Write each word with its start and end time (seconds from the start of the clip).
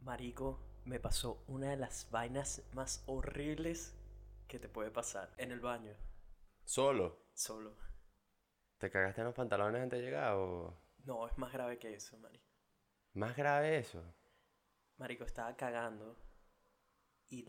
Marico, 0.00 0.58
me 0.84 0.98
pasó 1.00 1.44
una 1.48 1.70
de 1.70 1.76
las 1.76 2.10
vainas 2.10 2.62
más 2.72 3.02
horribles 3.06 3.94
que 4.46 4.58
te 4.58 4.68
puede 4.68 4.90
pasar 4.90 5.32
en 5.36 5.52
el 5.52 5.60
baño, 5.60 5.94
¿Solo? 6.64 7.18
solo. 7.34 7.76
¿Te 8.78 8.90
cagaste 8.90 9.20
en 9.20 9.26
los 9.26 9.34
pantalones 9.34 9.82
antes 9.82 9.98
de 9.98 10.04
llegar 10.04 10.34
o...? 10.34 10.74
No, 11.04 11.26
es 11.26 11.36
más 11.38 11.52
grave 11.52 11.78
que 11.78 11.94
eso, 11.94 12.16
marico. 12.18 12.46
Más 13.14 13.36
grave 13.36 13.78
eso. 13.78 14.02
Marico, 14.98 15.24
estaba 15.24 15.56
cagando 15.56 16.16
y 17.28 17.44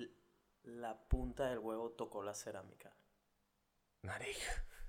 la 0.63 0.97
punta 1.07 1.49
del 1.49 1.59
huevo 1.59 1.91
tocó 1.91 2.23
la 2.23 2.33
cerámica. 2.33 2.93
Marico. 4.03 4.39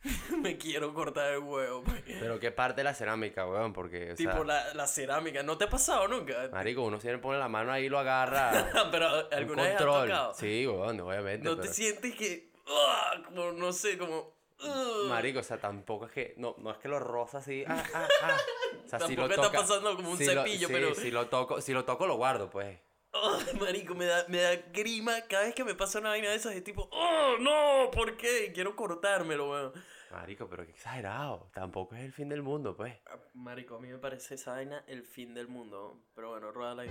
me 0.42 0.56
quiero 0.56 0.94
cortar 0.94 1.32
el 1.32 1.40
huevo. 1.40 1.84
Pero 2.06 2.38
qué 2.40 2.50
parte 2.50 2.80
de 2.80 2.84
la 2.84 2.94
cerámica, 2.94 3.46
weón, 3.46 3.72
porque, 3.72 4.12
o 4.12 4.14
tipo 4.14 4.32
sea... 4.32 4.44
la, 4.44 4.74
la 4.74 4.86
cerámica, 4.86 5.42
¿no 5.42 5.58
te 5.58 5.64
ha 5.64 5.68
pasado 5.70 6.08
nunca? 6.08 6.48
Marico, 6.52 6.82
uno 6.82 6.98
siempre 7.00 7.20
pone 7.20 7.38
la 7.38 7.48
mano 7.48 7.70
ahí 7.72 7.84
y 7.84 7.88
lo 7.88 7.98
agarra. 7.98 8.70
pero 8.90 9.27
un 9.28 9.34
alguna 9.34 9.62
vez 9.64 9.74
ha 9.74 9.78
control. 9.78 10.08
tocado. 10.08 10.34
Sí, 10.34 10.66
weón, 10.66 11.00
obviamente. 11.00 11.44
¿No 11.48 11.56
te 11.58 11.68
sientes 11.68 12.14
que, 12.14 12.50
¡ah! 12.68 13.22
como, 13.27 13.52
no 13.52 13.72
sé, 13.72 13.98
como... 13.98 14.32
¡ah! 14.62 15.02
Marico, 15.08 15.41
o 15.41 15.42
sea, 15.42 15.58
tampoco 15.58 16.06
es 16.06 16.12
que... 16.12 16.34
No, 16.38 16.55
no 16.58 16.70
es 16.70 16.78
que 16.78 16.88
lo 16.88 16.98
roza 16.98 17.38
así... 17.38 17.64
Ah, 17.66 17.82
ah, 17.94 18.08
ah. 18.22 18.36
O 18.84 18.88
sea, 18.88 19.00
si 19.00 19.14
lo 19.16 19.28
Tampoco 19.28 19.34
está 19.34 19.42
toca... 19.42 19.58
pasando 19.58 19.96
como 19.96 20.10
un 20.12 20.16
si 20.19 20.24
lo- 20.27 20.42
cepillo, 20.44 20.66
sí, 20.69 20.72
pero- 20.72 20.94
Si 20.94 21.10
lo 21.10 21.27
toco, 21.28 21.60
si 21.60 21.72
lo 21.72 21.84
toco, 21.84 22.06
lo 22.06 22.16
guardo, 22.16 22.48
pues. 22.50 22.78
Ay, 23.12 23.59
marico, 23.59 23.95
me 23.95 24.06
da, 24.06 24.24
me 24.28 24.41
da 24.41 24.56
grima 24.73 25.20
cada 25.28 25.45
vez 25.45 25.55
que 25.55 25.64
me 25.64 25.74
pasa 25.74 25.98
una 25.98 26.10
vaina 26.10 26.30
de 26.30 26.37
esas 26.37 26.55
de 26.55 26.60
tipo, 26.60 26.88
¡oh, 26.92 27.36
no! 27.41 27.91
¿Por 27.91 28.16
qué? 28.16 28.52
Quiero 28.55 28.77
cortármelo, 28.77 29.50
weón. 29.50 29.73
Marico, 30.12 30.48
pero 30.48 30.64
qué 30.64 30.73
exagerado. 30.73 31.50
Tampoco 31.52 31.95
es 31.95 32.02
el 32.02 32.12
fin 32.12 32.28
del 32.28 32.42
mundo, 32.42 32.77
pues. 32.77 32.95
Ah, 33.06 33.16
Marico, 33.34 33.77
a 33.77 33.80
mí 33.80 33.88
me 33.88 33.98
parece 33.98 34.34
esa 34.34 34.52
vaina 34.52 34.84
el 34.86 35.05
fin 35.05 35.34
del 35.34 35.48
mundo. 35.48 36.02
Pero 36.14 36.30
bueno, 36.30 36.52
rueda 36.52 36.83
ahí. 36.83 36.91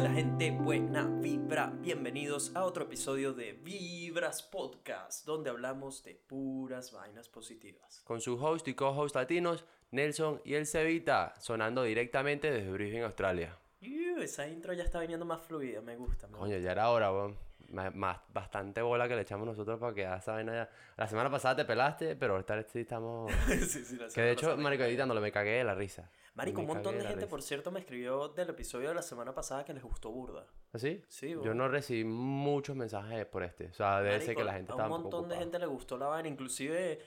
Dice 0.00 0.08
la 0.08 0.14
gente? 0.14 0.50
Buena 0.50 1.04
vibra. 1.04 1.72
Bienvenidos 1.80 2.56
a 2.56 2.64
otro 2.64 2.84
episodio 2.84 3.34
de 3.34 3.52
Vibras 3.52 4.42
Podcast, 4.42 5.26
donde 5.26 5.50
hablamos 5.50 6.02
de 6.04 6.14
puras 6.14 6.90
vainas 6.92 7.28
positivas. 7.28 8.00
Con 8.04 8.22
su 8.22 8.42
host 8.42 8.66
y 8.68 8.74
co-host 8.74 9.14
latinos, 9.14 9.66
Nelson 9.90 10.40
y 10.44 10.54
el 10.54 10.66
Cevita, 10.66 11.34
sonando 11.38 11.82
directamente 11.82 12.50
desde 12.50 12.70
Brisbane, 12.70 13.04
Australia. 13.04 13.58
Iu, 13.82 14.18
esa 14.22 14.48
intro 14.48 14.72
ya 14.72 14.84
está 14.84 15.00
viniendo 15.00 15.26
más 15.26 15.42
fluida, 15.42 15.82
me 15.82 15.96
gusta. 15.96 16.28
Me 16.28 16.38
Coño, 16.38 16.56
ya 16.56 16.72
era 16.72 16.88
hora, 16.88 17.12
weón. 17.12 17.36
Más, 17.68 18.20
bastante 18.32 18.80
bola 18.80 19.06
que 19.06 19.14
le 19.14 19.22
echamos 19.22 19.46
nosotros 19.46 19.78
para 19.78 19.94
que 19.94 20.02
esa 20.02 20.32
vaina 20.32 20.52
ya... 20.54 20.70
La 20.96 21.08
semana 21.08 21.30
pasada 21.30 21.56
te 21.56 21.64
pelaste, 21.66 22.16
pero 22.16 22.38
esta 22.38 22.56
vez 22.56 22.66
sí 22.72 22.80
estamos... 22.80 23.30
gusta. 23.30 23.56
sí, 23.66 23.84
sí, 23.84 23.96
la 23.96 24.06
Que 24.06 24.10
semana 24.10 24.26
de 24.26 24.32
hecho, 24.32 24.46
pasada 24.46 24.62
marico, 24.62 24.84
editándolo 24.84 25.20
me 25.20 25.30
cagué 25.30 25.58
de 25.58 25.64
la 25.64 25.74
risa. 25.74 26.10
Marico, 26.40 26.60
un 26.62 26.66
montón 26.68 26.98
de 26.98 27.04
gente, 27.04 27.26
por 27.26 27.42
cierto, 27.42 27.70
me 27.70 27.80
escribió 27.80 28.28
del 28.28 28.48
episodio 28.50 28.88
de 28.88 28.94
la 28.94 29.02
semana 29.02 29.34
pasada 29.34 29.64
que 29.64 29.74
les 29.74 29.82
gustó 29.82 30.10
burda. 30.10 30.46
¿Así? 30.72 31.02
Sí, 31.08 31.30
Yo 31.30 31.42
weón. 31.42 31.58
no 31.58 31.68
recibí 31.68 32.04
muchos 32.04 32.74
mensajes 32.76 33.26
por 33.26 33.42
este. 33.42 33.66
O 33.66 33.74
sea, 33.74 34.00
debe 34.00 34.20
ser 34.20 34.34
que 34.34 34.44
la 34.44 34.54
gente 34.54 34.72
a 34.72 34.74
estaba 34.74 34.88
un 34.88 34.96
un 34.96 35.02
poco 35.04 35.16
montón 35.18 35.28
de 35.30 35.36
gente 35.36 35.58
le 35.58 35.66
gustó 35.66 35.98
la 35.98 36.06
vaina, 36.06 36.28
inclusive 36.28 36.98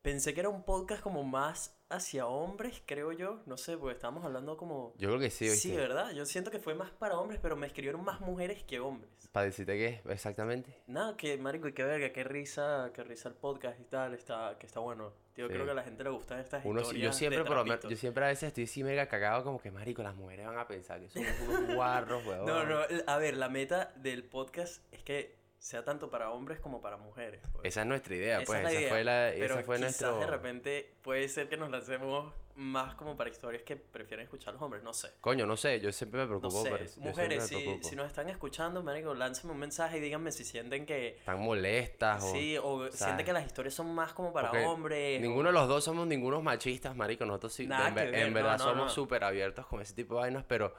pensé 0.00 0.32
que 0.32 0.40
era 0.40 0.48
un 0.48 0.64
podcast 0.64 1.02
como 1.02 1.22
más 1.22 1.77
hacia 1.90 2.26
hombres, 2.26 2.82
creo 2.84 3.12
yo, 3.12 3.40
no 3.46 3.56
sé, 3.56 3.76
porque 3.78 3.94
estábamos 3.94 4.24
hablando 4.24 4.56
como... 4.56 4.92
Yo 4.98 5.08
creo 5.08 5.18
que 5.20 5.30
sí, 5.30 5.48
Sí, 5.48 5.68
¿viste? 5.70 5.80
¿verdad? 5.80 6.10
Yo 6.12 6.26
siento 6.26 6.50
que 6.50 6.58
fue 6.58 6.74
más 6.74 6.90
para 6.90 7.18
hombres, 7.18 7.40
pero 7.42 7.56
me 7.56 7.66
escribieron 7.66 8.04
más 8.04 8.20
mujeres 8.20 8.62
que 8.64 8.78
hombres. 8.80 9.10
Para 9.32 9.46
decirte 9.46 9.72
qué, 9.76 10.02
exactamente. 10.12 10.82
Nada, 10.86 11.16
que 11.16 11.36
marico, 11.38 11.66
y 11.68 11.72
qué 11.72 11.84
verga, 11.84 12.12
qué 12.12 12.24
risa, 12.24 12.90
qué 12.94 13.04
risa 13.04 13.28
el 13.30 13.34
podcast 13.36 13.80
y 13.80 13.84
tal, 13.84 14.14
está, 14.14 14.56
que 14.58 14.66
está 14.66 14.80
bueno. 14.80 15.12
Yo 15.36 15.46
Sí. 15.46 15.52
creo 15.52 15.64
que 15.66 15.70
a 15.70 15.74
la 15.74 15.82
gente 15.84 16.02
le 16.02 16.10
gustan 16.10 16.40
estas 16.40 16.64
Uno, 16.64 16.80
sí- 16.80 16.86
yo 16.86 16.90
historias 17.10 17.16
siempre, 17.16 17.38
de 17.38 17.44
por 17.44 17.56
lo 17.56 17.64
menos- 17.64 17.82
yo 17.88 17.96
siempre 17.96 18.24
a 18.24 18.28
veces 18.28 18.48
estoy 18.48 18.64
así 18.64 18.82
mega 18.82 19.06
cagado 19.06 19.44
como 19.44 19.60
que, 19.60 19.70
marico, 19.70 20.02
las 20.02 20.16
mujeres 20.16 20.46
van 20.46 20.58
a 20.58 20.66
pensar 20.66 21.00
que 21.00 21.08
somos 21.08 21.28
unos 21.48 21.74
guarros, 21.76 22.26
weón. 22.26 22.44
No, 22.44 22.64
no, 22.64 22.80
a 23.06 23.16
ver, 23.18 23.36
la 23.36 23.48
meta 23.48 23.92
del 23.96 24.24
podcast 24.24 24.82
es 24.92 25.02
que 25.04 25.37
sea 25.58 25.84
tanto 25.84 26.08
para 26.10 26.30
hombres 26.30 26.60
como 26.60 26.80
para 26.80 26.96
mujeres. 26.96 27.40
pues. 27.52 27.64
Esa 27.64 27.80
es 27.82 27.86
nuestra 27.86 28.14
idea, 28.14 28.36
Esa 28.40 28.46
pues. 28.46 28.58
es 28.58 28.64
la 28.64 28.70
esa 28.70 28.80
idea, 28.80 28.88
fue 28.90 29.04
la, 29.04 29.30
Pero 29.34 29.44
esa 29.54 29.64
fue 29.64 29.76
quizás 29.76 29.80
nuestro... 30.00 30.18
de 30.20 30.26
repente 30.26 30.94
puede 31.02 31.28
ser 31.28 31.48
que 31.48 31.56
nos 31.56 31.70
lancemos 31.70 32.32
más 32.54 32.94
como 32.96 33.16
para 33.16 33.30
historias 33.30 33.62
que 33.62 33.76
prefieren 33.76 34.24
escuchar 34.24 34.52
los 34.52 34.60
hombres, 34.62 34.82
no 34.82 34.92
sé. 34.92 35.10
Coño, 35.20 35.46
no 35.46 35.56
sé, 35.56 35.78
yo 35.80 35.92
siempre 35.92 36.18
me 36.20 36.26
No 36.26 36.40
preocupo 36.40 36.62
sé, 36.64 36.70
por 36.70 36.80
mujeres, 37.04 37.46
si, 37.46 37.78
si 37.82 37.94
nos 37.94 38.06
están 38.08 38.28
escuchando, 38.28 38.82
marico, 38.82 39.14
láncenme 39.14 39.52
un 39.52 39.60
mensaje 39.60 39.98
y 39.98 40.00
díganme 40.00 40.32
si 40.32 40.44
sienten 40.44 40.84
que... 40.84 41.18
Están 41.18 41.40
molestas 41.40 42.22
o... 42.24 42.32
Sí, 42.32 42.56
o 42.60 42.90
sienten 42.90 43.24
que 43.24 43.32
las 43.32 43.46
historias 43.46 43.74
son 43.74 43.94
más 43.94 44.12
como 44.12 44.32
para 44.32 44.50
Porque 44.50 44.64
hombres. 44.66 45.18
o- 45.18 45.22
Ninguno 45.22 45.48
de 45.50 45.52
los 45.52 45.68
dos 45.68 45.84
somos 45.84 46.06
ningunos 46.08 46.42
machistas, 46.42 46.96
marico. 46.96 47.24
Nosotros 47.26 47.52
sí, 47.52 47.66
Nada 47.68 47.88
en, 47.88 47.94
ver- 47.94 48.14
en 48.14 48.28
no, 48.28 48.34
verdad 48.34 48.58
no, 48.58 48.64
somos 48.64 48.84
no. 48.86 48.88
súper 48.90 49.22
abiertos 49.22 49.64
con 49.66 49.80
ese 49.80 49.94
tipo 49.94 50.14
de 50.16 50.20
vainas, 50.22 50.44
pero 50.48 50.74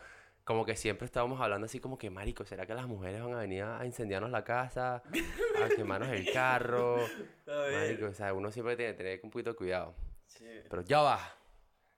como 0.50 0.66
que 0.66 0.76
siempre 0.76 1.06
estábamos 1.06 1.40
hablando 1.40 1.66
así 1.66 1.80
como 1.80 1.96
que, 2.00 2.10
marico, 2.10 2.44
¿será 2.44 2.66
que 2.66 2.74
las 2.74 2.88
mujeres 2.88 3.22
van 3.22 3.36
a 3.36 3.38
venir 3.38 3.62
a 3.62 3.86
incendiarnos 3.86 4.32
la 4.32 4.44
casa? 4.44 5.04
A 5.64 5.70
quemarnos 5.76 6.10
el 6.10 6.34
carro. 6.34 6.98
Marico, 7.46 8.08
o 8.08 8.14
sea, 8.16 8.34
uno 8.34 8.52
siempre 8.52 8.76
tiene 8.76 8.94
que 8.94 8.98
tener 8.98 9.20
un 9.22 9.30
poquito 9.30 9.52
de 9.52 9.56
cuidado. 9.56 9.94
Sí, 10.26 10.48
Pero 10.68 10.82
ya 10.82 11.02
va, 11.02 11.20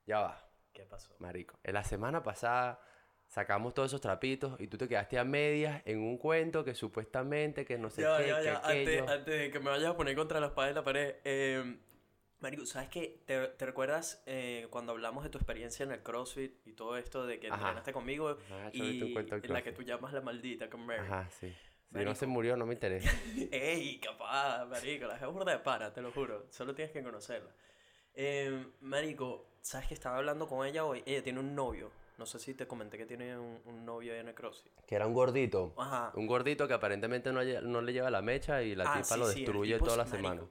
ya 0.06 0.20
va, 0.20 0.46
¿Qué 0.74 0.84
pasó? 0.84 1.16
marico. 1.20 1.62
En 1.64 1.76
la 1.76 1.86
semana 1.86 2.24
pasada 2.24 2.82
sacamos 3.26 3.74
todos 3.74 3.90
esos 3.90 4.02
trapitos 4.02 4.60
y 4.60 4.68
tú 4.68 4.78
te 4.78 4.90
quedaste 4.90 5.18
a 5.18 5.24
medias 5.24 5.82
en 5.86 6.00
un 6.00 6.18
cuento 6.18 6.66
que 6.66 6.76
supuestamente 6.76 7.64
que 7.64 7.78
no 7.78 7.90
sé 7.90 8.02
Ya, 8.02 8.18
qué, 8.18 8.28
ya, 8.28 8.42
ya, 8.42 8.58
antes, 8.66 9.02
antes 9.08 9.40
de 9.40 9.50
que 9.50 9.60
me 9.62 9.70
vayas 9.70 9.92
a 9.92 9.96
poner 9.96 10.14
contra 10.14 10.42
la 10.42 10.48
espada 10.48 10.68
de 10.68 10.74
la 10.74 10.84
pared. 10.84 11.16
Eh, 11.24 11.78
Marico, 12.42 12.66
¿sabes 12.66 12.90
qué? 12.90 13.22
¿Te, 13.26 13.48
te 13.50 13.66
recuerdas 13.68 14.24
eh, 14.26 14.68
cuando 14.72 14.94
hablamos 14.94 15.24
de 15.24 15.30
tu 15.30 15.38
experiencia 15.38 15.84
en 15.84 15.92
el 15.92 16.02
CrossFit 16.02 16.66
y 16.66 16.74
todo 16.74 16.98
esto 16.98 17.28
de 17.28 17.40
que 17.40 17.48
Ajá. 17.48 17.58
entrenaste 17.58 17.94
conmigo 17.94 18.30
ahorita 18.30 18.70
y 18.74 19.14
en 19.16 19.54
la 19.54 19.62
que 19.62 19.72
tú 19.72 19.84
llamas 19.84 20.12
la 20.12 20.22
maldita 20.22 20.68
con 20.68 20.84
Mary? 20.86 21.02
Ajá, 21.02 21.30
sí. 21.30 21.54
Si 21.94 22.04
no 22.04 22.16
se 22.16 22.26
murió, 22.26 22.58
no 22.58 22.66
me 22.66 22.74
interesa. 22.74 23.12
Ey, 23.52 24.00
capaz, 24.00 24.66
marico, 24.66 25.06
la 25.06 25.18
es 25.18 25.26
burda 25.28 25.52
de 25.52 25.60
para, 25.60 25.94
te 25.94 26.02
lo 26.02 26.12
juro. 26.12 26.48
Solo 26.50 26.74
tienes 26.74 26.92
que 26.92 27.04
conocerla. 27.04 27.52
Eh, 28.16 28.66
marico, 28.82 29.46
¿sabes 29.62 29.88
que 29.90 29.94
estaba 29.94 30.18
hablando 30.18 30.48
con 30.48 30.66
ella 30.66 30.84
hoy? 30.84 31.04
Ella 31.06 31.22
tiene 31.22 31.40
un 31.42 31.54
novio. 31.54 31.92
No 32.18 32.26
sé 32.26 32.40
si 32.40 32.54
te 32.56 32.66
comenté 32.66 32.98
que 32.98 33.06
tiene 33.06 33.38
un, 33.38 33.62
un 33.66 33.86
novio 33.86 34.14
ahí 34.14 34.20
en 34.20 34.30
el 34.30 34.34
CrossFit. 34.36 34.72
Que 34.88 34.96
era 34.96 35.06
un 35.06 35.14
gordito. 35.14 35.74
Ajá. 35.78 36.12
Un 36.16 36.28
gordito 36.28 36.68
que 36.68 36.74
aparentemente 36.74 37.32
no, 37.32 37.44
no 37.44 37.82
le 37.82 37.94
lleva 37.94 38.10
la 38.10 38.22
mecha 38.22 38.64
y 38.64 38.74
la 38.76 38.86
Ah, 38.92 39.02
tipa 39.02 39.14
sí, 39.16 39.20
lo 39.20 39.28
sí, 39.28 39.40
destruye 39.42 39.74
tipo 39.74 39.86
toda 39.86 39.98
la 39.98 40.08
semana. 40.08 40.42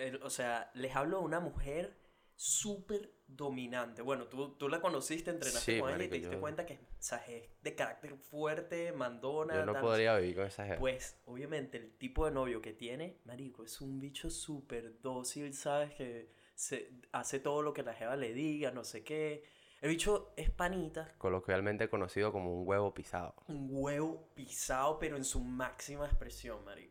El- 0.00 0.22
o 0.22 0.30
sea, 0.30 0.70
les 0.74 0.94
hablo 0.96 1.18
de 1.18 1.24
una 1.24 1.40
mujer 1.40 1.96
súper 2.36 3.12
dominante. 3.26 4.02
Bueno, 4.02 4.24
tú, 4.26 4.54
tú 4.56 4.68
la 4.68 4.80
conociste, 4.80 5.30
entrenaste 5.30 5.74
Sí, 5.74 5.80
con 5.80 5.90
ella 5.94 6.04
y 6.04 6.08
te 6.08 6.14
diste 6.16 6.34
yo- 6.34 6.40
cuenta 6.40 6.64
que 6.66 6.74
o 6.74 6.78
sea, 7.02 7.18
es 7.28 7.48
de 7.62 7.74
carácter 7.74 8.16
fuerte, 8.16 8.92
mandona. 8.92 9.54
Yo 9.54 9.66
no 9.66 9.72
tal, 9.74 9.82
podría 9.82 10.16
vivir 10.16 10.36
con 10.36 10.46
esa 10.46 10.64
gente. 10.64 10.80
Pues, 10.80 11.20
obviamente, 11.26 11.78
el 11.78 11.92
tipo 11.98 12.24
de 12.24 12.30
novio 12.32 12.60
que 12.62 12.72
tiene, 12.72 13.20
marico, 13.24 13.62
es 13.62 13.80
un 13.80 14.00
bicho 14.00 14.30
súper 14.30 15.00
dócil, 15.00 15.52
¿sabes? 15.54 15.92
Que 15.94 16.32
se 16.54 16.90
hace 17.12 17.38
todo 17.40 17.62
lo 17.62 17.72
que 17.72 17.82
la 17.82 17.94
jeva 17.94 18.16
le 18.16 18.32
diga, 18.32 18.70
no 18.70 18.84
sé 18.84 19.04
qué. 19.04 19.44
El 19.80 19.88
bicho 19.90 20.32
es 20.36 20.50
panita, 20.50 21.14
Coloquialmente 21.16 21.88
conocido 21.88 22.32
como 22.32 22.52
un 22.54 22.66
huevo 22.68 22.92
pisado. 22.92 23.34
un 23.48 23.68
huevo 23.70 24.28
pisado, 24.34 24.98
pero 24.98 25.16
en 25.16 25.24
su 25.24 25.40
máxima 25.40 26.04
expresión, 26.06 26.62
marico. 26.66 26.89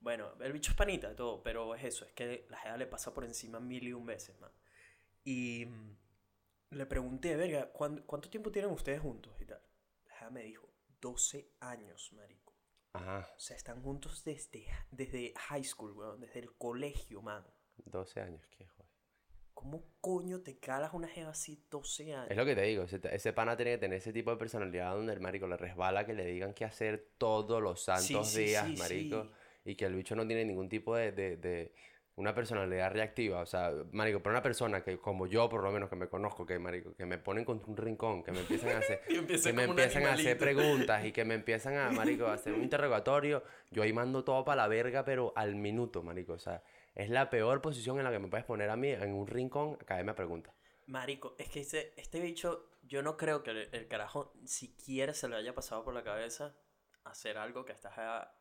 Bueno, 0.00 0.32
el 0.40 0.52
bicho 0.52 0.72
es 0.72 0.76
panita 0.76 1.14
todo, 1.14 1.42
pero 1.42 1.74
es 1.74 1.84
eso, 1.84 2.04
es 2.06 2.12
que 2.12 2.46
la 2.48 2.58
jeva 2.58 2.76
le 2.78 2.86
pasa 2.86 3.12
por 3.12 3.24
encima 3.24 3.60
mil 3.60 3.86
y 3.86 3.92
un 3.92 4.06
veces, 4.06 4.38
man. 4.40 4.50
Y 5.24 5.66
mm, 5.66 5.96
le 6.76 6.86
pregunté, 6.86 7.36
verga, 7.36 7.70
¿cuán- 7.72 8.02
¿cuánto 8.06 8.30
tiempo 8.30 8.50
tienen 8.50 8.70
ustedes 8.70 9.00
juntos 9.00 9.34
y 9.40 9.46
tal? 9.46 9.60
La 10.08 10.14
jeva 10.16 10.30
me 10.30 10.42
dijo, 10.42 10.68
12 11.00 11.50
años, 11.60 12.12
marico. 12.14 12.54
Ajá, 12.92 13.28
O 13.36 13.40
sea, 13.40 13.56
están 13.56 13.82
juntos 13.82 14.24
desde, 14.24 14.66
desde 14.90 15.32
high 15.48 15.64
school, 15.64 15.92
weón, 15.92 16.20
desde 16.20 16.40
el 16.40 16.52
colegio, 16.56 17.22
man. 17.22 17.44
12 17.84 18.20
años, 18.20 18.46
qué 18.50 18.66
joder. 18.66 18.90
¿Cómo 19.54 19.84
coño 20.00 20.40
te 20.40 20.58
calas 20.58 20.94
una 20.94 21.06
jeva 21.08 21.30
así 21.30 21.62
12 21.70 22.14
años? 22.14 22.30
Es 22.30 22.36
lo 22.36 22.46
que 22.46 22.54
te 22.54 22.62
digo, 22.62 22.84
ese, 22.84 22.98
ese 23.12 23.32
pana 23.34 23.56
tiene 23.56 23.72
que 23.72 23.78
tener 23.78 23.98
ese 23.98 24.12
tipo 24.12 24.30
de 24.30 24.38
personalidad 24.38 24.94
donde 24.94 25.12
el 25.12 25.20
marico 25.20 25.46
le 25.46 25.56
resbala 25.58 26.06
que 26.06 26.14
le 26.14 26.24
digan 26.24 26.54
qué 26.54 26.64
hacer 26.64 27.10
todos 27.18 27.62
los 27.62 27.82
santos 27.82 28.06
Sí, 28.08 28.24
sí, 28.24 28.46
días, 28.46 28.68
sí, 28.68 28.76
marico. 28.78 29.28
Y 29.70 29.76
que 29.76 29.84
el 29.86 29.94
bicho 29.94 30.14
no 30.16 30.26
tiene 30.26 30.44
ningún 30.44 30.68
tipo 30.68 30.96
de, 30.96 31.12
de, 31.12 31.36
de- 31.36 31.72
una 32.16 32.34
personalidad 32.34 32.92
reactiva. 32.92 33.40
O 33.40 33.46
sea, 33.46 33.72
marico, 33.92 34.20
para 34.20 34.34
una 34.34 34.42
persona 34.42 34.82
que 34.82 34.98
como 34.98 35.26
yo 35.26 35.48
por 35.48 35.62
lo 35.62 35.70
menos 35.70 35.88
que 35.88 35.96
me 35.96 36.08
conozco, 36.08 36.44
que 36.44 36.58
marico, 36.58 36.94
que 36.94 37.06
me 37.06 37.16
ponen 37.16 37.44
contra 37.46 37.70
un 37.70 37.76
rincón, 37.78 38.22
que 38.22 38.32
me 38.32 38.40
empiezan 38.40 38.70
a 38.76 38.78
hacer, 38.78 39.00
que 39.08 39.52
me 39.52 39.64
empiezan 39.64 40.04
a 40.04 40.12
hacer 40.14 40.36
preguntas 40.36 41.04
y 41.06 41.12
que 41.12 41.24
me 41.24 41.34
empiezan 41.34 41.78
a, 41.78 41.90
marico, 41.92 42.26
a 42.26 42.34
hacer 42.34 42.52
un 42.52 42.62
interrogatorio, 42.62 43.42
yo 43.70 43.82
ahí 43.84 43.92
mando 43.92 44.22
todo 44.24 44.44
para 44.44 44.62
la 44.62 44.68
verga, 44.68 45.04
pero 45.04 45.32
al 45.36 45.54
minuto, 45.54 46.02
marico. 46.02 46.34
O 46.34 46.38
sea, 46.38 46.62
es 46.94 47.08
la 47.08 47.30
peor 47.30 47.62
posición 47.62 47.96
en 47.98 48.04
la 48.04 48.10
que 48.10 48.18
me 48.18 48.28
puedes 48.28 48.44
poner 48.44 48.68
a 48.68 48.76
mí 48.76 48.88
en 48.90 49.14
un 49.14 49.26
rincón 49.26 49.78
a 49.80 49.84
caerme 49.86 50.10
a 50.10 50.14
preguntas. 50.16 50.52
Marico, 50.88 51.36
es 51.38 51.48
que 51.48 51.60
este, 51.60 51.98
este 51.98 52.20
bicho, 52.20 52.68
yo 52.82 53.02
no 53.02 53.16
creo 53.16 53.42
que 53.42 53.50
el, 53.52 53.68
el 53.72 53.88
carajo 53.88 54.34
siquiera 54.44 55.14
se 55.14 55.28
le 55.28 55.36
haya 55.36 55.54
pasado 55.54 55.84
por 55.84 55.94
la 55.94 56.02
cabeza 56.02 56.54
hacer 57.04 57.38
algo 57.38 57.64
que 57.64 57.72
a 57.72 57.76
esta 57.76 57.90
jeva 57.92 58.34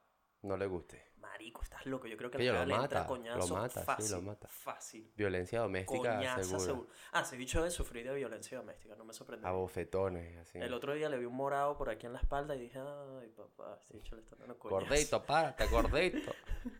no 0.44 0.58
le 0.58 0.66
guste. 0.68 1.10
Marico, 1.18 1.62
estás 1.62 1.86
loco. 1.86 2.08
Yo 2.08 2.18
creo 2.18 2.32
que, 2.32 2.38
Que 2.38 2.46
la 2.52 2.66
le 2.66 2.74
entra 2.74 2.78
mata, 2.82 3.00
lo 3.02 3.08
coñazo 3.08 3.56
mata, 3.56 3.80
sí, 3.82 3.86
fácil. 3.86 4.12
lo 4.16 4.22
mata. 4.22 4.48
Fácil. 4.48 5.12
Violencia 5.16 5.60
doméstica 5.60 6.16
Coñaza 6.16 6.44
segura. 6.44 6.60
seguro. 6.66 6.88
Ah, 7.12 7.22
ese 7.22 7.38
bicho 7.38 7.64
de 7.64 7.72
sufrir 7.72 8.08
de 8.08 8.16
violencia 8.16 8.58
doméstica, 8.58 8.96
no 8.96 9.06
me 9.06 9.14
sorprende. 9.14 9.48
A 9.48 9.52
bofetones, 9.52 10.38
así. 10.38 10.58
El 10.58 10.74
otro 10.74 10.94
día 10.94 11.08
le 11.10 11.18
vi 11.18 11.26
un 11.26 11.36
morado 11.36 11.78
por 11.78 11.90
aquí 11.90 12.06
en 12.08 12.14
la 12.14 12.20
espalda 12.20 12.56
y 12.56 12.62
dije, 12.62 12.80
ay, 12.80 13.30
papá, 13.30 13.78
este 13.80 13.94
bicho 13.98 14.16
le 14.16 14.22
está 14.22 14.36
dando 14.38 14.58
coñazo. 14.58 14.86
Gordito, 14.86 15.24
párate, 15.24 15.68
gordito. 15.72 16.32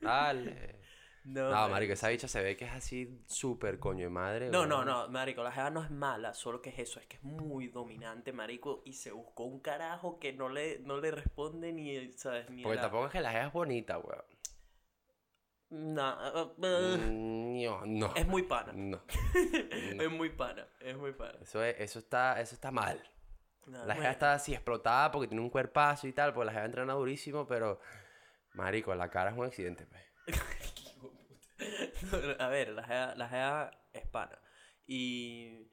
Dale. 0.02 0.80
No, 1.26 1.50
No, 1.52 1.70
marico, 1.70 1.94
esa 1.94 2.08
bicha 2.10 2.28
se 2.28 2.42
ve 2.42 2.56
que 2.58 2.66
es 2.66 2.72
así 2.72 3.22
súper 3.28 3.78
coño 3.80 4.06
de 4.06 4.10
madre. 4.10 4.50
No, 4.50 4.66
no, 4.66 4.84
no, 4.86 5.08
marico, 5.10 5.44
la 5.44 5.52
jeva 5.52 5.70
no 5.70 5.84
es 5.84 5.92
mala, 5.92 6.34
solo 6.34 6.62
que 6.62 6.70
es 6.70 6.80
eso, 6.80 7.00
es 7.00 7.08
que 7.08 7.18
es 7.18 7.24
muy 7.24 7.68
dominante, 7.68 8.32
marico, 8.34 8.82
y 8.86 8.94
se 8.94 9.12
buscó 9.12 9.44
un 9.44 9.60
carajo 9.60 10.18
que 10.20 10.34
no 10.34 10.50
le, 10.50 10.80
no 10.80 10.98
le 11.00 11.12
responde 11.12 11.72
ni, 11.74 12.12
¿sabes? 12.14 12.50
Ni 12.50 12.64
Porque 12.64 12.78
la- 12.78 12.82
tampoco 12.84 13.06
es 13.08 13.12
que 13.12 13.22
la 13.22 13.32
jeva 13.32 13.46
es 13.48 13.54
bonita, 13.54 13.98
weón. 14.00 14.24
Nah, 15.72 16.16
ah, 16.18 16.34
ah, 16.36 16.48
Mm, 16.58 17.62
No, 17.64 17.86
no. 17.86 18.14
es 18.16 18.26
muy 18.26 18.42
pana, 18.44 18.72
No. 18.74 19.02
es 20.00 20.10
muy 20.10 20.30
pana, 20.32 20.66
es 20.80 20.98
muy 20.98 21.12
pana. 21.14 21.38
Eso, 21.42 21.64
es, 21.64 21.76
eso, 21.80 22.00
está, 22.00 22.40
eso 22.42 22.56
está 22.56 22.72
mal. 22.72 23.00
Nah, 23.68 23.86
La 23.86 23.94
jeva 23.94 24.10
está 24.10 24.34
así 24.34 24.54
explotada 24.54 25.12
porque 25.12 25.28
tiene 25.28 25.44
un 25.44 25.50
cuerpazo 25.52 26.08
y 26.08 26.14
tal, 26.14 26.34
porque 26.34 26.48
la 26.48 26.54
jeva 26.54 26.66
entrena 26.66 26.94
durísimo, 26.94 27.46
pero. 27.46 27.80
Marico, 28.54 28.96
la 28.96 29.10
cara 29.12 29.30
es 29.30 29.38
un 29.38 29.46
accidente, 29.46 29.86
pues. 29.86 30.04
A 32.40 32.48
ver, 32.48 32.70
la 32.70 32.84
jeva, 32.84 33.16
la 33.16 33.30
jeva 33.30 33.72
es 33.94 34.08
pana. 34.08 34.40
Y 34.86 35.70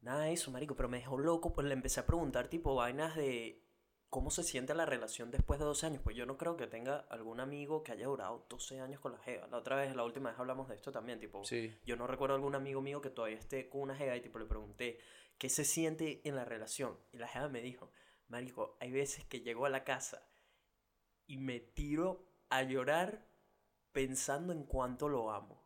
nada 0.00 0.24
de 0.24 0.32
eso, 0.32 0.50
marico, 0.50 0.76
pero 0.76 0.88
me 0.88 0.98
dejó 0.98 1.18
loco, 1.18 1.52
pues 1.52 1.66
le 1.66 1.74
empecé 1.74 2.00
a 2.00 2.06
preguntar 2.06 2.48
tipo 2.48 2.74
vainas 2.74 3.16
de 3.16 3.60
cómo 4.08 4.30
se 4.30 4.44
siente 4.44 4.74
la 4.74 4.86
relación 4.86 5.30
después 5.32 5.58
de 5.58 5.64
12 5.66 5.86
años. 5.86 6.02
Pues 6.04 6.14
yo 6.16 6.24
no 6.26 6.36
creo 6.38 6.56
que 6.56 6.66
tenga 6.68 6.98
algún 7.10 7.40
amigo 7.40 7.82
que 7.82 7.92
haya 7.92 8.06
durado 8.06 8.46
12 8.48 8.80
años 8.80 9.00
con 9.00 9.12
la 9.12 9.18
jeva. 9.18 9.48
La 9.48 9.56
otra 9.58 9.74
vez, 9.76 9.94
la 9.96 10.04
última 10.04 10.30
vez 10.30 10.38
hablamos 10.38 10.68
de 10.68 10.76
esto 10.76 10.92
también, 10.92 11.18
tipo, 11.18 11.42
Sí. 11.44 11.76
yo 11.84 11.96
no 11.96 12.06
recuerdo 12.06 12.36
algún 12.36 12.54
amigo 12.54 12.80
mío 12.80 13.00
que 13.00 13.10
todavía 13.10 13.38
esté 13.38 13.68
con 13.68 13.80
una 13.80 13.96
jeva 13.96 14.16
y 14.16 14.20
tipo 14.20 14.38
le 14.38 14.44
pregunté, 14.46 15.00
¿qué 15.36 15.48
se 15.48 15.64
siente 15.64 16.20
en 16.28 16.36
la 16.36 16.44
relación? 16.44 16.96
Y 17.12 17.18
la 17.18 17.26
jeva 17.26 17.48
me 17.48 17.60
dijo, 17.60 17.90
marico, 18.28 18.76
hay 18.80 18.92
veces 18.92 19.24
que 19.24 19.40
llego 19.40 19.66
a 19.66 19.70
la 19.70 19.82
casa 19.82 20.28
y 21.26 21.38
me 21.38 21.58
tiro 21.58 22.28
a 22.50 22.62
llorar 22.62 23.26
pensando 23.94 24.52
en 24.54 24.64
cuánto 24.66 25.08
lo 25.08 25.32
amo. 25.32 25.62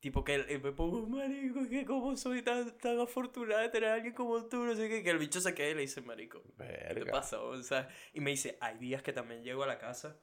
Tipo 0.00 0.24
que 0.24 0.36
eh, 0.36 0.58
me 0.60 0.72
pongo, 0.72 1.06
marico, 1.08 1.68
que 1.68 1.84
como 1.86 2.16
soy 2.16 2.42
tan, 2.42 2.78
tan 2.78 3.00
afortunada 3.00 3.62
de 3.62 3.70
tener 3.70 3.90
a 3.90 3.94
alguien 3.94 4.14
como 4.14 4.46
tú, 4.48 4.64
no 4.64 4.74
sé 4.76 4.88
qué, 4.88 5.02
que 5.04 5.10
el 5.10 5.18
bicho 5.18 5.40
se 5.42 5.54
quede 5.54 5.72
y 5.72 5.74
le 5.76 5.80
dice, 5.82 6.02
marico, 6.02 6.42
¿qué 6.88 6.96
te 6.96 7.06
Verga. 7.06 7.06
pasa? 7.06 7.40
O 7.42 7.62
sea, 7.62 7.88
y 8.14 8.20
me 8.20 8.30
dice, 8.32 8.58
hay 8.62 8.78
días 8.78 9.02
que 9.02 9.12
también 9.14 9.44
llego 9.44 9.64
a 9.64 9.68
la 9.68 9.78
casa 9.78 10.20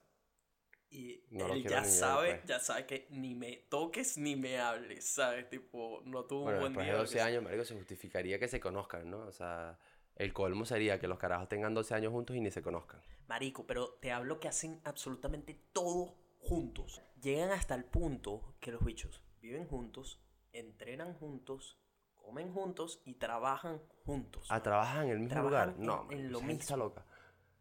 y 0.89 1.24
No 1.31 1.48
él 1.48 1.68
ya 1.68 1.84
sabe, 1.86 2.42
pues. 2.42 2.42
ya 2.45 2.60
sabe 2.60 2.86
que 2.88 3.07
ni 3.12 3.36
me 3.36 3.57
toques 3.69 4.18
ni 4.18 4.36
me 4.36 4.60
hables, 4.60 5.06
¿sabes? 5.10 5.50
Tipo, 5.50 6.01
no 6.06 6.25
tuvo 6.25 6.45
Bueno, 6.45 6.54
un 6.54 6.60
buen 6.60 6.78
después 6.78 6.88
día. 6.88 6.94
de 6.94 7.00
lo 7.00 7.10
que 7.10 7.18
12 7.18 7.19
sea. 7.19 7.33
años, 7.33 7.44
marico, 7.44 7.63
se 7.66 7.75
justificaría 7.75 8.40
que 8.40 8.48
se 8.48 8.60
conozcan, 8.60 9.10
¿no? 9.10 9.19
O 9.28 9.31
sea, 9.31 9.78
el 10.16 10.33
colmo 10.33 10.66
sería 10.66 11.00
que 11.00 11.07
los 11.07 11.19
carajos 11.19 11.48
tengan 11.50 11.74
12 11.75 11.94
años 11.94 12.12
juntos 12.13 12.36
y 12.36 12.42
ni 12.42 12.50
se 12.51 12.62
conozcan. 12.63 13.01
Marico, 13.28 13.68
pero 13.68 13.94
te 14.01 14.12
hablo 14.12 14.40
que 14.40 14.48
hacen 14.48 14.81
absolutamente 14.83 15.54
todo 15.72 16.16
juntos. 16.40 17.01
Llegan 17.22 17.52
hasta 17.52 17.75
el 17.75 17.84
punto 17.86 18.56
que 18.60 18.72
los 18.72 18.84
bichos 18.84 19.22
viven 19.42 19.68
juntos, 19.68 20.19
entrenan 20.54 21.14
juntos, 21.16 21.78
comen 22.16 22.54
juntos 22.54 23.02
y 23.06 23.16
trabajan 23.16 23.81
juntos. 24.06 24.48
Ah, 24.50 24.62
¿trabajan 24.62 25.06
en 25.06 25.12
el 25.12 25.19
mismo 25.19 25.34
Trabajan 25.34 25.69
lugar? 25.75 25.80
No, 25.80 26.12
en- 26.12 26.31
lo 26.31 26.40
gente 26.40 26.62
está 26.64 26.75
mismo. 26.75 26.90
loca. 26.90 27.06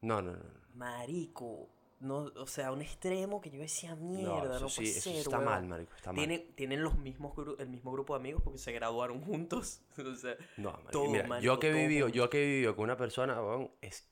No, 0.03 0.21
no, 0.23 0.33
no. 0.33 0.39
no. 0.39 0.67
Marico, 0.75 1.69
no, 2.01 2.17
o 2.37 2.47
sea, 2.47 2.71
un 2.71 2.83
extremo 2.83 3.41
que 3.41 3.51
yo 3.51 3.61
decía, 3.61 3.95
mierda, 3.97 4.55
no, 4.55 4.61
No, 4.61 4.67
eso 4.67 4.69
sí, 4.69 4.77
puede 4.83 4.91
eso 4.91 5.01
ser, 5.01 5.13
sí 5.15 5.19
está 5.21 5.39
huevón". 5.39 5.45
mal, 5.55 5.67
marico, 5.67 5.95
está 5.97 6.13
mal. 6.13 6.17
Tienen, 6.17 6.55
tienen 6.55 6.83
los 6.83 6.99
mismos 6.99 7.33
el 7.59 7.69
mismo 7.69 7.93
grupo 7.93 8.13
de 8.15 8.21
amigos 8.21 8.43
porque 8.43 8.59
se 8.59 8.73
graduaron 8.73 9.23
juntos. 9.23 9.81
o 9.99 10.15
sea, 10.15 10.37
No, 10.59 10.73
marico, 10.73 10.91
todo, 10.91 11.11
mira, 11.11 11.27
marico, 11.27 11.45
yo 11.55 11.59
que 11.59 11.69
he 11.69 11.73
todo 11.73 11.81
vivido, 11.81 12.09
yo 12.09 12.29
que 12.29 12.43
he 12.43 12.47
vivido 12.47 12.77
con 12.77 12.85
una 12.85 12.97
persona, 12.99 13.41
weón, 13.41 13.71
es 13.81 14.07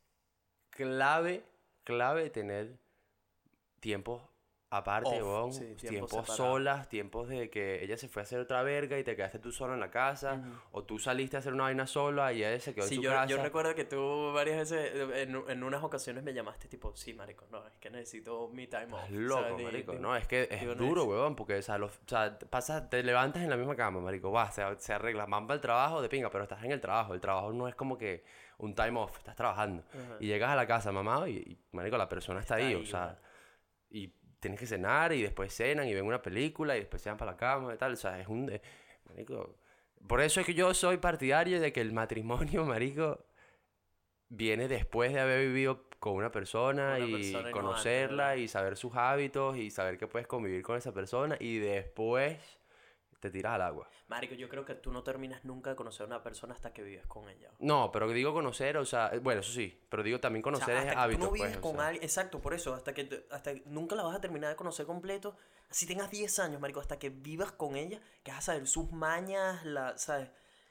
clave, 0.70 1.44
clave 1.84 2.30
tener 2.30 2.78
tiempos 3.80 4.22
aparte, 4.78 5.22
weón, 5.22 5.52
sí, 5.52 5.74
tiempos 5.76 6.10
tiempos 6.10 6.26
solas, 6.36 6.88
tiempos 6.88 7.28
de 7.28 7.48
que 7.50 7.82
ella 7.84 7.96
se 7.96 8.08
fue 8.08 8.22
a 8.22 8.24
hacer 8.24 8.40
otra 8.40 8.62
verga 8.62 8.98
y 8.98 9.04
te 9.04 9.14
quedaste 9.16 9.38
tú 9.38 9.52
solo 9.52 9.74
en 9.74 9.80
la 9.80 9.90
casa, 9.90 10.34
Ujú. 10.34 10.50
o 10.72 10.84
tú 10.84 10.98
saliste 10.98 11.36
a 11.36 11.40
hacer 11.40 11.52
una 11.52 11.64
vaina 11.64 11.86
sola 11.86 12.32
y 12.32 12.44
ella 12.44 12.58
se 12.60 12.74
quedó 12.74 12.86
Sí, 12.86 12.94
en 12.94 13.00
su 13.00 13.04
yo, 13.04 13.10
casa. 13.10 13.26
yo 13.26 13.42
recuerdo 13.42 13.74
que 13.74 13.84
tú 13.84 14.32
varias 14.34 14.58
veces, 14.70 14.92
en, 15.16 15.36
en 15.48 15.62
unas 15.62 15.82
ocasiones 15.82 16.22
me 16.24 16.32
llamaste 16.34 16.68
tipo, 16.68 16.94
sí, 16.96 17.14
marico, 17.14 17.46
no, 17.50 17.66
es 17.66 17.76
que 17.78 17.90
necesito 17.90 18.48
mi 18.48 18.66
time 18.66 18.92
off. 18.92 19.10
Loco, 19.10 19.42
¿sabes? 19.42 19.64
Marico. 19.64 19.92
de- 19.92 20.00
No, 20.00 20.16
es 20.16 20.26
que 20.26 20.48
es 20.50 20.76
duro, 20.76 21.02
vez. 21.06 21.16
weón, 21.18 21.36
porque, 21.36 21.56
o 21.58 21.62
sea, 21.62 21.78
los, 21.78 21.92
o 21.96 22.00
sea, 22.08 22.38
pasas, 22.50 22.88
te 22.90 23.02
levantas 23.02 23.42
en 23.42 23.50
la 23.50 23.56
misma 23.56 23.76
cama, 23.76 24.00
marico, 24.00 24.30
vas, 24.30 24.54
se, 24.54 24.62
se 24.78 24.92
arregla, 24.92 25.26
para 25.26 25.54
el 25.54 25.60
trabajo 25.60 26.02
de 26.02 26.08
pinga, 26.08 26.30
pero 26.30 26.44
estás 26.44 26.62
en 26.64 26.72
el 26.72 26.80
trabajo. 26.80 27.14
El 27.14 27.20
trabajo 27.20 27.52
no 27.52 27.68
es 27.68 27.74
como 27.74 27.96
que 27.98 28.24
un 28.58 28.74
time 28.74 28.98
off, 29.00 29.18
estás 29.18 29.34
trabajando. 29.36 29.82
Ajá. 29.90 30.16
Y 30.20 30.26
llegas 30.28 30.50
a 30.50 30.56
la 30.56 30.66
casa, 30.66 30.92
mamá, 30.92 31.28
y, 31.28 31.36
y, 31.38 31.58
marico, 31.72 31.96
la 31.96 32.08
persona 32.08 32.40
está, 32.40 32.54
Está 32.58 32.66
ahí, 32.68 32.74
ahí, 32.74 32.82
o 32.82 32.86
sea, 32.86 33.18
y 33.90 34.12
tienes 34.44 34.60
que 34.60 34.66
cenar, 34.66 35.12
y 35.12 35.22
después 35.22 35.54
cenan, 35.54 35.88
y 35.88 35.94
ven 35.94 36.04
una 36.04 36.20
película, 36.20 36.76
y 36.76 36.80
después 36.80 37.02
se 37.02 37.08
van 37.08 37.16
para 37.16 37.32
la 37.32 37.36
cama, 37.36 37.74
y 37.74 37.78
tal, 37.78 37.94
o 37.94 37.96
sea, 37.96 38.20
es 38.20 38.28
un, 38.28 38.50
eh, 38.50 38.60
marico, 39.08 39.56
por 40.06 40.20
eso 40.20 40.40
es 40.40 40.46
que 40.46 40.52
yo 40.52 40.74
soy 40.74 40.98
partidario 40.98 41.60
de 41.60 41.72
que 41.72 41.80
el 41.80 41.92
matrimonio, 41.92 42.64
marico, 42.66 43.24
viene 44.28 44.68
después 44.68 45.12
de 45.12 45.20
haber 45.20 45.46
vivido 45.46 45.88
con 45.98 46.14
una 46.14 46.30
persona 46.30 46.96
una 46.98 47.06
y 47.06 47.12
persona 47.12 47.50
conocerla 47.50 48.36
y 48.36 48.48
saber 48.48 48.76
sus 48.76 48.94
hábitos 48.94 49.56
y 49.56 49.70
saber 49.70 49.96
que 49.96 50.06
puedes 50.06 50.26
convivir 50.26 50.62
con 50.62 50.76
esa 50.76 50.92
persona 50.92 51.36
y 51.40 51.58
después 51.58 52.36
te 53.24 53.30
tiras 53.30 53.54
al 53.54 53.62
agua. 53.62 53.88
Marico, 54.08 54.34
yo 54.34 54.48
creo 54.48 54.64
que 54.64 54.74
tú 54.74 54.92
no 54.92 55.02
terminas 55.02 55.44
nunca 55.44 55.70
de 55.70 55.76
conocer 55.76 56.04
a 56.04 56.06
una 56.06 56.22
persona 56.22 56.54
hasta 56.54 56.72
que 56.72 56.82
vives 56.82 57.06
con 57.06 57.28
ella. 57.28 57.50
No, 57.58 57.90
pero 57.92 58.08
digo 58.10 58.32
conocer, 58.32 58.76
o 58.76 58.84
sea, 58.84 59.10
eh, 59.12 59.18
bueno, 59.18 59.40
eso 59.40 59.52
sí, 59.52 59.78
pero 59.88 60.02
digo 60.02 60.20
también 60.20 60.42
O 60.46 60.50
sea, 60.56 60.66
conocer 60.66 60.76
hasta 60.76 60.88
es 60.90 60.94
que 60.94 61.00
hábitos, 61.00 61.20
tú 61.20 61.26
no 61.26 61.32
vives 61.32 61.48
pues, 61.52 61.58
o 61.58 61.62
con 61.62 61.76
sea. 61.76 61.86
alguien, 61.88 62.04
exacto, 62.04 62.40
por 62.40 62.54
eso, 62.54 62.74
hasta 62.74 62.92
que 62.94 63.26
hasta 63.30 63.54
que 63.54 63.62
nunca 63.66 63.96
la 63.96 64.02
vas 64.02 64.16
a 64.16 64.20
terminar 64.20 64.50
de 64.50 64.56
conocer 64.56 64.86
completo, 64.86 65.36
así 65.70 65.86
tengas 65.86 66.10
10 66.10 66.38
años, 66.38 66.60
marico, 66.60 66.80
hasta 66.80 66.98
que 66.98 67.10
vivas 67.10 67.52
con 67.52 67.76
ella, 67.76 68.00
que 68.22 68.30
vas 68.30 68.40
a 68.40 68.52
saber 68.52 68.66
sus 68.66 68.92
mañas, 68.92 69.64
la, 69.64 69.96
¿sabes? 69.98 70.28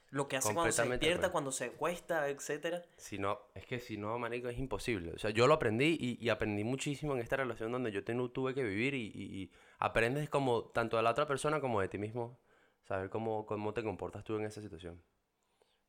Lo 0.09 0.27
que 0.27 0.37
hace 0.37 0.53
cuando 0.53 0.71
se 0.71 0.83
despierta, 0.87 1.15
acuerdo. 1.17 1.31
cuando 1.31 1.51
se 1.51 1.65
acuesta, 1.65 2.29
etcétera. 2.29 2.83
Si 2.97 3.17
no, 3.17 3.39
es 3.55 3.65
que 3.65 3.79
si 3.79 3.97
no, 3.97 4.19
marico, 4.19 4.47
es 4.47 4.59
imposible. 4.59 5.11
O 5.11 5.17
sea, 5.17 5.31
yo 5.31 5.47
lo 5.47 5.55
aprendí 5.55 5.97
y, 5.99 6.23
y 6.23 6.29
aprendí 6.29 6.63
muchísimo 6.63 7.13
en 7.15 7.19
esta 7.19 7.35
relación 7.35 7.71
donde 7.71 7.91
yo 7.91 8.03
tuve 8.03 8.53
que 8.53 8.61
vivir 8.63 8.93
y, 8.93 9.07
y- 9.07 9.41
y 9.41 9.51
aprendes 9.79 10.29
como 10.29 10.65
tanto 10.65 10.97
de 10.97 11.03
la 11.03 11.09
otra 11.09 11.25
persona 11.25 11.59
como 11.59 11.81
de 11.81 11.87
ti 11.87 11.97
mismo. 11.97 12.37
Saber 12.83 13.09
cómo, 13.09 13.45
cómo 13.45 13.73
te 13.73 13.83
comportas 13.83 14.23
tú 14.23 14.35
en 14.37 14.45
esa 14.45 14.61
situación. 14.61 15.01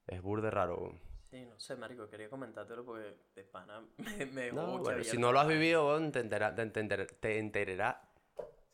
Es 0.06 0.22
burde 0.22 0.50
raro. 0.50 0.98
Sí, 1.30 1.44
no 1.46 1.58
sé, 1.58 1.74
marico, 1.76 2.08
quería 2.08 2.28
comentártelo 2.30 2.84
porque 2.84 3.16
de 3.34 3.44
pana 3.44 3.82
me, 3.98 4.26
me 4.26 4.52
No, 4.52 4.78
bueno, 4.78 5.02
si 5.02 5.18
no 5.18 5.32
lo 5.32 5.40
has 5.40 5.46
vaina. 5.46 5.60
vivido, 5.60 6.10
te, 6.12 6.20
entera- 6.20 6.54
te, 6.54 6.62
entender- 6.62 7.06
te 7.18 7.38
enterará. 7.38 8.00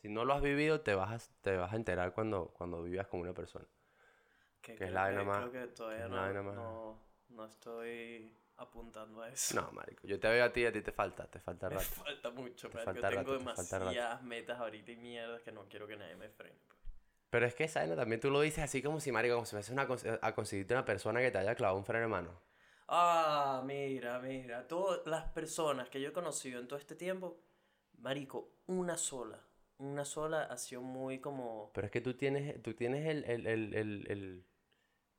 Si 0.01 0.09
no 0.09 0.25
lo 0.25 0.33
has 0.33 0.41
vivido, 0.41 0.81
te 0.81 0.93
vas 0.95 1.11
a, 1.29 1.31
te 1.41 1.55
vas 1.57 1.71
a 1.73 1.75
enterar 1.75 2.13
cuando, 2.13 2.47
cuando 2.57 2.83
vivas 2.83 3.07
con 3.07 3.19
una 3.19 3.33
persona. 3.33 3.65
Que, 4.61 4.75
que 4.75 4.85
es 4.85 4.91
la 4.91 5.01
vaina 5.03 5.19
que- 5.21 5.25
más- 5.25 5.49
Creo 5.49 5.51
que 5.51 5.67
todavía 5.73 6.07
no, 6.07 6.15
vaina 6.17 6.41
no, 6.43 6.99
no 7.29 7.45
estoy 7.45 8.35
apuntando 8.57 9.21
a 9.23 9.29
eso. 9.29 9.59
No, 9.59 9.71
marico, 9.71 10.05
yo 10.05 10.19
te 10.19 10.27
veo 10.27 10.43
a 10.45 10.51
ti 10.53 10.61
y 10.61 10.65
a 10.65 10.71
ti 10.71 10.81
te 10.81 10.91
falta, 10.91 11.25
te 11.27 11.39
falta 11.39 11.69
Me 11.69 11.75
rato. 11.75 11.87
falta 11.87 12.29
mucho, 12.31 12.69
Te 12.69 12.75
marico. 12.75 12.93
falta 12.93 13.09
Tengo 13.09 13.21
rato, 13.21 13.31
te 13.31 13.39
demasiadas 13.39 14.23
metas 14.23 14.59
ahorita 14.59 14.91
y 14.91 14.97
mierdas 14.97 15.41
que 15.41 15.51
no 15.51 15.65
quiero 15.67 15.87
que 15.87 15.95
nadie 15.97 16.15
me 16.15 16.29
frene. 16.29 16.59
pues. 16.67 16.80
Pero 17.31 17.45
es 17.47 17.55
que 17.55 17.67
vaina 17.73 17.95
también 17.95 18.21
tú 18.21 18.29
lo 18.29 18.41
dices 18.41 18.63
así 18.63 18.81
como 18.83 18.99
si, 18.99 19.11
marico, 19.11 19.33
como 19.35 19.45
si 19.45 19.55
fuese 19.55 19.73
una, 19.73 19.87
a 20.21 20.35
conseguirte 20.35 20.75
una 20.75 20.85
persona 20.85 21.19
que 21.21 21.31
te 21.31 21.39
haya 21.39 21.55
clavado 21.55 21.79
un 21.79 21.85
freno 21.85 22.03
de 22.03 22.09
mano. 22.09 22.29
Ah, 22.87 23.63
mira, 23.65 24.19
mira. 24.19 24.67
Todas 24.67 25.07
las 25.07 25.23
personas 25.31 25.89
que 25.89 26.01
yo 26.01 26.09
he 26.09 26.13
conocido 26.13 26.59
en 26.59 26.67
todo 26.67 26.77
este 26.77 26.95
tiempo, 26.95 27.39
marico, 27.99 28.51
una 28.67 28.97
sola. 28.97 29.39
Una 29.79 30.05
sola 30.05 30.43
ha 30.43 30.57
sido 30.57 30.81
muy 30.81 31.19
como... 31.19 31.71
Pero 31.73 31.85
es 31.87 31.91
que 31.91 32.01
tú 32.01 32.13
tienes, 32.15 32.61
tú 32.61 32.73
tienes 32.73 33.07
el, 33.07 33.23
el, 33.23 33.47
el, 33.47 33.73
el, 33.73 34.05
el- 34.11 34.45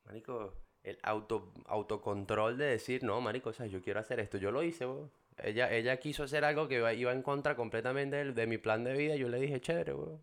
marico, 0.05 0.53
el 0.83 0.99
auto, 1.03 1.53
autocontrol 1.65 2.57
de 2.57 2.65
decir, 2.65 3.03
no, 3.03 3.19
marico, 3.21 3.49
o 3.49 3.53
sea, 3.53 3.65
yo 3.65 3.81
quiero 3.81 3.99
hacer 3.99 4.19
esto. 4.19 4.37
Yo 4.37 4.51
lo 4.51 4.63
hice, 4.63 4.85
weón. 4.85 5.11
Ella, 5.37 5.71
ella 5.71 5.97
quiso 5.97 6.23
hacer 6.23 6.45
algo 6.45 6.67
que 6.67 6.75
iba, 6.75 6.93
iba 6.93 7.11
en 7.11 7.23
contra 7.23 7.55
completamente 7.55 8.17
del- 8.17 8.35
de, 8.35 8.47
mi 8.47 8.57
plan 8.59 8.83
de 8.83 8.93
vida. 8.93 9.15
Yo 9.15 9.29
le 9.29 9.39
dije, 9.39 9.59
chévere, 9.59 9.93
weón. 9.93 10.21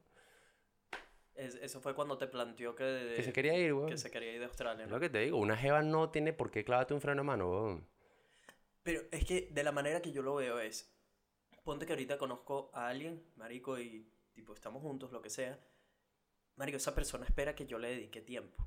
Es- 1.41 1.55
eso 1.57 1.81
fue 1.81 1.95
cuando 1.95 2.17
te 2.19 2.27
planteó 2.27 2.75
que, 2.75 3.15
Que 3.17 3.23
se 3.23 3.33
quería 3.33 3.57
ir, 3.57 3.73
weón. 3.75 3.89
que 3.89 3.97
se 3.97 4.11
quería 4.11 4.33
ir 4.33 4.39
de 4.41 4.47
Australia, 4.47 4.87
¿no? 4.87 4.93
lo 4.93 5.01
que 5.01 5.09
te 5.11 5.19
digo, 5.21 5.39
una 5.39 5.57
jeva 5.57 5.83
no 5.83 6.11
tiene 6.11 6.33
por 6.33 6.51
qué 6.51 6.65
clavarte 6.65 6.95
un 6.95 7.01
freno 7.01 7.23
de 7.23 7.27
mano, 7.27 7.51
weón. 7.51 7.89
Pero 8.83 9.03
es 9.11 9.25
que 9.25 9.49
de 9.51 9.63
la 9.63 9.73
manera 9.73 10.01
que 10.01 10.13
yo 10.13 10.23
lo 10.23 10.35
veo 10.37 10.59
es, 10.61 10.93
ponte 11.65 11.87
que 11.87 11.93
ahorita 11.93 12.17
conozco 12.19 12.71
a 12.75 12.89
alguien, 12.89 13.23
marico, 13.37 13.79
y 13.79 14.11
tipo 14.33 14.55
estamos 14.55 14.83
juntos, 14.83 15.13
lo 15.13 15.21
que 15.21 15.31
sea. 15.31 15.59
Marico, 16.57 16.77
esa 16.79 16.95
persona 16.95 17.25
espera 17.27 17.55
que 17.55 17.67
yo 17.67 17.79
le 17.79 17.89
dedique 17.91 18.21
tiempo. 18.23 18.67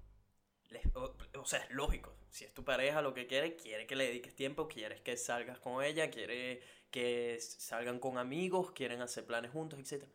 Le- 0.69 0.81
o, 0.95 1.15
o 1.39 1.45
sea, 1.45 1.59
es 1.59 1.71
lógico. 1.71 2.15
Si 2.29 2.45
es 2.45 2.53
tu 2.53 2.63
pareja, 2.63 3.01
lo 3.01 3.13
que 3.13 3.27
quiere, 3.27 3.55
quiere 3.55 3.85
que 3.85 3.95
le 3.95 4.05
dediques 4.07 4.35
tiempo, 4.35 4.67
quieres 4.67 5.01
que 5.01 5.17
salgas 5.17 5.59
con 5.59 5.83
ella, 5.83 6.09
quiere 6.09 6.61
que 6.89 7.39
salgan 7.39 7.99
con 7.99 8.17
amigos, 8.17 8.71
quieren 8.71 9.01
hacer 9.01 9.25
planes 9.25 9.51
juntos, 9.51 9.79
etc. 9.79 10.05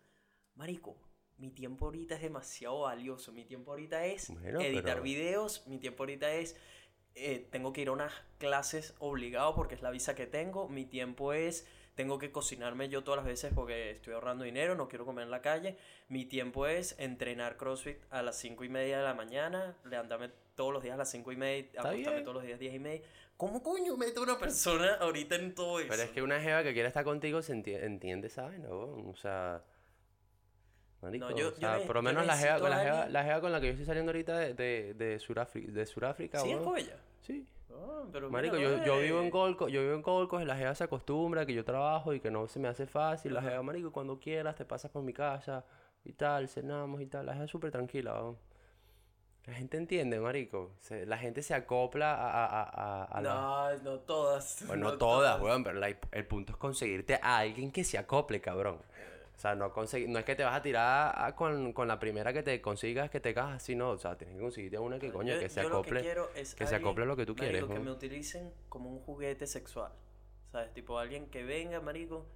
Marico, 0.55 0.97
mi 1.39 1.51
tiempo 1.51 1.87
ahorita 1.87 2.15
es 2.17 2.23
demasiado 2.23 2.81
valioso. 2.81 3.33
Mi 3.33 3.45
tiempo 3.45 3.71
ahorita 3.73 4.05
es 4.07 4.31
Bueno, 4.31 4.61
editar 4.61 4.85
pero- 4.85 5.03
videos, 5.03 5.67
mi 5.67 5.79
tiempo 5.79 6.03
ahorita 6.03 6.33
es... 6.35 6.57
eh, 7.15 7.47
tengo 7.51 7.73
que 7.73 7.81
ir 7.83 7.89
a 7.89 7.93
unas 7.93 8.13
clases 8.39 8.95
obligado 8.99 9.55
porque 9.55 9.75
es 9.75 9.83
la 9.83 9.91
visa 9.91 10.15
que 10.15 10.27
tengo. 10.27 10.69
Mi 10.69 10.85
tiempo 10.85 11.33
es... 11.33 11.67
Tengo 11.95 12.21
que 12.21 12.31
cocinarme 12.31 12.89
yo 12.89 13.03
todas 13.03 13.17
las 13.19 13.27
veces 13.27 13.53
porque 13.53 13.91
estoy 13.91 14.15
ahorrando 14.15 14.45
dinero, 14.45 14.77
no 14.77 14.87
quiero 14.89 15.05
comer 15.05 15.25
en 15.25 15.33
la 15.33 15.43
calle. 15.43 15.77
Mi 16.09 16.25
tiempo 16.25 16.69
es 16.69 16.95
entrenar 17.01 17.57
CrossFit 17.57 17.99
a 18.11 18.23
las 18.23 18.39
5 18.39 18.63
y 18.63 18.69
media 18.69 18.99
de 18.99 19.03
la 19.05 19.15
mañana, 19.15 19.77
levantarme 19.85 20.31
todos 20.55 20.73
los 20.73 20.81
días 20.85 20.95
a 20.95 20.99
las 20.99 21.11
5 21.11 21.33
y 21.33 21.37
media, 21.37 21.69
acostarme 21.77 22.21
todos 22.23 22.35
los 22.35 22.45
días 22.45 22.61
10 22.61 22.75
y 22.75 22.79
media. 22.79 23.03
¿Cómo 23.37 23.65
coño 23.65 23.97
mete 23.97 24.21
una 24.21 24.39
persona 24.39 24.95
ahorita 25.01 25.35
en 25.37 25.57
todo 25.57 25.81
eso? 25.81 25.89
Pero 25.91 26.03
es 26.05 26.11
que 26.11 26.23
una 26.23 26.41
jeva 26.41 26.63
que 26.63 26.73
quiere 26.73 26.87
estar 26.87 27.03
contigo 27.03 27.43
se 27.43 27.53
enti- 27.55 27.83
entiende, 27.83 28.29
¿sabes? 28.29 28.61
No, 28.61 28.71
o 28.79 29.17
sea... 29.17 29.65
Marico, 31.01 31.31
yo- 31.31 31.35
o 31.49 31.51
yo 31.53 31.57
sea, 31.57 31.79
ne- 31.79 31.85
por 31.87 31.97
lo 31.97 32.03
yo 32.03 32.07
menos 32.09 32.27
la 32.27 32.37
jeva, 32.37 32.59
la, 32.69 32.79
jeva, 32.81 33.07
la 33.09 33.25
jeva 33.25 33.41
con 33.41 33.53
la 33.53 33.61
que 33.61 33.67
yo 33.67 33.73
estoy 33.73 33.87
saliendo 33.87 34.11
ahorita 34.11 34.37
de, 34.37 34.55
de, 34.55 34.95
de, 34.95 35.19
Suráfrica, 35.21 35.71
de 35.73 35.87
Suráfrica, 35.87 36.41
¿Sí 36.41 36.49
es 36.51 36.55
weón. 36.57 36.65
con 36.69 36.77
ella? 36.79 36.97
Sí. 37.21 37.47
Ah, 37.71 38.03
pero 38.13 38.29
Marico, 38.31 38.57
yo, 38.57 38.85
yo 38.85 38.99
vivo 38.99 39.21
en. 39.21 39.31
Golco, 39.31 39.69
yo 39.69 39.81
vivo 39.83 39.95
en 39.95 40.03
Golco 40.03 40.41
la 40.41 40.57
jeva 40.57 40.75
se 40.75 40.83
acostumbra 40.85 41.47
que 41.47 41.55
yo 41.55 41.65
trabajo 41.65 42.13
y 42.15 42.21
que 42.21 42.31
no 42.31 42.49
se 42.49 42.59
me 42.59 42.67
hace 42.67 42.87
fácil. 42.87 43.35
La 43.35 43.43
jeva, 43.43 43.63
marico, 43.63 43.93
cuando 43.93 44.19
quieras 44.19 44.57
te 44.57 44.65
pasas 44.65 44.91
por 44.91 45.03
mi 45.05 45.13
casa 45.13 45.65
y 46.05 46.13
tal, 46.15 46.49
cenamos 46.49 47.01
y 47.01 47.07
tal. 47.07 47.27
La 47.27 47.35
jeva 47.35 47.45
es 47.45 47.51
súper 47.51 47.71
tranquila, 47.71 48.15
weón. 48.15 48.39
La 49.47 49.55
gente 49.55 49.77
entiende, 49.77 50.19
marico. 50.19 50.73
Se- 50.81 51.07
la 51.07 51.17
gente 51.19 51.43
se 51.43 51.55
acopla 51.55 52.13
a, 52.15 52.45
a, 52.45 52.47
a, 52.47 52.63
a- 52.63 53.05
a 53.05 53.21
la... 53.23 53.35
No, 53.35 53.77
no 53.93 53.99
todas. 54.01 54.65
Bueno, 54.67 54.91
no 54.91 54.99
todas, 54.99 55.41
weón, 55.41 55.63
pero 55.63 55.79
la- 55.79 55.89
el 56.11 56.27
punto 56.27 56.53
es 56.53 56.59
conseguirte 56.59 57.19
a 57.23 57.39
alguien 57.39 57.71
que 57.71 57.85
se 57.85 57.97
acople, 57.97 58.41
cabrón. 58.41 58.79
O 59.39 59.41
sea, 59.41 59.55
no, 59.55 59.73
no 59.73 60.19
es 60.19 60.25
que 60.25 60.35
te 60.35 60.43
vas 60.43 60.57
a 60.57 60.63
tirar 60.63 61.15
a- 61.17 61.37
con, 61.37 61.73
con 61.73 61.87
la 61.87 62.01
primera 62.01 62.33
que 62.33 62.43
te 62.43 62.61
consigas 62.61 63.09
que 63.09 63.21
te 63.21 63.33
cajas, 63.33 63.63
sino, 63.63 63.91
o 63.91 63.97
sea, 63.97 64.19
tienes 64.19 64.35
que 64.35 64.43
conseguirte 64.43 64.81
una 64.81 64.99
que 64.99 65.13
coño, 65.13 65.35
Yo- 65.35 65.39
que 65.39 65.49
se 65.49 65.63
lo 65.63 65.69
acople. 65.79 66.01
es 66.35 66.57
que 66.57 66.67
se 66.67 66.75
acople 66.75 67.07
lo 67.07 67.15
que 67.15 67.25
tú 67.25 67.37
marico, 67.37 67.51
quieres, 67.53 67.69
que 67.71 67.79
¿no? 67.79 67.85
me 67.85 67.91
utilicen 67.93 68.53
como 68.69 68.91
un 68.91 68.99
juguete 68.99 69.47
sexual. 69.47 69.93
¿Sabes? 70.51 70.75
Tipo 70.75 70.99
alguien 70.99 71.27
que 71.31 71.45
venga, 71.45 71.81
marico, 71.81 72.27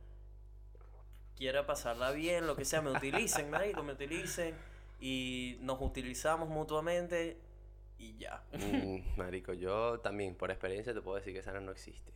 quiera 1.37 1.67
pasarla 1.67 2.13
bien, 2.13 2.47
lo 2.47 2.55
que 2.55 2.65
sea, 2.65 2.81
me 2.83 2.93
utilicen, 2.93 3.51
marico, 3.51 3.83
me 3.83 3.95
utilicen 3.95 4.55
y 5.01 5.57
nos 5.61 5.81
utilizamos 5.81 6.49
mutuamente 6.49 7.37
y 7.99 8.17
ya. 8.17 8.45
Mm, 8.53 8.99
marico, 9.19 9.53
yo 9.55 9.99
también, 9.99 10.37
por 10.37 10.53
experiencia, 10.53 10.95
te 10.95 11.01
puedo 11.01 11.17
decir 11.17 11.33
que 11.33 11.41
esa 11.41 11.53
no 11.59 11.73
existe. 11.73 12.13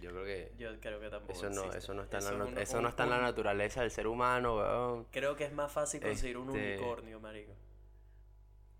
Yo 0.00 0.10
creo 0.10 0.24
que 0.24 0.52
Yo 0.58 0.80
creo 0.80 1.00
que 1.00 1.08
tampoco 1.10 1.32
eso 1.32 1.50
no, 1.50 1.72
eso 1.72 1.94
no 1.94 2.02
está 2.02 2.18
en 2.18 2.24
la, 2.24 2.30
Eso 2.30 2.36
es 2.42 2.48
nat- 2.48 2.52
un- 2.52 2.58
eso 2.58 2.76
un- 2.76 2.82
no 2.82 2.88
está 2.88 3.04
en 3.04 3.10
la 3.10 3.20
naturaleza 3.20 3.80
del 3.82 3.90
ser 3.90 4.06
humano, 4.06 4.56
weón. 4.56 5.04
Creo 5.10 5.34
que 5.36 5.44
es 5.44 5.52
más 5.52 5.72
fácil 5.72 6.00
conseguir 6.00 6.36
un 6.38 6.48
Este- 6.56 6.76
unicornio, 6.78 7.20
marico. 7.20 7.52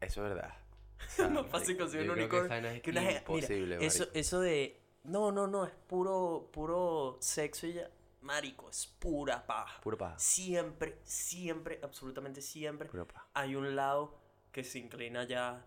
Eso 0.01 0.23
es 0.27 0.35
verdad. 0.35 0.55
O 0.99 1.11
sea, 1.11 1.29
más 1.29 1.47
fácil 1.49 1.77
conseguir 1.77 2.09
un 2.09 2.17
que 2.17 2.23
unicornio 2.23 2.57
es 2.71 2.83
que 2.83 2.91
una 2.91 3.01
je- 3.03 3.07
mira, 3.07 3.19
imposible, 3.19 3.85
Eso, 3.87 4.07
eso 4.15 4.41
de. 4.41 4.83
No, 5.05 5.31
no, 5.31 5.47
no, 5.47 5.65
es 5.65 5.73
puro, 5.87 6.49
puro 6.53 7.19
sexo 7.21 7.67
y 7.67 7.75
ya. 7.75 7.91
Marico, 8.23 8.69
es 8.71 8.87
pura 8.99 9.47
paja. 9.47 9.81
Puro 9.83 9.97
paja. 9.97 10.19
Siempre, 10.19 10.99
siempre, 11.05 11.79
absolutamente 11.83 12.41
siempre 12.43 12.89
paja. 12.89 13.29
hay 13.35 13.55
un 13.55 13.77
lado 13.77 14.19
que 14.51 14.65
se 14.65 14.79
inclina 14.81 15.23
ya 15.25 15.65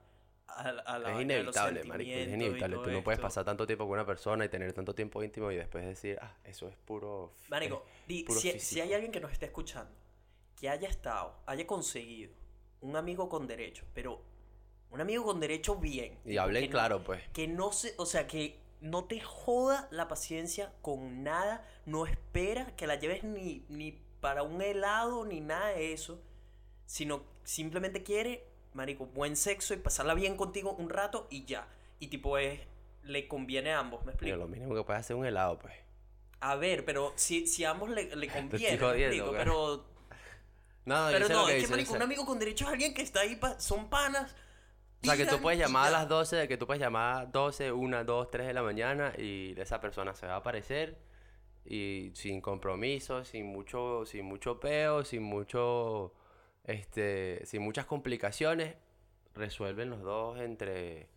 a, 0.55 0.69
a 0.69 0.99
la 0.99 1.13
Es 1.15 1.21
inevitable, 1.21 1.83
marico, 1.83 2.11
es 2.11 2.33
inevitable. 2.33 2.77
Tú 2.83 2.91
no 2.91 3.03
puedes 3.03 3.19
pasar 3.19 3.45
tanto 3.45 3.65
tiempo 3.65 3.85
con 3.85 3.93
una 3.93 4.05
persona 4.05 4.45
y 4.45 4.49
tener 4.49 4.73
tanto 4.73 4.93
tiempo 4.93 5.23
íntimo 5.23 5.51
y 5.51 5.55
después 5.55 5.85
decir, 5.85 6.17
ah, 6.21 6.35
eso 6.43 6.67
es 6.67 6.75
puro... 6.75 7.33
Marico, 7.49 7.85
puro 8.25 8.39
si, 8.39 8.51
si 8.51 8.59
físico". 8.59 8.83
hay 8.83 8.93
alguien 8.93 9.11
que 9.11 9.19
nos 9.19 9.31
esté 9.31 9.45
escuchando, 9.45 9.91
que 10.55 10.69
haya 10.69 10.87
estado, 10.87 11.35
haya 11.45 11.65
conseguido 11.65 12.33
un 12.81 12.95
amigo 12.95 13.29
con 13.29 13.47
derecho, 13.47 13.85
pero 13.93 14.21
un 14.91 15.01
amigo 15.01 15.23
con 15.23 15.39
derecho 15.39 15.75
bien. 15.75 16.17
Y 16.25 16.37
hablen 16.37 16.65
no- 16.65 16.69
claro, 16.71 17.03
pues. 17.03 17.21
que 17.33 17.47
no 17.47 17.71
se, 17.71 17.93
o 17.97 18.05
sea, 18.05 18.27
que 18.27 18.59
no 18.81 19.05
te 19.05 19.19
joda 19.19 19.87
la 19.91 20.07
paciencia 20.07 20.73
con 20.81 21.23
nada, 21.23 21.65
no 21.85 22.05
espera 22.05 22.75
que 22.75 22.87
la 22.87 22.95
lleves 22.95 23.23
ni, 23.23 23.65
ni 23.69 23.91
para 24.21 24.43
un 24.43 24.61
helado 24.61 25.25
ni 25.25 25.41
nada 25.41 25.69
de 25.69 25.93
eso, 25.93 26.21
sino 26.85 27.23
simplemente 27.43 28.03
quiere, 28.03 28.45
marico, 28.79 29.05
buen 29.05 29.35
sexo 29.35 29.73
y 29.73 29.77
pasarla 29.77 30.13
bien 30.15 30.35
contigo 30.35 30.73
un 30.73 30.89
rato 30.89 31.27
y 31.29 31.45
ya. 31.45 31.67
Y 31.99 32.07
tipo 32.07 32.37
es, 32.37 32.59
le 33.03 33.27
conviene 33.27 33.71
a 33.73 33.79
ambos, 33.79 34.03
¿me 34.05 34.11
explico? 34.13 34.37
lo 34.37 34.47
mínimo 34.47 34.73
que 34.73 34.83
puedes 34.83 35.01
hacer 35.01 35.15
un 35.15 35.25
helado, 35.25 35.59
pues. 35.59 35.73
A 36.41 36.55
ver, 36.55 36.85
pero 36.85 37.11
si, 37.15 37.45
si 37.47 37.65
a 37.65 37.71
ambos 37.71 37.89
le, 37.89 38.15
le 38.15 38.27
conviene, 38.31 38.77
¿me 38.77 38.77
jodiendo, 38.77 38.97
explico? 39.05 39.25
güey. 39.27 39.37
Pero, 39.37 39.85
No, 40.85 41.11
yo 41.11 41.13
pero 41.13 41.27
sé 41.27 41.33
no, 41.33 41.45
que 41.45 41.51
es 41.51 41.55
que 41.55 41.55
dices, 41.55 41.71
marico, 41.71 41.89
yo 41.91 41.97
un 41.97 42.01
amigo 42.03 42.25
con 42.25 42.39
derecho 42.39 42.65
es 42.65 42.71
alguien 42.71 42.93
que 42.93 43.01
está 43.01 43.19
ahí, 43.21 43.35
pa- 43.35 43.59
son 43.59 43.89
panas. 43.89 44.33
O 45.01 45.05
sea, 45.05 45.15
que 45.17 45.25
tú 45.25 45.39
puedes 45.41 45.59
llamar 45.59 45.87
a 45.87 45.91
las 45.91 46.09
12, 46.09 46.47
que 46.47 46.57
tú 46.57 46.65
puedes 46.67 46.81
llamar 46.81 47.21
a 47.21 47.25
12, 47.25 47.71
1, 47.71 48.03
2, 48.03 48.31
3 48.31 48.47
de 48.47 48.53
la 48.53 48.63
mañana 48.63 49.13
y 49.17 49.53
esa 49.59 49.79
persona 49.79 50.13
se 50.13 50.25
va 50.27 50.33
a 50.33 50.37
aparecer 50.37 50.97
y 51.65 52.11
sin 52.15 52.41
compromiso, 52.41 53.23
sin 53.23 53.45
mucho, 53.45 54.05
sin 54.05 54.25
mucho 54.25 54.59
peo, 54.59 55.05
sin 55.05 55.23
mucho, 55.23 56.13
este, 56.69 57.45
sin 57.45 57.61
muchas 57.61 57.85
complicaciones, 57.85 58.75
resuelven 59.35 59.89
los 59.89 60.01
dos 60.01 60.39
entre, 60.39 61.07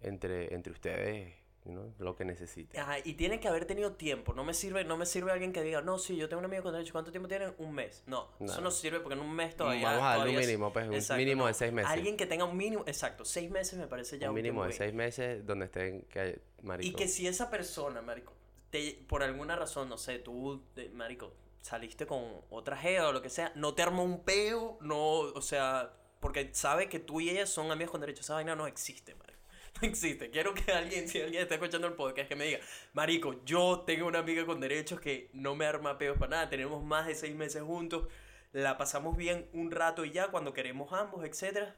entre, 0.00 0.54
entre 0.54 0.72
ustedes, 0.72 1.34
¿no? 1.64 1.94
Lo 1.98 2.14
que 2.14 2.24
necesiten. 2.24 2.78
Ajá, 2.80 2.98
y 3.02 3.14
tiene 3.14 3.40
que 3.40 3.48
haber 3.48 3.64
tenido 3.64 3.92
tiempo. 3.92 4.34
No 4.34 4.44
me 4.44 4.52
sirve, 4.52 4.84
no 4.84 4.96
me 4.98 5.06
sirve 5.06 5.32
alguien 5.32 5.52
que 5.52 5.62
diga, 5.62 5.80
no, 5.80 5.98
sí, 5.98 6.16
yo 6.16 6.28
tengo 6.28 6.40
un 6.40 6.44
amigo 6.44 6.62
con 6.64 6.72
derecho. 6.72 6.92
¿Cuánto 6.92 7.10
tiempo 7.10 7.26
tienen? 7.28 7.54
Un 7.58 7.72
mes. 7.72 8.02
No, 8.06 8.28
eso 8.40 8.56
No. 8.56 8.60
no 8.62 8.70
sirve 8.70 9.00
porque 9.00 9.14
en 9.14 9.20
un 9.24 9.34
mes 9.34 9.56
todavía. 9.56 9.88
Vamos 9.88 10.02
a 10.04 10.16
darle 10.18 10.34
un 10.34 10.40
mínimo, 10.40 10.72
pues, 10.72 10.88
un 10.88 10.94
Exacto, 10.94 11.18
mínimo 11.18 11.46
de 11.46 11.52
no. 11.52 11.58
seis 11.58 11.72
meses. 11.72 11.90
Alguien 11.90 12.16
que 12.18 12.26
tenga 12.26 12.44
un 12.44 12.56
mínimo, 12.56 12.84
exacto, 12.86 13.24
seis 13.24 13.50
meses 13.50 13.78
me 13.78 13.86
parece 13.86 14.18
ya 14.18 14.28
un 14.28 14.34
mínimo 14.34 14.62
de 14.62 14.68
bien. 14.68 14.78
seis 14.78 14.92
meses 14.94 15.46
donde 15.46 15.64
estén, 15.66 16.02
que, 16.02 16.40
marico. 16.62 16.86
Y 16.90 16.94
que 16.94 17.08
si 17.08 17.26
esa 17.26 17.48
persona, 17.48 18.02
marico, 18.02 18.32
te, 18.70 18.98
por 19.08 19.22
alguna 19.22 19.56
razón, 19.56 19.88
no 19.88 19.96
sé, 19.96 20.18
tú, 20.18 20.62
marico, 20.92 21.32
saliste 21.64 22.06
con 22.06 22.42
otra 22.50 22.76
gea 22.76 23.08
o 23.08 23.12
lo 23.12 23.22
que 23.22 23.30
sea, 23.30 23.50
no 23.54 23.74
te 23.74 23.82
armó 23.82 24.04
un 24.04 24.22
peo, 24.22 24.76
no, 24.82 25.20
o 25.20 25.40
sea, 25.40 25.94
porque 26.20 26.50
sabe 26.52 26.90
que 26.90 27.00
tú 27.00 27.22
y 27.22 27.30
ella 27.30 27.46
son 27.46 27.72
amigos 27.72 27.90
con 27.90 28.02
derecho. 28.02 28.20
Esa 28.20 28.34
vaina 28.34 28.54
no 28.54 28.66
existe, 28.66 29.14
marico. 29.14 29.40
No 29.80 29.88
existe. 29.88 30.30
Quiero 30.30 30.54
que 30.54 30.70
alguien, 30.72 31.08
si 31.08 31.20
alguien 31.20 31.42
está 31.42 31.54
escuchando 31.54 31.88
el 31.88 31.94
podcast, 31.94 32.28
que 32.28 32.36
me 32.36 32.44
diga, 32.44 32.60
marico, 32.92 33.42
yo 33.44 33.82
tengo 33.86 34.06
una 34.06 34.20
amiga 34.20 34.44
con 34.46 34.60
derechos 34.60 35.00
que 35.00 35.30
no 35.32 35.56
me 35.56 35.64
arma 35.64 35.98
peos 35.98 36.18
para 36.18 36.30
nada, 36.30 36.50
tenemos 36.50 36.84
más 36.84 37.06
de 37.06 37.14
seis 37.14 37.34
meses 37.34 37.62
juntos, 37.62 38.06
la 38.52 38.76
pasamos 38.76 39.16
bien 39.16 39.48
un 39.54 39.70
rato 39.70 40.04
y 40.04 40.12
ya, 40.12 40.28
cuando 40.28 40.52
queremos 40.52 40.92
ambos, 40.92 41.24
etcétera. 41.24 41.74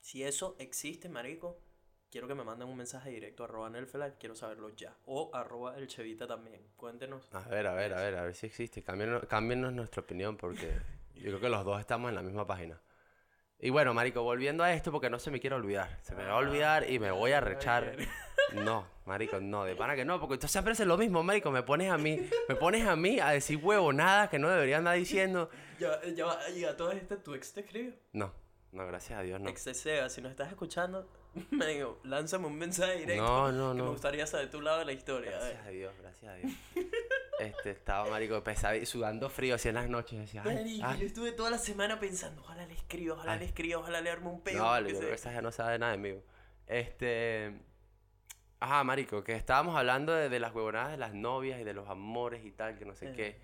Si 0.00 0.22
eso 0.22 0.54
existe, 0.58 1.08
marico, 1.08 1.58
quiero 2.10 2.26
que 2.26 2.34
me 2.34 2.44
manden 2.44 2.68
un 2.68 2.76
mensaje 2.76 3.10
directo 3.10 3.44
arroba 3.44 3.70
Nelfelife, 3.70 4.16
quiero 4.18 4.34
saberlo 4.34 4.70
ya. 4.70 4.94
O 5.06 5.30
arroba 5.34 5.76
el 5.76 5.86
Chevita 5.86 6.26
también. 6.26 6.60
Cuéntenos. 6.76 7.28
A 7.32 7.48
ver, 7.48 7.66
a 7.66 7.74
ver, 7.74 7.94
a 7.94 8.00
ver, 8.00 8.16
a 8.16 8.22
ver 8.22 8.34
si 8.34 8.46
existe. 8.46 8.82
Cámbienos, 8.82 9.26
cámbienos 9.26 9.72
nuestra 9.72 10.02
opinión 10.02 10.36
porque 10.36 10.78
yo 11.14 11.22
creo 11.22 11.40
que 11.40 11.48
los 11.48 11.64
dos 11.64 11.80
estamos 11.80 12.08
en 12.08 12.14
la 12.14 12.22
misma 12.22 12.46
página. 12.46 12.80
Y 13.60 13.70
bueno, 13.70 13.92
marico, 13.92 14.22
volviendo 14.22 14.62
a 14.62 14.72
esto 14.72 14.92
porque 14.92 15.10
no 15.10 15.18
se 15.18 15.32
me 15.32 15.40
quiere 15.40 15.56
olvidar. 15.56 15.98
Se 16.02 16.14
me 16.14 16.24
va 16.24 16.32
a 16.32 16.36
olvidar 16.36 16.88
y 16.88 16.98
me 16.98 17.10
voy 17.10 17.32
a 17.32 17.40
rechar. 17.40 17.96
No, 18.54 18.86
marico, 19.04 19.40
no, 19.40 19.64
de 19.64 19.76
pana 19.76 19.94
que 19.94 20.06
no, 20.06 20.18
porque 20.18 20.38
tú 20.38 20.48
siempre 20.48 20.72
haces 20.72 20.86
lo 20.86 20.96
mismo, 20.96 21.22
marico. 21.22 21.50
Me 21.50 21.62
pones 21.62 21.90
a 21.90 21.98
mí, 21.98 22.18
me 22.48 22.54
pones 22.54 22.86
a 22.86 22.96
mí 22.96 23.20
a 23.20 23.28
decir 23.28 23.58
huevo 23.62 23.92
nada 23.92 24.30
que 24.30 24.38
no 24.38 24.48
debería 24.48 24.78
andar 24.78 24.96
diciendo. 24.96 25.50
Ya, 25.78 26.00
ya, 26.12 26.24
va, 26.24 26.50
y 26.50 26.64
a 26.64 26.76
todo 26.76 26.90
esto, 26.90 27.18
¿tu 27.18 27.34
ex 27.34 27.52
te 27.52 27.60
escribió? 27.60 27.92
No, 28.12 28.32
no, 28.72 28.86
gracias 28.86 29.18
a 29.18 29.22
Dios, 29.22 29.40
no. 29.40 29.48
Ex 29.48 29.64
de 29.64 29.74
Seba, 29.74 30.08
si 30.08 30.20
nos 30.20 30.30
estás 30.30 30.48
escuchando, 30.50 31.08
me 31.50 31.66
digo, 31.66 32.00
lánzame 32.04 32.46
un 32.46 32.56
mensaje 32.56 32.98
directo. 32.98 33.22
No, 33.22 33.52
no, 33.52 33.72
que 33.72 33.78
no. 33.78 33.84
me 33.84 33.90
gustaría 33.90 34.26
saber 34.26 34.50
tu 34.50 34.60
lado 34.60 34.80
de 34.80 34.84
la 34.84 34.92
historia. 34.92 35.30
Gracias 35.30 35.66
a 35.66 35.68
Dios, 35.70 35.94
gracias 36.00 36.32
a 36.32 36.34
Dios. 36.36 36.52
Este, 37.38 37.70
estaba, 37.70 38.10
marico, 38.10 38.42
pesado 38.42 38.74
y 38.74 38.84
sudando 38.84 39.30
frío 39.30 39.54
así 39.54 39.68
en 39.68 39.76
las 39.76 39.88
noches. 39.88 40.18
Decía, 40.18 40.42
ay, 40.44 40.56
Marico, 40.56 40.86
ay. 40.88 40.98
yo 40.98 41.06
estuve 41.06 41.30
toda 41.30 41.50
la 41.50 41.58
semana 41.58 42.00
pensando, 42.00 42.42
ojalá 42.42 42.66
le 42.66 42.74
escriba, 42.74 43.14
ojalá 43.14 43.34
Ay. 43.34 43.38
le 43.38 43.44
escriba, 43.44 43.78
ojalá 43.78 44.00
le 44.00 44.10
arme 44.10 44.26
un 44.26 44.40
peo. 44.40 44.58
No, 44.58 44.80
yo 44.80 44.98
creo 44.98 45.08
que 45.10 45.14
esa 45.14 45.32
ya 45.32 45.40
no 45.40 45.52
sabe 45.52 45.78
nada 45.78 45.92
de 45.92 45.98
mí. 45.98 46.20
Este. 46.66 47.60
Ajá, 48.58 48.82
marico, 48.82 49.22
que 49.22 49.36
estábamos 49.36 49.76
hablando 49.76 50.12
de, 50.12 50.28
de 50.28 50.40
las 50.40 50.52
huevonadas 50.52 50.90
de 50.90 50.96
las 50.96 51.14
novias 51.14 51.60
y 51.60 51.62
de 51.62 51.74
los 51.74 51.88
amores 51.88 52.44
y 52.44 52.50
tal, 52.50 52.76
que 52.76 52.84
no 52.84 52.96
sé 52.96 53.06
Ajá. 53.06 53.14
qué. 53.14 53.40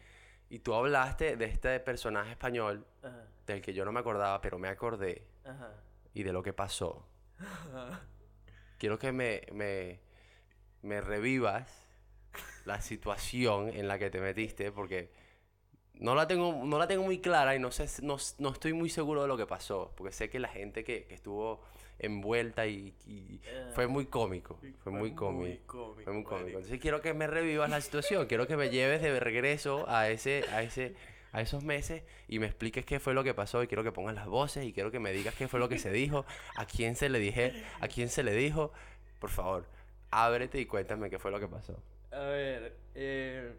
Y 0.50 0.58
tú 0.58 0.74
hablaste 0.74 1.36
de 1.36 1.44
este 1.44 1.78
personaje 1.78 2.32
español 2.32 2.84
Ajá, 3.00 3.28
del 3.46 3.60
que 3.62 3.72
yo 3.74 3.84
no 3.84 3.92
me 3.92 4.00
acordaba, 4.00 4.40
pero 4.40 4.58
me 4.58 4.68
acordé 4.68 5.26
ajá. 5.44 5.72
y 6.14 6.22
de 6.22 6.32
lo 6.32 6.42
que 6.42 6.52
pasó. 6.52 7.06
ajá. 7.38 8.00
Quiero 8.78 8.98
que 8.98 9.12
me, 9.12 9.42
me, 9.52 10.00
me 10.82 11.00
revivas 11.00 11.86
la 12.64 12.80
situación 12.80 13.68
en 13.70 13.88
la 13.88 13.98
que 13.98 14.10
te 14.10 14.20
metiste, 14.20 14.72
porque 14.72 15.10
no 15.94 16.14
la 16.14 16.26
tengo, 16.26 16.64
no 16.64 16.78
la 16.78 16.88
tengo 16.88 17.04
muy 17.04 17.20
clara 17.20 17.54
y 17.54 17.58
no 17.58 17.70
sé, 17.70 17.86
no, 18.02 18.16
no 18.38 18.48
estoy 18.50 18.72
muy 18.72 18.90
seguro 18.90 19.22
de 19.22 19.28
lo 19.28 19.36
que 19.36 19.46
pasó, 19.46 19.92
porque 19.96 20.12
sé 20.12 20.28
que 20.30 20.38
la 20.40 20.48
gente 20.48 20.84
que, 20.84 21.04
que 21.06 21.14
estuvo 21.14 21.62
envuelta 21.98 22.66
y, 22.66 22.94
y 23.06 23.40
Eh, 23.44 23.70
fue 23.74 23.86
muy 23.86 24.06
cómico, 24.06 24.58
fue 24.82 24.92
muy 24.92 25.14
cómico. 25.14 25.64
cómico. 25.66 25.96
Fue 26.02 26.12
muy 26.12 26.24
cómico. 26.24 26.58
Entonces 26.58 26.80
quiero 26.80 27.00
que 27.00 27.14
me 27.14 27.26
revivas 27.28 27.70
la 27.70 27.80
situación, 27.80 28.26
quiero 28.26 28.46
que 28.46 28.56
me 28.56 28.70
lleves 28.70 29.00
de 29.02 29.20
regreso 29.20 29.88
a 29.88 30.08
ese, 30.10 30.44
a 30.50 30.62
ese, 30.62 30.96
a 31.34 31.40
esos 31.40 31.64
meses 31.64 32.04
y 32.28 32.38
me 32.38 32.46
expliques 32.46 32.86
qué 32.86 33.00
fue 33.00 33.12
lo 33.12 33.24
que 33.24 33.34
pasó 33.34 33.60
y 33.62 33.66
quiero 33.66 33.82
que 33.82 33.90
pongas 33.90 34.14
las 34.14 34.28
voces 34.28 34.64
y 34.64 34.72
quiero 34.72 34.92
que 34.92 35.00
me 35.00 35.12
digas 35.12 35.34
qué 35.34 35.48
fue 35.48 35.58
lo 35.58 35.68
que 35.68 35.80
se 35.80 35.90
dijo, 35.90 36.24
a 36.56 36.64
quién 36.64 36.94
se 36.94 37.08
le 37.08 37.18
dije, 37.18 37.64
a 37.80 37.88
quién 37.88 38.08
se 38.08 38.22
le 38.22 38.32
dijo. 38.32 38.72
Por 39.18 39.30
favor, 39.30 39.66
ábrete 40.12 40.60
y 40.60 40.66
cuéntame 40.66 41.10
qué 41.10 41.18
fue 41.18 41.32
lo 41.32 41.40
que 41.40 41.48
pasó. 41.48 41.76
A 42.12 42.20
ver, 42.20 42.76
eh, 42.94 43.52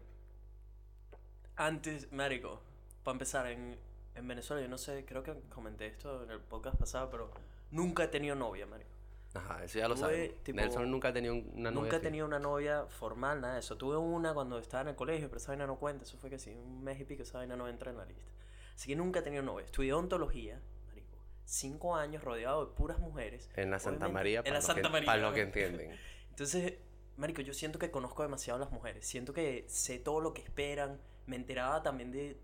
antes, 1.56 2.10
Marico, 2.12 2.62
para 3.04 3.12
empezar, 3.12 3.46
en, 3.48 3.76
en 4.14 4.26
Venezuela, 4.26 4.62
yo 4.62 4.68
no 4.68 4.78
sé, 4.78 5.04
creo 5.04 5.22
que 5.22 5.34
comenté 5.50 5.86
esto 5.86 6.24
en 6.24 6.30
el 6.30 6.40
podcast 6.40 6.78
pasado, 6.78 7.10
pero 7.10 7.30
nunca 7.72 8.04
he 8.04 8.08
tenido 8.08 8.34
novia, 8.34 8.64
Marico. 8.64 8.95
Ajá, 9.36 9.64
eso 9.64 9.78
ya 9.78 9.88
lo 9.88 9.94
tipo, 9.94 10.56
Nelson 10.56 10.90
nunca 10.90 11.08
ha 11.08 11.12
tenido 11.12 11.34
un- 11.34 11.50
una 11.54 11.70
novia 11.70 11.82
Nunca 11.82 11.96
he 11.96 12.00
tenido 12.00 12.26
una 12.26 12.38
novia 12.38 12.86
formal, 12.86 13.40
nada 13.40 13.54
de 13.54 13.60
eso. 13.60 13.76
Tuve 13.76 13.96
una 13.96 14.34
cuando 14.34 14.58
estaba 14.58 14.82
en 14.82 14.88
el 14.88 14.96
colegio, 14.96 15.28
pero 15.28 15.38
esa 15.38 15.48
vaina 15.48 15.66
no 15.66 15.76
cuenta. 15.78 16.04
Eso 16.04 16.16
fue 16.18 16.30
que 16.30 16.38
sí, 16.38 16.50
un 16.50 16.82
mes 16.82 17.00
y 17.00 17.04
pico, 17.04 17.22
esa 17.22 17.38
vaina 17.38 17.56
no 17.56 17.68
entra 17.68 17.90
en 17.90 17.98
la 17.98 18.04
lista. 18.04 18.30
Así 18.74 18.88
que 18.88 18.96
nunca 18.96 19.20
he 19.20 19.22
tenido 19.22 19.42
novia. 19.42 19.64
Estudié 19.64 19.92
odontología, 19.92 20.60
marico. 20.88 21.16
Cinco 21.44 21.96
años 21.96 22.22
rodeado 22.22 22.66
de 22.66 22.72
puras 22.74 22.98
mujeres. 22.98 23.48
En 23.56 23.70
la 23.70 23.78
Santa 23.78 24.08
María, 24.08 24.38
en 24.40 24.44
para, 24.44 24.52
la 24.54 24.58
los 24.58 24.66
Santa 24.66 24.82
que, 24.82 24.88
María, 24.90 25.06
para 25.06 25.22
¿no? 25.22 25.32
que 25.32 25.40
entienden. 25.42 25.98
Entonces, 26.30 26.74
marico, 27.16 27.40
yo 27.42 27.54
siento 27.54 27.78
que 27.78 27.90
conozco 27.90 28.22
demasiado 28.22 28.56
a 28.56 28.64
las 28.64 28.72
mujeres. 28.72 29.06
Siento 29.06 29.32
que 29.32 29.64
sé 29.68 29.98
todo 29.98 30.20
lo 30.20 30.34
que 30.34 30.42
esperan. 30.42 31.00
Me 31.26 31.36
enteraba 31.36 31.82
también 31.82 32.12
de 32.12 32.38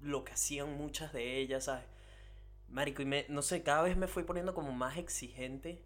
lo 0.00 0.22
que 0.24 0.32
hacían 0.32 0.76
muchas 0.76 1.12
de 1.12 1.38
ellas, 1.38 1.64
¿sabes? 1.64 1.84
Marico, 2.68 3.02
y 3.02 3.06
me, 3.06 3.24
no 3.28 3.42
sé, 3.42 3.62
cada 3.62 3.82
vez 3.82 3.96
me 3.96 4.06
fui 4.06 4.22
poniendo 4.22 4.54
como 4.54 4.72
más 4.72 4.96
exigente 4.98 5.82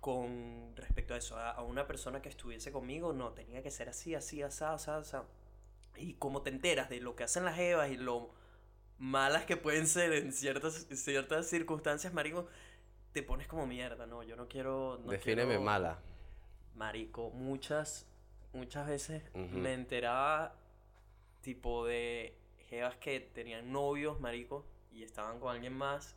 con 0.00 0.72
respecto 0.76 1.14
a 1.14 1.16
eso. 1.16 1.36
A, 1.36 1.50
a 1.50 1.62
una 1.62 1.86
persona 1.86 2.22
que 2.22 2.28
estuviese 2.28 2.72
conmigo, 2.72 3.12
no, 3.12 3.32
tenía 3.32 3.62
que 3.62 3.70
ser 3.70 3.88
así, 3.88 4.14
así, 4.14 4.42
así, 4.42 4.64
así, 4.64 4.90
así. 4.90 5.16
Y 5.96 6.14
como 6.14 6.42
te 6.42 6.50
enteras 6.50 6.88
de 6.88 7.00
lo 7.00 7.16
que 7.16 7.24
hacen 7.24 7.44
las 7.44 7.58
evas 7.58 7.90
y 7.90 7.96
lo 7.96 8.30
malas 8.98 9.44
que 9.44 9.56
pueden 9.56 9.86
ser 9.86 10.12
en 10.12 10.32
ciertas, 10.32 10.86
ciertas 10.92 11.46
circunstancias, 11.48 12.12
marico, 12.12 12.46
te 13.12 13.22
pones 13.22 13.46
como 13.48 13.66
mierda, 13.66 14.06
no, 14.06 14.22
yo 14.22 14.36
no 14.36 14.48
quiero... 14.48 15.00
No 15.04 15.10
Defíneme 15.10 15.48
quiero- 15.50 15.62
mala. 15.62 15.98
Marico, 16.74 17.30
muchas, 17.30 18.06
muchas 18.52 18.86
veces 18.86 19.24
Ujú. 19.34 19.56
me 19.58 19.72
enteraba 19.74 20.54
tipo 21.40 21.84
de 21.86 22.36
jevas 22.68 22.96
que 22.96 23.18
tenían 23.20 23.72
novios, 23.72 24.20
marico, 24.20 24.64
y 24.92 25.02
estaban 25.02 25.40
con 25.40 25.52
alguien 25.54 25.72
más. 25.72 26.14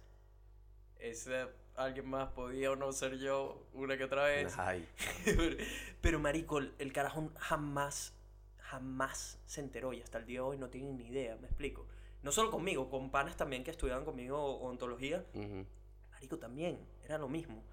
Ese 0.99 1.47
alguien 1.75 2.09
más 2.09 2.29
podía 2.29 2.71
o 2.71 2.75
no 2.75 2.91
ser 2.91 3.17
yo 3.17 3.65
una 3.73 3.97
que 3.97 4.03
otra 4.03 4.25
vez. 4.25 4.57
Ay, 4.57 4.87
Pero 6.01 6.19
marico, 6.19 6.59
el, 6.59 6.93
carajo 6.93 7.29
jamás, 7.37 8.13
jamás 8.59 9.39
se 9.45 9.61
enteró 9.61 9.93
y 9.93 10.01
hasta 10.01 10.17
el 10.17 10.25
día 10.25 10.39
de 10.39 10.45
hoy 10.45 10.57
no 10.57 10.69
tienen 10.69 10.97
ni 10.97 11.07
idea, 11.07 11.35
me 11.37 11.47
explico. 11.47 11.87
No 12.23 12.31
solo 12.31 12.51
conmigo, 12.51 12.89
con 12.89 13.09
panes 13.09 13.35
también 13.35 13.63
que 13.63 13.71
estudiaban 13.71 14.05
conmigo 14.05 14.59
ontología, 14.59 15.25
ujú. 15.33 15.65
Marico, 16.11 16.37
también, 16.37 16.79
era 17.03 17.17
lo 17.17 17.27
mismo. 17.27 17.63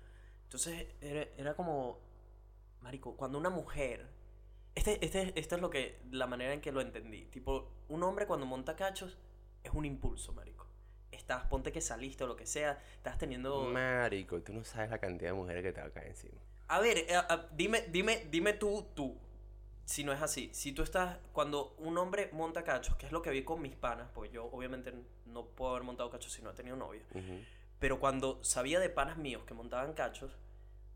Entonces, 0.45 0.87
era, 1.03 1.29
era 1.37 1.55
como, 1.55 1.99
Marico, 2.81 3.15
cuando 3.17 3.37
una 3.37 3.51
mujer, 3.51 4.09
este, 4.75 5.05
este, 5.05 5.39
esta 5.39 5.57
es 5.57 5.61
lo 5.61 5.69
que, 5.69 6.01
la 6.11 6.27
manera 6.27 6.55
en 6.55 6.61
que 6.61 6.73
lo 6.73 6.81
entendí, 6.81 7.27
tipo, 7.27 7.71
un 7.89 8.03
hombre 8.03 8.27
cuando 8.27 8.47
monta 8.47 8.75
cachos 8.75 9.19
es 9.63 9.73
un 9.73 9.85
impulso, 9.85 10.33
Marico. 10.33 10.68
Estás, 11.19 11.45
ponte 11.47 11.73
que 11.73 11.81
saliste 11.81 12.25
o 12.25 12.27
lo 12.27 12.37
que 12.37 12.47
sea, 12.47 12.81
estás 12.97 13.19
teniendo... 13.19 13.65
Marico, 13.65 14.41
tú 14.41 14.53
no 14.53 14.65
sabes 14.65 14.89
la 14.91 14.99
cantidad 14.99 15.31
de 15.31 15.37
mujeres 15.37 15.63
que 15.63 15.73
te 15.73 15.81
va 15.81 15.89
a 15.89 15.91
caer 15.91 16.09
encima. 16.09 16.41
A 16.69 16.81
ver, 16.81 16.99
eh, 16.99 17.15
a- 17.17 17.47
dime, 17.53 17.83
dime, 17.91 18.27
dime 18.31 18.53
tú, 18.55 18.87
tú, 18.95 19.19
si 19.85 20.05
no 20.05 20.13
es 20.13 20.23
así, 20.23 20.51
si 20.53 20.73
tú 20.73 20.83
estás, 20.83 21.19
cuando 21.33 21.75
un 21.79 21.99
hombre 21.99 22.31
monta 22.33 22.63
cachos, 22.65 22.97
que 22.97 23.07
es 23.07 23.13
lo 23.13 23.21
que 23.23 23.31
vi 23.31 23.43
con 23.43 23.61
mis 23.61 23.75
panas, 23.75 24.09
pues 24.15 24.31
yo 24.31 24.47
obviamente 24.47 24.95
no 25.27 25.45
puedo 25.47 25.73
haber 25.73 25.83
montado 25.83 26.09
cachos 26.11 26.33
si 26.33 26.41
no 26.43 26.51
he 26.51 26.55
tenido 26.55 26.77
novia, 26.77 27.03
Ujú. 27.15 27.41
Pero 27.79 28.01
cuando 28.01 28.43
sabía 28.43 28.81
de 28.81 28.89
panas 28.91 29.19
míos 29.19 29.45
que 29.47 29.55
montaban 29.55 29.93
cachos, 29.95 30.37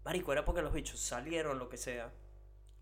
marico, 0.04 0.32
era 0.32 0.44
porque 0.44 0.62
los 0.62 0.72
bichos 0.72 0.98
salieron, 0.98 1.58
lo 1.61 1.68
que 1.68 1.76
sea. 1.76 2.11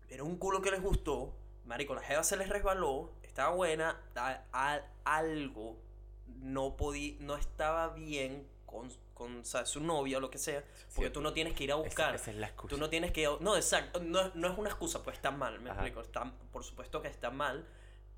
Era 0.09 0.23
un 0.23 0.37
culo 0.37 0.61
que 0.61 0.71
les 0.71 0.81
gustó. 0.81 1.35
Marico, 1.65 1.93
la 1.93 2.01
jeva 2.01 2.23
se 2.23 2.35
les 2.35 2.49
resbaló. 2.49 3.13
Estaba 3.21 3.53
buena. 3.55 4.01
a- 4.15 4.41
a- 4.53 4.81
algo 5.05 5.77
no 6.39 6.75
podía, 6.77 7.15
no 7.19 7.35
estaba 7.37 7.89
bien 7.89 8.47
con, 8.65 8.89
con 9.13 9.43
su 9.45 9.81
novia 9.81 10.17
o 10.17 10.19
lo 10.21 10.29
que 10.29 10.37
sea. 10.37 10.63
Porque 10.95 11.07
Sí, 11.09 11.13
tú 11.13 11.21
no 11.21 11.33
tienes 11.33 11.53
que 11.53 11.63
ir 11.65 11.71
a 11.71 11.75
esa- 11.75 11.83
buscar. 11.83 12.15
Esa, 12.15 12.31
es 12.31 12.37
la 12.37 12.47
excusa. 12.47 12.75
Tú 12.75 12.79
no 12.79 12.89
tienes 12.89 13.11
que... 13.11 13.27
No, 13.39 13.55
exacto. 13.55 13.99
No, 13.99 14.31
no 14.33 14.47
es 14.51 14.57
una 14.57 14.69
excusa, 14.69 15.03
pues 15.03 15.17
está 15.17 15.31
mal, 15.31 15.59
me 15.59 15.69
Ajá. 15.69 15.79
explico. 15.81 16.01
Está, 16.01 16.31
por 16.51 16.63
supuesto 16.63 17.01
que 17.01 17.07
está 17.09 17.29
mal, 17.31 17.67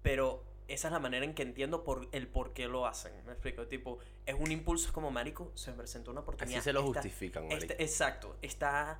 pero 0.01 0.43
esa 0.67 0.87
es 0.87 0.91
la 0.93 0.99
manera 0.99 1.25
en 1.25 1.33
que 1.33 1.41
entiendo 1.43 1.83
por 1.83 2.07
el 2.11 2.27
por 2.27 2.53
qué 2.53 2.67
lo 2.67 2.85
hacen. 2.85 3.11
Me 3.25 3.33
explico. 3.33 3.67
Tipo, 3.67 3.99
es 4.25 4.35
un 4.39 4.51
impulso 4.51 4.85
es 4.87 4.91
como, 4.91 5.11
marico, 5.11 5.51
se 5.55 5.71
me 5.71 5.77
presentó 5.77 6.11
una 6.11 6.21
oportunidad. 6.21 6.59
Así 6.59 6.63
se 6.65 6.73
lo 6.73 6.81
Está- 6.85 7.01
justifican, 7.01 7.47
marico. 7.47 7.73
exacto. 7.79 8.37
Está... 8.41 8.99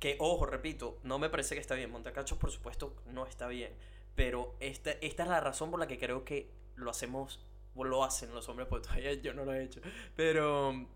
Que, 0.00 0.16
ojo, 0.18 0.44
repito, 0.44 0.98
no 1.02 1.18
me 1.18 1.30
parece 1.30 1.54
que 1.54 1.60
está 1.60 1.74
bien. 1.74 1.90
Montacachos, 1.90 2.36
por 2.36 2.50
supuesto, 2.50 2.94
no 3.06 3.26
está 3.26 3.46
bien. 3.46 3.72
Pero 4.16 4.54
esta, 4.60 4.90
esta 4.92 5.22
es 5.22 5.28
la 5.28 5.40
razón 5.40 5.70
por 5.70 5.78
la 5.80 5.86
que 5.86 5.98
creo 5.98 6.24
que 6.24 6.50
lo 6.76 6.90
hacemos... 6.90 7.40
O 7.74 7.84
lo 7.84 8.04
hacen 8.04 8.34
los 8.34 8.48
hombres, 8.48 8.68
porque 8.68 8.88
todavía 8.88 9.14
yo 9.14 9.34
no 9.34 9.44
lo 9.44 9.52
he 9.52 9.64
hecho. 9.64 9.80
Pero... 10.16 10.86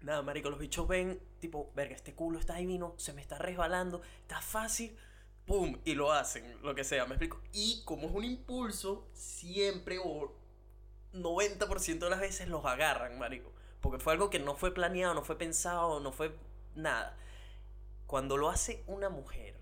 Nada, 0.00 0.22
marico, 0.22 0.48
los 0.48 0.60
bichos 0.60 0.86
ven, 0.86 1.20
tipo, 1.40 1.72
verga, 1.74 1.96
este 1.96 2.14
culo 2.14 2.38
está 2.38 2.54
divino, 2.54 2.94
se 2.98 3.12
me 3.12 3.20
está 3.20 3.36
resbalando, 3.36 4.00
está 4.22 4.40
fácil, 4.40 4.96
pum, 5.44 5.80
y 5.84 5.94
lo 5.96 6.12
hacen, 6.12 6.56
lo 6.62 6.72
que 6.76 6.84
sea, 6.84 7.04
me 7.06 7.14
explico. 7.14 7.42
Y 7.52 7.82
como 7.84 8.06
es 8.06 8.14
un 8.14 8.24
impulso, 8.24 9.08
siempre 9.12 9.98
o 9.98 10.32
90% 11.14 11.98
de 11.98 12.10
las 12.10 12.20
veces 12.20 12.48
los 12.48 12.64
agarran, 12.64 13.18
marico. 13.18 13.52
Porque 13.80 13.98
fue 13.98 14.12
algo 14.12 14.30
que 14.30 14.38
no 14.38 14.54
fue 14.54 14.72
planeado, 14.72 15.14
no 15.14 15.22
fue 15.22 15.36
pensado, 15.36 15.98
no 16.00 16.12
fue 16.12 16.32
nada. 16.74 17.16
Cuando 18.06 18.36
lo 18.36 18.50
hace 18.50 18.84
una 18.86 19.08
mujer, 19.08 19.56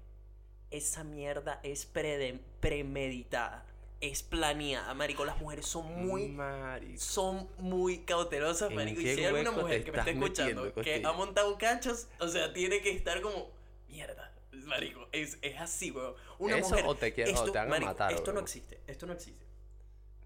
esa 0.70 1.04
mierda 1.04 1.60
es 1.62 1.86
premeditada, 1.86 3.64
es 4.08 4.22
planeada, 4.22 4.92
marico. 4.94 5.24
Las 5.24 5.38
mujeres 5.40 5.66
son 5.66 6.06
muy 6.06 6.28
Marico. 6.28 6.98
son 7.00 7.48
muy 7.58 7.98
cautelosas, 8.04 8.70
¿En 8.70 8.76
marico. 8.76 9.00
Y 9.00 9.04
si 9.04 9.20
hay 9.20 9.24
alguna 9.26 9.50
mujer 9.52 9.84
que 9.84 9.92
me 9.92 9.98
estás 9.98 10.14
escuchando 10.14 10.62
metiendo, 10.64 10.82
que 10.82 11.06
ha 11.06 11.12
montado 11.12 11.56
cachos, 11.58 12.08
o 12.20 12.28
sea, 12.28 12.52
tiene 12.52 12.80
que 12.80 12.90
estar 12.90 13.20
como, 13.20 13.50
mierda, 13.88 14.32
marico. 14.52 15.08
Es, 15.12 15.38
es 15.42 15.60
así, 15.60 15.90
weón. 15.90 16.14
Una 16.38 16.58
Eso 16.58 16.70
mujer. 16.70 16.84
o 16.86 16.94
te 16.94 17.12
quieren- 17.14 17.34
o 17.34 17.38
esto, 17.38 17.52
te 17.52 17.58
van 17.58 17.66
a 17.68 17.70
marico, 17.70 17.90
matar, 17.92 18.12
Esto 18.12 18.32
no 18.32 18.40
existe, 18.40 18.80
esto 18.86 19.06
no 19.06 19.12
existe. 19.12 19.44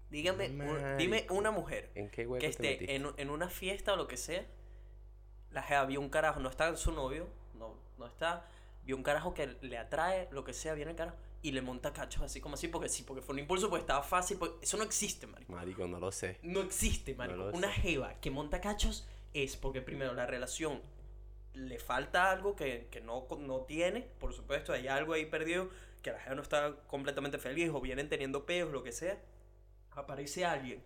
Dígame, 0.09 0.49
un- 0.49 0.97
dime 0.97 1.25
una 1.29 1.51
mujer 1.51 1.89
¿En 1.95 2.09
qué 2.09 2.27
que 2.39 2.45
esté 2.47 2.95
en, 2.95 3.07
en 3.15 3.29
una 3.29 3.49
fiesta 3.49 3.93
o 3.93 3.95
lo 3.95 4.07
que 4.07 4.17
sea. 4.17 4.45
La 5.51 5.63
jeva 5.63 5.85
vio 5.85 5.99
un 6.01 6.09
carajo, 6.09 6.39
no 6.39 6.49
está 6.49 6.67
en 6.67 6.77
su 6.77 6.91
novio, 6.91 7.27
no, 7.55 7.77
no 7.97 8.07
está. 8.07 8.45
Vio 8.83 8.95
un 8.97 9.03
carajo 9.03 9.33
que 9.33 9.47
le 9.61 9.77
atrae, 9.77 10.27
lo 10.31 10.43
que 10.43 10.53
sea, 10.53 10.73
viene 10.73 10.91
el 10.91 10.97
carajo 10.97 11.17
y 11.43 11.51
le 11.51 11.61
monta 11.61 11.91
cachos 11.91 12.21
así 12.21 12.39
como 12.39 12.55
así, 12.55 12.67
porque 12.67 12.89
sí, 12.89 13.03
porque 13.03 13.21
fue 13.21 13.33
un 13.33 13.39
impulso, 13.39 13.69
pues 13.69 13.81
estaba 13.81 14.03
fácil. 14.03 14.37
pues, 14.37 14.51
eso 14.61 14.77
no 14.77 14.83
existe, 14.83 15.27
marico. 15.27 15.51
Marico, 15.51 15.87
no 15.87 15.99
lo 15.99 16.11
sé. 16.11 16.37
No 16.43 16.61
existe, 16.61 17.15
marico. 17.15 17.49
Una 17.53 17.73
sé. 17.73 17.81
jeva 17.81 18.19
que 18.19 18.29
monta 18.29 18.61
cachos 18.61 19.07
es 19.33 19.55
porque 19.55 19.81
primero 19.81 20.13
la 20.13 20.25
relación 20.25 20.81
le 21.53 21.79
falta 21.79 22.31
algo 22.31 22.55
que, 22.55 22.87
que 22.91 23.01
no, 23.01 23.27
no 23.39 23.61
tiene, 23.61 24.01
por 24.19 24.33
supuesto, 24.33 24.71
hay 24.71 24.87
algo 24.87 25.13
ahí 25.13 25.25
perdido, 25.25 25.69
que 26.01 26.11
la 26.11 26.19
jeva 26.19 26.35
no 26.35 26.41
está 26.41 26.75
completamente 26.87 27.37
feliz 27.37 27.69
o 27.73 27.81
vienen 27.81 28.07
teniendo 28.07 28.45
peos, 28.45 28.71
lo 28.71 28.83
que 28.83 28.91
sea. 28.91 29.19
Aparece 29.91 30.45
alguien 30.45 30.81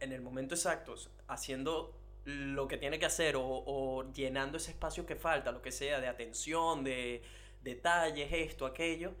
en 0.00 0.12
el 0.12 0.22
momento 0.22 0.54
exacto 0.54 0.94
haciendo 1.26 1.98
lo 2.24 2.66
que 2.66 2.76
tiene 2.76 2.98
que 2.98 3.06
hacer 3.06 3.36
o, 3.36 3.44
o 3.44 4.12
llenando 4.12 4.56
ese 4.56 4.70
espacio 4.70 5.06
que 5.06 5.16
falta, 5.16 5.52
lo 5.52 5.62
que 5.62 5.72
sea, 5.72 6.00
de 6.00 6.08
atención, 6.08 6.82
de 6.82 7.22
detalles, 7.62 8.28
esto, 8.32 8.66
aquello, 8.66 9.14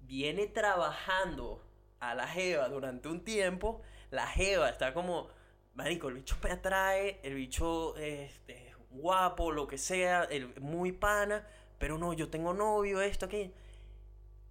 viene 0.00 0.46
trabajando 0.46 1.62
a 2.00 2.14
la 2.14 2.26
jeva 2.26 2.68
durante 2.68 3.08
un 3.08 3.22
tiempo, 3.24 3.82
la 4.10 4.26
jeva 4.26 4.68
está 4.70 4.94
como, 4.94 5.28
marico, 5.74 6.08
el 6.08 6.14
bicho 6.14 6.36
me 6.42 6.50
atrae, 6.50 7.20
el 7.22 7.34
bicho 7.34 7.96
es, 7.96 8.40
es 8.48 8.74
guapo, 8.90 9.52
lo 9.52 9.66
que 9.66 9.78
sea, 9.78 10.24
el, 10.24 10.58
muy 10.60 10.92
pana, 10.92 11.46
pero 11.78 11.98
no, 11.98 12.12
yo 12.12 12.28
tengo 12.28 12.52
novio, 12.54 13.00
esto, 13.00 13.26
aquello. 13.26 13.52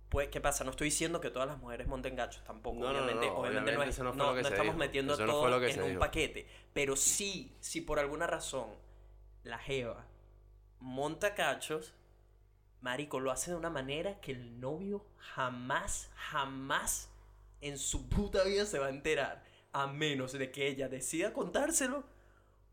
Pues, 0.09 0.29
¿qué 0.29 0.41
pasa? 0.41 0.63
No 0.63 0.71
estoy 0.71 0.85
diciendo 0.85 1.21
que 1.21 1.29
todas 1.29 1.47
las 1.47 1.59
mujeres 1.59 1.87
monten 1.87 2.15
gachos, 2.15 2.43
tampoco. 2.43 2.79
No, 2.79 2.93
no, 2.93 2.93
no, 2.93 3.05
obviamente, 3.05 3.27
no, 3.27 3.33
obviamente, 3.37 3.59
no, 3.71 3.77
obviamente 3.77 3.89
es- 3.91 3.99
no 3.99 4.13
no- 4.13 4.37
estamos 4.37 4.63
dijo. 4.63 4.77
metiendo 4.77 5.13
Eso 5.13 5.25
no 5.27 5.31
todo 5.33 5.41
fue 5.41 5.49
lo 5.51 5.59
que 5.59 5.71
en 5.71 5.81
un 5.83 5.87
dijo. 5.89 5.99
paquete. 5.99 6.47
Pero 6.73 6.95
sí, 6.95 7.55
si 7.59 7.81
por 7.81 7.99
alguna 7.99 8.25
razón 8.25 8.69
la 9.43 9.59
jeva 9.59 10.05
monta 10.79 11.35
cachos, 11.35 11.93
marico, 12.81 13.19
lo 13.19 13.31
hace 13.31 13.51
de 13.51 13.57
una 13.57 13.69
manera 13.69 14.19
que 14.21 14.31
el 14.31 14.59
novio 14.59 15.05
jamás, 15.17 16.09
jamás 16.15 17.09
en 17.61 17.77
su 17.77 18.07
puta 18.09 18.43
vida 18.43 18.65
se 18.65 18.79
va 18.79 18.87
a 18.87 18.89
enterar. 18.89 19.43
a 19.71 19.85
menos 19.87 20.31
de 20.33 20.51
que 20.51 20.67
ella 20.67 20.89
decida 20.89 21.31
contárselo 21.33 22.03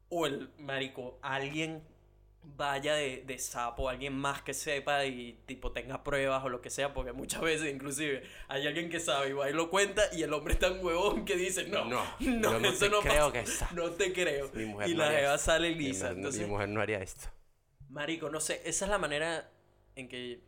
o 0.09 0.27
el 0.27 0.49
marico, 0.59 1.19
alguien 1.21 1.83
vaya 2.57 2.95
de, 2.95 3.25
de 3.27 3.39
sapo, 3.39 3.89
alguien 3.89 4.17
más 4.17 4.41
que 4.43 4.55
sepa 4.55 5.05
y 5.05 5.33
tipo 5.47 5.73
tenga 5.73 6.05
pruebas 6.05 6.45
o 6.45 6.49
lo 6.49 6.63
que 6.63 6.71
sea, 6.71 6.95
porque 6.95 7.13
muchas 7.13 7.41
veces 7.43 7.75
inclusive 7.75 8.23
hay 8.49 8.67
alguien 8.69 8.89
que 8.89 9.01
sabe 9.01 9.31
y 9.31 9.33
va 9.33 9.51
y 9.51 9.53
lo 9.53 9.69
cuenta 9.69 10.03
y 10.13 10.23
el 10.23 10.33
hombre 10.33 10.55
es 10.55 10.61
tan 10.61 10.83
huevón 10.83 11.25
que 11.25 11.37
dice, 11.37 11.67
no, 11.69 11.85
no, 11.87 12.03
no, 12.21 12.59
no 12.61 12.69
eso 12.69 12.89
no 12.89 13.01
creo 13.01 13.31
pasa, 13.31 13.33
que 13.33 13.41
está. 13.41 13.69
no 13.73 13.91
te 13.91 14.13
creo. 14.13 14.49
Mi 14.55 14.65
mujer 14.65 14.89
y 14.89 14.95
no 14.95 15.05
la 15.05 15.11
jeva 15.11 15.39
sale 15.39 15.71
Mi 15.71 15.75
lisa, 15.75 16.05
mujer- 16.07 16.17
entonces, 16.19 16.41
Mi 16.43 16.47
mujer 16.47 16.69
no 16.69 16.81
haría 16.81 16.99
esto. 17.03 17.29
marico, 17.89 18.31
no 18.31 18.41
sé, 18.41 18.63
esa 18.65 18.85
es 18.85 18.91
la 18.91 18.99
manera 18.99 19.51
en 19.97 20.09
que 20.09 20.41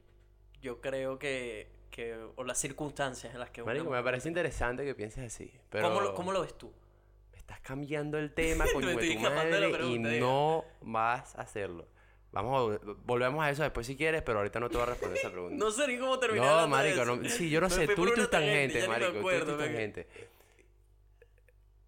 yo 0.63 0.81
creo 0.81 1.19
que, 1.19 1.69
que 1.91 2.15
o 2.37 2.45
las 2.45 2.59
circunstancias 2.59 3.33
en 3.33 3.41
las 3.41 3.51
que 3.51 3.65
Marico, 3.65 3.91
me 3.91 4.03
parece 4.03 4.29
interesante 4.29 4.85
que 4.85 4.95
pienses 4.95 5.25
así. 5.35 5.51
Pero 5.71 5.89
¿Cómo, 5.89 6.01
lo, 6.01 6.15
¿Cómo 6.15 6.33
lo 6.33 6.43
ves 6.43 6.57
tú? 6.57 6.71
me 7.33 7.39
estás 7.39 7.61
cambiando 7.61 8.19
el 8.19 8.33
tema, 8.35 8.65
estoy 8.67 9.15
tu 9.17 9.21
madre, 9.21 9.71
y 9.87 9.99
no 9.99 10.65
vas 10.83 11.35
a 11.37 11.43
hacerlo. 11.43 11.89
Vamos 12.31 12.79
a, 12.79 12.79
volvemos 13.07 13.43
a 13.43 13.49
eso 13.51 13.63
después 13.63 13.87
si 13.87 13.97
quieres, 13.97 14.21
pero 14.21 14.39
ahorita 14.39 14.61
no 14.61 14.69
te 14.69 14.75
voy 14.77 14.83
a 14.83 14.87
responder 14.91 15.19
esa 15.19 15.31
pregunta. 15.31 15.57
No 15.65 15.71
sé 15.71 15.89
ni 15.89 15.99
cómo 15.99 16.19
terminar 16.19 16.63
No, 16.63 16.69
marico, 16.69 17.05
no, 17.07 17.25
sí, 17.29 17.49
yo 17.49 17.61
no 17.63 17.69
Me 17.71 17.75
sé, 17.75 17.89
tú 17.89 18.07
y 18.07 18.13
tus 18.13 18.29
tangente, 18.31 18.81
tangentes, 18.81 18.89
marico, 18.89 19.11
tú 19.13 19.17
y 19.17 19.21
acuerdo, 19.21 19.47
tus 19.47 19.57
venga. 19.57 19.73
tangentes. 19.73 20.07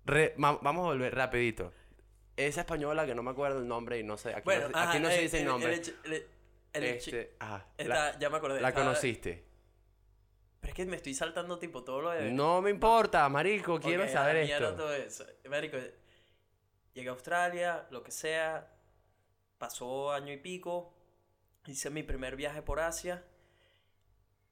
Re- 0.07 0.33
ma- 0.39 0.59
vamos 0.63 0.85
a 0.85 0.89
volver 0.89 1.15
rapidito. 1.15 1.73
Esa 2.39 2.63
española 2.63 3.05
que 3.05 3.15
no 3.15 3.23
me 3.23 3.33
acuerdo 3.33 3.59
el 3.59 3.69
nombre 3.69 3.99
y 3.99 4.03
no 4.03 4.17
sé, 4.17 4.31
aquí 4.31 4.45
Bueno, 4.47 4.63
no, 4.63 4.69
se- 4.69 4.79
ajá, 4.79 4.91
aquí 4.93 4.99
no 5.01 5.09
se 5.11 5.17
el- 5.17 5.21
dice 5.23 5.39
el 5.41 5.45
nombre. 5.45 5.75
el 5.75 5.79
hecho- 5.79 5.93
el- 6.05 6.27
el 6.73 6.85
Este, 6.85 7.37
ajá, 7.39 7.67
está- 7.77 8.19
ya 8.19 8.31
me 8.31 8.37
acordé. 8.39 8.61
la, 8.61 8.69
la 8.71 8.75
conociste. 8.75 9.45
Pero 10.61 10.71
es 10.73 10.75
que 10.77 10.85
me 10.87 10.97
estoy 10.97 11.15
saltando 11.15 11.59
tipo 11.59 11.83
todo 11.85 12.03
lo 12.03 12.11
de... 12.11 12.31
No 12.33 12.61
me 12.61 12.71
importa, 12.71 13.27
marico, 13.31 13.81
quiero 13.81 14.03
Ok, 14.03 14.09
a 14.11 14.13
saber 14.13 14.47
la 14.49 14.57
esto. 14.57 14.75
todo 14.77 14.93
eso. 14.95 15.25
Marico, 15.49 15.79
llegué 16.93 17.09
a 17.09 17.13
Australia, 17.13 17.87
lo 17.91 18.03
que 18.03 18.11
sea, 18.11 18.71
pasó 19.57 20.13
año 20.13 20.33
y 20.33 20.37
pico, 20.37 20.95
hice 21.67 21.89
mi 21.89 22.03
primer 22.03 22.37
viaje 22.37 22.61
por 22.61 22.79
Asia. 22.81 23.25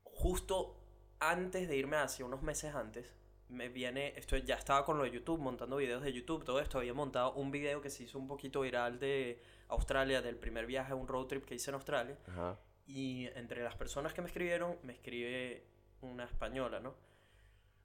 Justo 0.04 0.76
antes 1.20 1.68
de 1.68 1.76
irme 1.76 1.96
a 1.96 2.04
Asia, 2.04 2.24
unos 2.24 2.42
meses 2.42 2.74
antes, 2.74 3.14
me 3.48 3.68
viene, 3.68 4.14
esto 4.16 4.36
ya 4.38 4.54
estaba 4.56 4.84
con 4.84 4.98
lo 4.98 5.04
de 5.04 5.10
YouTube, 5.10 5.40
montando 5.40 5.76
videos 5.76 6.02
de 6.02 6.12
YouTube, 6.12 6.44
todo 6.44 6.60
esto, 6.60 6.78
había 6.78 6.94
montado 6.94 7.32
un 7.34 7.50
video 7.50 7.80
que 7.80 7.90
se 7.90 8.04
hizo 8.04 8.18
un 8.18 8.28
poquito 8.28 8.60
viral 8.62 8.98
de 8.98 9.42
Australia, 9.68 10.22
del 10.22 10.36
primer 10.36 10.66
viaje, 10.66 10.94
un 10.94 11.08
road 11.08 11.26
trip 11.26 11.44
que 11.44 11.54
hice 11.54 11.70
en 11.70 11.74
Australia. 11.74 12.18
Ajá. 12.28 12.58
Y 12.86 13.26
entre 13.34 13.62
las 13.62 13.76
personas 13.76 14.14
que 14.14 14.22
me 14.22 14.28
escribieron, 14.28 14.78
me 14.82 14.94
escribe 14.94 15.64
una 16.00 16.24
española, 16.24 16.80
¿no? 16.80 16.94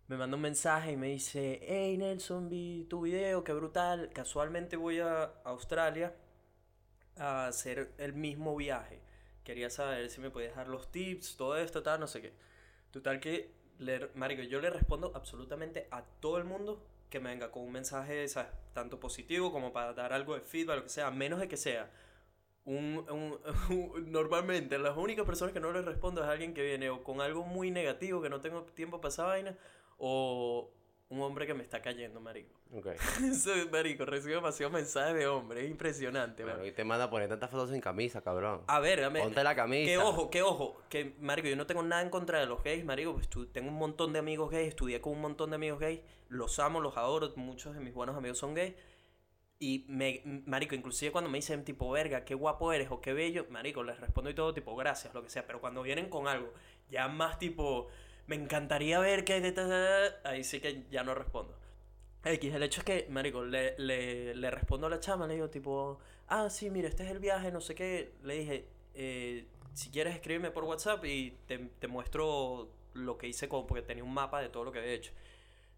Me 0.08 0.17
manda 0.17 0.36
un 0.36 0.41
mensaje 0.41 0.91
y 0.91 0.98
me 0.98 1.08
dice, 1.08 1.60
hey 1.63 1.98
Nelson, 1.98 2.50
vi 2.50 2.86
tu 2.89 3.02
video, 3.02 3.43
qué 3.43 3.54
brutal. 3.54 4.10
Casualmente 4.13 4.76
voy 4.76 5.00
a 5.00 5.24
Australia 5.46 6.13
a 7.17 7.48
hacer 7.48 7.93
el 7.98 8.13
mismo 8.13 8.56
viaje. 8.56 9.02
Quería 9.43 9.69
saber 9.69 10.10
si 10.10 10.22
me 10.22 10.30
podías 10.30 10.56
dar 10.56 10.67
los 10.67 10.91
tips, 10.91 11.36
todo 11.38 11.58
esto, 11.58 11.84
tal, 11.84 12.00
no 12.00 12.08
sé 12.08 12.22
qué. 12.22 12.34
Total 12.91 13.19
que, 13.19 13.52
le, 13.80 14.10
marico, 14.15 14.43
yo 14.43 14.62
le 14.62 14.69
respondo 14.69 15.12
absolutamente 15.15 15.88
a 15.91 16.04
todo 16.04 16.38
el 16.38 16.43
mundo 16.43 16.86
que 17.13 17.19
me 17.19 17.30
venga 17.30 17.52
con 17.52 17.62
un 17.62 17.71
mensaje, 17.71 18.28
¿sabes? 18.28 18.49
Tanto 18.73 18.99
positivo 18.99 19.52
como 19.52 19.71
para 19.71 19.93
dar 19.93 20.13
algo 20.13 20.34
de 20.34 20.41
feedback, 20.41 20.78
lo 20.78 20.84
que 20.84 20.89
sea, 20.89 21.12
menos 21.12 21.39
de 21.39 21.47
que 21.47 21.58
sea 21.58 21.91
un, 22.65 23.06
normalmente 24.08 24.80
las 24.80 24.97
únicas 24.97 25.23
personas 25.23 25.54
que 25.54 25.60
no 25.60 25.71
le 25.71 25.84
respondo 25.84 26.23
es 26.23 26.28
alguien 26.28 26.56
que 26.56 26.63
viene 26.63 26.89
o 26.89 27.04
con 27.04 27.21
algo 27.21 27.43
muy 27.43 27.69
negativo 27.69 28.19
que 28.19 28.30
no 28.30 28.41
tengo 28.41 28.63
tiempo 28.63 28.99
para 28.99 29.10
esa 29.10 29.26
vaina 29.26 29.56
o 29.97 30.71
un 31.10 31.22
hombre 31.22 31.46
que 31.46 31.54
me 31.54 31.62
está 31.63 31.82
cayendo, 31.82 32.20
marico. 32.20 32.54
Ok. 32.72 32.88
Marico, 33.72 34.04
recibo 34.06 34.36
demasiados 34.36 34.74
mensajes 34.74 35.13
de 35.13 35.28
hombre, 35.28 35.63
es 35.63 35.70
impresionante, 35.70 36.44
Bueno, 36.44 36.58
marico. 36.60 36.74
y 36.74 36.76
te 36.76 36.84
manda 36.84 37.06
a 37.06 37.10
poner 37.10 37.30
tantas 37.30 37.52
fotos 37.52 37.70
sin 37.70 37.82
camisa, 37.82 38.22
cabrón. 38.22 38.63
A 38.68 38.80
ver, 38.80 39.00
dame, 39.02 39.22
Ponte 39.22 39.44
la 39.44 39.54
camisa. 39.56 39.86
que 39.92 39.98
ojo, 40.00 40.32
que 40.32 40.42
ojo, 40.42 40.82
que 40.89 41.16
marico, 41.20 41.48
yo 41.48 41.56
no 41.56 41.68
tengo 41.68 41.84
nada 41.84 42.02
en 42.02 42.10
contra 42.10 42.39
de 42.39 42.48
los 42.48 42.63
gays, 42.63 42.84
marico, 42.84 43.13
pues 43.13 43.30
tengo 43.52 43.70
un 43.70 43.78
montón 43.78 44.12
de 44.12 44.20
amigos 44.20 44.50
gays, 44.50 44.70
estudié 44.70 45.02
con 45.02 45.13
un 45.13 45.22
montón 45.22 45.52
de 45.52 45.58
amigos 45.58 45.80
gays, 45.80 46.02
los 46.30 46.58
amo, 46.58 46.80
los 46.82 46.98
adoro, 46.98 47.32
muchos 47.36 47.76
de 47.76 47.80
mis 47.82 47.94
buenos 47.94 48.16
amigos 48.16 48.39
son 48.39 48.56
gays. 48.56 48.74
Y 49.60 49.86
me, 49.88 50.22
marico, 50.46 50.74
inclusive 50.74 51.12
cuando 51.12 51.30
me 51.30 51.38
dicen 51.38 51.63
tipo, 51.63 51.89
verga, 51.92 52.26
qué 52.26 52.34
guapo 52.34 52.74
eres 52.74 52.89
o 52.92 53.00
qué 53.02 53.13
bello, 53.13 53.46
marico, 53.50 53.84
les 53.84 54.00
respondo 54.00 54.30
y 54.32 54.34
todo 54.34 54.54
tipo, 54.54 54.76
gracias, 54.76 55.13
lo 55.13 55.22
que 55.22 55.30
sea. 55.30 55.46
Pero 55.46 55.62
cuando 55.62 55.84
vienen 55.84 56.10
con 56.10 56.28
algo 56.28 56.52
ya 56.89 57.08
más 57.08 57.38
tipo, 57.39 57.88
me 58.28 58.36
encantaría 58.36 59.00
ver 59.00 59.26
que... 59.26 59.40
ta, 59.52 59.68
ta", 59.68 60.30
Ahí 60.30 60.44
sí 60.44 60.60
que 60.60 60.86
ya 60.92 61.04
no 61.04 61.14
respondo. 61.16 61.58
X, 62.26 62.54
el 62.54 62.64
hecho 62.64 62.82
es 62.82 62.86
que, 62.86 63.08
marico, 63.10 63.44
le, 63.44 63.76
le, 63.78 64.52
respondo 64.52 64.88
a 64.88 64.90
la 64.90 65.00
chama, 65.00 65.28
le 65.28 65.34
digo 65.36 65.50
tipo, 65.50 66.00
ah, 66.28 66.50
sí, 66.50 66.70
mira, 66.70 66.88
este 66.88 67.04
es 67.04 67.12
el 67.12 67.20
viaje, 67.20 67.52
no 67.52 67.60
sé 67.60 67.76
qué. 67.76 68.14
Le 68.24 68.36
dije, 68.36 68.68
eh, 68.94 69.48
si 69.74 69.90
quieres 69.90 70.16
escríbeme 70.16 70.52
por 70.52 70.64
WhatsApp 70.64 71.04
y 71.06 71.32
te, 71.48 71.58
te 71.58 71.88
muestro 71.88 72.70
lo 72.94 73.18
que 73.18 73.28
hice, 73.28 73.50
como, 73.50 73.68
porque 73.68 73.82
tenía 73.82 74.04
un 74.04 74.14
mapa 74.14 74.42
de 74.42 74.50
todo 74.50 74.64
lo 74.64 74.72
que 74.72 74.80
había 74.80 74.94
hecho. 74.94 75.12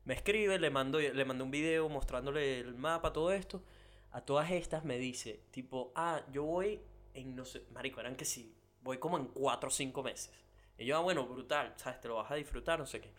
Me 0.04 0.14
escribe, 0.14 0.60
le 0.60 0.70
mando, 0.70 1.00
le 1.00 1.26
mandé 1.26 1.44
un 1.44 1.52
video 1.52 1.90
mostrándole 1.90 2.60
el 2.60 2.76
mapa, 2.76 3.12
todo 3.12 3.32
esto. 3.32 3.64
A 4.12 4.22
todas 4.22 4.52
estas 4.52 4.86
me 4.86 5.00
dice, 5.00 5.42
tipo, 5.50 5.92
ah, 5.96 6.22
yo 6.32 6.44
voy 6.44 6.80
en, 7.16 7.36
no 7.36 7.44
sé, 7.44 7.64
marico, 7.74 8.00
eran 8.00 8.16
que 8.16 8.26
sí, 8.26 8.56
voy 8.82 9.00
como 9.00 9.18
en 9.18 9.26
cuatro 9.26 9.70
o 9.70 9.72
cinco 9.72 10.04
meses. 10.04 10.32
Y 10.78 10.86
yo, 10.86 10.98
ah, 10.98 11.02
bueno, 11.02 11.26
brutal, 11.26 11.74
¿sabes? 11.78 12.02
Te 12.02 12.08
lo 12.08 12.16
vas 12.16 12.32
a 12.32 12.36
disfrutar, 12.36 12.80
no 12.80 12.86
sé 12.86 13.02
qué. 13.02 13.12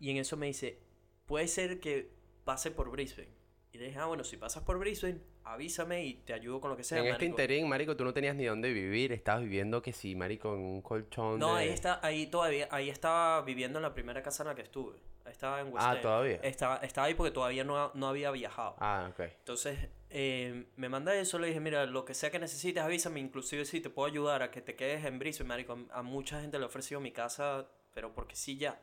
Y 0.00 0.10
en 0.10 0.18
eso 0.18 0.36
me 0.36 0.46
dice, 0.46 0.78
puede 1.26 1.48
ser 1.48 1.80
que 1.80 2.10
pase 2.44 2.70
por 2.70 2.90
Brisbane. 2.90 3.30
Y 3.72 3.78
le 3.78 3.86
dije, 3.86 3.98
ah, 3.98 4.06
bueno, 4.06 4.24
si 4.24 4.36
pasas 4.36 4.62
por 4.62 4.78
Brisbane, 4.78 5.20
avísame 5.44 6.04
y 6.04 6.14
te 6.14 6.32
ayudo 6.32 6.60
con 6.60 6.70
lo 6.70 6.76
que 6.76 6.84
sea. 6.84 6.98
en 6.98 7.04
este 7.06 7.12
marico". 7.26 7.30
interín, 7.30 7.68
marico, 7.68 7.96
tú 7.96 8.04
no 8.04 8.12
tenías 8.12 8.34
ni 8.34 8.44
dónde 8.44 8.72
vivir. 8.72 9.12
Estabas 9.12 9.42
viviendo 9.42 9.82
que 9.82 9.92
sí, 9.92 10.14
marico, 10.14 10.54
en 10.54 10.60
un 10.60 10.82
colchón 10.82 11.38
No, 11.38 11.54
de... 11.56 11.62
ahí, 11.62 11.68
está, 11.68 12.00
ahí 12.02 12.26
todavía, 12.26 12.68
ahí 12.70 12.88
estaba 12.90 13.42
viviendo 13.42 13.78
en 13.78 13.82
la 13.82 13.94
primera 13.94 14.22
casa 14.22 14.42
en 14.42 14.48
la 14.48 14.54
que 14.54 14.62
estuve. 14.62 14.96
Estaba 15.26 15.60
en 15.60 15.66
West 15.72 15.86
Ah, 15.86 15.92
End. 15.92 16.02
¿todavía? 16.02 16.36
Estaba, 16.42 16.76
estaba 16.78 17.06
ahí 17.06 17.14
porque 17.14 17.30
todavía 17.32 17.62
no, 17.62 17.90
no 17.94 18.08
había 18.08 18.30
viajado. 18.30 18.76
Ah, 18.78 19.08
ok. 19.10 19.20
Entonces, 19.20 19.78
eh, 20.10 20.66
me 20.76 20.88
manda 20.88 21.14
eso, 21.14 21.38
le 21.38 21.48
dije, 21.48 21.60
mira, 21.60 21.86
lo 21.86 22.04
que 22.04 22.14
sea 22.14 22.30
que 22.30 22.38
necesites, 22.38 22.82
avísame, 22.82 23.20
inclusive 23.20 23.64
si 23.64 23.80
te 23.80 23.90
puedo 23.90 24.08
ayudar 24.08 24.42
a 24.42 24.50
que 24.50 24.60
te 24.62 24.74
quedes 24.74 25.04
en 25.04 25.18
Brisbane, 25.18 25.48
marico, 25.48 25.78
a 25.90 26.02
mucha 26.02 26.40
gente 26.40 26.58
le 26.58 26.64
he 26.64 26.66
ofrecido 26.66 27.00
mi 27.00 27.12
casa, 27.12 27.68
pero 27.94 28.14
porque 28.14 28.36
sí 28.36 28.56
ya. 28.56 28.80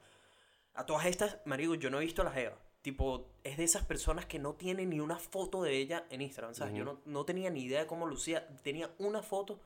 A 0.73 0.85
todas 0.85 1.05
estas, 1.05 1.37
marico, 1.45 1.75
yo 1.75 1.89
no 1.89 1.99
he 1.99 2.05
visto 2.05 2.21
a 2.21 2.25
la 2.25 2.31
Jeva. 2.31 2.57
Tipo, 2.81 3.31
es 3.43 3.57
de 3.57 3.63
esas 3.63 3.83
personas 3.83 4.27
que 4.27 4.37
no 4.37 4.53
tienen 4.53 4.91
ni 4.91 4.99
una 4.99 5.17
foto 5.17 5.63
de 5.63 5.75
ella 5.75 6.05
en 6.11 6.21
Instagram, 6.21 6.53
¿sabes? 6.53 6.75
Yo 6.75 6.83
Ujú. 6.83 6.93
no, 6.93 7.01
no 7.05 7.25
tenía 7.25 7.49
ni 7.49 7.63
idea 7.63 7.79
de 7.79 7.87
cómo 7.87 8.05
lucía. 8.05 8.47
Tenía 8.61 8.91
una 8.99 9.23
foto 9.23 9.59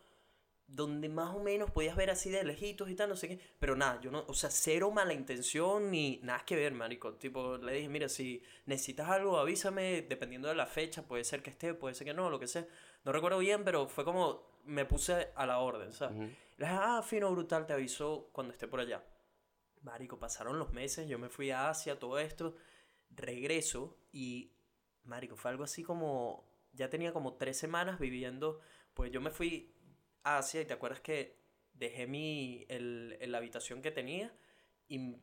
donde 0.71 1.09
más 1.09 1.35
o 1.35 1.39
menos 1.39 1.71
podías 1.71 1.95
ver 1.95 2.11
así 2.11 2.29
de 2.29 2.43
lejitos 2.43 2.89
y 2.89 2.95
tal, 2.95 3.09
no 3.09 3.15
sé 3.15 3.27
qué. 3.27 3.39
Pero 3.59 3.75
nada, 3.75 3.99
yo 4.01 4.11
no, 4.11 4.23
o 4.27 4.33
sea, 4.33 4.51
cero 4.51 4.91
mala 4.91 5.13
intención 5.13 5.89
ni 5.89 6.19
nada 6.21 6.45
que 6.45 6.55
ver, 6.55 6.73
marico. 6.73 7.13
Tipo, 7.15 7.57
le 7.57 7.73
dije, 7.73 7.89
mira, 7.89 8.07
si 8.07 8.41
necesitas 8.65 9.09
algo, 9.09 9.37
avísame, 9.39 10.03
dependiendo 10.03 10.47
de 10.47 10.55
la 10.55 10.67
fecha, 10.67 11.01
puede 11.03 11.23
ser 11.23 11.41
que 11.41 11.49
esté, 11.49 11.73
puede 11.73 11.95
ser 11.95 12.05
que 12.05 12.13
no, 12.13 12.29
lo 12.29 12.39
que 12.39 12.47
sea. 12.47 12.67
No 13.03 13.11
recuerdo 13.11 13.39
bien, 13.39 13.63
pero 13.63 13.87
fue 13.87 14.05
como, 14.05 14.59
me 14.65 14.85
puse 14.85 15.29
a 15.35 15.45
la 15.45 15.59
orden, 15.59 15.91
¿sabes? 15.91 16.15
Ujú. 16.15 16.25
Le 16.57 16.65
dije, 16.65 16.77
ah, 16.79 17.01
fino, 17.03 17.31
brutal, 17.31 17.65
te 17.65 17.73
aviso 17.73 18.29
cuando 18.31 18.53
esté 18.53 18.67
por 18.67 18.79
allá. 18.79 19.03
Marico, 19.81 20.19
pasaron 20.19 20.59
los 20.59 20.71
meses, 20.71 21.07
yo 21.07 21.17
me 21.17 21.29
fui 21.29 21.51
a 21.51 21.69
Asia, 21.69 21.97
todo 21.97 22.19
esto, 22.19 22.55
regreso 23.09 23.97
y, 24.11 24.51
Marico, 25.03 25.35
fue 25.35 25.51
algo 25.51 25.63
así 25.63 25.83
como, 25.83 26.45
ya 26.73 26.89
tenía 26.89 27.13
como 27.13 27.35
tres 27.35 27.57
semanas 27.57 27.99
viviendo, 27.99 28.59
pues 28.93 29.11
yo 29.11 29.21
me 29.21 29.31
fui 29.31 29.73
Asia 30.23 30.61
y 30.61 30.65
te 30.65 30.73
acuerdas 30.73 31.01
que 31.01 31.37
dejé 31.73 32.07
mi, 32.07 32.65
el, 32.69 33.17
el- 33.21 33.31
la 33.31 33.37
habitación 33.37 33.81
que 33.81 33.91
tenía 33.91 34.33
y 34.87 35.15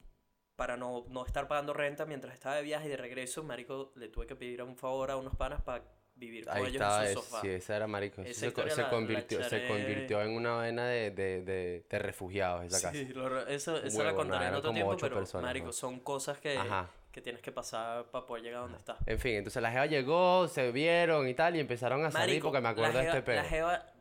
para 0.56 0.76
no, 0.76 1.04
no 1.10 1.26
estar 1.26 1.48
pagando 1.48 1.74
renta 1.74 2.06
mientras 2.06 2.32
estaba 2.34 2.54
de 2.56 2.62
viaje 2.62 2.86
y 2.86 2.90
de 2.90 2.96
regreso, 2.96 3.42
Marico, 3.42 3.92
le 3.96 4.08
tuve 4.08 4.26
que 4.26 4.36
pedir 4.36 4.62
un 4.62 4.76
favor 4.76 5.10
a 5.10 5.16
unos 5.16 5.36
panas 5.36 5.60
para 5.60 5.84
vivir 6.14 6.46
con 6.46 6.54
Ahí 6.56 6.62
ellos 6.62 6.74
estaba, 6.76 7.06
en 7.06 7.14
su 7.14 7.20
sofá. 7.20 7.40
sí, 7.42 7.48
esa 7.50 7.76
era 7.76 7.86
marico. 7.86 8.22
eso 8.22 8.30
Esa 8.46 8.62
se, 8.62 8.70
se 8.70 8.76
la- 8.78 8.84
la 8.84 8.90
convirtió, 8.90 9.42
se 9.44 9.56
echaré- 9.58 9.68
convirtió 9.68 10.22
en 10.22 10.30
una 10.30 10.52
vaina 10.54 10.86
de, 10.86 11.10
de, 11.10 11.42
de, 11.42 11.84
de 11.90 11.98
refugiados 11.98 12.64
esa 12.64 12.80
casa. 12.88 12.92
Sí, 12.92 13.04
lo 13.12 13.46
eso, 13.46 13.76
esa 13.76 14.02
la 14.04 14.14
contaré 14.14 14.46
en 14.46 14.54
otro 14.54 14.72
tiempo, 14.72 14.96
pero, 14.98 15.16
personas, 15.16 15.44
marico, 15.46 15.66
¿no? 15.66 15.72
son 15.72 16.00
cosas 16.00 16.38
que, 16.38 16.56
Ajá. 16.56 16.88
que 17.12 17.20
tienes 17.20 17.42
que 17.42 17.52
pasar 17.52 18.06
para 18.10 18.24
poder 18.24 18.44
llegar 18.44 18.60
a 18.60 18.62
donde 18.62 18.78
estás. 18.78 18.96
En 19.04 19.18
fin, 19.18 19.34
entonces 19.34 19.60
la 19.60 19.70
jeva 19.70 19.84
llegó, 19.84 20.48
se 20.48 20.72
vieron 20.72 21.28
y 21.28 21.34
tal, 21.34 21.54
y 21.54 21.60
empezaron 21.60 22.02
a 22.06 22.10
salir 22.10 22.28
Marico, 22.36 22.48
porque 22.48 22.62
me 22.62 22.68
acuerdo 22.70 22.94
la 22.94 23.00
de 23.00 23.06
este 23.08 23.18
jeva- 23.18 23.24
pedo. 23.26 23.36
La 23.36 23.44
jeva, 23.44 23.92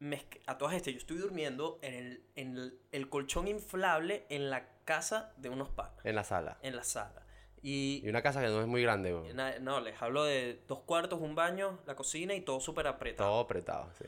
me 0.00 0.24
a 0.46 0.58
todas 0.58 0.74
estas, 0.74 0.92
yo 0.94 0.98
estoy 0.98 1.18
durmiendo 1.18 1.78
en 1.82 1.94
el, 1.94 2.22
en 2.36 2.56
el, 2.56 2.78
el 2.92 3.08
colchón 3.08 3.48
inflable 3.48 4.26
en 4.28 4.48
la 4.50 4.68
casa 4.84 5.32
de 5.36 5.48
unos 5.50 5.70
panas, 5.70 6.04
En 6.04 6.14
la 6.14 6.24
sala. 6.24 6.58
en 6.62 6.76
la 6.76 6.84
sala. 6.84 7.24
Y, 7.62 8.00
Y 8.04 8.08
una 8.08 8.22
casa 8.22 8.40
que 8.40 8.46
no 8.46 8.60
es 8.60 8.66
muy 8.68 8.82
grande, 8.82 9.12
weón. 9.12 9.34
na- 9.34 9.58
no, 9.58 9.80
les 9.80 10.00
hablo 10.00 10.22
de 10.24 10.62
dos 10.68 10.80
cuartos, 10.82 11.20
un 11.20 11.34
baño, 11.34 11.80
la 11.86 11.96
cocina 11.96 12.34
y 12.34 12.40
todo 12.42 12.60
súper 12.60 12.86
apretado. 12.86 13.30
Todo 13.30 13.40
apretado, 13.40 13.90
sí. 13.98 14.04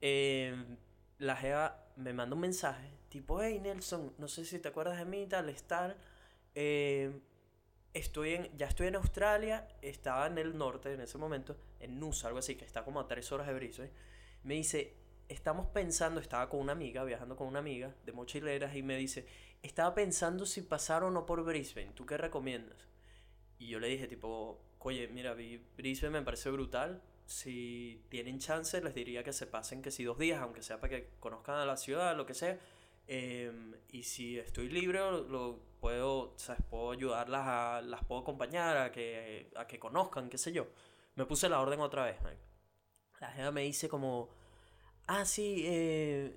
Eh, 0.00 0.56
la 1.18 1.36
Jeva 1.36 1.84
me 1.96 2.12
manda 2.14 2.34
un 2.34 2.40
mensaje, 2.40 2.88
tipo, 3.10 3.40
hey 3.42 3.60
Nelson, 3.62 4.14
no 4.18 4.26
sé 4.28 4.44
si 4.46 4.58
te 4.58 4.68
acuerdas 4.68 4.96
de 4.98 5.04
mí, 5.04 5.26
tal, 5.26 5.48
es 5.50 5.62
tal. 5.64 5.96
eh, 6.54 7.12
estoy 7.92 8.34
en, 8.34 8.56
ya 8.56 8.66
estoy 8.66 8.86
en 8.88 8.96
Australia, 8.96 9.68
estaba 9.82 10.26
en 10.26 10.38
el 10.38 10.56
norte 10.56 10.92
en 10.92 11.00
ese 11.00 11.18
momento, 11.18 11.56
en 11.80 12.00
Nusa, 12.00 12.26
algo 12.28 12.38
así, 12.40 12.56
que 12.56 12.64
está 12.64 12.84
como 12.84 13.00
a 13.00 13.06
tres 13.06 13.30
horas 13.32 13.46
de 13.46 13.54
Brisbane. 13.54 13.90
Me 14.42 14.54
dice, 14.54 14.94
estamos 15.28 15.66
pensando, 15.68 16.20
estaba 16.20 16.48
con 16.48 16.60
una 16.60 16.72
amiga, 16.72 17.04
viajando 17.04 17.36
con 17.36 17.46
una 17.46 17.60
amiga 17.60 17.94
de 18.04 18.12
mochileras, 18.12 18.74
y 18.76 18.82
me 18.82 18.96
dice, 18.96 19.26
estaba 19.62 19.94
pensando 19.94 20.46
si 20.46 20.62
pasar 20.62 21.04
o 21.04 21.10
no 21.10 21.26
por 21.26 21.42
Brisbane, 21.44 21.92
¿tú 21.94 22.06
qué 22.06 22.16
recomiendas? 22.16 22.88
Y 23.58 23.68
yo 23.68 23.80
le 23.80 23.88
dije, 23.88 24.06
tipo, 24.08 24.60
oye, 24.78 25.08
mira, 25.08 25.34
Brisbane 25.34 26.18
me 26.18 26.22
parece 26.22 26.50
brutal, 26.50 27.02
si 27.26 28.04
tienen 28.10 28.38
chance 28.38 28.80
les 28.82 28.94
diría 28.94 29.24
que 29.24 29.32
se 29.32 29.46
pasen 29.46 29.82
que 29.82 29.90
si 29.90 30.04
dos 30.04 30.18
días, 30.18 30.40
aunque 30.40 30.62
sea 30.62 30.80
para 30.80 30.90
que 30.90 31.10
conozcan 31.20 31.56
a 31.56 31.64
la 31.64 31.76
ciudad, 31.76 32.16
lo 32.16 32.26
que 32.26 32.34
sea. 32.34 32.58
Em, 33.06 33.74
y 33.90 34.02
si 34.02 34.38
estoy 34.38 34.68
libre, 34.68 34.98
lo 35.00 35.60
puedo, 35.80 36.34
¿sabes? 36.36 36.62
puedo 36.68 36.92
ayudarlas 36.92 37.42
a, 37.46 37.82
las 37.82 38.04
puedo 38.04 38.22
acompañar 38.22 38.76
a 38.76 38.92
que, 38.92 39.50
a 39.56 39.66
que 39.66 39.78
conozcan, 39.78 40.28
qué 40.28 40.38
sé 40.38 40.52
yo. 40.52 40.66
Me 41.16 41.26
puse 41.26 41.48
la 41.48 41.60
orden 41.60 41.80
otra 41.80 42.04
vez. 42.04 42.16
La 43.20 43.30
jefa 43.30 43.50
me 43.50 43.62
dice 43.62 43.88
como, 43.88 44.30
ah, 45.06 45.24
sí, 45.24 45.62
eh, 45.66 46.36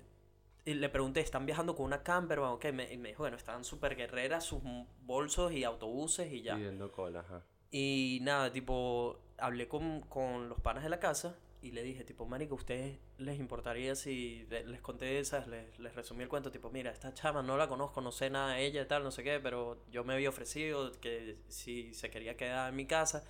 y 0.64 0.74
le 0.74 0.88
pregunté, 0.88 1.20
¿están 1.20 1.46
viajando 1.46 1.74
con 1.74 1.86
una 1.86 2.02
camper? 2.02 2.40
o 2.40 2.58
qué? 2.58 2.72
Me, 2.72 2.96
me 2.98 3.10
dijo, 3.10 3.22
bueno, 3.22 3.36
estaban 3.36 3.64
súper 3.64 3.96
guerreras, 3.96 4.44
sus 4.44 4.60
bolsos 5.02 5.52
y 5.52 5.64
autobuses 5.64 6.32
y 6.32 6.42
ya. 6.42 6.56
Pidiendo 6.56 6.92
cola, 6.92 7.20
ajá. 7.20 7.42
Y 7.70 8.18
nada, 8.22 8.52
tipo, 8.52 9.18
hablé 9.38 9.68
con, 9.68 10.02
con 10.02 10.48
los 10.48 10.60
panas 10.60 10.82
de 10.82 10.90
la 10.90 11.00
casa 11.00 11.36
y 11.60 11.72
le 11.72 11.82
dije, 11.82 12.04
tipo, 12.04 12.24
marico, 12.26 12.54
¿a 12.54 12.58
ustedes 12.58 12.98
les 13.18 13.38
importaría 13.38 13.94
si 13.96 14.46
les 14.48 14.80
conté 14.80 15.18
esas, 15.18 15.48
les, 15.48 15.78
les 15.78 15.94
resumí 15.94 16.22
el 16.22 16.28
cuento, 16.28 16.50
tipo, 16.52 16.70
mira, 16.70 16.90
esta 16.90 17.12
chama 17.14 17.42
no 17.42 17.56
la 17.56 17.68
conozco, 17.68 18.00
no 18.00 18.12
sé 18.12 18.30
nada 18.30 18.54
de 18.54 18.64
ella 18.64 18.82
y 18.82 18.86
tal, 18.86 19.02
no 19.02 19.10
sé 19.10 19.24
qué, 19.24 19.40
pero 19.40 19.82
yo 19.90 20.04
me 20.04 20.14
había 20.14 20.28
ofrecido 20.28 20.92
que 21.00 21.36
si 21.48 21.92
se 21.94 22.10
quería 22.10 22.36
quedar 22.36 22.68
en 22.70 22.76
mi 22.76 22.86
casa, 22.86 23.24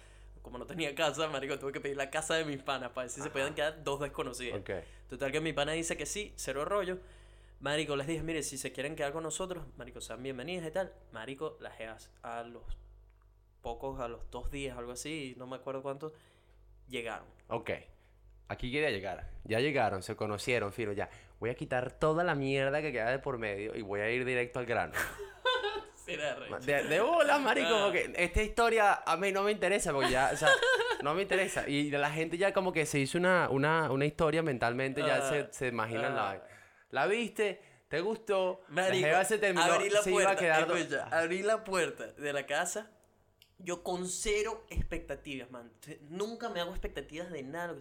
como 0.49 0.57
no 0.57 0.67
tenía 0.67 0.95
casa, 0.95 1.29
marico, 1.29 1.59
tuve 1.59 1.73
que 1.73 1.81
pedir 1.81 1.99
la 1.99 2.09
casa 2.09 2.35
de 2.35 2.47
mis 2.47 2.63
panas 2.63 2.89
para 2.93 3.05
ver 3.05 3.11
si 3.11 3.21
se 3.21 3.29
podían 3.29 3.55
quedar 3.55 3.85
dos 3.85 4.01
desconocidos. 4.01 4.61
Ok. 4.61 4.71
Total 5.11 5.31
que 5.31 5.43
mi 5.43 5.53
pana 5.53 5.73
dice 5.73 5.95
que 5.99 6.07
sí, 6.07 6.33
cero 6.37 6.65
rollo. 6.65 6.99
Marico, 7.61 7.97
les 7.97 8.07
dije, 8.07 8.23
mire, 8.23 8.43
si 8.43 8.57
se 8.57 8.73
quieren 8.73 8.97
quedar 8.97 9.13
con 9.13 9.25
nosotros, 9.25 9.63
marico, 9.77 10.01
sean 10.01 10.23
bienvenidas 10.23 10.67
y 10.67 10.71
tal. 10.71 10.91
Marico, 11.13 11.59
las 11.61 11.77
geas 11.77 12.11
a 12.23 12.45
los 12.45 12.63
pocos, 13.61 14.01
a 14.01 14.09
los 14.09 14.31
dos 14.31 14.51
días, 14.51 14.79
algo 14.79 14.93
así, 14.93 15.35
no 15.37 15.47
me 15.47 15.57
acuerdo 15.57 15.83
cuántos, 15.83 16.15
llegaron. 16.89 17.27
Ok. 17.49 17.73
Aquí 18.49 18.73
quería 18.73 18.89
llegar. 18.89 19.29
Ya 19.45 19.61
llegaron, 19.61 20.03
se 20.03 20.17
conocieron, 20.17 20.73
Firo, 20.73 20.93
ya. 20.93 21.11
Voy 21.41 21.51
a 21.51 21.55
quitar 21.55 21.93
toda 21.93 22.25
la 22.25 22.35
mierda 22.35 22.81
que 22.81 22.91
queda 22.91 23.11
de 23.11 23.19
por 23.19 23.37
medio 23.37 23.77
y 23.77 23.83
voy 23.83 24.01
a 24.01 24.11
ir 24.11 24.25
directo 24.25 24.61
al 24.61 24.65
grano. 24.65 24.95
De, 26.61 26.85
de 26.85 27.01
bolas, 27.01 27.41
marico, 27.41 27.69
Ah. 27.75 27.85
porque 27.85 28.13
esta 28.17 28.43
historia 28.43 29.03
a 29.07 29.17
mí 29.17 29.33
no 29.33 29.43
me 29.43 29.53
interesa, 29.53 29.93
porque 29.93 30.11
ya, 30.11 30.31
o 30.33 30.37
sea, 30.37 30.49
no 31.03 31.15
me 31.15 31.23
interesa. 31.23 31.69
Y 31.69 31.91
la 31.91 32.11
gente 32.11 32.37
ya 32.39 32.53
como 32.53 32.73
que 32.73 32.87
se 32.87 32.99
hizo 32.99 33.19
una, 33.19 33.49
una, 33.51 33.91
una 33.91 34.05
historia 34.07 34.43
mentalmente, 34.43 35.01
ya 35.03 35.17
Ah, 35.17 35.29
se, 35.31 35.53
se 35.53 35.67
imaginan 35.69 36.15
la 36.15 36.23
ah. 36.23 36.29
vaina. 36.33 36.45
¿La 36.91 37.07
viste? 37.07 37.61
¿Te 37.89 38.01
gustó? 38.01 38.63
Marico, 38.69 39.09
la 39.09 39.25
se 39.25 39.39
terminó, 39.39 39.63
abrí 39.65 39.89
la 39.91 40.03
se 40.03 40.11
puerta, 40.11 40.31
iba 40.33 40.57
a 40.57 40.67
quedar... 40.67 40.77
escucha, 40.77 41.09
abrí 41.11 41.43
la 41.43 41.65
puerta 41.65 42.07
de 42.09 42.33
la 42.35 42.45
casa, 42.47 42.91
yo 43.59 43.83
con 43.83 44.07
cero 44.09 44.67
expectativas, 44.69 45.51
man. 45.51 45.73
Nunca 46.09 46.49
me 46.51 46.61
hago 46.61 46.71
expectativas 46.71 47.31
de 47.31 47.43
nada. 47.43 47.75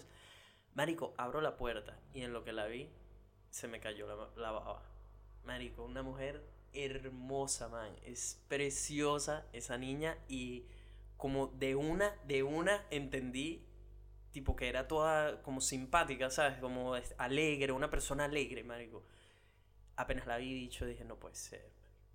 Marico, 0.75 1.13
abro 1.17 1.41
la 1.41 1.57
puerta 1.57 1.97
y 2.13 2.21
en 2.21 2.31
lo 2.33 2.43
que 2.43 2.53
la 2.53 2.67
vi, 2.67 2.89
se 3.49 3.67
me 3.67 3.79
cayó 3.79 4.07
la, 4.07 4.15
la 4.41 4.51
baba. 4.51 4.81
Marico, 5.43 5.83
una 5.83 6.03
mujer 6.03 6.41
hermosa, 6.73 7.67
man. 7.67 7.95
Es 8.03 8.41
preciosa 8.47 9.45
esa 9.53 9.77
niña 9.77 10.17
y 10.27 10.65
como 11.17 11.47
de 11.47 11.75
una, 11.75 12.15
de 12.25 12.43
una 12.43 12.85
entendí 12.91 13.65
tipo 14.31 14.55
que 14.55 14.69
era 14.69 14.87
toda 14.87 15.41
como 15.41 15.61
simpática, 15.61 16.29
¿sabes? 16.29 16.59
Como 16.59 16.93
alegre, 17.17 17.71
una 17.71 17.89
persona 17.89 18.25
alegre, 18.25 18.63
marico. 18.63 19.03
Apenas 19.95 20.27
la 20.27 20.37
vi 20.37 20.53
dicho, 20.53 20.85
dije, 20.85 21.03
no 21.03 21.15
puede 21.17 21.35
ser. 21.35 21.71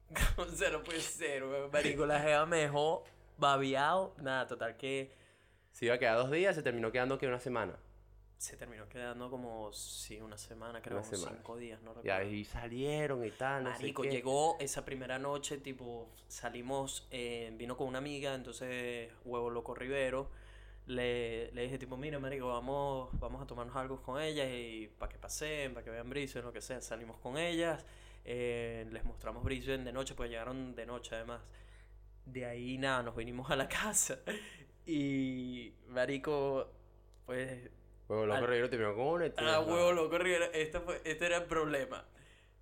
O 0.36 0.44
sea, 0.46 0.70
no 0.70 0.82
puede 0.82 1.00
ser. 1.00 1.42
Marico, 1.72 2.06
la 2.06 2.20
jeva 2.20 2.46
me 2.46 2.58
dejó 2.58 3.04
babiado. 3.38 4.14
Nada, 4.18 4.46
total 4.46 4.76
que 4.76 5.10
Se 5.72 5.86
iba 5.86 5.94
a 5.94 5.98
quedar 5.98 6.16
dos 6.16 6.30
días, 6.30 6.54
se 6.54 6.62
terminó 6.62 6.92
quedando 6.92 7.18
que 7.18 7.26
una 7.26 7.40
semana. 7.40 7.76
Se 8.42 8.56
terminó 8.56 8.88
quedando 8.88 9.30
como, 9.30 9.72
sí, 9.72 10.20
una 10.20 10.38
semana, 10.38 10.82
creo, 10.82 10.98
Una 10.98 11.02
como 11.02 11.16
semana. 11.16 11.36
cinco 11.36 11.56
días, 11.56 11.80
no 11.82 11.94
Y 12.02 12.10
recuerdo. 12.10 12.10
ahí 12.10 12.44
salieron 12.44 13.24
y 13.24 13.30
tal, 13.32 13.64
no 13.64 13.70
Marico, 13.70 14.02
sé 14.02 14.08
qué. 14.08 14.08
llegó 14.08 14.56
esa 14.60 14.84
primera 14.84 15.18
noche, 15.18 15.58
tipo, 15.58 16.08
salimos, 16.28 17.06
eh, 17.10 17.52
vino 17.56 17.76
con 17.76 17.86
una 17.88 17.98
amiga, 17.98 18.34
entonces, 18.34 19.10
huevo 19.24 19.50
loco 19.50 19.74
Rivero, 19.74 20.30
le, 20.86 21.52
le 21.52 21.62
dije, 21.62 21.78
tipo, 21.78 21.96
mira, 21.96 22.18
marico, 22.18 22.48
vamos, 22.48 23.10
vamos 23.20 23.42
a 23.42 23.46
tomarnos 23.46 23.76
algo 23.76 24.02
con 24.02 24.20
ellas 24.20 24.48
y 24.52 24.88
para 24.98 25.12
que 25.12 25.18
pasen, 25.18 25.74
para 25.74 25.84
que 25.84 25.90
vean 25.90 26.10
Brisbane, 26.10 26.44
lo 26.46 26.52
que 26.52 26.60
sea, 26.62 26.80
salimos 26.82 27.18
con 27.18 27.38
ellas, 27.38 27.84
eh, 28.24 28.86
les 28.90 29.04
mostramos 29.04 29.44
Brisbane 29.44 29.84
de 29.84 29.92
noche, 29.92 30.14
pues 30.14 30.30
llegaron 30.30 30.74
de 30.74 30.86
noche 30.86 31.14
además. 31.16 31.40
De 32.26 32.46
ahí, 32.46 32.78
nada, 32.78 33.02
nos 33.02 33.16
vinimos 33.16 33.50
a 33.50 33.56
la 33.56 33.68
casa 33.68 34.18
y, 34.86 35.72
marico, 35.88 36.68
pues 37.26 37.70
Huevo 38.08 38.26
loco 38.26 38.38
Al- 38.38 38.46
Rivero 38.46 38.68
terminó 38.70 38.94
con 38.94 39.06
una 39.06 39.32
Ah, 39.36 39.60
huevo 39.60 39.92
loco, 39.92 40.18
Rivera. 40.18 40.46
Este, 40.46 40.80
fue, 40.80 41.00
este 41.04 41.26
era 41.26 41.36
el 41.38 41.44
problema. 41.44 42.04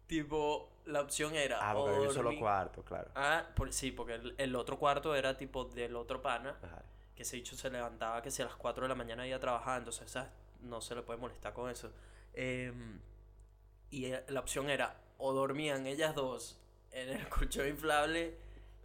Tipo, 0.07 0.71
la 0.87 1.01
opción 1.03 1.35
era. 1.37 1.59
Ah, 1.61 1.75
porque 1.75 1.95
había 1.97 2.09
un 2.09 2.15
solo 2.15 2.39
cuarto, 2.39 2.83
claro. 2.85 3.11
Ah, 3.15 3.45
por, 3.55 3.73
sí, 3.73 3.93
porque 3.93 4.15
el, 4.15 4.35
el 4.39 4.55
otro 4.57 4.79
cuarto 4.79 5.15
era 5.15 5.37
tipo 5.37 5.65
del 5.65 5.97
otro 5.97 6.21
pana. 6.21 6.57
Ajá. 6.63 6.83
Que 7.15 7.23
ese 7.23 7.37
dicho 7.37 7.57
se 7.57 7.71
levantaba 7.71 8.21
que 8.23 8.31
si 8.31 8.43
a 8.43 8.47
las 8.47 8.57
4 8.57 8.85
de 8.85 8.89
la 8.89 8.95
mañana 8.95 9.27
iba 9.27 9.37
a 9.37 9.41
trabajar. 9.41 9.79
Entonces, 9.79 10.11
¿sabes? 10.11 10.31
no 10.63 10.81
se 10.83 10.95
le 10.95 11.03
puede 11.03 11.19
molestar 11.19 11.53
con 11.55 11.71
eso. 11.71 11.91
Em, 12.35 13.01
y 13.91 14.07
eh, 14.07 14.25
la 14.29 14.41
opción 14.41 14.69
era 14.69 14.95
o 15.19 15.33
dormían 15.33 15.87
ellas 15.87 16.15
dos 16.15 16.59
en 16.93 17.09
el 17.09 17.29
colchón 17.31 17.67
inflable 17.69 18.37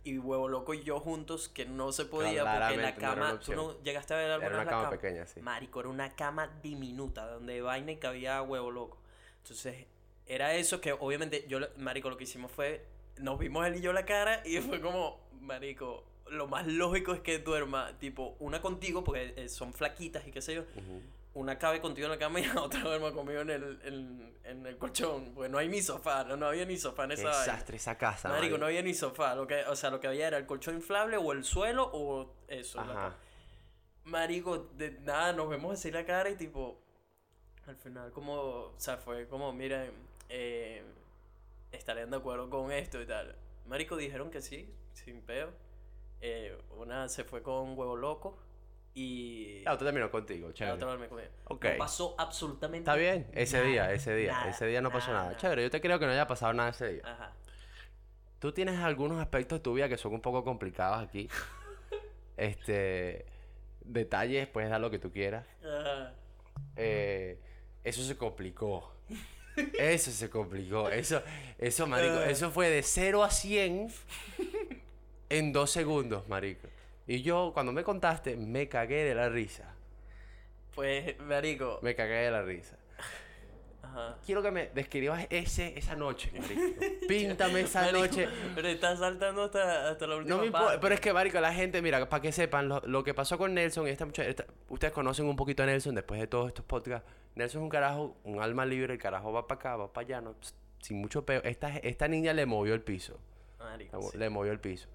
y 0.06 0.20
huevo 0.20 0.48
loco 0.48 0.74
y 0.74 0.84
yo 0.84 1.00
juntos, 1.00 1.50
que 1.50 1.66
no 1.66 1.92
se 1.92 2.06
podía 2.06 2.44
porque 2.44 2.78
la 2.78 2.96
Claramente 2.96 3.02
no 3.02 3.08
era 3.08 3.16
cama. 3.16 3.32
una 3.32 3.40
¿Tú 3.40 3.54
no 3.56 3.84
llegaste 3.84 4.14
a 4.14 4.18
ver 4.18 4.32
alguna 4.32 4.48
Era 4.48 4.56
una 4.56 4.66
la 4.66 4.70
cama 4.70 4.90
pequeña, 4.92 5.26
sí. 5.26 5.42
Marico, 5.42 5.80
era 5.80 5.90
una 5.90 6.16
cama 6.16 6.48
diminuta 6.62 7.26
donde 7.28 7.62
vaina 7.62 7.92
y 7.92 7.98
cabía 7.98 8.42
huevo 8.42 8.72
loco. 8.72 9.00
Entonces, 9.42 9.88
era 10.28 10.54
eso 10.54 10.80
que 10.80 10.94
obviamente 10.94 11.46
yo, 11.48 11.60
Marico, 11.78 12.10
lo 12.10 12.18
que 12.18 12.24
hicimos 12.24 12.52
fue, 12.52 12.86
nos 13.18 13.40
vimos 13.40 13.66
él 13.66 13.78
y 13.78 13.82
yo 13.82 13.94
la 13.94 14.06
cara 14.06 14.42
y 14.46 14.58
fue 14.62 14.80
como, 14.80 15.20
Marico, 15.42 16.06
lo 16.30 16.48
más 16.48 16.68
lógico 16.68 17.14
es 17.14 17.22
que 17.22 17.40
duerma, 17.40 17.98
tipo, 18.00 18.36
una 18.40 18.62
contigo, 18.62 19.04
porque 19.04 19.34
eh, 19.36 19.50
son 19.50 19.74
flaquitas 19.74 20.26
y 20.28 20.32
qué 20.32 20.42
sé 20.42 20.56
yo. 20.56 20.64
Una 21.36 21.60
cabe 21.60 21.82
contigo 21.82 22.06
en 22.06 22.12
la 22.12 22.18
cama 22.18 22.40
y 22.40 22.46
la 22.54 22.62
otra 22.62 22.80
duerma 22.80 23.12
conmigo 23.12 23.42
en 23.42 23.50
el, 23.50 23.80
en, 23.84 24.38
en 24.44 24.66
el 24.66 24.78
colchón, 24.78 25.34
porque 25.34 25.50
no 25.50 25.58
hay 25.58 25.68
ni 25.68 25.82
sofá, 25.82 26.24
no, 26.24 26.38
no 26.38 26.48
había 26.48 26.66
ni 26.66 26.78
sofá 26.78 27.04
en 27.04 27.12
esa 27.12 27.28
desastre 27.28 27.78
esa 27.78 27.98
casa, 27.98 28.30
Marico, 28.30 28.58
no 28.58 28.66
había 28.66 28.82
ni 28.82 28.94
sofá, 28.94 29.36
lo 29.36 29.46
que, 29.46 29.64
o 29.66 29.76
sea, 29.76 29.90
lo 29.92 30.00
que 30.00 30.08
había 30.08 30.28
era 30.28 30.38
el 30.38 30.46
colchón 30.46 30.76
inflable 30.76 31.18
o 31.18 31.32
el 31.34 31.44
suelo 31.44 31.90
o 31.94 32.34
eso. 32.48 32.80
Ajá. 32.80 33.16
Marico, 34.06 34.70
de 34.76 34.92
nada, 35.02 35.34
nos 35.34 35.50
vemos 35.50 35.74
así 35.74 35.92
la 35.92 36.06
cara 36.06 36.30
y 36.30 36.36
tipo, 36.36 36.80
al 37.68 37.76
final 37.76 38.12
como, 38.12 38.34
o 38.34 38.74
sea, 38.78 38.98
fue 38.98 39.28
como, 39.28 39.52
miren, 39.52 39.92
eh, 40.30 40.84
estarían 41.72 42.12
de 42.12 42.18
acuerdo 42.18 42.50
con 42.50 42.72
esto 42.72 43.02
y 43.02 43.06
tal. 43.06 43.36
Marico, 43.66 43.98
dijeron 43.98 44.32
que 44.32 44.42
sí, 44.42 44.74
sin 44.94 45.22
peo. 45.22 45.52
Eh, 46.22 46.58
una 46.78 47.10
se 47.10 47.24
fue 47.24 47.44
con 47.44 47.78
huevo 47.78 47.98
loco 47.98 48.38
y 48.98 49.62
La 49.66 49.74
otra 49.74 49.88
terminó 49.88 50.10
contigo, 50.10 50.54
chévere. 50.54 50.76
otra 50.76 50.88
dormí 50.88 51.08
conmigo. 51.08 51.30
Ok. 51.50 51.66
No 51.66 51.78
pasó 51.78 52.16
absolutamente 52.18 52.90
Está 52.90 52.96
bien, 52.96 53.28
ese 53.34 53.62
día, 53.62 53.92
ese 53.92 54.16
día, 54.16 54.32
nada, 54.32 54.50
ese 54.50 54.66
día 54.68 54.82
no 54.82 54.90
pasó 54.90 55.12
nada. 55.12 55.26
nada. 55.26 55.38
Chévere, 55.38 55.64
yo 55.64 55.70
te 55.70 55.82
creo 55.82 56.00
que 56.00 56.06
no 56.06 56.14
haya 56.14 56.26
pasado 56.28 56.54
nada 56.54 56.70
ese 56.70 56.94
día. 56.94 57.02
Ajá. 57.04 57.34
Tú 58.40 58.54
tienes 58.54 58.80
algunos 58.80 59.20
aspectos 59.20 59.60
de 59.60 59.64
tu 59.64 59.74
vida 59.74 59.90
que 59.90 59.98
son 59.98 60.14
un 60.14 60.22
poco 60.22 60.46
complicados 60.46 61.06
aquí. 61.06 61.30
este, 62.38 63.26
detalles, 63.82 64.48
puedes 64.48 64.70
dar 64.70 64.80
lo 64.80 64.90
que 64.90 65.00
tú 65.00 65.12
quieras. 65.12 65.46
Ajá. 65.62 66.14
Eh, 66.78 67.38
eso 67.84 68.02
se 68.02 68.16
complicó. 68.16 68.94
Eso 69.78 70.12
se 70.12 70.30
complicó. 70.30 70.90
Eso, 70.90 71.22
eso, 71.58 71.86
marico, 71.88 72.20
eso 72.22 72.52
fue 72.52 72.70
de 72.70 72.82
0 72.82 73.24
a 73.24 73.30
100 73.30 73.90
en 75.30 75.54
dos 75.54 75.72
segundos, 75.72 76.28
marico. 76.28 76.68
Y 77.08 77.22
yo, 77.22 77.52
cuando 77.54 77.72
me 77.72 77.84
contaste, 77.84 78.36
me 78.36 78.68
cagué 78.68 79.04
de 79.04 79.16
la 79.16 79.30
risa. 79.30 79.74
Pues, 80.74 81.18
Marico. 81.20 81.80
Me 81.82 81.96
cagué 81.96 82.16
de 82.16 82.32
la 82.32 82.42
risa. 82.42 82.78
Ajá. 83.84 84.18
Quiero 84.26 84.42
que 84.42 84.50
me 84.52 84.68
describas 84.74 85.28
ese, 85.30 85.78
esa 85.78 85.96
noche, 85.96 86.32
marico. 86.38 86.62
Píntame 87.08 87.62
esa 87.62 87.82
Marico, 87.82 88.00
noche. 88.00 88.28
Pero 88.56 88.68
estás 88.68 88.98
saltando 89.00 89.44
hasta, 89.44 89.90
hasta 89.92 90.08
la 90.08 90.16
última 90.18 90.36
No 90.38 90.42
me 90.44 90.52
parte. 90.52 90.80
pero 90.82 90.96
es 90.96 91.00
que, 91.00 91.14
marico, 91.14 91.40
la 91.40 91.54
gente, 91.54 91.82
mira, 91.84 92.10
para 92.10 92.22
que 92.22 92.32
sepan, 92.32 92.68
lo, 92.68 92.82
lo 92.86 93.04
que 93.04 93.14
pasó 93.14 93.38
con 93.38 93.54
Nelson 93.54 93.88
y 93.88 93.92
esta 93.92 94.06
muchacha, 94.06 94.28
esta- 94.28 94.46
ustedes 94.70 94.92
conocen 94.92 95.28
un 95.28 95.36
poquito 95.36 95.62
a 95.64 95.68
Nelson 95.68 95.94
después 95.94 96.20
de 96.20 96.26
todos 96.28 96.48
estos 96.48 96.66
podcasts. 96.66 97.08
Nelson 97.36 97.62
es 97.62 97.64
un 97.64 97.70
carajo, 97.70 98.18
un 98.24 98.42
alma 98.42 98.66
libre, 98.66 98.92
el 98.94 99.00
carajo 99.00 99.32
va 99.32 99.48
para 99.48 99.60
acá, 99.60 99.76
va 99.78 99.94
para 99.94 100.06
allá, 100.08 100.22
no, 100.22 100.34
pss, 100.34 100.56
sin 100.82 100.98
mucho 101.00 101.24
peo. 101.24 101.42
Esta, 101.44 101.78
esta 101.78 102.08
niña 102.08 102.34
le 102.34 102.48
movió 102.48 102.74
el 102.74 102.82
piso, 102.82 103.20
Marico, 103.60 103.98
le, 103.98 104.04
sí. 104.10 104.18
le 104.18 104.30
movió 104.32 104.52
el 104.52 104.60
piso. 104.60 104.90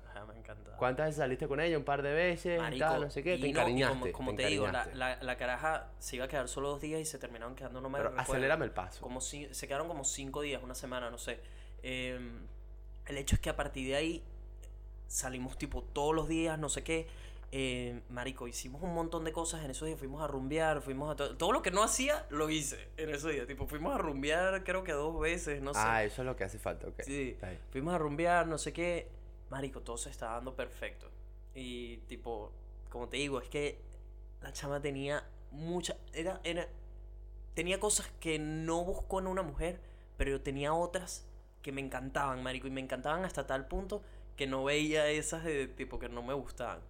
Encantaba. 0.51 0.77
¿Cuántas 0.77 1.07
veces 1.07 1.19
saliste 1.19 1.47
con 1.49 1.61
ella? 1.61 1.77
Un 1.79 1.85
par 1.85 2.03
de 2.03 2.13
veces, 2.13 2.61
Marico, 2.61 2.87
tal, 2.87 3.01
no 3.03 3.11
sé 3.11 3.23
qué. 3.23 3.35
y 3.35 3.37
Te 3.37 3.41
no, 3.43 3.47
y 3.47 3.51
encariñaste. 3.51 3.99
como, 3.99 4.13
como 4.13 4.35
te, 4.35 4.47
digo, 4.47 4.67
la, 4.67 4.87
la, 4.95 5.17
la 5.23 5.37
caraja 5.37 5.91
se 5.99 6.17
iba 6.17 6.25
a 6.25 6.29
quedar 6.29 6.49
solo 6.49 6.71
dos 6.71 6.81
días 6.81 7.01
y 7.01 7.05
se 7.05 7.19
terminaron 7.19 7.55
quedando, 7.55 7.81
no 7.81 7.89
me 7.89 7.99
Pero 7.99 8.11
recuerdo, 8.11 8.33
acelérame 8.33 8.65
el 8.65 8.73
paso. 8.73 9.01
Como 9.03 9.21
si, 9.21 9.49
se 9.55 9.67
quedaron 9.69 9.89
como 9.89 10.05
cinco 10.05 10.41
días, 10.43 10.63
una 10.63 10.75
semana, 10.75 11.11
no 11.11 11.19
sé. 11.19 11.41
Eh, 11.83 12.19
el 13.07 13.17
hecho 13.19 13.35
es 13.37 13.41
que 13.41 13.51
a 13.51 13.57
partir 13.57 13.87
de 13.89 13.97
ahí 13.97 14.23
salimos 15.07 15.59
tipo 15.59 15.83
todos 15.83 16.15
los 16.15 16.29
días, 16.29 16.59
no 16.59 16.69
sé 16.69 16.83
qué. 16.85 17.07
Eh, 17.53 18.01
marico, 18.11 18.47
hicimos 18.47 18.81
un 18.81 18.95
montón 18.95 19.25
de 19.25 19.33
cosas 19.33 19.65
en 19.65 19.73
esos 19.73 19.87
días. 19.87 19.99
Fuimos 19.99 20.23
a 20.23 20.29
rumbear, 20.29 20.83
fuimos 20.83 21.11
a 21.11 21.17
todo. 21.17 21.37
Todo 21.37 21.51
lo 21.51 21.63
que 21.63 21.73
no 21.73 21.83
hacía, 21.83 22.25
lo 22.31 22.49
hice 22.49 22.89
en 22.97 23.11
esos 23.11 23.33
días. 23.33 23.47
Tipo, 23.49 23.67
fuimos 23.67 23.93
a 23.93 23.99
rumbear, 23.99 24.63
creo 24.63 24.85
que 24.85 24.93
dos 24.93 25.19
veces, 25.19 25.61
no 25.61 25.75
sé. 25.75 25.81
Ah, 25.83 26.05
eso 26.05 26.23
es 26.23 26.27
lo 26.27 26.37
que 26.37 26.45
hace 26.45 26.59
falta, 26.61 26.87
ok. 26.87 27.01
Sí, 27.03 27.37
fuimos 27.73 27.93
a 27.93 27.99
rumbear, 27.99 28.47
no 28.47 28.57
sé 28.57 28.73
qué. 28.73 29.09
Marico, 29.51 29.81
todo 29.83 29.99
se 29.99 30.11
estaba 30.11 30.35
dando 30.35 30.55
perfecto. 30.55 31.11
Y 31.55 31.99
tipo, 32.09 32.53
como 32.89 33.09
te 33.09 33.17
digo, 33.17 33.41
es 33.41 33.49
que 33.49 33.81
la 34.41 34.53
chama 34.53 34.81
tenía 34.81 35.25
mucha. 35.51 35.97
Era, 36.13 36.41
era. 36.45 36.69
Tenía 37.55 37.81
cosas 37.81 38.09
que 38.21 38.39
no 38.39 38.85
buscó 38.85 39.19
en 39.19 39.27
una 39.27 39.43
mujer, 39.43 39.81
pero 40.17 40.31
yo 40.31 40.41
tenía 40.41 40.73
otras 40.73 41.27
que 41.63 41.73
me 41.73 41.81
encantaban, 41.81 42.43
Marico. 42.43 42.69
Y 42.69 42.71
me 42.71 42.81
encantaban 42.81 43.25
hasta 43.25 43.47
tal 43.47 43.67
punto 43.67 44.03
que 44.37 44.47
no 44.47 44.65
veía 44.65 45.09
esas 45.11 45.45
de 45.45 45.67
tipo 45.69 45.99
que 45.99 46.09
no 46.09 46.23
me 46.23 46.33
gustaban. 46.33 46.81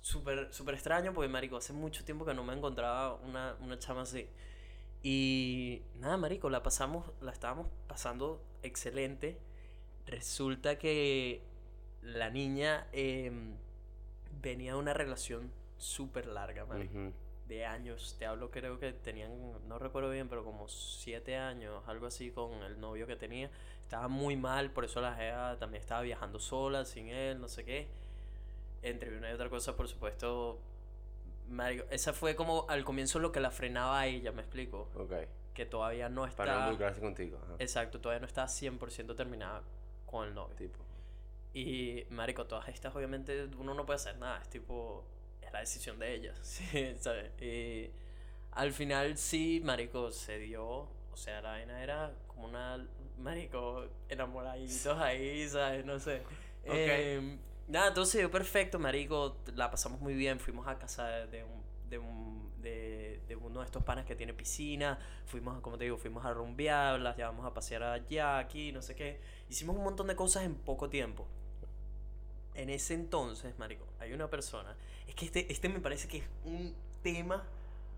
Súper, 0.00 0.52
súper 0.54 0.74
extraño 0.76 1.12
porque, 1.12 1.28
Marico, 1.28 1.56
hace 1.56 1.72
mucho 1.72 2.04
tiempo 2.04 2.24
que 2.24 2.34
no 2.34 2.44
me 2.44 2.54
encontraba 2.54 3.14
una, 3.14 3.56
una 3.60 3.78
chama 3.78 4.02
así. 4.02 4.28
Y 5.02 5.82
nada, 5.96 6.16
Marico, 6.16 6.48
la 6.50 6.62
pasamos, 6.62 7.10
la 7.20 7.32
estábamos 7.32 7.68
pasando 7.88 8.42
excelente. 8.62 9.38
Resulta 10.06 10.78
que 10.78 11.42
la 12.06 12.30
niña 12.30 12.86
em, 12.92 13.56
venía 14.40 14.72
de 14.72 14.78
una 14.78 14.94
relación 14.94 15.50
súper 15.76 16.26
larga. 16.26 16.66
De 17.48 17.64
años. 17.64 18.16
Te 18.18 18.26
hablo, 18.26 18.50
creo 18.50 18.78
que 18.78 18.92
tenían, 18.92 19.30
no 19.68 19.78
recuerdo 19.78 20.10
bien, 20.10 20.28
pero 20.28 20.44
como 20.44 20.68
siete 20.68 21.36
años, 21.36 21.82
algo 21.86 22.06
así 22.06 22.30
con 22.30 22.52
el 22.62 22.80
novio 22.80 23.06
que 23.06 23.16
tenía. 23.16 23.50
Estaba 23.82 24.08
muy 24.08 24.36
mal, 24.36 24.70
por 24.72 24.84
eso 24.84 25.00
la 25.00 25.14
jeva 25.14 25.56
también 25.58 25.80
estaba 25.80 26.02
viajando 26.02 26.40
sola, 26.40 26.84
sin 26.84 27.08
él, 27.08 27.40
no 27.40 27.48
sé 27.48 27.64
qué. 27.64 27.88
Entre 28.82 29.16
una 29.16 29.30
y 29.30 29.32
otra 29.32 29.48
cosa, 29.48 29.76
por 29.76 29.88
supuesto. 29.88 30.58
Marico, 31.48 31.84
esa 31.90 32.12
fue 32.12 32.34
como 32.34 32.66
al 32.68 32.84
comienzo 32.84 33.20
lo 33.20 33.30
que 33.30 33.38
la 33.38 33.52
frenaba 33.52 34.00
a 34.00 34.06
ella, 34.06 34.32
me 34.32 34.42
explico. 34.42 34.88
Ok. 34.96 35.12
Que 35.54 35.66
todavía 35.66 36.08
no 36.08 36.26
está. 36.26 36.38
Para 36.38 36.54
no 36.54 36.60
involucrarse 36.62 37.00
contigo. 37.00 37.38
ajá. 37.44 37.54
Exacto, 37.60 38.00
todavía 38.00 38.20
no 38.20 38.26
está 38.26 38.44
100% 38.46 39.14
terminada 39.14 39.62
con 40.04 40.26
el 40.26 40.34
novio. 40.34 40.56
Tipo. 40.56 40.85
Y, 41.56 42.04
marico, 42.10 42.44
todas 42.44 42.68
estas 42.68 42.94
obviamente 42.94 43.44
uno 43.56 43.72
no 43.72 43.86
puede 43.86 43.96
hacer 43.96 44.18
nada, 44.18 44.38
es 44.42 44.50
tipo, 44.50 45.06
es 45.40 45.50
la 45.54 45.60
decisión 45.60 45.98
de 45.98 46.14
ellas, 46.14 46.38
sí, 46.42 46.94
¿sabes? 47.00 47.32
Y 47.40 47.90
al 48.50 48.74
final 48.74 49.16
sí, 49.16 49.62
marico, 49.64 50.10
se 50.10 50.38
dio, 50.38 50.62
o 50.62 51.16
sea, 51.16 51.40
la 51.40 51.52
vaina 51.52 51.82
era 51.82 52.12
como 52.26 52.44
una, 52.44 52.86
marico, 53.16 53.88
enamoraditos 54.10 54.98
ahí, 54.98 55.48
¿sabes? 55.48 55.86
No 55.86 55.98
sé. 55.98 56.20
Ok. 56.64 56.74
Em, 56.74 57.38
nada, 57.68 57.94
todo 57.94 58.04
se 58.04 58.18
dio 58.18 58.30
perfecto, 58.30 58.78
marico, 58.78 59.38
la 59.54 59.70
pasamos 59.70 59.98
muy 59.98 60.12
bien, 60.12 60.38
fuimos 60.38 60.68
a 60.68 60.78
casa 60.78 61.08
de 61.26 61.42
un, 61.42 61.62
de 61.88 61.98
un, 61.98 62.52
de, 62.60 63.22
de 63.26 63.34
uno 63.34 63.60
de 63.60 63.64
estos 63.64 63.82
panas 63.82 64.04
que 64.04 64.14
tiene 64.14 64.34
piscina, 64.34 64.98
fuimos, 65.24 65.58
como 65.62 65.78
te 65.78 65.84
digo, 65.84 65.96
fuimos 65.96 66.22
a 66.26 66.34
rumbear, 66.34 67.00
las 67.00 67.16
llevamos 67.16 67.46
a 67.46 67.54
pasear 67.54 67.82
allá, 67.82 68.36
aquí, 68.36 68.72
no 68.72 68.82
sé 68.82 68.94
qué. 68.94 69.22
Hicimos 69.48 69.74
un 69.74 69.84
montón 69.84 70.08
de 70.08 70.16
cosas 70.16 70.44
en 70.44 70.54
poco 70.54 70.90
tiempo. 70.90 71.26
En 72.56 72.70
ese 72.70 72.94
entonces, 72.94 73.58
marico, 73.58 73.86
hay 74.00 74.12
una 74.12 74.28
persona. 74.30 74.76
Es 75.06 75.14
que 75.14 75.26
este, 75.26 75.52
este 75.52 75.68
me 75.68 75.80
parece 75.80 76.08
que 76.08 76.18
es 76.18 76.24
un 76.44 76.74
tema, 77.02 77.46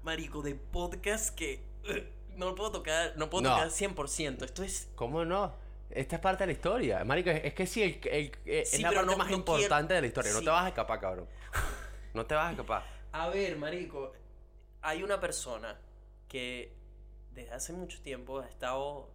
marico, 0.02 0.42
de 0.42 0.54
podcast 0.56 1.34
que 1.34 1.62
uh, 1.88 2.36
no 2.36 2.46
lo 2.46 2.54
puedo 2.54 2.72
tocar, 2.72 3.14
no 3.16 3.30
puedo 3.30 3.44
No. 3.48 3.50
tocar 3.54 3.68
100%. 3.68 4.42
Esto 4.44 4.62
es 4.62 4.88
¿Cómo 4.96 5.24
no? 5.24 5.54
Esta 5.90 6.16
es 6.16 6.22
parte 6.22 6.42
de 6.42 6.48
la 6.48 6.52
historia. 6.52 7.04
Marico, 7.04 7.30
es, 7.30 7.44
es 7.44 7.54
que 7.54 7.66
sí, 7.66 7.82
el, 7.82 8.00
el- 8.12 8.32
eh, 8.44 8.64
Sí, 8.66 8.76
es 8.76 8.82
la 8.82 8.90
parte 8.92 9.06
no- 9.06 9.16
más 9.16 9.30
no 9.30 9.36
importante 9.36 9.94
de 9.94 10.00
la 10.02 10.06
historia. 10.06 10.32
No 10.32 10.38
Sí. 10.40 10.44
te 10.44 10.50
vas 10.50 10.64
a 10.64 10.68
escapar, 10.68 11.00
cabrón. 11.00 11.28
No 12.14 12.26
te 12.26 12.34
vas 12.34 12.48
a 12.48 12.50
escapar. 12.50 12.84
A 13.12 13.28
ver, 13.30 13.56
marico, 13.56 14.12
hay 14.82 15.02
una 15.02 15.18
persona 15.20 15.78
que 16.28 16.74
desde 17.32 17.52
hace 17.52 17.72
mucho 17.72 18.00
tiempo 18.02 18.40
ha 18.40 18.46
estado, 18.48 19.08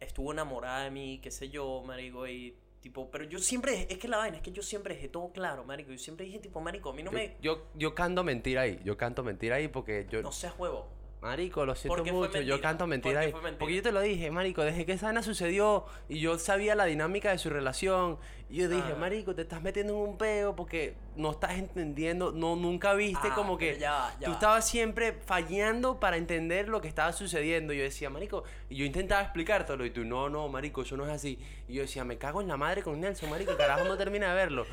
estuvo 0.00 0.32
enamorada 0.32 0.84
de 0.84 0.90
mí, 0.90 1.20
qué 1.22 1.30
sé 1.30 1.48
yo, 1.50 1.82
marico, 1.86 2.26
y 2.26 2.56
tipo, 2.80 3.10
pero 3.10 3.24
yo 3.24 3.38
siempre, 3.38 3.86
es 3.90 3.98
que 3.98 4.08
la 4.08 4.18
vaina 4.18 4.36
es 4.36 4.42
que 4.42 4.52
yo 4.52 4.62
siempre 4.62 4.94
dejé 4.94 5.08
todo 5.08 5.32
claro, 5.32 5.64
marico, 5.64 5.90
yo 5.90 5.98
siempre 5.98 6.26
dije 6.26 6.38
tipo, 6.38 6.60
marico, 6.60 6.90
a 6.90 6.92
mí 6.92 7.02
no 7.02 7.10
Yo, 7.10 7.16
me, 7.16 7.36
yo, 7.40 7.66
yo 7.74 7.94
canto 7.94 8.24
mentira 8.24 8.62
ahí. 8.62 8.80
Yo 8.84 8.96
canto 8.96 9.22
mentira 9.22 9.56
ahí 9.56 9.68
porque 9.68 10.06
yo... 10.10 10.22
no 10.22 10.32
seas 10.32 10.54
huevo. 10.58 10.97
Marico, 11.20 11.66
lo 11.66 11.74
siento 11.74 11.96
Porque 11.96 12.12
mucho, 12.12 12.40
yo 12.40 12.60
canto 12.60 12.86
mentira 12.86 13.20
porque 13.22 13.34
mentira. 13.34 13.58
Porque 13.58 13.74
yo 13.74 13.82
te 13.82 13.90
lo 13.90 14.00
dije, 14.00 14.30
Marico, 14.30 14.62
desde 14.62 14.86
que 14.86 14.92
esa 14.92 15.06
vaina 15.06 15.22
sucedió 15.22 15.84
y 16.08 16.20
yo 16.20 16.38
sabía 16.38 16.76
la 16.76 16.84
dinámica 16.84 17.30
de 17.30 17.38
su 17.38 17.50
relación, 17.50 18.18
y 18.50 18.58
yo 18.58 18.68
dije, 18.68 18.92
Ah. 18.94 18.98
Marico, 18.98 19.34
te 19.34 19.42
estás 19.42 19.60
metiendo 19.60 19.94
en 19.94 19.98
un 20.10 20.16
peo 20.16 20.54
porque 20.54 20.94
no 21.16 21.32
estás 21.32 21.58
entendiendo, 21.58 22.30
no, 22.32 22.54
nunca 22.56 22.94
viste 22.94 23.28
Ah, 23.30 23.34
como 23.34 23.58
que 23.58 23.78
ya 23.78 24.16
tú 24.24 24.30
estabas 24.30 24.66
siempre 24.68 25.12
fallando 25.12 25.98
para 25.98 26.16
entender 26.16 26.68
lo 26.68 26.80
que 26.80 26.88
estaba 26.88 27.12
sucediendo. 27.12 27.72
Y 27.72 27.78
yo 27.78 27.82
decía, 27.82 28.10
Marico, 28.10 28.44
y 28.70 28.76
yo 28.76 28.84
intentaba 28.84 29.20
explicártelo, 29.22 29.84
y 29.84 29.90
tú, 29.90 30.04
no, 30.04 30.28
no, 30.30 30.48
Marico, 30.48 30.82
eso 30.82 30.96
no 30.96 31.04
es 31.04 31.12
así. 31.12 31.38
Y 31.66 31.74
yo 31.74 31.82
decía, 31.82 32.04
me 32.04 32.16
cago 32.16 32.40
en 32.40 32.48
la 32.48 32.56
madre 32.56 32.82
con 32.82 32.98
Nelson, 33.00 33.28
Marico, 33.28 33.56
carajo, 33.56 33.84
no 33.84 33.96
termina 33.96 34.28
de 34.28 34.34
verlo. 34.34 34.66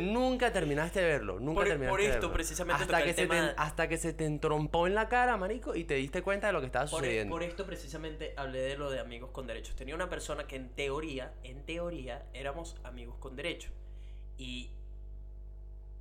Nunca 0.00 0.52
terminaste 0.52 1.00
de 1.00 1.06
verlo, 1.06 1.38
nunca 1.40 1.60
Por- 1.60 1.68
terminaste 1.68 1.90
por 1.90 2.00
de 2.00 2.08
verlo. 2.08 2.32
precisamente, 2.32 2.82
hasta 2.82 3.02
que, 3.02 3.10
el 3.10 3.16
se 3.16 3.26
te, 3.26 3.38
hasta 3.56 3.88
que 3.88 3.98
se 3.98 4.12
te 4.12 4.24
entrompó 4.24 4.86
en 4.86 4.94
la 4.94 5.08
cara, 5.08 5.36
marico, 5.36 5.74
y 5.74 5.84
te 5.84 5.94
diste 5.94 6.22
cuenta 6.22 6.46
de 6.48 6.52
lo 6.52 6.60
que 6.60 6.66
estaba 6.66 6.86
Por, 6.86 7.02
e- 7.04 7.06
sucediendo. 7.06 7.32
por 7.34 7.42
esto 7.42 7.66
precisamente 7.66 8.34
hablé 8.36 8.60
de 8.60 8.76
lo 8.76 8.90
de 8.90 9.00
amigos 9.00 9.30
con 9.30 9.46
derechos. 9.46 9.76
Tenía 9.76 9.94
una 9.94 10.08
persona 10.08 10.46
que 10.46 10.56
en 10.56 10.68
teoría, 10.70 11.32
en 11.44 11.62
teoría, 11.64 12.24
éramos 12.34 12.76
amigos 12.84 13.16
con 13.18 13.36
derechos. 13.36 13.70
Y, 14.38 14.70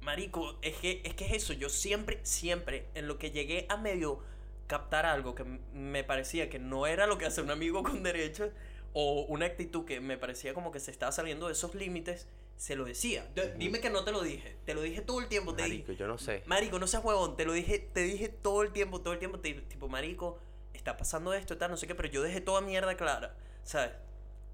marico, 0.01 0.57
es 0.61 0.75
que, 0.77 1.01
es 1.03 1.13
que 1.13 1.25
es 1.25 1.33
eso. 1.33 1.53
Yo 1.53 1.69
siempre, 1.69 2.19
siempre, 2.23 2.85
en 2.93 3.07
lo 3.07 3.17
que 3.17 3.31
llegué 3.31 3.65
a 3.69 3.77
medio 3.77 4.19
captar 4.67 5.05
algo 5.05 5.35
que 5.35 5.43
me 5.73 6.03
parecía 6.03 6.49
que 6.49 6.59
no 6.59 6.87
era 6.87 7.05
lo 7.07 7.17
que 7.17 7.25
hace 7.25 7.41
un 7.41 7.51
amigo 7.51 7.83
con 7.83 8.03
derechos, 8.03 8.49
o 8.93 9.23
una 9.27 9.45
actitud 9.45 9.85
que 9.85 9.99
me 9.99 10.17
parecía 10.17 10.53
como 10.53 10.71
que 10.71 10.79
se 10.79 10.89
estaba 10.89 11.11
saliendo 11.11 11.47
de 11.47 11.51
esos 11.53 11.75
límites, 11.75 12.27
se 12.57 12.75
lo 12.75 12.85
decía. 12.85 13.29
D-. 13.35 13.53
Dime 13.57 13.79
que 13.81 13.89
no 13.89 14.03
te 14.03 14.11
lo 14.11 14.21
dije. 14.21 14.55
Te 14.65 14.73
lo 14.73 14.81
dije 14.81 15.01
todo 15.01 15.19
el 15.19 15.27
tiempo. 15.27 15.53
Te 15.55 15.63
dije, 15.63 15.77
Marico, 15.79 15.91
yo 15.93 16.07
no 16.07 16.17
sé. 16.17 16.43
Marico, 16.45 16.79
no 16.79 16.87
seas 16.87 17.03
huevón, 17.03 17.35
te 17.35 17.45
lo 17.45 17.53
dije, 17.53 17.79
te 17.79 18.01
dije 18.01 18.29
todo 18.29 18.61
el 18.63 18.71
tiempo, 18.71 19.01
todo 19.01 19.13
el 19.13 19.19
tiempo, 19.19 19.39
te- 19.39 19.53
tipo, 19.53 19.87
marico, 19.89 20.39
está 20.73 20.97
pasando 20.97 21.33
esto, 21.33 21.57
tal, 21.57 21.71
no 21.71 21.77
sé 21.77 21.87
qué, 21.87 21.95
pero 21.95 22.09
yo 22.09 22.21
dejé 22.21 22.41
toda 22.41 22.61
mierda 22.61 22.95
clara, 22.97 23.35
¿sabes? 23.63 23.91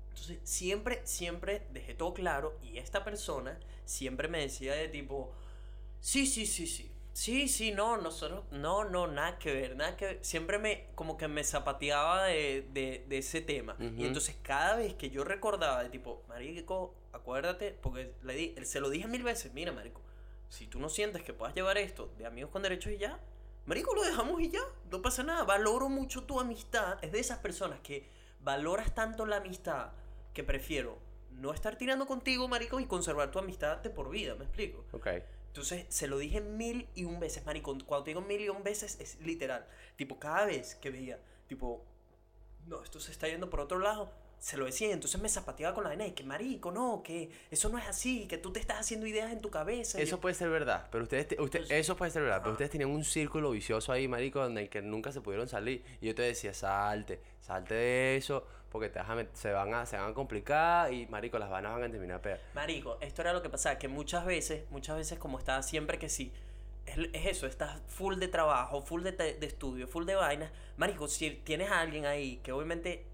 Entonces, 0.10 0.40
siempre, 0.44 1.02
siempre 1.06 1.66
dejé 1.72 1.94
todo 1.94 2.14
claro 2.14 2.58
y 2.62 2.78
esta 2.78 3.04
persona 3.04 3.58
siempre 3.86 4.28
me 4.28 4.40
decía 4.42 4.74
de 4.74 4.88
tipo, 4.90 5.34
sí, 6.00 6.26
sí, 6.28 6.46
sí, 6.46 6.68
sí, 6.68 6.91
sí, 7.14 7.48
sí, 7.48 7.72
no, 7.72 7.98
nosotros, 7.98 8.44
no, 8.52 8.84
no, 8.86 9.08
nada 9.08 9.38
que 9.38 9.54
ver, 9.54 9.76
nada 9.76 9.96
que 9.98 10.06
ver. 10.06 10.20
Siempre 10.22 10.60
me, 10.60 10.88
como 10.96 11.18
que 11.18 11.28
me 11.28 11.44
zapateaba 11.44 12.26
de, 12.26 12.68
de, 12.74 13.06
de 13.08 13.18
ese 13.18 13.42
tema. 13.42 13.74
Ujú. 13.74 13.94
Y 13.98 14.06
entonces 14.06 14.36
cada 14.42 14.76
vez 14.76 14.94
que 14.94 15.10
yo 15.10 15.24
recordaba 15.24 15.84
de 15.84 15.90
tipo, 15.90 16.24
marico, 16.28 16.96
acuérdate, 17.14 17.78
porque 17.82 18.14
le 18.24 18.34
di, 18.34 18.56
se 18.64 18.80
lo 18.80 18.90
dije 18.90 19.08
mil 19.08 19.24
veces, 19.24 19.54
mira, 19.54 19.72
marico, 19.72 20.02
si 20.50 20.68
tú 20.68 20.80
no 20.80 20.90
sientes 20.90 21.24
que 21.24 21.34
puedas 21.34 21.56
llevar 21.56 21.78
esto 21.78 22.12
de 22.18 22.26
amigos 22.26 22.52
con 22.52 22.62
derechos 22.62 22.92
y 22.92 22.98
ya, 22.98 23.20
marico, 23.66 23.96
lo 23.96 24.04
dejamos 24.04 24.42
y 24.42 24.50
ya, 24.50 24.62
no 24.90 25.02
pasa 25.02 25.24
nada. 25.24 25.44
Valoro 25.44 25.90
mucho 25.90 26.24
tu 26.24 26.40
amistad. 26.40 26.98
Es 27.02 27.12
de 27.12 27.20
esas 27.20 27.40
personas 27.40 27.80
que 27.80 28.10
valoras 28.42 28.94
tanto 28.94 29.26
la 29.26 29.38
amistad 29.38 29.92
que 30.34 30.44
prefiero 30.44 30.98
no 31.32 31.54
estar 31.54 31.78
tirando 31.78 32.06
contigo, 32.06 32.48
marico, 32.48 32.80
y 32.80 32.86
conservar 32.86 33.32
tu 33.32 33.40
amistad 33.40 33.78
de 33.78 33.90
por 33.90 34.10
vida, 34.10 34.36
¿me 34.36 34.46
explico? 34.46 34.86
Ok. 34.92 35.08
Entonces 35.52 35.86
se 35.90 36.08
lo 36.08 36.18
dije 36.18 36.40
mil 36.40 36.88
y 36.96 37.04
un 37.04 37.20
veces, 37.20 37.46
marico. 37.46 37.78
Cuando 37.86 38.06
te 38.06 38.12
digo 38.12 38.22
mil 38.22 38.40
y 38.40 38.48
un 38.48 38.64
veces 38.64 38.98
es 39.02 39.20
literal. 39.20 39.66
Tipo, 39.98 40.18
cada 40.18 40.46
vez 40.46 40.76
que 40.76 40.90
veía, 40.90 41.20
tipo, 41.48 41.84
no, 42.68 42.82
esto 42.82 43.02
se 43.02 43.12
está 43.12 43.28
yendo 43.28 43.50
por 43.50 43.60
otro 43.60 43.78
lado, 43.80 44.14
se 44.40 44.56
lo 44.56 44.64
decía. 44.66 44.94
Entonces 44.94 45.20
me 45.22 45.28
zapateaba 45.28 45.76
con 45.76 45.84
la 45.84 45.90
vaina 45.90 46.08
y 46.08 46.12
que, 46.14 46.24
marico, 46.24 46.72
no, 46.72 47.04
que 47.04 47.30
eso 47.52 47.68
no 47.68 47.78
es 47.78 47.86
así, 47.86 48.28
que 48.30 48.38
tú 48.38 48.54
te 48.54 48.62
estás 48.62 48.80
haciendo 48.80 49.06
ideas 49.08 49.30
en 49.34 49.42
tu 49.42 49.50
cabeza. 49.52 50.00
Eso 50.00 50.12
yo- 50.12 50.22
puede 50.22 50.36
ser 50.36 50.50
verdad, 50.50 50.88
pero 50.90 51.04
ustedes, 51.04 51.28
te- 51.28 51.42
usted- 51.42 51.60
Entonces- 51.60 51.80
eso 51.80 51.98
puede 51.98 52.12
ser 52.12 52.22
verdad, 52.24 52.40
pero 52.42 52.54
ustedes 52.54 52.72
tenían 52.72 52.90
un 52.90 53.04
círculo 53.04 53.52
vicioso 53.52 53.92
ahí, 53.92 54.08
marico, 54.08 54.40
donde 54.40 54.62
el 54.62 54.70
que 54.70 54.82
nunca 54.82 55.12
se 55.12 55.20
pudieron 55.20 55.50
salir. 55.50 55.84
Y 56.00 56.08
yo 56.08 56.16
te 56.16 56.22
decía, 56.22 56.54
salte, 56.54 57.20
salte 57.42 57.74
de 57.74 58.16
eso, 58.16 58.48
porque 58.72 58.90
te 58.90 59.00
vas 59.00 59.10
a 59.10 59.26
se, 59.34 59.52
van 59.52 59.74
a, 59.74 59.86
se 59.86 59.98
van 59.98 60.12
a 60.12 60.14
complicar 60.14 60.94
y, 60.94 61.06
marico, 61.08 61.38
las 61.38 61.50
vanas 61.50 61.74
van 61.74 61.84
a 61.84 61.92
terminar 61.92 62.22
peor. 62.22 62.40
Marico, 62.56 62.98
esto 63.02 63.22
era 63.22 63.34
lo 63.34 63.42
que 63.42 63.50
pasaba, 63.50 63.78
que 63.78 63.88
muchas 63.88 64.26
veces, 64.26 64.64
muchas 64.72 64.96
veces 64.96 65.20
como 65.20 65.38
estaba 65.38 65.62
siempre 65.62 66.00
que 66.00 66.10
sí, 66.10 66.32
es, 66.86 66.98
es 67.14 67.26
eso, 67.26 67.48
estás 67.48 67.82
full 67.88 68.16
de 68.16 68.28
trabajo, 68.28 68.82
full 68.82 69.04
de, 69.04 69.12
de 69.12 69.46
estudio, 69.46 69.88
full 69.88 70.06
de 70.06 70.16
vainas. 70.16 70.52
Marico, 70.78 71.08
si 71.08 71.32
tienes 71.32 71.70
a 71.70 71.82
alguien 71.82 72.06
ahí 72.06 72.38
que 72.38 72.52
obviamente 72.52 73.11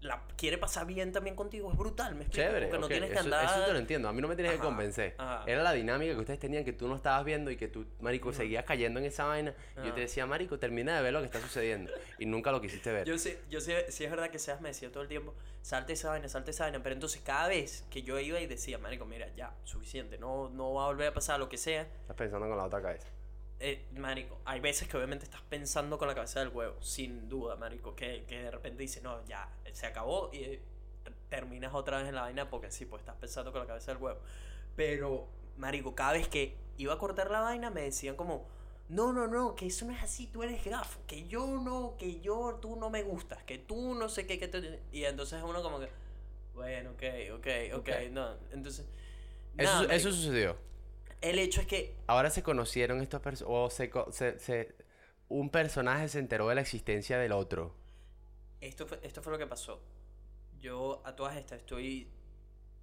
la 0.00 0.22
quiere 0.36 0.58
pasar 0.58 0.86
bien 0.86 1.10
también 1.10 1.34
contigo, 1.34 1.70
es 1.72 1.76
brutal, 1.76 2.14
me 2.14 2.22
explico. 2.22 2.46
Chévere. 2.48 2.66
Porque 2.66 2.78
no 2.80 2.86
tienes 2.88 3.08
que 3.10 3.16
eso, 3.16 3.24
andar. 3.24 3.44
eso 3.44 3.64
te 3.66 3.72
lo 3.72 3.78
entiendo. 3.80 4.08
A 4.08 4.12
mí 4.12 4.20
no 4.22 4.28
me 4.28 4.36
tienes 4.36 4.52
que 4.52 4.58
Ajá, 4.58 4.66
convencer. 4.68 5.14
ajá. 5.18 5.42
Era 5.46 5.62
la 5.64 5.72
dinámica 5.72 6.14
que 6.14 6.20
ustedes 6.20 6.38
tenían 6.38 6.64
que 6.64 6.72
tú 6.72 6.86
no 6.86 6.94
estabas 6.94 7.24
viendo 7.24 7.50
y 7.50 7.56
que 7.56 7.66
tú, 7.66 7.84
marico, 8.00 8.32
seguías 8.32 8.64
cayendo 8.64 9.00
en 9.00 9.06
esa 9.06 9.24
vaina. 9.24 9.54
Y 9.72 9.78
yo 9.78 9.82
Ajá. 9.86 9.94
te 9.94 10.00
decía, 10.02 10.24
marico, 10.26 10.58
termina 10.60 10.96
de 10.96 11.02
ver 11.02 11.12
lo 11.12 11.18
que 11.20 11.26
está 11.26 11.40
sucediendo. 11.40 11.90
Y 12.18 12.26
nunca 12.26 12.52
lo 12.52 12.60
quisiste 12.60 12.92
ver. 12.92 13.06
Yo 13.06 13.18
sé, 13.18 13.40
yo 13.50 13.60
sé, 13.60 13.90
sí 13.90 14.04
es 14.04 14.10
verdad 14.10 14.30
que 14.30 14.38
Seas 14.38 14.60
me 14.60 14.68
decía 14.68 14.92
todo 14.92 15.02
el 15.02 15.08
tiempo, 15.08 15.34
salte 15.62 15.94
esa 15.94 16.10
vaina, 16.10 16.28
salte 16.28 16.52
esa 16.52 16.64
vaina, 16.64 16.80
pero 16.80 16.94
entonces 16.94 17.20
cada 17.24 17.48
vez 17.48 17.84
que 17.90 18.02
yo 18.02 18.20
iba 18.20 18.38
y 18.40 18.46
decía, 18.46 18.78
marico, 18.78 19.04
mira, 19.04 19.26
ya, 19.34 19.52
suficiente, 19.64 20.16
no, 20.16 20.48
no 20.50 20.74
va 20.74 20.84
a 20.84 20.86
volver 20.86 21.08
a 21.08 21.12
pasar 21.12 21.40
lo 21.40 21.48
que 21.48 21.56
sea, 21.58 21.82
Estás 22.02 22.16
pensando 22.16 22.46
con 22.48 22.56
la 22.56 22.64
otra 22.64 22.80
cabeza. 22.80 23.08
eh, 23.60 23.84
marico, 23.96 24.40
hay 24.44 24.60
veces 24.60 24.86
que 24.86 24.96
obviamente 24.96 25.24
estás 25.24 25.40
pensando 25.42 25.98
con 25.98 26.06
la 26.06 26.14
cabeza 26.14 26.38
del 26.38 26.50
huevo, 26.50 26.80
sin 26.80 27.28
duda, 27.28 27.56
marico, 27.56 27.96
que, 27.96 28.22
que 28.28 28.42
de 28.44 28.50
repente 28.52 28.82
dices, 28.82 29.02
no, 29.02 29.24
ya, 29.26 29.48
se 29.74 29.86
acabó 29.86 30.30
y 30.32 30.58
terminas 31.28 31.74
otra 31.74 31.98
vez 31.98 32.08
en 32.08 32.14
la 32.14 32.22
vaina 32.22 32.50
porque 32.50 32.70
sí, 32.70 32.86
pues 32.86 33.00
estás 33.02 33.16
pensando 33.16 33.52
con 33.52 33.60
la 33.62 33.66
cabeza 33.66 33.92
del 33.92 34.02
huevo. 34.02 34.20
Pero, 34.76 35.28
marico, 35.56 35.94
cada 35.94 36.12
vez 36.14 36.28
que 36.28 36.56
iba 36.78 36.94
a 36.94 36.98
cortar 36.98 37.30
la 37.30 37.40
vaina 37.40 37.70
me 37.70 37.82
decían 37.82 38.16
como, 38.16 38.46
no, 38.88 39.12
no, 39.12 39.26
no, 39.26 39.54
que 39.54 39.66
eso 39.66 39.84
no 39.86 39.92
es 39.92 40.02
así, 40.02 40.26
tú 40.28 40.42
eres 40.42 40.64
gafo, 40.64 41.00
que 41.06 41.26
yo 41.28 41.46
no, 41.46 41.96
que 41.98 42.20
yo, 42.20 42.58
tú 42.62 42.76
no 42.76 42.90
me 42.90 43.02
gustas, 43.02 43.42
que 43.44 43.58
tú 43.58 43.94
no 43.94 44.08
sé 44.08 44.26
qué, 44.26 44.38
que 44.38 44.48
te... 44.48 44.80
Y 44.92 45.04
entonces 45.04 45.42
uno 45.44 45.62
como 45.62 45.80
que, 45.80 45.88
bueno, 46.54 46.90
ok, 46.92 47.02
ok, 47.38 47.46
ok, 47.78 47.90
Ok. 47.90 47.90
no, 48.12 48.34
entonces... 48.52 48.86
Eso, 49.56 49.86
nada, 49.86 49.94
eso 49.94 50.12
sucedió. 50.12 50.56
el 51.20 51.38
hecho 51.38 51.60
es 51.60 51.66
que 51.66 51.94
Ahora 52.08 52.30
se 52.30 52.42
conocieron 52.42 53.00
estos 53.02 53.20
personajes. 53.20 53.46
O 53.56 53.70
se, 53.70 53.90
se, 54.12 54.38
se- 54.40 54.74
Un 55.28 55.50
personaje 55.50 56.08
se 56.08 56.18
enteró 56.20 56.48
de 56.48 56.56
la 56.56 56.62
existencia 56.62 57.18
del 57.18 57.32
otro. 57.32 57.74
Esto 58.60 58.86
fue, 58.86 58.98
esto 59.02 59.22
fue 59.22 59.32
lo 59.32 59.38
que 59.38 59.46
pasó. 59.46 59.80
Yo 60.58 61.00
a 61.04 61.14
todas 61.14 61.36
estas 61.36 61.58
estoy 61.60 62.08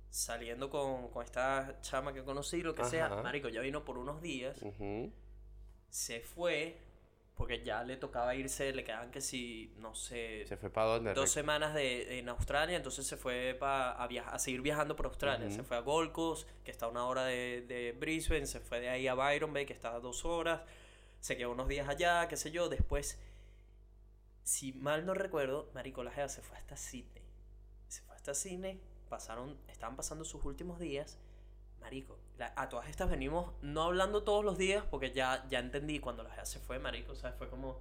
saliendo 0.10 0.70
con, 0.70 1.10
con 1.10 1.24
esta 1.26 1.80
chama 1.82 2.14
que 2.14 2.24
conocí, 2.24 2.62
lo 2.62 2.74
que 2.74 2.86
sea. 2.86 3.08
Ajá. 3.08 3.22
Marico, 3.22 3.50
ya 3.50 3.62
vino 3.62 3.84
por 3.84 3.98
unos 3.98 4.22
días. 4.22 4.62
Ujú. 4.62 5.12
Se 5.90 6.22
fue 6.22 6.78
porque 7.36 7.62
ya 7.66 7.84
le 7.84 7.98
tocaba 7.98 8.34
irse, 8.34 8.72
le 8.72 8.86
quedaban 8.86 9.12
que 9.12 9.20
si, 9.20 9.74
no 9.78 9.94
sé, 9.94 10.46
Se 10.48 10.56
fue 10.56 10.70
para 10.70 10.88
dónde. 10.88 11.14
dos 11.14 11.26
Rick? 11.26 11.34
semanas 11.34 11.74
de, 11.74 12.18
en 12.20 12.30
Australia, 12.30 12.78
entonces 12.78 13.06
se 13.06 13.18
fue 13.18 13.58
pa, 13.60 13.92
a, 13.92 14.08
viaja- 14.08 14.32
a 14.32 14.40
seguir 14.40 14.62
viajando 14.62 14.96
por 14.96 15.08
Australia. 15.08 15.48
Ujú. 15.48 15.56
Se 15.58 15.64
fue 15.64 15.76
a 15.76 15.82
Gold 15.82 16.14
Coast, 16.14 16.48
que 16.64 16.72
está 16.72 16.86
a 16.86 16.90
una 16.90 17.06
hora 17.06 17.26
de, 17.26 17.66
de 17.68 17.92
Brisbane, 17.92 18.46
se 18.48 18.62
fue 18.62 18.80
de 18.80 18.88
ahí 18.88 19.10
a 19.10 19.16
Byron 19.16 19.52
Bay, 19.54 19.66
que 19.66 19.74
está 19.74 19.94
a 19.94 20.00
dos 20.00 20.24
horas, 20.24 20.62
se 21.20 21.36
quedó 21.36 21.52
unos 21.52 21.68
días 21.68 21.90
allá, 21.90 22.26
qué 22.30 22.38
sé 22.38 22.52
yo. 22.52 22.70
Después, 22.70 23.20
si 24.46 24.74
mal 24.74 25.06
no 25.06 25.16
recuerdo, 25.16 25.70
Marico 25.74 26.04
la 26.04 26.12
Jeva 26.12 26.30
se 26.30 26.42
fue 26.42 26.56
hasta 26.56 26.78
Sydney. 26.78 27.24
Se 27.88 28.02
fue 28.04 28.16
hasta 28.16 28.34
Sydney, 28.34 28.80
pasaron, 29.10 29.58
estaban 29.68 29.96
pasando 29.96 30.24
sus 30.24 30.46
últimos 30.46 30.80
días. 30.80 31.18
Marico, 31.82 32.18
a 32.56 32.70
todas 32.70 32.88
estas 32.88 33.10
venimos 33.10 33.52
no 33.62 33.84
hablando 33.84 34.24
todos 34.24 34.46
los 34.46 34.58
días 34.58 34.84
porque 34.90 35.12
ya, 35.12 35.46
ya 35.50 35.60
entendí 35.60 36.00
cuando 36.00 36.24
la 36.24 36.30
Jeva 36.30 36.46
se 36.46 36.60
fue, 36.60 36.80
Marico, 36.80 37.12
o 37.12 37.16
sea, 37.16 37.34
fue 37.34 37.50
como... 37.50 37.80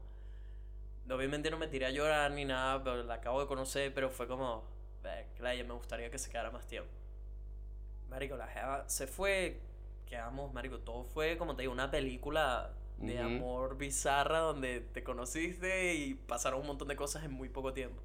Obviamente 1.10 1.50
no 1.50 1.58
me 1.58 1.68
tiré 1.68 1.84
a 1.84 1.90
llorar 1.90 2.30
ni 2.30 2.46
nada, 2.46 2.82
pero 2.82 3.02
la 3.02 3.14
acabo 3.14 3.40
de 3.40 3.46
conocer, 3.46 3.92
pero 3.92 4.08
fue 4.08 4.26
como, 4.26 4.64
"Ve, 5.02 5.28
Claya, 5.36 5.62
me 5.64 5.74
gustaría 5.74 6.10
que 6.10 6.18
se 6.18 6.30
quedara 6.30 6.50
más 6.50 6.66
tiempo. 6.66 6.90
Marico, 8.08 8.36
la 8.38 8.46
jeva 8.46 8.88
se 8.88 9.06
fue, 9.06 9.60
quedamos, 10.06 10.52
marico, 10.54 10.78
todo 10.78 11.04
fue, 11.04 11.36
como 11.36 11.56
te 11.56 11.62
digo, 11.62 11.74
una 11.74 11.90
película 11.90 12.72
de 12.99 13.16
Ujú. 13.16 13.24
amor 13.24 13.76
bizarra 13.76 14.38
donde 14.38 14.80
te 14.80 15.03
conociste 15.03 15.95
y 15.95 16.14
pasaron 16.14 16.61
un 16.61 16.66
montón 16.68 16.88
de 16.88 16.97
cosas 16.97 17.24
en 17.24 17.32
muy 17.32 17.49
poco 17.49 17.72
tiempo. 17.72 18.03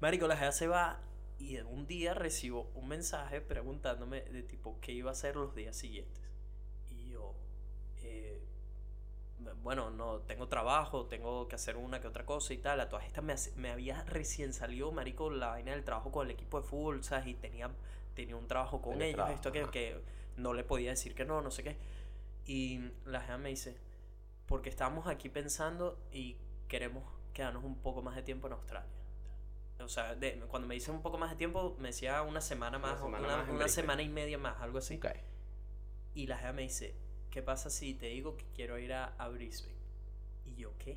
Marico, 0.00 0.26
la 0.26 0.52
se 0.52 0.66
va 0.66 1.00
y 1.38 1.56
en 1.56 1.66
un 1.66 1.86
día 1.86 2.14
recibo 2.14 2.70
un 2.74 2.88
mensaje 2.88 3.40
preguntándome 3.40 4.22
de 4.22 4.42
tipo 4.42 4.78
qué 4.80 4.92
iba 4.92 5.10
a 5.10 5.12
hacer 5.12 5.36
los 5.36 5.54
días 5.54 5.76
siguientes. 5.76 6.22
Y 6.90 7.10
yo, 7.10 7.34
eh, 8.02 8.42
bueno, 9.62 9.90
no, 9.90 10.20
tengo 10.20 10.48
trabajo, 10.48 11.06
tengo 11.06 11.46
que 11.48 11.56
hacer 11.56 11.76
una 11.76 12.00
que 12.00 12.08
otra 12.08 12.24
cosa 12.24 12.54
y 12.54 12.58
tal. 12.58 12.80
A 12.80 12.88
todas 12.88 13.06
estas 13.06 13.24
me, 13.24 13.34
me 13.56 13.70
había 13.70 14.02
recién 14.04 14.52
salido, 14.52 14.92
marico, 14.92 15.30
la 15.30 15.48
vaina 15.48 15.72
del 15.72 15.84
trabajo 15.84 16.10
con 16.10 16.26
el 16.26 16.32
equipo 16.32 16.60
de 16.60 16.66
fútbol, 16.66 17.04
¿sabes? 17.04 17.26
Y 17.26 17.34
tenía, 17.34 17.70
tenía 18.14 18.36
un 18.36 18.48
trabajo 18.48 18.80
con 18.80 19.00
ellos, 19.02 19.14
trabajo, 19.16 19.34
esto 19.34 19.52
que, 19.52 19.66
que 19.70 20.00
no 20.36 20.54
le 20.54 20.64
podía 20.64 20.90
decir 20.90 21.14
que 21.14 21.24
no, 21.24 21.42
no 21.42 21.50
sé 21.50 21.62
qué. 21.62 21.76
Y 22.46 22.80
la 23.04 23.20
jefa 23.20 23.38
me 23.38 23.50
dice, 23.50 23.76
porque 24.46 24.68
estamos 24.68 25.06
aquí 25.06 25.28
pensando 25.28 25.98
y 26.12 26.36
queremos 26.68 27.04
quedarnos 27.32 27.64
un 27.64 27.76
poco 27.76 28.02
más 28.02 28.16
de 28.16 28.22
tiempo 28.22 28.46
en 28.46 28.54
Australia. 28.54 28.88
O 29.80 29.88
sea, 29.88 30.14
de- 30.14 30.38
cuando 30.48 30.66
me 30.66 30.74
dice 30.74 30.90
un 30.90 31.02
poco 31.02 31.18
más 31.18 31.30
de 31.30 31.36
tiempo, 31.36 31.76
me 31.78 31.88
decía 31.88 32.22
una 32.22 32.40
semana 32.40 32.78
Una 32.78 32.86
más, 32.88 33.00
o 33.00 33.04
semana 33.04 33.26
una, 33.26 33.36
más 33.38 33.48
una 33.50 33.68
semana 33.68 34.02
y 34.02 34.08
media 34.08 34.38
más, 34.38 34.60
algo 34.60 34.78
así. 34.78 34.96
Ok. 34.96 35.06
Y 36.14 36.26
la 36.26 36.38
jefa 36.38 36.52
me 36.52 36.62
dice, 36.62 36.94
¿qué 37.30 37.42
pasa 37.42 37.68
si 37.68 37.92
te 37.94 38.06
digo 38.06 38.36
que 38.36 38.46
quiero 38.54 38.78
ir 38.78 38.94
a, 38.94 39.14
a 39.18 39.28
Brisbane? 39.28 39.74
Y 40.46 40.54
yo, 40.56 40.72
¿qué? 40.78 40.96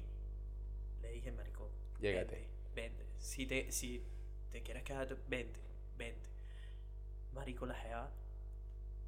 Le 1.02 1.12
dije, 1.12 1.32
marico, 1.34 1.70
Llégate. 2.00 2.36
vente, 2.36 2.50
vente. 2.74 3.06
Si 3.18 3.45
te, 3.45 3.72
si 3.72 4.02
te 4.50 4.62
quieres 4.64 4.84
quedar, 4.84 5.14
vente, 5.28 5.60
vente. 5.97 6.30
Marico, 7.34 7.66
la 7.66 7.76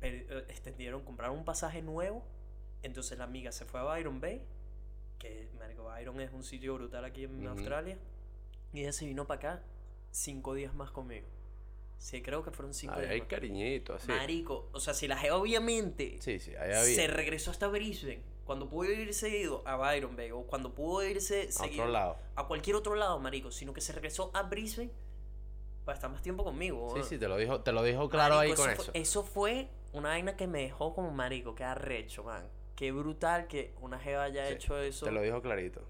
per- 0.01 0.13
eh, 0.29 0.45
extendieron, 0.49 1.03
compraron 1.05 1.37
un 1.37 1.45
pasaje 1.45 1.81
nuevo. 1.81 2.25
Entonces 2.83 3.17
la 3.17 3.25
amiga 3.25 3.51
se 3.51 3.65
fue 3.65 3.79
a 3.79 3.83
Byron 3.83 4.19
Bay, 4.19 4.41
que, 5.19 5.49
marico, 5.59 5.83
Byron 5.83 6.19
es 6.21 6.31
un 6.33 6.43
sitio 6.43 6.73
brutal 6.75 7.05
aquí 7.05 7.25
en. 7.25 7.45
Australia. 7.47 7.97
Y 8.73 8.81
ella 8.81 8.93
se 8.93 9.05
vino 9.05 9.27
para 9.27 9.37
acá 9.37 9.63
cinco 10.11 10.53
días 10.53 10.73
más 10.73 10.91
conmigo. 10.91 11.27
Sí, 11.97 12.23
creo 12.23 12.43
que 12.43 12.49
fueron 12.49 12.73
cinco 12.73 12.95
Ahí 12.95 13.01
días 13.01 13.11
hay 13.11 13.19
más. 13.19 13.29
cariñito, 13.29 13.93
así. 13.93 14.07
Marico, 14.07 14.69
o 14.73 14.79
sea, 14.79 14.93
si 14.95 15.07
la 15.07 15.19
obviamente 15.35 16.17
Sí, 16.19 16.39
sí, 16.39 16.53
se 16.95 17.07
regresó 17.07 17.51
hasta 17.51 17.67
Brisbane, 17.67 18.23
cuando 18.43 18.67
pudo 18.67 18.91
ir 18.91 19.13
seguido 19.13 19.61
a 19.67 19.75
Byron 19.75 20.15
Bay 20.15 20.31
o 20.31 20.41
cuando 20.43 20.73
pudo 20.73 21.03
irse 21.07 21.49
a 21.49 21.51
seguido 21.51 21.83
otro 21.83 21.93
lado. 21.93 22.17
a 22.35 22.47
cualquier 22.47 22.75
otro 22.75 22.95
lado, 22.95 23.19
marico, 23.19 23.51
sino 23.51 23.71
que 23.73 23.81
se 23.81 23.93
regresó 23.93 24.31
a 24.33 24.43
Brisbane 24.43 24.89
para 25.85 25.95
estar 25.95 26.09
más 26.09 26.23
tiempo 26.23 26.43
conmigo. 26.43 26.91
Sí, 26.97 27.03
sí, 27.07 27.17
te 27.19 27.27
lo 27.27 27.37
dijo, 27.37 27.61
te 27.61 27.71
lo 27.71 27.83
dijo 27.83 28.09
claro 28.09 28.39
ahí 28.39 28.53
con 28.53 28.69
eso 28.69 28.81
eso. 28.81 28.91
Fue, 28.91 29.01
eso 29.01 29.23
fue 29.23 29.69
una 29.93 30.09
vaina 30.09 30.35
que 30.35 30.47
me 30.47 30.61
dejó 30.63 30.95
como 30.95 31.11
marico, 31.11 31.53
qué 31.53 31.63
arrecho, 31.63 32.23
man. 32.23 32.47
Qué 32.81 32.91
brutal 32.91 33.45
que 33.45 33.75
una 33.79 33.99
jeva 33.99 34.23
haya 34.23 34.47
Sí, 34.47 34.53
hecho 34.53 34.75
eso 34.79 35.05
Te 35.05 35.11
lo 35.11 35.21
dijo 35.21 35.39
clarito. 35.39 35.83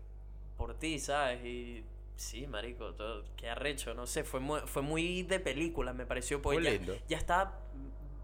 por 0.57 0.73
ti, 0.77 0.99
¿sabes? 0.99 1.41
Y 1.45 1.85
sí, 2.17 2.47
marico, 2.47 2.93
todo, 2.95 3.23
qué 3.37 3.49
arrecho, 3.49 3.93
no 3.93 4.05
sé, 4.05 4.25
fue 4.25 4.41
muy, 4.41 4.59
fue 4.65 4.81
muy 4.81 5.23
de 5.23 5.39
película, 5.39 5.93
me 5.93 6.05
pareció, 6.05 6.41
porque 6.41 6.57
Muy 6.59 6.65
ya, 6.65 6.71
lindo. 6.73 6.97
ya 7.07 7.17
estaba 7.17 7.57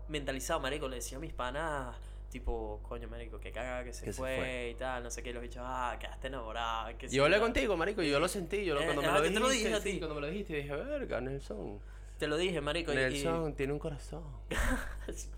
mentalizado, 0.09 0.59
marico, 0.59 0.89
le 0.89 0.97
decía 0.97 1.17
a 1.17 1.21
mis 1.21 1.31
panas, 1.31 1.95
tipo, 2.29 2.81
coño, 2.83 3.07
marico, 3.07 3.39
que 3.39 3.53
caga 3.53 3.85
que 3.85 3.93
se, 3.93 4.03
Que 4.03 4.11
se 4.11 4.19
fue, 4.19 4.35
fue. 4.35 4.69
y 4.71 4.75
tal, 4.75 5.01
no 5.01 5.11
sé 5.11 5.23
qué, 5.23 5.31
los 5.31 5.41
bichos, 5.41 5.63
ah, 5.65 5.95
quedaste 5.97 6.27
enamorado, 6.27 6.89
que 6.97 7.07
Yo 7.07 7.23
hablé 7.23 7.39
contigo, 7.39 7.77
marico, 7.77 8.03
y 8.03 8.09
yo 8.09 8.19
lo 8.19 8.27
sentí. 8.27 8.65
Yo 8.65 8.73
lo- 8.73 8.81
Eh, 8.81 8.85
cuando 8.85 9.01
me 9.01 9.07
lo 9.07 9.21
dijiste, 9.21 9.39
lo 9.39 9.49
dije 9.49 9.73
a 9.73 9.79
sí, 9.79 9.91
ti. 9.93 9.97
cuando 9.99 10.15
me 10.15 10.21
lo 10.21 10.27
dijiste, 10.27 10.55
dije, 10.57 10.75
verga, 10.75 11.21
Nelson. 11.21 11.79
Te 12.19 12.27
lo 12.27 12.35
dije, 12.35 12.59
marico, 12.59 12.91
y- 12.91 12.95
y... 12.95 12.99
Nelson 12.99 13.55
tiene 13.55 13.71
un 13.71 13.79
corazón. 13.79 14.25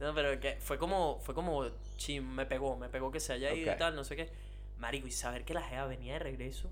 No, 0.00 0.14
pero 0.14 0.38
que 0.40 0.56
fue 0.60 0.78
como, 0.78 1.18
fue 1.20 1.34
como, 1.34 1.66
chim, 1.96 2.24
me 2.24 2.46
pegó, 2.46 2.76
me 2.76 2.88
pegó 2.88 3.10
que 3.10 3.20
se 3.20 3.32
haya 3.32 3.52
ido 3.52 3.72
y 3.74 3.78
tal, 3.78 3.96
no 3.96 4.04
sé 4.04 4.14
qué. 4.16 4.30
Marico, 4.78 5.06
y 5.08 5.10
saber 5.10 5.44
que 5.44 5.54
la 5.54 5.62
jeva 5.62 5.86
venía 5.86 6.12
de 6.14 6.18
regreso, 6.20 6.70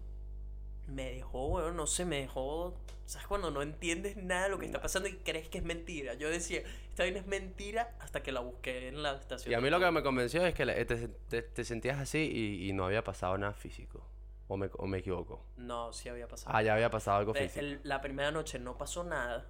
me 0.86 1.10
dejó, 1.12 1.48
weón, 1.48 1.76
no 1.76 1.88
sé, 1.88 2.04
me 2.04 2.20
dejó, 2.20 2.76
¿sabes? 3.06 3.26
Cuando 3.26 3.50
no 3.50 3.62
entiendes 3.62 4.16
nada 4.16 4.44
de 4.44 4.50
lo 4.50 4.58
que 4.60 4.66
está 4.66 4.80
pasando 4.80 5.08
y 5.08 5.16
crees 5.16 5.48
que 5.48 5.58
es 5.58 5.64
mentira. 5.64 6.14
Yo 6.14 6.30
decía, 6.30 6.60
esta 6.88 7.02
vaina 7.02 7.18
es 7.18 7.26
mentira 7.26 7.96
hasta 7.98 8.22
que 8.22 8.30
la 8.30 8.38
busqué 8.38 8.86
en 8.86 9.02
la 9.02 9.16
estación. 9.16 9.50
Y 9.50 9.54
a 9.56 9.60
mí 9.60 9.68
lo 9.70 9.80
que 9.80 9.90
me 9.90 10.04
convenció 10.04 10.46
es 10.46 10.54
que 10.54 10.64
le- 10.64 10.84
te, 10.84 11.08
te- 11.08 11.42
te 11.42 11.64
sentías 11.64 11.98
así 11.98 12.18
y, 12.32 12.68
y 12.68 12.72
no 12.72 12.84
había 12.86 13.02
pasado 13.02 13.36
nada 13.36 13.54
físico. 13.54 14.06
O 14.46 14.56
me, 14.56 14.70
o 14.74 14.86
me 14.86 14.98
equivoco. 14.98 15.44
No, 15.56 15.92
sí 15.92 16.08
había 16.08 16.28
pasado. 16.28 16.54
Ah, 16.56 16.62
ya 16.62 16.74
había 16.74 16.88
pasado 16.88 17.16
algo 17.18 17.34
físico. 17.34 17.58
el- 17.58 17.80
la 17.82 18.00
primera 18.00 18.30
noche 18.30 18.60
no 18.60 18.78
pasó 18.78 19.02
nada. 19.02 19.44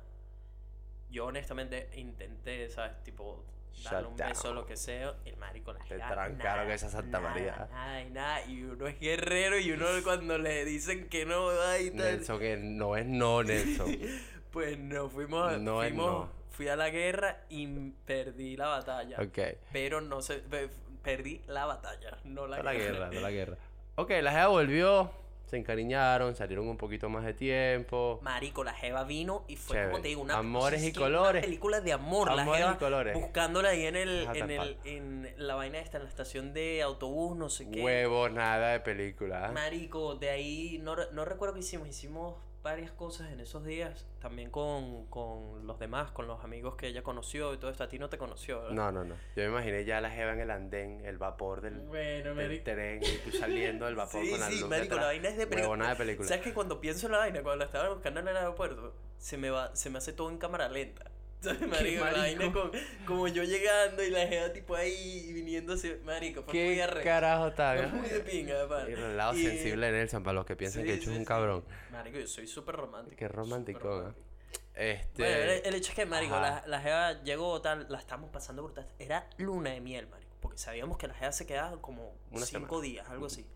Yo 1.10 1.26
honestamente 1.26 1.90
intenté, 1.96 2.70
¿sabes? 2.70 3.02
Tipo, 3.04 3.44
darle 3.84 4.08
un 4.08 4.16
beso 4.16 4.42
down. 4.44 4.54
lo 4.56 4.66
que 4.66 4.76
sea. 4.76 5.14
El 5.24 5.36
marico 5.36 5.72
la 5.72 5.78
Te 5.80 5.96
trancaron 5.96 6.38
nada, 6.38 6.74
esa 6.74 6.88
Santa 6.90 7.20
nada, 7.20 7.34
María. 7.34 7.68
Nada 7.70 8.02
y 8.02 8.10
nada. 8.10 8.44
Y 8.46 8.62
uno 8.64 8.86
es 8.86 8.98
guerrero 9.00 9.58
y 9.58 9.70
uno 9.72 9.86
cuando 10.04 10.38
le 10.38 10.64
dicen 10.64 11.08
que 11.08 11.24
no 11.26 11.46
va 11.46 11.78
y 11.78 11.90
tal. 11.90 11.96
Nelson, 12.16 12.38
que 12.38 12.56
no 12.56 12.96
es 12.96 13.06
no, 13.06 13.42
Nelson. 13.42 13.96
Pues 14.50 14.78
no, 14.78 15.10
fuimos, 15.10 15.58
No 15.58 15.82
es 15.82 15.90
fuimos 15.90 16.10
no. 16.10 16.32
fui 16.50 16.68
a 16.68 16.76
la 16.76 16.88
guerra 16.88 17.42
y 17.50 17.66
perdí 18.06 18.56
la 18.56 18.68
batalla. 18.68 19.18
ok. 19.20 19.38
Pero 19.70 20.00
no 20.00 20.22
sé, 20.22 20.36
pe- 20.38 20.70
perdí 21.02 21.42
la 21.46 21.66
batalla, 21.66 22.16
no 22.24 22.46
la 22.46 22.56
De 22.56 22.62
la 22.62 22.72
guerra. 22.72 22.92
guerra, 22.92 23.08
de 23.10 23.20
la 23.20 23.30
guerra. 23.32 23.56
Ok, 23.96 24.10
la 24.22 24.30
jeva 24.32 24.46
volvió, 24.46 25.10
se 25.46 25.56
encariñaron, 25.56 26.34
salieron 26.34 26.68
un 26.68 26.76
poquito 26.76 27.08
más 27.08 27.24
de 27.24 27.32
tiempo. 27.32 28.18
Marico, 28.22 28.64
la 28.64 28.72
jeva 28.74 29.04
vino 29.04 29.44
y 29.48 29.56
fue 29.56 29.74
Chévere. 29.76 29.90
como 29.92 30.02
te 30.02 30.08
digo, 30.08 30.22
una, 30.22 30.38
Amores 30.38 30.82
y 30.82 30.88
es 30.88 30.92
que 30.92 30.98
una 30.98 31.06
colores. 31.18 31.44
película 31.44 31.80
de 31.80 31.92
amor, 31.92 32.34
la 32.34 32.42
Amores 32.42 32.60
y 32.60 32.64
jeva 32.64 32.78
colores. 32.78 33.14
buscándola 33.14 33.68
ahí 33.70 33.86
en 33.86 33.96
el, 33.96 34.28
en 34.34 34.50
el, 34.50 34.76
en 34.84 35.34
la 35.38 35.54
vaina 35.54 35.78
esta, 35.78 35.98
en 35.98 36.02
la 36.04 36.08
estación 36.08 36.52
de 36.52 36.82
autobús, 36.82 37.36
no 37.36 37.48
sé 37.48 37.70
qué. 37.70 37.80
Huevos, 37.82 38.32
nada 38.32 38.72
de 38.72 38.80
película. 38.80 39.50
Marico, 39.54 40.16
de 40.16 40.30
ahí 40.30 40.80
no, 40.82 40.96
no 41.12 41.24
recuerdo 41.24 41.54
qué 41.54 41.60
hicimos, 41.60 41.88
hicimos 41.88 42.34
varias 42.66 42.90
cosas 42.90 43.30
en 43.30 43.38
esos 43.38 43.64
días, 43.64 44.08
también 44.18 44.50
con, 44.50 45.06
con 45.06 45.64
los 45.68 45.78
demás, 45.78 46.10
con 46.10 46.26
los 46.26 46.42
amigos 46.42 46.74
que 46.74 46.88
ella 46.88 47.04
conoció 47.04 47.54
y 47.54 47.58
todo 47.58 47.70
esto. 47.70 47.84
A 47.84 47.88
ti 47.88 47.96
no 47.96 48.08
te 48.08 48.18
conoció, 48.18 48.60
¿verdad? 48.60 48.74
No, 48.74 48.90
no, 48.90 49.04
no. 49.04 49.14
Yo 49.36 49.44
me 49.44 49.50
imaginé 49.50 49.84
ya 49.84 50.00
la 50.00 50.10
jeva 50.10 50.32
en 50.32 50.40
el 50.40 50.50
andén, 50.50 51.00
el 51.06 51.16
vapor 51.16 51.60
del, 51.60 51.78
Bueno, 51.78 52.34
del 52.34 52.64
tren 52.64 53.00
y 53.04 53.18
tú 53.18 53.30
saliendo 53.30 53.86
del 53.86 53.94
vapor 54.02 54.20
Sí, 54.20 54.30
con 54.30 54.40
la 54.40 54.48
sí, 54.48 54.58
luz 54.58 54.68
marico, 54.68 54.96
la 54.96 55.04
vaina 55.04 55.28
es 55.28 55.36
de 55.36 55.46
película. 55.46 55.90
De 55.90 55.94
película. 55.94 56.28
¿Sabes 56.28 56.42
que 56.42 56.52
cuando 56.52 56.80
pienso 56.80 57.06
en 57.06 57.12
la 57.12 57.18
vaina, 57.18 57.40
cuando 57.44 57.58
la 57.58 57.66
estaba 57.66 57.88
buscando 57.90 58.18
en 58.18 58.26
el 58.26 58.36
aeropuerto, 58.36 58.94
se 59.16 59.38
me 59.38 59.50
va, 59.50 59.76
se 59.76 59.88
me 59.88 59.98
hace 59.98 60.12
todo 60.12 60.28
en 60.28 60.38
cámara 60.38 60.68
lenta? 60.68 61.12
¿Sabes, 61.54 61.68
marico? 61.68 62.04
La 62.04 62.12
vaina 62.18 62.52
con, 62.52 62.70
como 63.06 63.28
yo 63.28 63.42
llegando 63.44 64.02
y 64.02 64.10
la 64.10 64.26
jeva 64.26 64.52
tipo 64.52 64.74
ahí 64.74 65.26
y 65.28 65.32
viniéndose, 65.32 66.00
marico, 66.04 66.42
fue 66.42 66.52
muy 66.54 66.74
¿Qué 66.74 66.82
arrecho. 66.82 67.04
carajo 67.04 67.48
está? 67.48 67.74
Fue 67.76 67.86
muy 67.86 68.08
de 68.08 68.20
pinga, 68.20 68.68
pana. 68.68 68.88
Y 68.90 68.92
el 68.92 69.16
lado 69.16 69.34
Y- 69.34 69.44
sensible 69.44 69.86
de 69.86 69.92
Nelson, 69.98 70.22
para 70.22 70.34
los 70.34 70.46
que 70.46 70.56
piensan 70.56 70.82
Sí, 70.82 70.88
que 70.88 70.94
hecho 70.94 71.04
sí, 71.04 71.10
es 71.10 71.16
un 71.16 71.22
sí. 71.22 71.26
cabrón. 71.28 71.64
Marico, 71.90 72.18
yo 72.18 72.26
soy 72.26 72.46
súper 72.46 72.74
romántico. 72.76 73.16
Qué 73.16 73.28
romántico, 73.28 73.78
¿eh? 73.78 73.82
romántico. 73.98 74.26
Este. 74.74 75.22
Bueno, 75.22 75.36
el, 75.52 75.62
el 75.64 75.74
hecho 75.74 75.90
es 75.90 75.94
que, 75.96 76.04
marico, 76.06 76.34
Ajá. 76.34 76.62
la, 76.62 76.66
la 76.66 76.80
jeva 76.80 77.22
llegó 77.22 77.60
tal, 77.62 77.86
la 77.88 77.98
estamos 77.98 78.30
pasando 78.30 78.62
brutal. 78.62 78.86
Era 78.98 79.28
luna 79.38 79.70
de 79.70 79.80
miel, 79.80 80.06
marico. 80.08 80.36
Porque 80.40 80.58
sabíamos 80.58 80.98
que 80.98 81.08
la 81.08 81.14
jeva 81.14 81.32
se 81.32 81.46
quedaba 81.46 81.80
como 81.80 82.14
Una 82.30 82.44
cinco 82.44 82.76
semana. 82.76 82.82
días, 82.82 83.08
algo 83.08 83.26
así. 83.26 83.46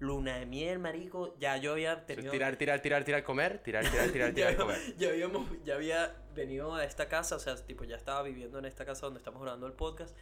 Luna 0.00 0.36
de 0.38 0.46
miel, 0.46 0.78
marico. 0.80 1.34
Ya 1.38 1.56
yo 1.56 1.72
había 1.72 2.04
tenido... 2.04 2.30
tirar, 2.32 2.56
tirar, 2.56 2.80
tirar, 2.80 3.04
tirar, 3.04 3.22
comer, 3.24 3.58
tirar, 3.62 3.88
tirar, 3.88 4.10
tirar, 4.10 4.28
ya, 4.34 4.34
tirar, 4.34 4.56
comer. 4.56 4.96
ya 4.96 5.08
habíamos, 5.08 5.48
ya 5.64 5.74
había 5.76 6.16
venido 6.34 6.74
a 6.74 6.84
esta 6.84 7.08
casa, 7.08 7.36
o 7.36 7.38
sea, 7.38 7.54
tipo, 7.64 7.84
ya 7.84 7.96
estaba 7.96 8.22
viviendo 8.22 8.58
en 8.58 8.64
esta 8.64 8.84
casa 8.84 9.06
donde 9.06 9.18
estamos 9.18 9.40
grabando 9.42 9.66
el 9.66 9.72
podcast. 9.72 10.16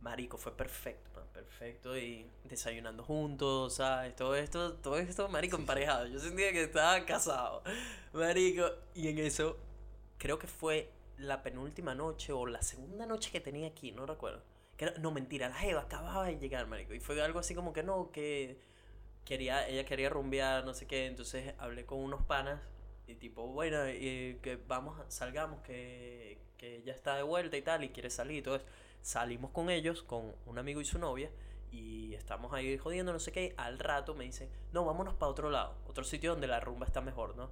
Marico, 0.00 0.38
fue 0.38 0.56
perfecto, 0.56 1.10
man, 1.14 1.26
perfecto. 1.34 1.98
Y 1.98 2.26
desayunando 2.44 3.02
juntos, 3.04 3.74
¿sabes? 3.74 4.16
Todo 4.16 4.34
esto, 4.36 4.74
todo 4.74 4.96
esto, 4.98 5.28
marico, 5.28 5.56
emparejado. 5.56 6.06
Yo 6.06 6.18
sentía 6.18 6.52
que 6.52 6.62
estaba 6.62 7.04
casado. 7.04 7.62
Marico, 8.14 8.64
y 8.94 9.08
en 9.08 9.18
eso, 9.18 9.58
creo 10.16 10.38
que 10.38 10.46
fue 10.46 10.90
la 11.18 11.42
penúltima 11.42 11.94
noche 11.94 12.32
o 12.32 12.46
la 12.46 12.62
segunda 12.62 13.04
noche 13.04 13.30
que 13.30 13.40
tenía 13.40 13.68
aquí, 13.68 13.92
no 13.92 14.06
recuerdo. 14.06 14.40
Que 14.78 14.86
era- 14.86 14.98
no, 14.98 15.10
mentira, 15.10 15.50
la 15.50 15.56
Jeva 15.56 15.82
acababa 15.82 16.24
de 16.26 16.38
llegar, 16.38 16.66
marico. 16.66 16.94
Y 16.94 17.00
fue 17.00 17.20
algo 17.20 17.38
así 17.38 17.54
como 17.54 17.74
que 17.74 17.82
no, 17.82 18.10
que 18.10 18.58
quería, 19.30 19.68
ella 19.68 19.84
quería 19.84 20.10
rumbear, 20.10 20.64
no 20.64 20.74
sé 20.74 20.86
qué. 20.88 21.06
Entonces 21.06 21.54
hablé 21.58 21.86
con 21.86 22.00
unos 22.00 22.24
panas 22.24 22.60
y 23.06 23.14
tipo, 23.14 23.46
bueno, 23.46 23.78
eh, 23.86 24.38
que 24.42 24.56
vamos, 24.56 25.00
salgamos, 25.08 25.62
que, 25.62 26.38
que 26.58 26.78
ella 26.78 26.92
está 26.92 27.14
de 27.14 27.22
vuelta 27.22 27.56
y 27.56 27.62
tal, 27.62 27.84
y 27.84 27.90
quiere 27.90 28.10
salir 28.10 28.38
y 28.38 28.42
todo 28.42 28.56
eso. 28.56 28.66
Salimos 29.02 29.52
con 29.52 29.70
ellos, 29.70 30.02
con 30.02 30.34
un 30.46 30.58
amigo 30.58 30.80
y 30.80 30.84
su 30.84 30.98
novia, 30.98 31.30
y 31.70 32.14
estamos 32.14 32.52
ahí 32.52 32.76
jodiendo, 32.76 33.12
no 33.12 33.20
sé 33.20 33.30
qué. 33.30 33.54
Al 33.56 33.78
rato 33.78 34.16
me 34.16 34.24
dicen, 34.24 34.50
no, 34.72 34.84
vámonos 34.84 35.14
para 35.14 35.30
otro 35.30 35.48
lado, 35.48 35.76
otro 35.86 36.02
sitio 36.02 36.32
donde 36.32 36.48
la 36.48 36.58
rumba 36.58 36.86
está 36.86 37.00
mejor, 37.00 37.36
¿no? 37.36 37.50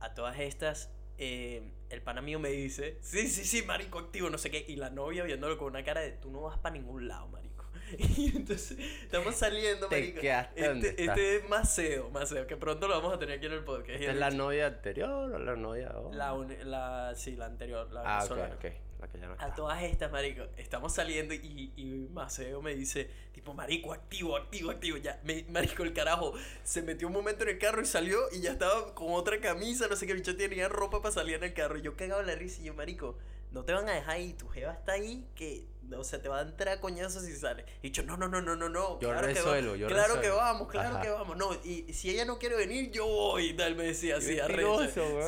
A 0.00 0.14
todas 0.14 0.38
estas, 0.40 0.90
eh, 1.16 1.72
el 1.90 2.02
pana 2.02 2.22
mío 2.22 2.40
me 2.40 2.50
dice, 2.50 2.98
sí, 3.02 3.28
sí, 3.28 3.44
sí, 3.44 3.62
marico, 3.62 4.00
activo, 4.00 4.30
no 4.30 4.38
sé 4.38 4.50
qué. 4.50 4.64
Y 4.68 4.76
la 4.76 4.90
novia 4.90 5.22
viéndolo 5.22 5.58
con 5.58 5.68
una 5.68 5.84
cara 5.84 6.00
de, 6.00 6.10
tú 6.12 6.30
no 6.32 6.42
vas 6.42 6.58
para 6.58 6.74
ningún 6.74 7.06
lado, 7.06 7.28
marico. 7.28 7.47
Y 7.98 8.36
entonces, 8.36 8.78
estamos 9.02 9.34
saliendo, 9.34 9.88
Te 9.88 9.96
marico. 10.00 10.20
Este, 10.56 11.04
este 11.04 11.36
es 11.36 11.48
Maceo, 11.48 12.10
Maceo, 12.10 12.46
que 12.46 12.56
pronto 12.56 12.86
lo 12.88 12.94
vamos 12.94 13.14
a 13.14 13.18
tener 13.18 13.38
aquí 13.38 13.46
en 13.46 13.52
el 13.52 13.64
podcast. 13.64 13.90
¿Esta 14.00 14.12
es 14.12 14.16
la 14.18 14.30
novia 14.30 14.66
anterior 14.66 15.10
o 15.10 15.38
la 15.38 15.56
novia 15.56 15.88
ahora? 15.88 16.16
la, 16.16 16.34
uni- 16.34 16.56
la, 16.64 17.12
sí, 17.16 17.36
la 17.36 17.46
anterior, 17.46 17.90
la 17.92 18.00
Ah, 18.04 18.24
ok, 18.24 18.30
venezolana. 18.30 18.54
ok. 18.56 18.64
La 19.00 19.06
que 19.06 19.18
ya 19.20 19.26
no 19.28 19.32
A 19.34 19.36
está. 19.36 19.54
todas 19.54 19.82
estas, 19.84 20.10
marico, 20.10 20.42
estamos 20.56 20.92
saliendo 20.92 21.32
y, 21.32 21.72
y 21.76 22.08
Maceo 22.12 22.60
me 22.60 22.74
dice, 22.74 23.08
tipo, 23.32 23.54
marico, 23.54 23.92
activo, 23.92 24.36
activo, 24.36 24.72
activo. 24.72 24.96
Ya, 24.96 25.20
me- 25.22 25.44
marico, 25.50 25.84
el 25.84 25.92
carajo 25.92 26.34
se 26.64 26.82
metió 26.82 27.06
un 27.06 27.12
momento 27.14 27.44
en 27.44 27.50
el 27.50 27.58
carro 27.58 27.80
y 27.80 27.86
salió 27.86 28.18
y 28.32 28.40
ya 28.40 28.50
estaba 28.50 28.94
con 28.96 29.12
otra 29.12 29.40
camisa, 29.40 29.86
no 29.86 29.94
sé 29.94 30.06
qué, 30.08 30.14
bicho 30.14 30.36
tenía 30.36 30.68
ropa 30.68 31.00
para 31.00 31.14
salir 31.14 31.36
en 31.36 31.44
el 31.44 31.54
carro. 31.54 31.78
Y 31.78 31.82
yo 31.82 31.96
cagaba 31.96 32.22
la 32.24 32.34
risa 32.34 32.60
y 32.60 32.64
yo, 32.64 32.74
marico, 32.74 33.16
no 33.52 33.64
te 33.64 33.72
van 33.72 33.88
a 33.88 33.92
dejar 33.92 34.16
ahí, 34.16 34.32
tu 34.32 34.48
jeva 34.48 34.72
está 34.72 34.92
ahí 34.94 35.24
que, 35.36 35.64
o 35.96 36.04
sea, 36.04 36.20
te 36.20 36.28
va 36.28 36.38
a 36.40 36.42
entrar 36.42 36.68
a 36.76 36.80
coñazos 36.80 37.24
si 37.24 37.34
sale. 37.36 37.64
Y 37.82 37.90
yo, 37.90 38.02
no, 38.02 38.16
no, 38.16 38.28
no, 38.28 38.40
no, 38.42 38.56
no, 38.56 38.68
no. 38.68 39.00
Yo 39.00 39.08
claro 39.10 39.26
que 39.28 39.34
resuelvo, 39.34 39.76
yo 39.76 39.86
Claro 39.88 40.14
que 40.14 40.20
resuelvo. 40.20 40.36
vamos, 40.38 40.68
claro 40.68 40.88
Ajá. 40.96 41.00
que 41.02 41.10
vamos. 41.10 41.36
No, 41.36 41.50
y 41.64 41.92
si 41.92 42.10
ella 42.10 42.24
no 42.24 42.38
quiere 42.38 42.56
venir, 42.56 42.90
yo 42.90 43.06
voy. 43.06 43.54
Tal, 43.54 43.74
me 43.76 43.84
decía 43.84 44.16
así, 44.16 44.38
arrecho. 44.40 44.80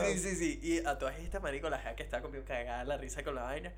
Sí, 0.04 0.18
sí, 0.18 0.36
sí. 0.36 0.60
Y 0.62 0.86
a 0.86 0.98
todas 0.98 1.18
estas, 1.18 1.40
marico, 1.42 1.68
la 1.70 1.94
que 1.96 2.02
estaba 2.02 2.22
conmigo 2.22 2.44
cagada 2.44 2.84
la 2.84 2.96
risa 2.96 3.22
con 3.22 3.34
la 3.34 3.42
vaina. 3.42 3.72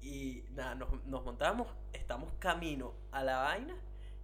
Y 0.00 0.44
nada, 0.50 0.74
nos, 0.74 1.04
nos 1.06 1.24
montamos, 1.24 1.68
estamos 1.92 2.32
camino 2.38 2.94
a 3.12 3.22
la 3.22 3.38
vaina. 3.38 3.74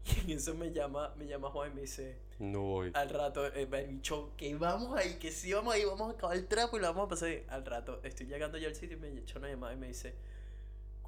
Y 0.27 0.33
en 0.33 0.39
eso 0.39 0.55
me 0.55 0.73
llama, 0.73 1.13
me 1.17 1.27
llama 1.27 1.51
Juan 1.51 1.71
y 1.73 1.75
me 1.75 1.81
dice, 1.83 2.19
No 2.39 2.61
voy. 2.63 2.91
al 2.95 3.11
rato, 3.11 3.47
eh, 3.55 3.67
me 3.67 3.85
dicho 3.87 4.33
que 4.39 4.55
vamos 4.55 4.97
ahí, 4.97 5.19
que 5.19 5.31
sí 5.31 5.53
vamos 5.53 5.75
ahí, 5.75 5.85
vamos 5.85 6.11
a 6.11 6.17
acabar 6.17 6.37
el 6.37 6.47
trapo 6.47 6.79
y 6.79 6.81
lo 6.81 6.87
vamos 6.87 7.07
a 7.07 7.09
pasar. 7.11 7.29
bien". 7.29 7.45
Al 7.49 7.65
rato, 7.67 8.01
estoy 8.05 8.27
llegando 8.27 8.57
ya 8.59 8.69
al 8.69 8.75
sitio 8.75 8.97
y 8.97 9.01
me 9.01 9.09
echa 9.21 9.39
una 9.39 9.49
llamada 9.49 9.75
y 9.75 9.77
me 9.77 9.89
dice, 9.89 10.15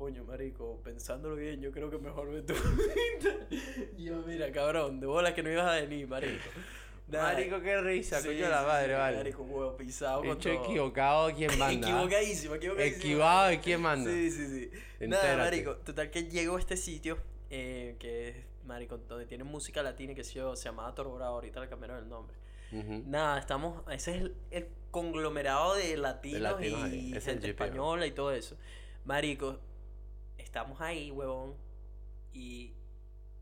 coño, 0.01 0.24
marico, 0.24 0.80
pensándolo 0.82 1.36
bien, 1.36 1.61
yo 1.61 1.70
creo 1.72 1.90
que 1.90 1.98
mejor 1.98 2.30
ve 2.32 2.40
tú. 2.40 2.55
y 3.98 4.05
yo, 4.05 4.22
mira, 4.26 4.51
cabrón, 4.51 4.98
de 4.98 5.07
bolas 5.07 5.34
que 5.34 5.42
no 5.42 5.51
ibas 5.53 5.66
a 5.68 5.74
venir, 5.74 6.09
marico. 6.09 6.42
Nada, 7.09 7.32
Marico, 7.34 7.61
qué 7.61 7.78
risa, 7.80 8.20
sí, 8.20 8.28
coño 8.28 8.48
la 8.48 8.62
madre, 8.62 8.94
sí, 8.94 8.98
vale. 8.98 9.16
Marico, 9.18 9.42
huevo 9.42 9.76
pisado 9.76 10.20
con 10.22 10.30
Hecho 10.30 10.55
todo. 10.55 10.64
equivocado, 10.64 11.34
¿quién 11.34 11.59
manda? 11.59 11.88
Equivocadísimo, 11.88 12.55
equivocadísimo. 12.55 12.98
Equivocado, 13.03 13.48
¿de 13.48 13.61
quién 13.61 13.80
manda? 13.82 14.11
Sí, 14.11 14.30
sí, 14.30 14.70
sí. 14.98 15.07
Nada, 15.09 15.36
marico. 15.36 15.76
Total 15.78 16.09
que 16.11 16.24
llego 16.30 16.57
a 16.57 16.61
este 16.61 16.76
sitio 16.78 17.18
eh, 17.51 17.96
que 17.98 18.28
es, 18.28 18.36
marico, 18.64 18.96
donde 18.96 19.26
tienen 19.26 19.46
música 19.48 19.82
latina 19.82 20.12
y 20.12 20.14
que 20.14 20.22
se 20.24 20.34
llama- 20.38 20.55
se 20.57 20.64
llamaba 20.66 20.94
Torborado. 20.94 21.34
Ahorita 21.34 21.61
le 21.61 21.68
cambiaron 21.68 21.98
el 21.98 22.09
nombre. 22.09 22.36
Nada, 22.70 23.38
estamos. 23.40 23.82
Ese 23.90 24.12
es 24.14 24.20
el, 24.22 24.34
el 24.53 24.68
conglomerado 24.92 25.74
de 25.74 25.96
latinos, 25.96 26.40
latinos 26.42 26.84
ahí, 26.84 27.11
y 27.12 27.16
es 27.16 27.24
gente 27.24 27.51
española 27.51 28.07
y 28.07 28.12
todo 28.12 28.32
eso. 28.32 28.57
Marico, 29.05 29.59
estamos 30.51 30.80
ahí, 30.80 31.12
huevón. 31.12 31.55
Y 32.32 32.74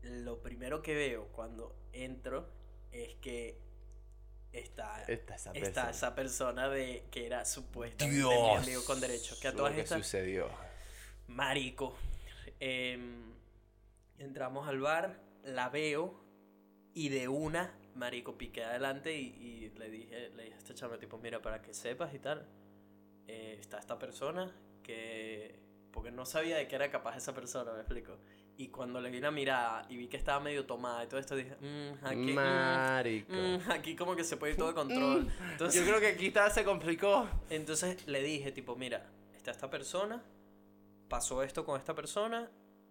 lo 0.01 0.41
primero 0.43 0.83
que 0.83 0.93
veo 0.93 1.27
cuando 1.31 1.75
entro 1.91 2.47
es 2.91 3.15
que 3.15 3.59
está. 4.51 5.03
Está 5.05 5.35
esa 5.35 5.51
Está 5.51 5.53
persona. 5.53 5.89
esa 5.89 6.15
persona 6.15 6.69
de 6.69 7.05
que 7.09 7.25
era 7.25 7.45
supuestamente 7.45 8.05
mi 8.05 8.17
Dios. 8.21 8.57
amigo 8.63 8.85
con 8.85 8.99
derechos. 9.01 9.39
Que 9.39 9.47
a 9.47 9.55
todas 9.55 9.73
que 9.73 9.81
estas. 9.81 9.97
sucedió. 9.97 10.49
Marico. 11.27 11.95
em, 12.59 13.33
entramos 14.19 14.67
al 14.67 14.79
bar, 14.79 15.19
la 15.43 15.69
veo 15.69 16.23
y 16.93 17.09
de 17.09 17.27
una, 17.27 17.73
Marico, 17.95 18.37
piqué 18.37 18.63
adelante 18.65 19.17
y, 19.17 19.27
y 19.27 19.69
le 19.77 19.89
dije, 19.89 20.29
le 20.31 20.43
dije 20.43 20.55
a 20.55 20.57
esta 20.59 20.73
chama, 20.75 20.99
tipo, 20.99 21.17
mira, 21.17 21.41
para 21.41 21.61
que 21.61 21.73
sepas 21.73 22.13
y 22.13 22.19
tal, 22.19 22.47
eh, 23.27 23.57
está 23.59 23.79
esta 23.79 23.97
persona 23.97 24.53
que... 24.83 25.67
Porque 25.99 26.11
no 26.15 26.25
sabía 26.25 26.55
de 26.55 26.65
qué 26.65 26.77
era 26.77 26.89
capaz 26.89 27.17
esa 27.17 27.33
persona, 27.33 27.73
me 27.73 27.79
explico. 27.79 28.15
Y 28.55 28.69
cuando 28.69 29.01
le 29.01 29.09
vi 29.09 29.19
la 29.19 29.31
mirada 29.31 29.85
y 29.89 29.97
vi 29.97 30.07
que 30.07 30.15
estaba 30.15 30.39
medio 30.39 30.65
tomada 30.65 31.03
y 31.03 31.07
todo 31.07 31.19
esto, 31.19 31.35
dije, 31.35 31.57
"Mm, 31.59 32.05
aquí, 32.05 32.15
mm, 32.31 32.35
Marico. 32.35 33.33
mm, 33.33 33.71
aquí 33.71 33.95
como 33.97 34.15
que 34.15 34.23
se 34.23 34.37
puede 34.37 34.53
ir 34.53 34.57
todo 34.57 34.69
de 34.69 34.75
control. 34.75 35.27
Entonces, 35.51 35.81
Yo 35.81 35.85
creo 35.85 35.99
que 35.99 36.07
aquí 36.07 36.27
está, 36.27 36.49
se 36.51 36.63
complicó. 36.63 37.27
entonces 37.49 38.07
le 38.07 38.21
dije, 38.23 38.53
tipo, 38.53 38.77
mira, 38.77 39.05
está 39.35 39.51
esta 39.51 39.69
persona, 39.69 40.23
pasó 41.09 41.43
esto 41.43 41.65
con 41.65 41.77
esta 41.77 41.93
persona, 41.95 42.49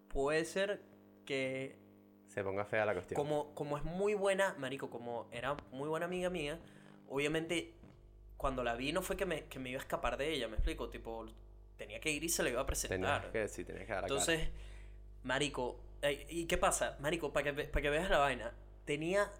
puede 0.09 0.45
ser 0.45 0.83
que 1.25 1.79
Se 2.27 2.45
ponga 2.45 2.67
fea 2.67 2.85
la 2.85 2.93
cuestión. 2.93 3.17
como, 3.17 3.55
como 3.55 3.79
es 3.79 3.85
muy 3.85 4.13
buena, 4.13 4.55
marico, 4.59 4.91
como 4.91 5.29
era 5.33 5.57
muy 5.73 5.89
buena 5.89 6.05
amiga 6.05 6.29
mía, 6.29 6.59
obviamente 7.09 7.75
cuando 8.37 8.63
la 8.63 8.75
vi 8.75 8.93
no 8.93 9.01
fue 9.01 9.17
que 9.17 9.25
me, 9.25 9.47
que 9.47 9.59
me 9.59 9.71
iba 9.71 9.79
a 9.79 9.83
escapar 9.83 10.19
de 10.19 10.31
ella, 10.33 10.47
me 10.47 10.57
explico, 10.57 10.91
tipo, 10.91 11.27
tenía 11.79 12.01
que 12.01 12.11
ir 12.11 12.23
y 12.25 12.29
se 12.29 12.43
le 12.43 12.51
iba 12.51 12.61
a 12.61 12.67
Tenías 12.67 12.67
presentar. 12.67 13.33
que, 13.33 13.49
sí, 13.49 13.65
tenías 13.65 13.87
que 13.87 13.93
dar 13.93 14.03
la 14.03 14.09
Entonces, 14.09 14.49
marico, 15.23 15.81
eh, 16.03 16.27
¿y 16.29 16.45
qué 16.47 16.59
pasa? 16.59 16.97
Marico, 17.01 17.33
para 17.33 17.55
que, 17.55 17.65
pa' 17.65 17.81
que 17.81 17.89
veas 17.91 18.11
la 18.11 18.19
vaina, 18.19 18.53
tenía 18.85 19.33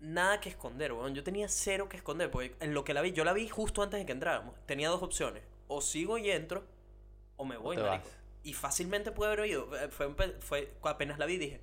nada 0.00 0.40
que 0.40 0.48
esconder, 0.48 0.92
weón. 0.92 1.14
Yo 1.14 1.22
tenía 1.22 1.48
cero 1.48 1.88
que 1.88 1.96
esconder, 1.98 2.30
porque 2.30 2.56
en 2.60 2.74
lo 2.74 2.84
que 2.84 2.94
la 2.94 3.02
vi, 3.02 3.12
yo 3.12 3.24
la 3.24 3.32
vi 3.32 3.48
justo 3.48 3.82
antes 3.82 4.00
de 4.00 4.06
que 4.06 4.12
entráramos. 4.12 4.54
Tenía 4.66 4.88
dos 4.88 5.02
opciones, 5.02 5.44
o 5.68 5.80
sigo 5.80 6.18
y 6.18 6.30
entro, 6.30 6.64
o 7.36 7.44
me 7.44 7.56
voy, 7.56 7.76
marico. 7.76 8.08
vas. 8.08 8.18
Y 8.42 8.54
fácilmente 8.54 9.12
puede 9.12 9.32
haber 9.32 9.46
ido. 9.46 9.68
Fue, 9.90 10.12
fue, 10.40 10.72
apenas 10.82 11.18
la 11.18 11.26
vi, 11.26 11.36
dije, 11.36 11.60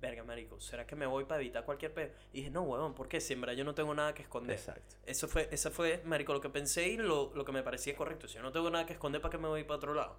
verga, 0.00 0.22
marico, 0.22 0.60
¿será 0.60 0.86
que 0.86 0.94
me 0.94 1.06
voy 1.06 1.24
para 1.24 1.40
evitar 1.40 1.64
cualquier 1.64 1.92
pedo? 1.92 2.12
Y 2.32 2.38
dije, 2.38 2.50
no, 2.50 2.62
weón, 2.62 2.94
¿por 2.94 3.08
qué? 3.08 3.20
Si 3.20 3.32
en 3.32 3.40
verdad 3.40 3.56
yo 3.56 3.64
no 3.64 3.74
tengo 3.74 3.94
nada 3.94 4.14
que 4.14 4.22
esconder. 4.22 4.56
Exacto. 4.56 4.96
Eso 5.06 5.28
fue, 5.28 5.48
eso 5.50 5.70
fue, 5.70 6.02
marico, 6.04 6.32
lo 6.32 6.40
que 6.40 6.50
pensé 6.50 6.88
y 6.88 6.96
lo, 6.96 7.32
lo 7.34 7.44
que 7.44 7.52
me 7.52 7.62
parecía 7.62 7.96
correcto. 7.96 8.28
Si 8.28 8.34
yo 8.34 8.42
no 8.42 8.52
tengo 8.52 8.70
nada 8.70 8.86
que 8.86 8.92
esconder, 8.92 9.20
¿para 9.20 9.32
qué 9.32 9.38
me 9.38 9.48
voy 9.48 9.64
para 9.64 9.76
otro 9.76 9.94
lado? 9.94 10.18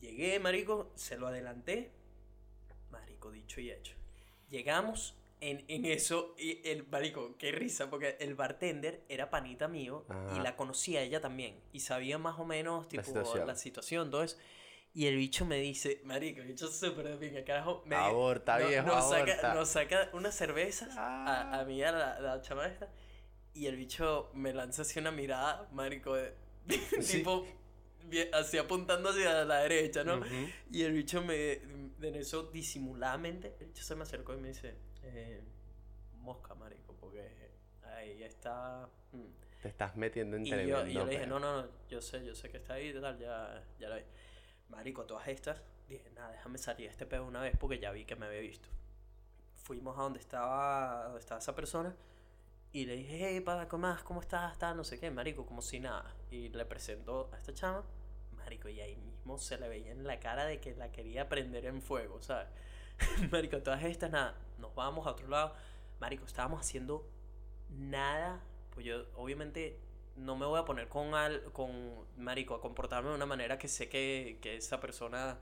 Llegué, 0.00 0.38
marico, 0.40 0.92
se 0.94 1.16
lo 1.16 1.28
adelanté. 1.28 1.92
Marico, 2.90 3.30
dicho 3.30 3.60
y 3.60 3.70
hecho. 3.70 3.94
Llegamos 4.48 5.14
en, 5.40 5.64
en 5.68 5.84
eso 5.84 6.34
y 6.38 6.66
el, 6.68 6.86
marico, 6.88 7.36
qué 7.38 7.52
risa, 7.52 7.90
porque 7.90 8.16
el 8.20 8.34
bartender 8.34 9.04
era 9.08 9.30
panita 9.30 9.68
mío 9.68 10.04
y 10.36 10.40
la 10.40 10.56
conocía 10.56 11.02
ella 11.02 11.20
también. 11.20 11.60
Y 11.72 11.80
sabía 11.80 12.18
más 12.18 12.38
o 12.38 12.44
menos, 12.44 12.88
tipo, 12.88 13.02
la 13.02 13.24
situación. 13.24 13.56
situación, 13.56 14.10
todo 14.10 14.22
eso. 14.22 14.36
Y 14.94 15.06
el 15.06 15.16
bicho 15.16 15.44
me 15.44 15.58
dice, 15.58 16.00
marico, 16.04 16.40
el 16.40 16.48
bicho 16.48 16.66
súper 16.68 17.08
de 17.08 17.16
pinga, 17.16 17.44
carajo. 17.44 17.82
Me, 17.86 17.94
Aborta, 17.94 18.58
no- 18.58 18.66
viejo, 18.68 18.86
nos 18.86 19.08
saca, 19.10 19.32
aborta. 19.32 19.54
nos 19.54 19.68
saca 19.68 20.10
unas 20.12 20.34
cervezas 20.34 20.96
a, 20.96 21.52
a 21.54 21.60
Ah. 21.60 21.64
mí, 21.64 21.82
a 21.82 21.92
la, 21.92 22.20
la 22.20 22.40
chama 22.40 22.66
esta. 22.66 22.88
Y 23.54 23.66
el 23.66 23.76
bicho 23.76 24.30
me 24.34 24.52
lanza 24.52 24.82
así 24.82 24.98
una 24.98 25.10
mirada, 25.12 25.68
marico, 25.72 26.14
de, 26.14 26.34
Sí. 27.00 27.18
tipo, 27.18 27.46
así 28.32 28.58
apuntando 28.58 29.10
hacia 29.10 29.44
la 29.44 29.58
derecha, 29.60 30.02
¿no? 30.04 30.20
Y 30.70 30.82
el 30.82 30.92
bicho 30.92 31.22
me, 31.22 31.52
en 31.54 32.14
eso 32.14 32.44
disimuladamente, 32.44 33.54
el 33.60 33.66
bicho 33.66 33.82
se 33.84 33.94
me 33.94 34.02
acercó 34.02 34.34
y 34.34 34.38
me 34.38 34.48
dice, 34.48 34.74
eh, 35.02 35.40
mosca, 36.16 36.54
marico, 36.54 36.94
porque 37.00 37.22
ahí 37.84 38.22
está... 38.22 38.88
mm". 39.12 39.24
Te 39.62 39.68
estás 39.68 39.96
metiendo 39.96 40.36
en 40.36 40.46
Y 40.46 40.50
yo, 40.50 40.86
y 40.86 40.92
yo 40.92 41.04
le 41.04 41.10
dije, 41.12 41.26
no, 41.26 41.38
no, 41.40 41.62
no, 41.62 41.68
yo 41.88 42.00
sé, 42.00 42.24
yo 42.24 42.34
sé 42.34 42.48
que 42.48 42.58
está 42.58 42.74
ahí 42.74 42.92
tal, 42.92 43.18
ya, 43.18 43.62
ya 43.80 43.88
la 43.88 43.96
vi. 43.96 44.02
Marico, 44.68 45.04
todas 45.04 45.28
estas, 45.28 45.62
dije, 45.88 46.10
nada, 46.10 46.30
déjame 46.30 46.58
salir 46.58 46.86
de 46.86 46.92
este 46.92 47.06
pedo 47.06 47.24
una 47.24 47.40
vez 47.40 47.56
porque 47.58 47.78
ya 47.78 47.90
vi 47.90 48.04
que 48.04 48.16
me 48.16 48.26
había 48.26 48.40
visto. 48.40 48.68
Fuimos 49.54 49.98
a 49.98 50.02
donde 50.02 50.18
estaba, 50.18 51.04
donde 51.04 51.20
estaba 51.20 51.40
esa 51.40 51.54
persona 51.54 51.94
y 52.72 52.84
le 52.84 52.96
dije, 52.96 53.18
hey, 53.20 53.40
pa, 53.40 53.66
¿cómo 53.68 53.88
más? 53.88 54.02
¿Cómo 54.02 54.20
estás? 54.20 54.58
Tal, 54.58 54.76
no 54.76 54.84
sé 54.84 55.00
qué, 55.00 55.10
marico, 55.10 55.46
como 55.46 55.62
si 55.62 55.80
nada. 55.80 56.14
Y 56.30 56.50
le 56.50 56.66
presentó 56.66 57.30
a 57.32 57.36
esta 57.38 57.54
chama, 57.54 57.82
marico, 58.36 58.68
y 58.68 58.80
ahí 58.80 58.96
mismo 58.96 59.38
se 59.38 59.58
le 59.58 59.68
veía 59.68 59.92
en 59.92 60.06
la 60.06 60.20
cara 60.20 60.44
de 60.44 60.60
que 60.60 60.74
la 60.74 60.92
quería 60.92 61.28
prender 61.28 61.64
en 61.64 61.80
fuego, 61.80 62.20
¿sabes? 62.20 62.48
marico, 63.32 63.62
todas 63.62 63.82
estas, 63.84 64.10
nada, 64.10 64.34
nos 64.58 64.74
vamos 64.74 65.06
a 65.06 65.12
otro 65.12 65.28
lado. 65.28 65.54
Marico, 65.98 66.26
estábamos 66.26 66.60
haciendo 66.60 67.08
nada, 67.70 68.40
pues 68.74 68.84
yo 68.84 69.06
obviamente 69.16 69.80
no 70.18 70.36
me 70.36 70.46
voy 70.46 70.58
a 70.60 70.64
poner 70.64 70.88
con, 70.88 71.14
al, 71.14 71.42
con 71.52 71.70
Marico 72.16 72.54
a 72.54 72.60
comportarme 72.60 73.10
de 73.10 73.16
una 73.16 73.26
manera 73.26 73.58
que 73.58 73.68
sé 73.68 73.88
que, 73.88 74.38
que 74.42 74.56
esa 74.56 74.80
persona 74.80 75.38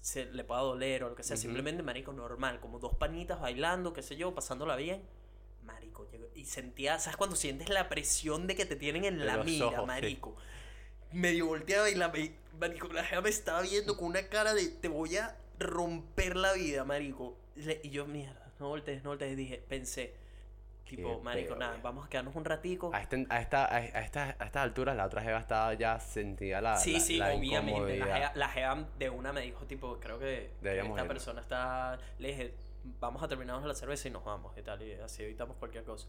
se 0.00 0.26
le 0.26 0.44
pueda 0.44 0.60
doler 0.62 1.04
o 1.04 1.10
lo 1.10 1.14
que 1.14 1.22
sea. 1.22 1.36
Simplemente, 1.36 1.82
Marico, 1.82 2.12
normal, 2.12 2.60
como 2.60 2.78
dos 2.78 2.94
panitas 2.96 3.40
bailando, 3.40 3.92
qué 3.92 4.02
sé 4.02 4.16
yo, 4.16 4.34
pasándola 4.34 4.76
bien. 4.76 5.02
Marico, 5.64 6.08
llegó- 6.10 6.28
y 6.34 6.44
sentía, 6.44 6.98
¿sabes 6.98 7.16
cuando 7.16 7.36
sientes 7.36 7.68
la 7.68 7.88
presión 7.88 8.46
de 8.46 8.56
que 8.56 8.66
te 8.66 8.74
tienen 8.76 9.04
en 9.04 9.18
De 9.18 9.24
la 9.24 9.38
mira, 9.44 9.66
ojos, 9.66 9.80
sí. 9.80 9.86
Marico? 9.86 10.36
Medio 11.12 11.46
volteaba 11.46 11.88
y 11.90 11.94
la 11.94 12.08
me- 12.08 12.34
Marico, 12.58 12.88
la 12.88 13.20
me 13.20 13.28
estaba 13.28 13.62
viendo 13.62 13.96
con 13.96 14.08
una 14.08 14.28
cara 14.28 14.54
de 14.54 14.68
te 14.68 14.88
voy 14.88 15.16
a 15.18 15.36
romper 15.58 16.36
la 16.36 16.52
vida, 16.54 16.84
Marico. 16.84 17.36
Le- 17.54 17.80
Y 17.84 17.90
yo, 17.90 18.06
mierda, 18.06 18.52
no 18.58 18.68
voltees, 18.68 19.04
no 19.04 19.10
voltees. 19.10 19.36
Dije, 19.36 19.62
pensé, 19.68 20.14
tipo, 20.96 21.18
Qué 21.18 21.22
Marico, 21.24 21.56
nada, 21.56 21.78
vamos 21.82 22.06
a 22.06 22.08
quedarnos 22.08 22.34
un 22.36 22.44
ratico. 22.44 22.90
A, 22.94 23.00
este- 23.00 23.26
a, 23.30 23.40
esta, 23.40 23.64
a, 23.64 23.76
a 23.76 23.78
esta, 24.00 24.24
a 24.38 24.44
estas 24.44 24.62
alturas 24.62 24.96
la 24.96 25.06
otra 25.06 25.22
jeva 25.22 25.38
estaba 25.38 25.74
ya 25.74 25.98
sentía 26.00 26.60
la, 26.60 26.76
Sí, 26.76 26.92
la, 26.94 27.00
sí, 27.00 27.16
la 27.18 27.34
obviamente. 27.34 27.70
La 27.72 27.76
incomodidad. 27.96 28.16
jeva, 28.16 28.32
la 28.34 28.48
jeva 28.48 28.88
de 28.98 29.10
una 29.10 29.32
me 29.32 29.40
dijo, 29.42 29.64
tipo, 29.66 29.98
creo 30.00 30.18
que, 30.18 30.24
que 30.24 30.50
Deberíamos 30.62 30.90
esta 30.90 31.02
irnos. 31.04 31.08
persona 31.14 31.40
está. 31.40 31.98
Le 32.18 32.28
dije, 32.28 32.54
vamos 33.00 33.22
a 33.22 33.28
terminarnos 33.28 33.64
la 33.66 33.74
cerveza 33.74 34.08
y 34.08 34.10
nos 34.10 34.24
vamos 34.24 34.56
y 34.58 34.62
tal, 34.62 34.82
y 34.82 34.92
así 34.94 35.22
evitamos 35.22 35.56
cualquier 35.56 35.84
cosa. 35.84 36.08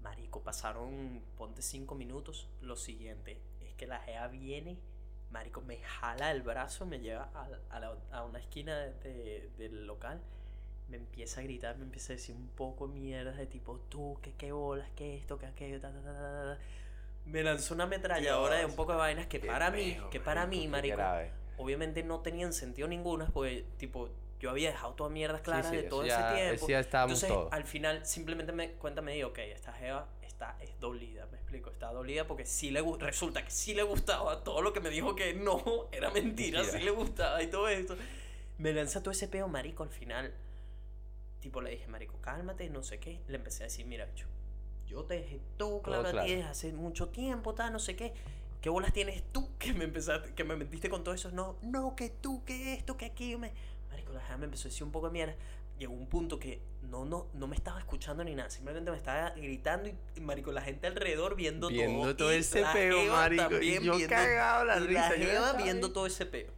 Marico, 0.00 0.42
pasaron, 0.42 1.22
ponte 1.36 1.62
cinco 1.62 1.94
minutos. 1.94 2.48
Lo 2.60 2.76
siguiente 2.76 3.40
es 3.60 3.74
que 3.74 3.86
la 3.86 4.00
jeva 4.00 4.26
viene, 4.28 4.76
Marico, 5.30 5.60
me 5.62 5.78
jala 5.78 6.30
el 6.32 6.42
brazo, 6.42 6.84
me 6.86 6.98
lleva 7.00 7.30
a, 7.34 7.48
a, 7.76 7.80
la- 7.80 7.96
a 8.10 8.24
una 8.24 8.38
esquina 8.38 8.76
de- 8.78 8.92
de- 9.12 9.50
del 9.58 9.86
local. 9.86 10.20
Me 10.92 10.98
empieza 10.98 11.40
a 11.40 11.44
gritar, 11.44 11.78
me 11.78 11.84
empieza 11.84 12.12
a 12.12 12.16
decir 12.16 12.34
un 12.36 12.48
poco 12.48 12.86
de 12.86 12.92
mierda 12.92 13.32
de 13.32 13.46
tipo, 13.46 13.80
tú, 13.88 14.18
que 14.20 14.32
qué 14.34 14.52
bolas, 14.52 14.90
que 14.94 15.16
esto, 15.16 15.38
que 15.38 15.46
aquello, 15.46 15.80
ta, 15.80 15.90
ta, 15.90 16.02
ta, 16.02 16.12
ta, 16.12 16.54
ta". 16.54 16.58
Me 17.24 17.42
lanzó 17.42 17.72
una 17.72 17.84
ametralladora 17.84 18.56
de 18.56 18.66
un 18.66 18.76
poco 18.76 18.92
de 18.92 18.98
vainas 18.98 19.26
que 19.26 19.40
para 19.40 19.70
mí, 19.70 19.96
que 20.10 20.20
para 20.20 20.46
mí, 20.46 20.68
marico, 20.68 21.00
obviamente 21.56 22.02
no 22.02 22.20
tenían 22.20 22.52
sentido 22.52 22.88
ninguno, 22.88 23.26
porque, 23.32 23.64
tipo, 23.78 24.10
yo 24.38 24.50
había 24.50 24.70
dejado 24.70 24.92
toda 24.92 25.08
mierda 25.08 25.40
clara 25.40 25.70
sí, 25.70 25.76
de 25.76 25.80
eso 25.86 25.88
todo 25.88 26.04
ya- 26.04 26.34
ese 26.36 26.58
tiempo. 26.58 26.68
ya 26.68 26.80
Entonces, 26.80 27.28
todos. 27.30 27.50
al 27.54 27.64
final, 27.64 28.04
simplemente 28.04 28.52
me 28.52 28.72
cuenta, 28.72 29.00
me 29.00 29.14
digo, 29.14 29.30
ok, 29.30 29.38
esta 29.38 29.72
jeva 29.72 30.08
está, 30.20 30.58
es 30.60 30.78
dolida, 30.78 31.24
me 31.32 31.38
explico, 31.38 31.70
está 31.70 31.90
dolida 31.90 32.26
porque 32.26 32.44
sí 32.44 32.70
le 32.70 32.82
resulta 32.98 33.42
que 33.42 33.50
sí 33.50 33.72
le 33.72 33.82
gustaba 33.82 34.44
todo 34.44 34.60
lo 34.60 34.74
que 34.74 34.80
me 34.80 34.90
dijo 34.90 35.14
que 35.16 35.32
no, 35.32 35.88
era 35.90 36.10
mentira, 36.10 36.58
Mentira. 36.60 36.78
sí 36.78 36.84
le 36.84 36.90
gustaba 36.90 37.42
y 37.42 37.46
todo 37.46 37.66
esto. 37.68 37.96
Me 38.58 38.74
lanza 38.74 39.00
todo 39.00 39.12
ese 39.12 39.26
peo, 39.26 39.48
marico, 39.48 39.84
al 39.84 39.88
final, 39.88 40.34
tipo, 41.42 41.60
le 41.60 41.70
dije, 41.72 41.86
marico, 41.88 42.18
cálmate, 42.22 42.70
no 42.70 42.82
sé 42.82 42.98
qué. 42.98 43.20
Le 43.28 43.36
empecé 43.36 43.64
a 43.64 43.66
decir, 43.66 43.84
mira, 43.84 44.06
bicho, 44.06 44.26
yo 44.86 45.04
te 45.04 45.14
dejé 45.14 45.40
todo 45.58 45.82
claro, 45.82 46.06
a 46.08 46.10
claro. 46.12 46.26
ti 46.26 46.34
desde 46.36 46.48
hace 46.48 46.72
mucho 46.72 47.08
tiempo, 47.08 47.52
tal, 47.54 47.72
no 47.72 47.78
sé 47.80 47.96
qué. 47.96 48.14
¿Qué 48.62 48.70
bolas 48.70 48.92
tienes 48.92 49.24
tú 49.32 49.48
que 49.58 49.74
me 49.74 49.84
empezaste, 49.84 50.32
que 50.34 50.44
me 50.44 50.56
mentiste 50.56 50.88
con 50.88 51.02
todo 51.04 51.14
eso? 51.14 51.30
No, 51.32 51.56
no, 51.62 51.94
que 51.96 52.08
tú, 52.08 52.44
que 52.44 52.74
esto, 52.74 52.96
que 52.96 53.06
aquí, 53.06 53.36
me... 53.36 53.52
Marico, 53.90 54.12
la 54.12 54.20
jeva 54.22 54.38
me 54.38 54.44
empezó 54.46 54.68
a 54.68 54.70
decir 54.70 54.84
un 54.84 54.92
poco 54.92 55.08
de 55.08 55.12
mierda. 55.12 55.34
Llegó 55.78 55.94
un 55.94 56.06
punto 56.06 56.38
que 56.38 56.60
no, 56.82 57.04
no, 57.04 57.26
no 57.34 57.48
me 57.48 57.56
estaba 57.56 57.80
escuchando 57.80 58.22
ni 58.22 58.34
nada, 58.36 58.48
simplemente 58.50 58.90
me 58.92 58.96
estaba 58.96 59.30
gritando 59.30 59.88
y, 60.14 60.20
marico, 60.20 60.52
la 60.52 60.62
gente 60.62 60.86
alrededor 60.86 61.34
viendo, 61.34 61.68
Viendo 61.68 62.02
todo. 62.02 62.16
todo 62.16 62.32
y 62.34 62.36
ese 62.36 62.64
peo, 62.72 63.10
marico. 63.12 63.60
Y 63.60 63.74
yo 63.80 63.96
viendo- 63.96 64.08
cagado 64.08 64.64
la 64.64 64.76
y 64.78 64.86
risa. 64.86 65.10
La 65.10 65.16
yo 65.16 65.56
viendo 65.56 65.88
ahí. 65.88 65.92
todo 65.92 66.06
ese 66.06 66.24
peo. 66.24 66.52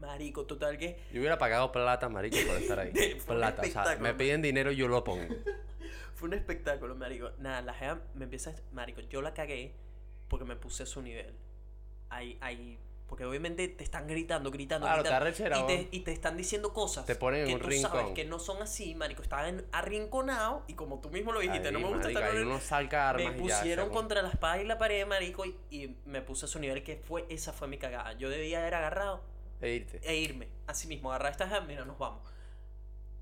Marico, 0.00 0.44
total 0.46 0.78
que... 0.78 1.00
Yo 1.12 1.20
hubiera 1.20 1.38
pagado 1.38 1.72
plata, 1.72 2.08
marico, 2.08 2.36
por 2.46 2.56
estar 2.56 2.78
ahí. 2.78 2.92
Plata. 3.26 3.62
O 3.62 3.66
sea, 3.66 3.96
me 4.00 4.14
piden 4.14 4.42
dinero 4.42 4.70
y 4.72 4.76
yo 4.76 4.88
lo 4.88 5.02
pongo. 5.04 5.34
Fue 6.14 6.28
un 6.28 6.34
espectáculo, 6.34 6.94
marico. 6.96 7.30
Nada, 7.38 7.62
la 7.62 7.74
jeva 7.74 8.00
me 8.14 8.24
empieza 8.24 8.50
a... 8.50 8.54
Marico, 8.72 9.00
yo 9.02 9.22
la 9.22 9.34
cagué 9.34 9.74
porque 10.28 10.44
me 10.44 10.56
puse 10.56 10.82
a 10.82 10.86
su 10.86 11.02
nivel. 11.02 11.34
Ahí, 12.10 12.38
ahí... 12.40 12.78
Porque 13.06 13.24
obviamente 13.24 13.68
te 13.68 13.82
están 13.84 14.06
gritando, 14.06 14.50
gritando, 14.50 14.86
Claro, 14.86 15.02
te 15.02 15.08
gritando. 15.08 15.26
arrechera, 15.26 15.58
y, 15.60 15.66
te, 15.66 15.88
y 15.96 16.00
te 16.00 16.12
están 16.12 16.36
diciendo 16.36 16.74
cosas 16.74 17.06
Te 17.06 17.14
ponen 17.14 17.40
en 17.40 17.46
que 17.46 17.54
un 17.54 17.60
tú 17.60 17.70
sabes 17.72 17.92
rincón. 18.00 18.14
que 18.14 18.24
no 18.26 18.38
son 18.38 18.60
así, 18.62 18.94
marico. 18.94 19.22
Estaban 19.22 19.64
arrinconados 19.72 20.64
y 20.68 20.74
como 20.74 21.00
tú 21.00 21.08
mismo 21.08 21.32
lo 21.32 21.40
dijiste, 21.40 21.68
Ahí, 21.68 21.72
no 21.72 21.80
me 21.80 21.86
gusta 21.86 22.02
marico, 22.02 22.20
estar 22.20 22.34
con- 22.34 22.46
uno 22.48 22.60
saca 22.60 23.08
armas 23.08 23.24
me 23.32 23.32
ya, 23.32 23.38
pusieron 23.56 23.88
se- 23.88 23.94
contra 23.94 24.20
la 24.20 24.28
espada 24.28 24.60
y 24.60 24.66
la 24.66 24.76
pared, 24.76 25.06
marico, 25.06 25.46
y, 25.46 25.56
y 25.70 25.96
me 26.04 26.20
puse 26.20 26.44
a 26.44 26.48
su 26.48 26.58
nivel, 26.58 26.82
que 26.82 26.96
fue, 26.96 27.24
esa 27.30 27.54
fue 27.54 27.66
mi 27.66 27.78
cagada. 27.78 28.12
Yo 28.12 28.28
debía 28.28 28.58
haber 28.60 28.74
agarrado 28.74 29.22
E 29.60 29.70
irte. 29.70 30.00
e 30.02 30.16
irme. 30.16 30.48
Así 30.66 30.86
mismo, 30.88 31.10
agarrar 31.10 31.32
esta 31.32 31.48
jeva, 31.48 31.60
mira, 31.62 31.84
nos 31.84 31.98
vamos. 31.98 32.22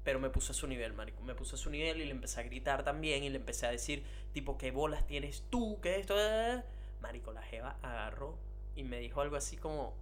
Pero 0.05 0.21
me 0.21 0.31
puse 0.31 0.53
a 0.53 0.55
su 0.55 0.67
nivel, 0.67 0.93
marico. 0.93 1.23
Me 1.23 1.35
puse 1.35 1.57
a 1.57 1.59
su 1.59 1.71
nivel 1.71 2.01
y 2.01 2.05
le 2.05 2.11
empecé 2.13 2.41
a 2.41 2.43
gritar 2.45 2.85
también 2.85 3.25
y 3.25 3.31
le 3.31 3.39
empecé 3.39 3.67
a 3.67 3.71
decir, 3.71 4.05
tipo, 4.33 4.57
¿qué 4.57 4.71
bolas 4.71 5.07
tienes 5.07 5.45
tú? 5.51 5.81
¿Qué 5.81 5.99
esto? 5.99 6.15
Eh, 6.19 6.63
Marico, 7.01 7.33
la 7.33 7.43
jeva 7.43 7.77
agarró 7.83 8.39
y 8.75 8.83
me 8.85 8.99
dijo 8.99 9.21
algo 9.21 9.37
así 9.37 9.57
como, 9.57 9.95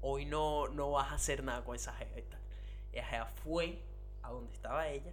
hoy 0.00 0.24
no, 0.26 0.68
no 0.68 0.90
vas 0.92 1.10
a 1.10 1.14
hacer 1.14 1.42
nada 1.42 1.64
con 1.64 1.74
esa 1.76 1.92
jeva 1.94 2.18
y 2.18 2.22
tal. 2.22 2.40
Y 2.92 2.96
la 2.96 3.04
jeva 3.06 3.26
fue 3.26 3.78
a 4.22 4.30
donde 4.30 4.52
estaba 4.52 4.88
ella, 4.88 5.12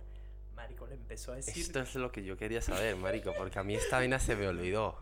marico, 0.55 0.85
le 0.87 0.95
empezó 0.95 1.31
a 1.31 1.35
decir, 1.35 1.57
Esto 1.57 1.79
es 1.79 1.95
lo 1.95 2.11
que 2.11 2.23
yo 2.23 2.37
quería 2.37 2.61
saber, 2.61 2.95
marico, 2.97 3.33
porque 3.37 3.59
a 3.59 3.63
mí 3.63 3.75
esta 3.75 3.97
vaina 3.97 4.19
se 4.19 4.35
me 4.35 4.47
olvidó. 4.47 4.97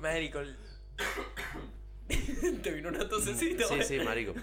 marico, 0.00 0.40
te 2.62 2.70
vino 2.72 2.88
una 2.88 3.08
tosecita. 3.08 3.64
Sí, 3.66 3.82
sí, 3.82 4.00
marico. 4.00 4.34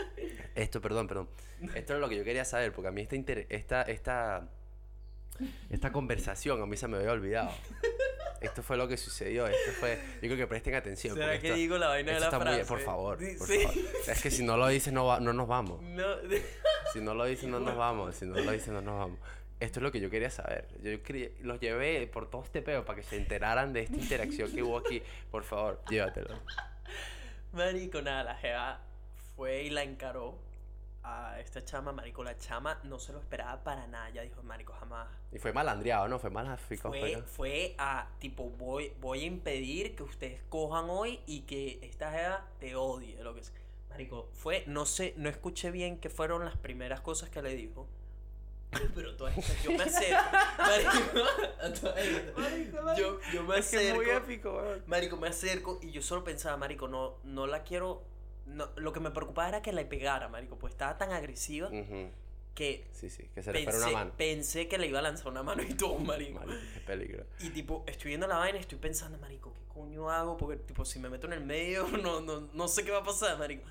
Esto, 0.54 0.80
perdón, 0.80 1.06
perdón. 1.08 1.28
Esto 1.74 1.94
es 1.94 2.00
lo 2.00 2.08
que 2.08 2.16
yo 2.16 2.24
quería 2.24 2.44
saber, 2.44 2.72
porque 2.72 2.88
a 2.88 2.90
mí 2.92 3.02
esta, 3.02 3.16
inter- 3.16 3.46
esta, 3.48 3.82
esta, 3.82 4.48
esta 5.70 5.92
conversación 5.92 6.62
a 6.62 6.66
mí 6.66 6.76
se 6.76 6.86
me 6.88 6.98
había 6.98 7.12
olvidado. 7.12 7.50
Esto 8.40 8.62
fue 8.62 8.76
lo 8.76 8.86
que 8.86 8.96
sucedió. 8.96 9.46
Esto 9.46 9.72
fue. 9.80 9.98
Yo 10.16 10.28
creo 10.28 10.36
que 10.36 10.46
presten 10.46 10.74
atención. 10.74 11.16
¿Será 11.16 11.38
que 11.40 11.48
esto- 11.48 11.56
digo 11.58 11.78
la 11.78 11.88
vaina 11.88 12.12
de 12.12 12.20
la 12.20 12.26
está 12.26 12.38
muy- 12.38 12.46
frase? 12.48 12.64
por 12.66 12.80
favor, 12.80 13.18
Sí, 13.18 13.34
por 13.38 13.46
sí. 13.48 13.58
favor. 13.60 13.78
Es 14.06 14.22
que 14.22 14.30
si 14.30 14.44
no 14.44 14.56
lo 14.56 14.68
dices, 14.68 14.92
no, 14.92 15.06
va- 15.06 15.18
no 15.20 15.32
nos 15.32 15.48
vamos. 15.48 15.82
No, 15.82 16.04
Si 16.92 17.00
no 17.00 17.14
lo 17.14 17.24
dices, 17.24 17.48
no 17.48 17.58
nos 17.58 17.76
vamos. 17.76 18.14
Si 18.14 18.26
no 18.26 18.34
lo 18.38 18.52
dices, 18.52 18.68
no 18.68 18.80
nos 18.82 18.96
vamos. 18.98 19.18
Esto 19.58 19.78
es 19.80 19.82
lo 19.82 19.90
que 19.90 19.98
yo 20.00 20.10
quería 20.10 20.30
saber. 20.30 20.68
Yo 20.82 20.90
los 21.42 21.58
llevé 21.58 22.06
por 22.06 22.28
todo 22.30 22.44
este 22.44 22.60
peo 22.60 22.84
para 22.84 22.96
que 23.00 23.02
se 23.04 23.16
enteraran 23.16 23.72
de 23.72 23.80
esta 23.80 23.96
interacción 23.96 24.52
que 24.52 24.62
hubo 24.62 24.78
aquí. 24.78 25.02
Por 25.30 25.42
favor, 25.42 25.80
llévatelo. 25.88 26.38
Marico, 27.54 28.02
nada, 28.02 28.24
la 28.24 28.34
jeva 28.34 28.80
fue 29.36 29.62
y 29.62 29.70
la 29.70 29.84
encaró 29.84 30.38
a 31.04 31.38
esta 31.38 31.64
chama, 31.64 31.92
marico, 31.92 32.24
la 32.24 32.36
chama 32.38 32.80
no 32.84 32.98
se 32.98 33.12
lo 33.12 33.20
esperaba 33.20 33.62
para 33.62 33.86
nada, 33.86 34.10
ya 34.10 34.22
dijo, 34.22 34.42
marico, 34.42 34.72
jamás. 34.72 35.06
Y 35.30 35.38
fue 35.38 35.52
malandreado, 35.52 36.08
¿no? 36.08 36.18
Fue 36.18 36.30
malafico. 36.30 36.88
Fue, 36.88 37.22
fue 37.22 37.74
a, 37.78 38.08
tipo, 38.18 38.50
voy, 38.50 38.92
voy 39.00 39.22
a 39.22 39.26
impedir 39.26 39.94
que 39.94 40.02
ustedes 40.02 40.42
cojan 40.48 40.86
hoy 40.88 41.20
y 41.26 41.42
que 41.42 41.78
esta 41.82 42.10
jeva 42.10 42.44
te 42.58 42.74
odie, 42.74 43.22
lo 43.22 43.34
que 43.34 43.44
sea. 43.44 43.54
Marico, 43.90 44.28
fue, 44.32 44.64
no 44.66 44.86
sé, 44.86 45.14
no 45.16 45.28
escuché 45.28 45.70
bien 45.70 46.00
qué 46.00 46.10
fueron 46.10 46.44
las 46.44 46.56
primeras 46.56 47.00
cosas 47.02 47.30
que 47.30 47.42
le 47.42 47.54
dijo. 47.54 47.86
Pero 48.94 49.16
todas 49.16 49.36
estas, 49.38 49.62
yo 49.62 49.70
me 49.72 49.82
acerco, 49.84 50.22
marico, 50.58 51.28
estas, 51.64 52.98
yo, 52.98 53.18
yo 53.32 53.42
me 53.44 53.58
Es 53.58 53.70
que 53.70 53.88
es 53.88 53.94
muy 53.94 54.04
acerco, 54.06 54.24
épico, 54.26 54.52
weón. 54.56 54.82
Marico, 54.86 55.16
me 55.16 55.28
acerco 55.28 55.78
y 55.82 55.90
yo 55.90 56.02
solo 56.02 56.24
pensaba, 56.24 56.56
Marico, 56.56 56.88
no, 56.88 57.18
no 57.24 57.46
la 57.46 57.62
quiero. 57.62 58.04
No, 58.46 58.68
lo 58.76 58.92
que 58.92 59.00
me 59.00 59.10
preocupaba 59.10 59.48
era 59.48 59.62
que 59.62 59.72
la 59.72 59.88
pegara, 59.88 60.28
Marico, 60.28 60.58
pues 60.58 60.72
estaba 60.74 60.98
tan 60.98 61.12
agresiva 61.12 61.68
Ujú. 61.68 62.10
que 62.54 62.86
Sí, 62.92 63.08
sí, 63.08 63.28
que 63.34 63.42
se 63.42 63.52
le 63.52 63.62
fuera 63.64 63.78
pensé, 63.78 63.88
una 63.90 63.98
mano. 63.98 64.12
pensé 64.18 64.68
que 64.68 64.76
le 64.78 64.86
iba 64.86 64.98
a 64.98 65.02
lanzar 65.02 65.28
una 65.28 65.42
mano 65.42 65.62
y 65.62 65.72
todo, 65.74 65.98
Marico. 65.98 66.40
Marico, 66.40 66.58
qué 66.74 66.80
peligro. 66.80 67.24
Y 67.40 67.50
tipo, 67.50 67.84
estoy 67.86 68.10
viendo 68.10 68.26
la 68.26 68.36
vaina 68.36 68.58
y 68.58 68.60
estoy 68.60 68.78
pensando, 68.78 69.16
Marico, 69.18 69.54
¿qué 69.54 69.60
coño 69.72 70.10
hago? 70.10 70.36
Porque, 70.36 70.56
tipo, 70.58 70.84
si 70.84 70.98
me 70.98 71.08
meto 71.08 71.26
en 71.26 71.32
el 71.32 71.44
medio, 71.44 71.86
no, 72.02 72.20
no, 72.20 72.48
no 72.52 72.68
sé 72.68 72.84
qué 72.84 72.90
va 72.90 72.98
a 72.98 73.04
pasar, 73.04 73.38
Marico. 73.38 73.64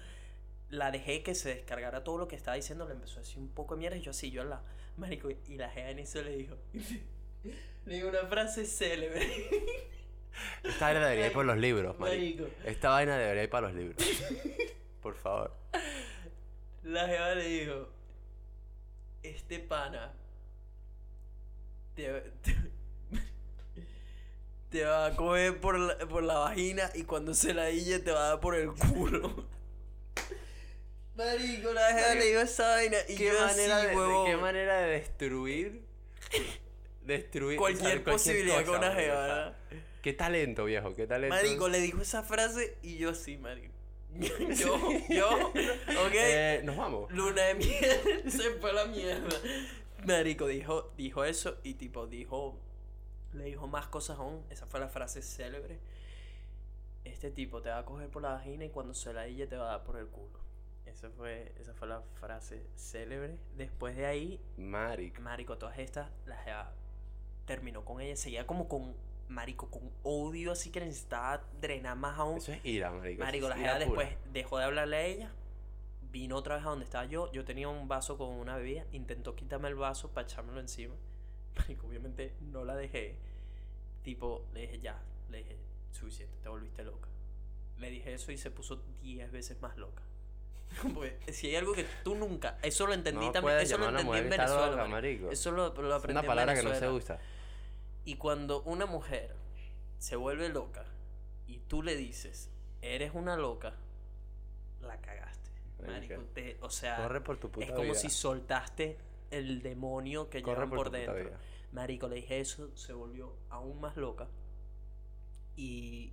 La 0.70 0.90
dejé 0.90 1.22
que 1.22 1.36
se 1.36 1.54
descargara 1.54 2.04
todo 2.04 2.18
lo 2.18 2.28
que 2.28 2.36
estaba 2.36 2.56
diciendo, 2.56 2.88
le 2.88 2.94
empezó 2.96 3.18
a 3.18 3.20
decir 3.22 3.38
un 3.38 3.50
poco 3.50 3.76
de 3.76 3.80
mierda 3.80 3.96
y 3.96 4.02
yo 4.02 4.10
así, 4.10 4.32
yo 4.32 4.42
al 4.42 4.50
lado, 4.50 4.64
Marico, 4.98 5.30
y 5.30 5.56
la 5.56 5.70
jeva 5.70 5.90
en 5.90 6.00
eso 6.00 6.22
le 6.22 6.38
dijo, 6.38 6.56
Le 7.86 8.06
una 8.06 8.26
frase 8.28 8.66
célebre. 8.66 9.28
Esta 10.64 10.86
vaina 10.86 11.02
debería 11.02 11.28
ir 11.28 11.34
por 11.34 11.46
los 11.46 11.58
libros, 11.58 12.00
marico. 12.00 12.44
Marico. 12.44 12.68
Esta 12.68 12.90
vaina 12.90 13.18
debería 13.18 13.44
ir 13.44 13.50
para 13.50 13.68
los 13.68 13.76
libros. 13.76 13.98
Por 15.02 15.16
favor. 15.16 15.54
La 16.84 17.08
jeva 17.08 17.36
le 17.36 17.48
dijo, 17.48 17.90
este 19.22 19.60
pana 19.60 20.14
te, 21.96 22.22
te, 22.42 22.56
te 24.70 24.84
va 24.86 25.08
a 25.08 25.16
coger 25.16 25.60
por 25.60 25.78
la, 25.78 25.98
por 26.08 26.24
la 26.24 26.40
vagina 26.40 26.90
y 26.96 27.04
cuando 27.04 27.34
se 27.34 27.54
la 27.54 27.70
hille 27.70 28.00
te 28.00 28.12
va 28.12 28.26
a 28.26 28.30
dar 28.30 28.40
por 28.40 28.56
el 28.56 28.70
culo. 28.72 29.46
Marico, 31.16 31.72
la 31.74 31.94
jeva 31.94 32.16
le 32.16 32.26
dijo 32.26 32.42
esa 32.42 32.68
vaina 32.70 32.98
y 33.08 33.16
¿Qué 33.16 33.26
yo 33.28 33.40
manera, 33.40 33.78
así, 33.78 33.88
de, 33.88 33.96
huevón. 33.96 34.26
qué 34.26 34.38
manera 34.38 34.78
de 34.82 34.88
destruir. 34.94 35.86
Destruir. 37.02 37.58
Cualquier 37.58 38.00
o 38.00 38.04
sea, 38.04 38.04
posibilidad 38.04 38.66
con 38.66 38.78
una 38.78 38.94
jeva. 38.94 39.56
Qué 40.02 40.14
talento, 40.14 40.66
viejo. 40.66 40.96
Qué 40.96 41.06
talento. 41.06 41.36
Marico, 41.36 41.70
le 41.70 41.80
dijo 41.80 42.02
esa 42.02 42.24
frase 42.24 42.78
y 42.82 42.98
yo 42.98 43.12
así, 43.12 43.38
marico. 43.38 43.74
Yo, 44.14 44.78
yo, 45.10 45.48
ok. 45.48 46.14
Eh, 46.14 46.62
nos 46.64 46.78
vamos. 46.78 47.12
Luna 47.12 47.42
de 47.46 47.56
miel 47.56 48.24
se 48.32 48.52
fue 48.60 48.72
la 48.72 48.86
mierda. 48.86 49.36
Marico 50.06 50.46
dijo, 50.46 50.92
dijo 50.96 51.24
eso 51.24 51.58
y 51.64 51.74
tipo 51.74 52.06
dijo, 52.06 52.60
le 53.34 53.46
dijo 53.46 53.66
más 53.66 53.88
cosas 53.88 54.20
aún. 54.20 54.46
Esa 54.52 54.68
fue 54.68 54.80
la 54.80 54.88
frase 54.88 55.24
célebre. 55.24 55.80
Este 57.06 57.32
tipo 57.32 57.64
te 57.64 57.70
va 57.70 57.80
a 57.80 57.86
coger 57.86 58.08
por 58.10 58.22
la 58.22 58.34
vagina 58.34 58.66
y 58.66 58.70
cuando 58.70 58.94
se 58.94 59.14
la 59.14 59.28
hille 59.28 59.48
te 59.48 59.56
va 59.56 59.70
a 59.70 59.78
dar 59.78 59.84
por 59.84 59.98
el 59.98 60.06
culo. 60.06 60.43
Esa 60.94 61.10
fue, 61.10 61.52
esa 61.60 61.74
fue 61.74 61.88
la 61.88 62.02
frase 62.20 62.66
célebre. 62.76 63.38
Después 63.58 63.96
de 63.96 64.06
ahí, 64.06 64.40
Marico. 64.58 65.22
Marico, 65.22 65.58
todas 65.58 65.80
estas, 65.80 66.10
la 66.26 66.38
jeva 66.38 66.72
terminó 67.46 67.84
con 67.84 68.00
ella. 68.00 68.16
Seguía 68.16 68.46
como 68.46 68.68
con, 68.68 68.96
Marico, 69.28 69.70
con 69.70 69.92
odio, 70.04 70.52
así 70.52 70.70
que 70.70 70.80
necesitaba 70.80 71.44
drenar 71.60 71.98
más 71.98 72.20
aún. 72.20 72.38
Eso 72.38 72.54
es 72.54 72.64
ira, 72.64 72.92
marico. 72.92 73.24
Marico, 73.24 73.50
la 73.50 73.58
jeva 73.58 73.80
después 73.80 74.10
dejó 74.32 74.60
de 74.60 74.66
hablarle 74.66 74.96
a 74.96 75.06
ella. 75.06 75.32
Vino 76.12 76.36
otra 76.36 76.56
vez 76.56 76.66
a 76.66 76.70
donde 76.70 76.86
estaba 76.86 77.06
yo. 77.06 77.32
Yo 77.32 77.44
tenía 77.44 77.68
un 77.68 77.88
vaso 77.88 78.18
con 78.18 78.30
una 78.30 78.56
bebida. 78.56 78.86
Intentó 78.92 79.36
quitarme 79.36 79.70
el 79.70 79.76
vaso 79.76 80.12
para 80.12 80.28
echármelo 80.28 80.60
encima. 80.60 80.94
Marico, 81.58 81.88
obviamente 81.88 82.36
no 82.40 82.64
la 82.64 82.76
dejé. 82.76 83.18
Tipo, 84.04 84.46
le 84.54 84.62
dije 84.62 84.80
ya. 84.80 85.02
Le 85.30 85.40
dije, 85.40 85.58
suficiente, 85.92 86.38
te 86.44 86.50
volviste 86.50 86.84
loca. 86.84 87.10
Le 87.80 87.90
dije 87.90 88.14
eso 88.14 88.32
y 88.32 88.38
se 88.38 88.52
puso 88.52 88.84
10 89.02 89.32
veces 89.32 89.60
más 89.60 89.76
loca. 89.78 90.04
Porque 90.94 91.34
si 91.34 91.48
hay 91.48 91.56
algo 91.58 91.74
que 91.74 91.86
tú 92.04 92.16
nunca. 92.16 92.58
Eso 92.62 92.88
lo 92.88 92.94
entendí 92.94 93.26
No 93.28 93.32
también. 93.32 93.60
Eso 93.60 93.78
lo 93.78 93.90
entendí 93.90 94.18
en 94.18 94.30
Venezuela. 94.30 94.68
loca, 94.68 94.86
marico. 94.86 95.32
Eso 95.32 95.52
lo, 95.52 95.74
lo 95.74 95.90
Es 95.90 96.00
aprendí 96.00 96.12
una 96.14 96.22
en 96.22 96.28
palabra 96.28 96.54
que 96.56 96.64
no 96.64 96.70
se 96.70 96.76
Venezuela. 96.82 96.94
usa. 96.94 97.20
Y 98.06 98.16
cuando 98.16 98.62
una 98.64 98.86
mujer 98.86 99.36
se 99.98 100.16
vuelve 100.16 100.50
loca 100.50 100.86
y 101.48 101.60
tú 101.60 101.82
le 101.84 101.96
dices, 101.96 102.50
eres 102.82 103.12
una 103.14 103.38
loca, 103.38 103.76
la 104.82 104.98
cagaste. 104.98 105.52
Marico, 105.86 106.22
te- 106.34 106.58
o 106.62 106.70
sea, 106.70 106.98
Corre 106.98 107.22
por 107.22 107.38
tu 107.38 107.50
puta 107.52 107.66
es 107.66 107.72
como 107.72 107.84
vida. 107.84 107.96
si 107.96 108.10
soltaste 108.10 108.98
el 109.32 109.62
demonio 109.62 110.30
que 110.30 110.42
Corre 110.42 110.56
llevan 110.56 110.70
por 110.70 110.78
por, 110.78 110.92
dentro. 110.92 111.32
Marico, 111.72 112.08
le 112.08 112.16
dije 112.18 112.40
eso, 112.40 112.70
se 112.76 112.94
volvió 112.94 113.36
aún 113.50 113.80
más 113.82 113.98
loca. 113.98 114.28
Y 115.56 116.12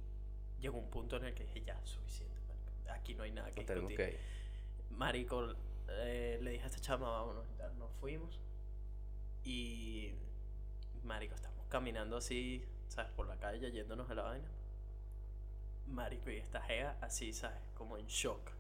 llegó 0.61 0.78
un 0.78 0.90
punto 0.90 1.16
en 1.16 1.24
el 1.26 1.34
que 1.34 1.44
dije, 1.44 1.62
ya, 1.62 1.78
suficiente. 1.84 2.40
marico. 2.48 2.92
Aquí 2.92 3.14
no 3.14 3.22
hay 3.24 3.32
nada 3.32 3.52
que 3.52 3.64
discutir. 3.64 3.96
que. 3.96 4.18
Marico, 4.91 5.55
eh, 5.88 6.38
le 6.43 6.51
dije 6.53 6.64
a 6.64 6.66
esta 6.66 6.80
chama, 6.80 7.09
vámonos 7.11 7.47
y 7.51 7.55
tal, 7.57 7.78
nos 7.78 7.91
fuimos. 8.01 8.41
Y, 9.45 10.12
Marico, 11.05 11.34
estamos 11.34 11.64
caminando 11.68 12.16
así, 12.16 12.64
¿sabes? 12.88 13.11
Por 13.12 13.26
la 13.26 13.36
calle, 13.38 13.70
yéndonos 13.72 14.09
de 14.09 14.14
la 14.14 14.22
vaina. 14.22 14.49
Marico, 15.86 16.30
y 16.30 16.36
esta 16.36 16.61
jeva 16.62 16.97
así, 17.01 17.32
¿sabes? 17.32 17.59
Como 17.74 17.97
en 17.97 18.07
shock. 18.07 18.51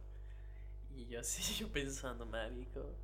Y 0.90 1.06
yo 1.06 1.20
así, 1.20 1.54
yo 1.60 1.68
pensando, 1.70 2.26
Marico, 2.26 2.94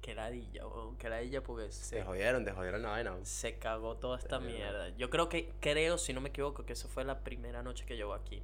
que 0.00 0.14
ladilla, 0.14 0.66
weón, 0.66 0.96
que 0.96 1.08
ladilla 1.08 1.42
porque 1.42 1.66
Te 1.66 1.72
se, 1.72 2.02
jodieron, 2.02 2.44
te 2.44 2.52
jodieron 2.52 2.82
la 2.82 2.90
vaina. 2.90 3.12
weón. 3.12 3.24
se 3.24 3.58
cagó 3.58 3.96
toda 3.96 4.18
esta 4.18 4.40
mierda. 4.40 4.88
Yo 4.96 5.08
creo 5.10 5.28
que, 5.28 5.52
creo, 5.60 5.96
si 5.96 6.12
no 6.12 6.20
me 6.20 6.30
equivoco, 6.30 6.64
que 6.66 6.72
eso 6.72 6.88
fue 6.88 7.04
la 7.04 7.22
primera 7.22 7.62
noche 7.62 7.86
que 7.86 7.96
llevo 7.96 8.12
aquí. 8.14 8.42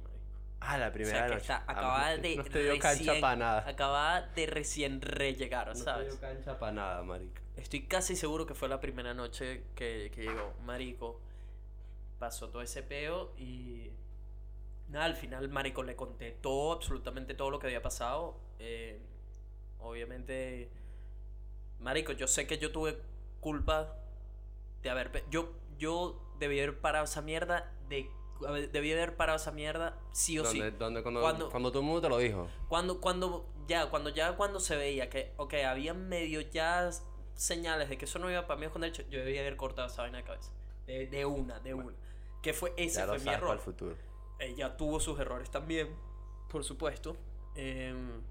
Ah, 0.61 0.77
la 0.77 0.91
primera 0.91 1.15
o 1.15 1.19
sea, 1.19 1.27
que 1.27 1.33
noche. 1.33 1.41
está, 1.41 1.57
Ah, 1.59 1.71
acababa 1.71 2.15
de 2.17 2.35
No 2.35 2.43
te 2.43 2.63
dio 2.63 2.79
cancha 2.79 3.03
recién- 3.13 3.21
para 3.21 3.35
nada. 3.37 3.69
Acababa 3.69 4.21
de 4.21 4.45
recién 4.45 5.01
rellegar, 5.01 5.67
No 5.67 5.73
te 5.73 5.79
¿sabes? 5.79 6.07
dio 6.11 6.19
cancha 6.19 6.59
para 6.59 6.71
nada, 6.73 7.03
marico. 7.03 7.41
Estoy 7.55 7.87
casi 7.87 8.15
seguro 8.15 8.45
que 8.45 8.53
fue 8.55 8.67
la 8.69 8.79
primera 8.79 9.13
noche 9.13 9.63
que, 9.75 10.11
que 10.13 10.23
llegó. 10.23 10.53
Marico 10.65 11.19
pasó 12.19 12.49
todo 12.49 12.61
ese 12.61 12.83
peo 12.83 13.33
y. 13.37 13.89
Nada, 14.89 15.05
al 15.05 15.15
final, 15.15 15.47
Marico 15.49 15.83
le 15.83 15.95
conté 15.95 16.31
todo, 16.31 16.73
absolutamente 16.73 17.35
todo 17.35 17.51
lo 17.51 17.59
que 17.59 17.67
había 17.67 17.81
pasado. 17.81 18.37
Eh, 18.59 18.99
obviamente, 19.79 20.69
Marico, 21.79 22.11
yo 22.11 22.27
sé 22.27 22.47
que 22.47 22.57
yo 22.57 22.71
tuve 22.71 22.97
culpa 23.39 23.95
de 24.81 24.89
haber. 24.89 25.23
Yo, 25.29 25.53
yo 25.77 26.19
debí 26.39 26.59
haber 26.59 26.79
parado 26.79 27.05
esa 27.05 27.21
mierda. 27.21 27.71
De, 27.87 28.09
debí 28.71 28.91
haber 28.93 29.15
parado 29.17 29.37
esa 29.37 29.51
mierda 29.51 29.97
sí 30.11 30.39
o 30.39 30.45
sí. 30.45 30.59
Donde, 30.59 30.77
donde 30.77 31.01
cuando, 31.03 31.21
Cuando- 31.21 31.49
cuando 31.49 31.71
todo 31.71 31.81
el 31.81 31.85
mundo 31.85 32.01
te 32.01 32.09
lo 32.09 32.17
dijo. 32.17 32.47
Cuando, 32.67 32.99
cuando, 33.01 33.45
ya, 33.67 33.89
cuando 33.89 34.09
ya 34.09 34.35
cuando 34.37 34.59
se 34.59 34.75
veía 34.75 35.09
que, 35.09 35.33
ok, 35.37 35.53
había 35.67 35.93
medio 35.93 36.41
ya 36.41 36.89
señales 37.35 37.89
de 37.89 37.97
que 37.97 38.05
eso 38.05 38.19
no 38.19 38.29
iba 38.29 38.47
para 38.47 38.59
mí 38.59 38.67
con 38.67 38.81
derecho, 38.81 39.03
yo 39.09 39.19
debía 39.19 39.41
haber 39.41 39.55
cortado 39.57 39.87
esa 39.87 40.01
vaina 40.03 40.17
de 40.19 40.23
cabeza. 40.23 40.51
De, 40.87 41.07
de 41.07 41.25
una, 41.25 41.59
de 41.59 41.73
una. 41.73 41.93
Que 42.41 42.53
fue, 42.53 42.73
ese 42.77 43.05
fue 43.05 43.19
mi 43.19 43.29
error. 43.29 43.53
el 43.55 43.59
futuro. 43.59 43.95
Ella 44.39 44.75
tuvo 44.77 44.99
sus 44.99 45.19
errores 45.19 45.49
también, 45.51 45.93
por 46.49 46.63
supuesto. 46.63 47.17
Em, 47.55 48.21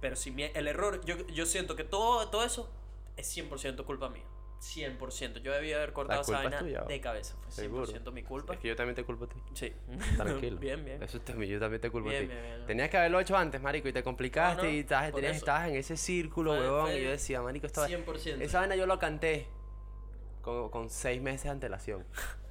pero 0.00 0.14
si 0.16 0.30
mi- 0.30 0.44
el 0.44 0.68
error, 0.68 1.04
yo, 1.04 1.16
yo 1.28 1.46
siento 1.46 1.74
que 1.76 1.84
todo, 1.84 2.28
todo 2.30 2.44
eso 2.44 2.70
es 3.16 3.26
100% 3.36 3.84
culpa 3.84 4.08
mía. 4.08 4.22
100%. 4.62 5.40
Yo 5.42 5.52
debía 5.52 5.76
haber 5.76 5.92
cortado 5.92 6.22
esa 6.22 6.32
vaina 6.32 6.58
tuya, 6.58 6.82
de 6.82 7.00
cabeza. 7.00 7.34
Fue 7.48 7.64
100% 7.64 7.86
Seguro. 7.86 8.12
mi 8.12 8.22
culpa. 8.22 8.54
Es 8.54 8.60
que 8.60 8.68
yo 8.68 8.76
también 8.76 8.94
te 8.94 9.04
culpo 9.04 9.24
a 9.24 9.28
ti. 9.28 9.36
Sí. 9.54 9.72
Tranquilo. 10.16 10.56
bien, 10.60 10.84
bien. 10.84 11.02
Eso 11.02 11.20
también, 11.20 11.50
yo 11.50 11.58
también 11.58 11.80
te 11.80 11.90
culpo 11.90 12.08
a 12.08 12.12
ti. 12.12 12.26
bien, 12.26 12.28
bien. 12.42 12.66
Tenías 12.66 12.88
que 12.88 12.96
haberlo 12.96 13.18
hecho 13.20 13.36
antes, 13.36 13.60
marico, 13.60 13.88
y 13.88 13.92
te 13.92 14.02
complicaste 14.04 14.62
No, 14.62 14.68
no, 14.68 14.74
y 14.74 14.78
estabas, 14.78 15.12
tenías- 15.12 15.68
en 15.68 15.74
ese 15.76 15.96
círculo, 15.96 16.52
huevón, 16.52 16.92
y 16.92 17.02
yo 17.02 17.10
decía, 17.10 17.42
marico, 17.42 17.66
esta, 17.66 17.88
100%. 17.88 18.40
esa 18.40 18.60
vaina 18.60 18.76
yo 18.76 18.86
lo 18.86 18.98
canté 18.98 19.48
con, 20.42 20.70
con 20.70 20.90
seis 20.90 21.20
meses 21.20 21.44
de 21.44 21.50
antelación. 21.50 22.06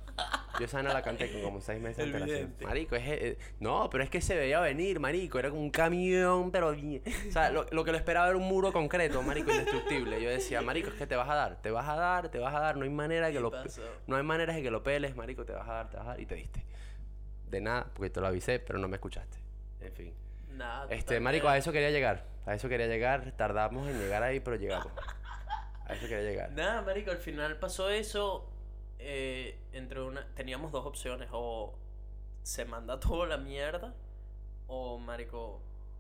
Yo 0.62 0.66
esa 0.66 0.78
vaina 0.78 0.94
la 0.94 1.02
canté 1.02 1.32
con 1.32 1.42
como 1.42 1.60
seis 1.62 1.82
meses 1.82 1.98
de 1.98 2.04
antelación. 2.18 2.56
Marico, 2.62 2.96
es, 2.96 3.04
eh, 3.08 3.38
no, 3.60 3.90
pero 3.90 4.04
es 4.04 4.10
que 4.10 4.22
se 4.22 4.36
veía 4.38 4.60
venir, 4.60 5.00
marico, 5.00 5.40
era 5.40 5.50
como 5.50 5.62
un 5.62 5.72
camión, 5.72 6.52
pero 6.52 6.72
bien. 6.72 7.02
O 7.28 7.32
sea, 7.32 7.50
lo, 7.50 7.66
lo 7.72 7.84
que 7.84 7.92
lo 7.92 7.98
esperaba 7.98 8.28
era 8.30 8.38
un 8.38 8.48
muro 8.48 8.72
concreto, 8.72 9.22
marico, 9.24 9.52
indestructible. 9.52 10.22
Yo 10.22 10.30
decía, 10.30 10.62
marico, 10.62 10.90
es 10.90 10.96
que 10.96 11.08
te 11.08 11.16
vas 11.16 11.30
a 11.30 11.36
dar, 11.36 11.62
te 11.62 11.72
vas 11.72 11.90
a 11.90 11.96
dar, 11.96 12.30
te 12.30 12.38
vas 12.40 12.54
a 12.54 12.60
dar, 12.60 12.78
no 12.78 12.84
hay 12.84 12.90
manera 12.90 13.28
de 13.28 13.34
que 13.34 13.38
¿Qué 13.40 13.42
lo... 13.42 13.52
pasó? 13.52 13.82
No 14.08 14.16
hay 14.16 14.24
maneras 14.24 14.56
de 14.56 14.62
que 14.64 14.72
lo 14.72 14.84
peles, 14.84 15.16
marico, 15.16 15.44
te 15.46 15.54
vas 15.54 15.68
a 15.68 15.74
dar, 15.74 15.90
te 15.90 15.98
vas 15.98 16.06
a 16.06 16.10
dar 16.12 16.20
y 16.20 16.26
te 16.26 16.36
diste. 16.36 16.64
De 17.50 17.60
nada, 17.60 17.88
porque 17.94 18.10
te 18.10 18.22
lo 18.22 18.28
avisé, 18.28 18.60
pero 18.60 18.80
no 18.80 18.88
me 18.88 18.96
escuchaste. 18.98 19.38
En 19.82 19.92
fin. 19.94 20.14
Nada, 20.52 20.88
Este, 20.90 21.20
marico, 21.20 21.48
a 21.50 21.58
eso 21.58 21.72
quería 21.72 21.90
llegar. 21.90 22.26
A 22.46 22.54
eso 22.54 22.70
quería 22.70 22.88
llegar. 22.88 23.32
Tardamos 23.38 23.88
en 23.90 23.98
llegar 24.00 24.22
ahí, 24.24 24.40
pero 24.40 24.58
llegamos. 24.58 24.92
A 25.86 25.94
eso 25.94 26.08
quería 26.08 26.24
llegar. 26.30 26.52
Nada, 26.52 26.82
marico, 26.82 27.12
al 27.12 27.18
final 27.18 27.58
pasó 27.58 27.90
eso. 27.90 28.51
Eh, 29.02 29.58
entre 29.74 30.02
una, 30.02 30.26
teníamos 30.36 30.72
dos 30.72 30.86
opciones, 30.86 31.30
o 31.32 31.74
se 32.44 32.66
manda 32.66 33.00
toda 33.00 33.28
la 33.28 33.38
mierda, 33.38 33.94
o 34.68 34.98
marico, 34.98 35.60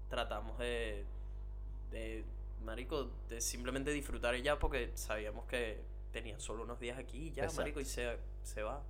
tratamos 0.09 0.57
de, 0.59 1.05
de, 1.91 2.23
marico, 2.63 3.09
de 3.29 3.41
simplemente 3.41 3.91
disfrutar 3.91 4.35
y 4.35 4.41
ya, 4.41 4.59
porque 4.59 4.91
sabíamos 4.95 5.45
que 5.45 5.81
tenía 6.11 6.39
solo 6.39 6.63
unos 6.63 6.79
días 6.79 6.97
aquí 6.97 7.27
y 7.27 7.31
ya, 7.31 7.43
Exacto. 7.43 7.61
marico, 7.61 7.79
y 7.79 7.85
se, 7.85 8.17
se 8.43 8.63
va. 8.63 8.81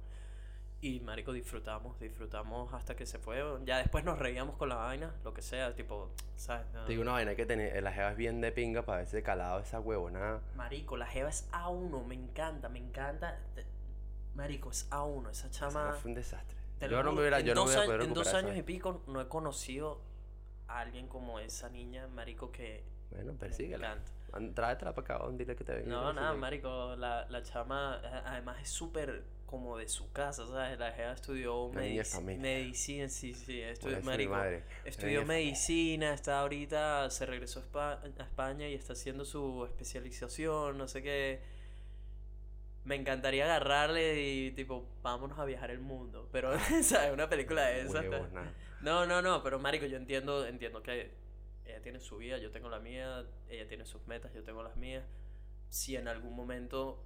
Y 0.83 0.99
marico, 0.99 1.31
disfrutamos, 1.31 1.99
disfrutamos 1.99 2.73
hasta 2.73 2.95
que 2.95 3.05
se 3.05 3.19
fue. 3.19 3.43
Ya 3.65 3.77
después 3.77 4.03
nos 4.03 4.17
reíamos 4.17 4.57
con 4.57 4.67
la 4.67 4.75
vaina, 4.75 5.13
lo 5.23 5.31
que 5.31 5.43
sea, 5.43 5.75
tipo, 5.75 6.09
¿sabes? 6.35 6.65
No. 6.73 6.85
Te 6.85 6.93
digo 6.93 7.03
una 7.03 7.11
vaina 7.11 7.35
que 7.35 7.45
tener, 7.45 7.81
la 7.83 7.93
jeva 7.93 8.09
es 8.09 8.17
bien 8.17 8.41
de 8.41 8.51
pinga 8.51 8.81
para 8.81 8.99
verse 8.99 9.21
calado 9.21 9.59
esa 9.59 9.79
huevona. 9.79 10.41
Marico, 10.55 10.97
la 10.97 11.05
jeva 11.05 11.29
es 11.29 11.47
A1, 11.51 12.03
me 12.05 12.15
encanta, 12.15 12.67
me 12.67 12.79
encanta. 12.79 13.37
Marico, 14.35 14.71
es 14.71 14.89
A1, 14.89 15.29
esa 15.31 15.47
Esa 15.47 15.49
chama. 15.51 15.85
jeva 15.87 15.93
fue 15.93 16.09
un 16.09 16.15
desastre. 16.15 16.57
Yo 16.89 17.03
no 17.03 17.11
me 17.11 17.19
hubiera, 17.21 17.39
en 17.39 17.45
yo 17.45 17.53
no 17.53 17.61
dos 17.61 17.75
hubiera 17.75 18.03
En 18.03 18.13
dos 18.13 18.33
años 18.33 18.57
y 18.57 18.59
esa 18.59 18.63
pico 18.63 19.03
no 19.07 19.21
he 19.21 19.27
conocido 19.27 20.01
a 20.67 20.79
alguien 20.79 21.07
como 21.07 21.39
esa 21.39 21.69
niña, 21.69 22.07
Marico, 22.07 22.51
que 22.51 22.83
Bueno, 23.11 23.33
me 23.33 23.37
persíguela. 23.37 23.97
Tráetela 24.55 24.95
para 24.95 25.15
acá, 25.15 25.27
dile 25.33 25.55
que 25.55 25.63
te 25.63 25.73
venga. 25.75 25.89
No, 25.89 26.13
nada. 26.13 26.33
Marico, 26.33 26.95
la, 26.95 27.27
la 27.29 27.43
chama 27.43 27.95
además 28.25 28.61
es 28.61 28.69
súper 28.69 29.23
como 29.45 29.77
de 29.77 29.89
su 29.89 30.09
casa, 30.13 30.47
¿sabes? 30.47 30.79
La 30.79 30.93
jeva 30.93 31.11
estudió 31.11 31.69
familia. 32.05 32.41
medicina, 32.41 33.09
sí, 33.09 33.33
sí, 33.33 33.61
estudió, 33.61 33.97
mi 33.97 34.03
Marico. 34.03 34.35
Estudió 34.85 35.25
medicina, 35.25 36.13
está 36.13 36.39
ahorita, 36.39 37.09
se 37.09 37.25
regresó 37.25 37.59
a 37.73 37.91
a 38.01 38.23
España 38.23 38.69
y 38.69 38.73
está 38.75 38.93
haciendo 38.93 39.25
su 39.25 39.65
especialización, 39.65 40.77
no 40.77 40.87
sé 40.87 41.03
qué. 41.03 41.41
Me 42.83 42.95
encantaría 42.95 43.45
agarrarle 43.45 44.21
y 44.21 44.51
tipo, 44.51 44.87
vámonos 45.03 45.37
a 45.39 45.45
viajar 45.45 45.71
el 45.71 45.79
mundo. 45.79 46.27
Pero, 46.31 46.51
¿sabes? 46.83 47.11
Una 47.13 47.29
película 47.29 47.63
de 47.67 47.81
esa. 47.81 47.99
Huevos. 48.01 48.29
No, 48.81 49.05
no, 49.05 49.21
no, 49.21 49.43
pero 49.43 49.59
marico, 49.59 49.85
yo 49.85 49.97
entiendo, 49.97 50.45
entiendo 50.47 50.81
que 50.81 51.11
ella 51.65 51.81
tiene 51.81 51.99
su 51.99 52.17
vida, 52.17 52.37
yo 52.39 52.49
tengo 52.51 52.69
la 52.69 52.79
mía, 52.79 53.25
ella 53.49 53.67
tiene 53.67 53.85
sus 53.85 54.05
metas, 54.07 54.33
yo 54.33 54.43
tengo 54.43 54.63
las 54.63 54.75
mías. 54.75 55.03
Si 55.69 55.95
en 55.95 56.07
algún 56.07 56.35
momento, 56.35 57.03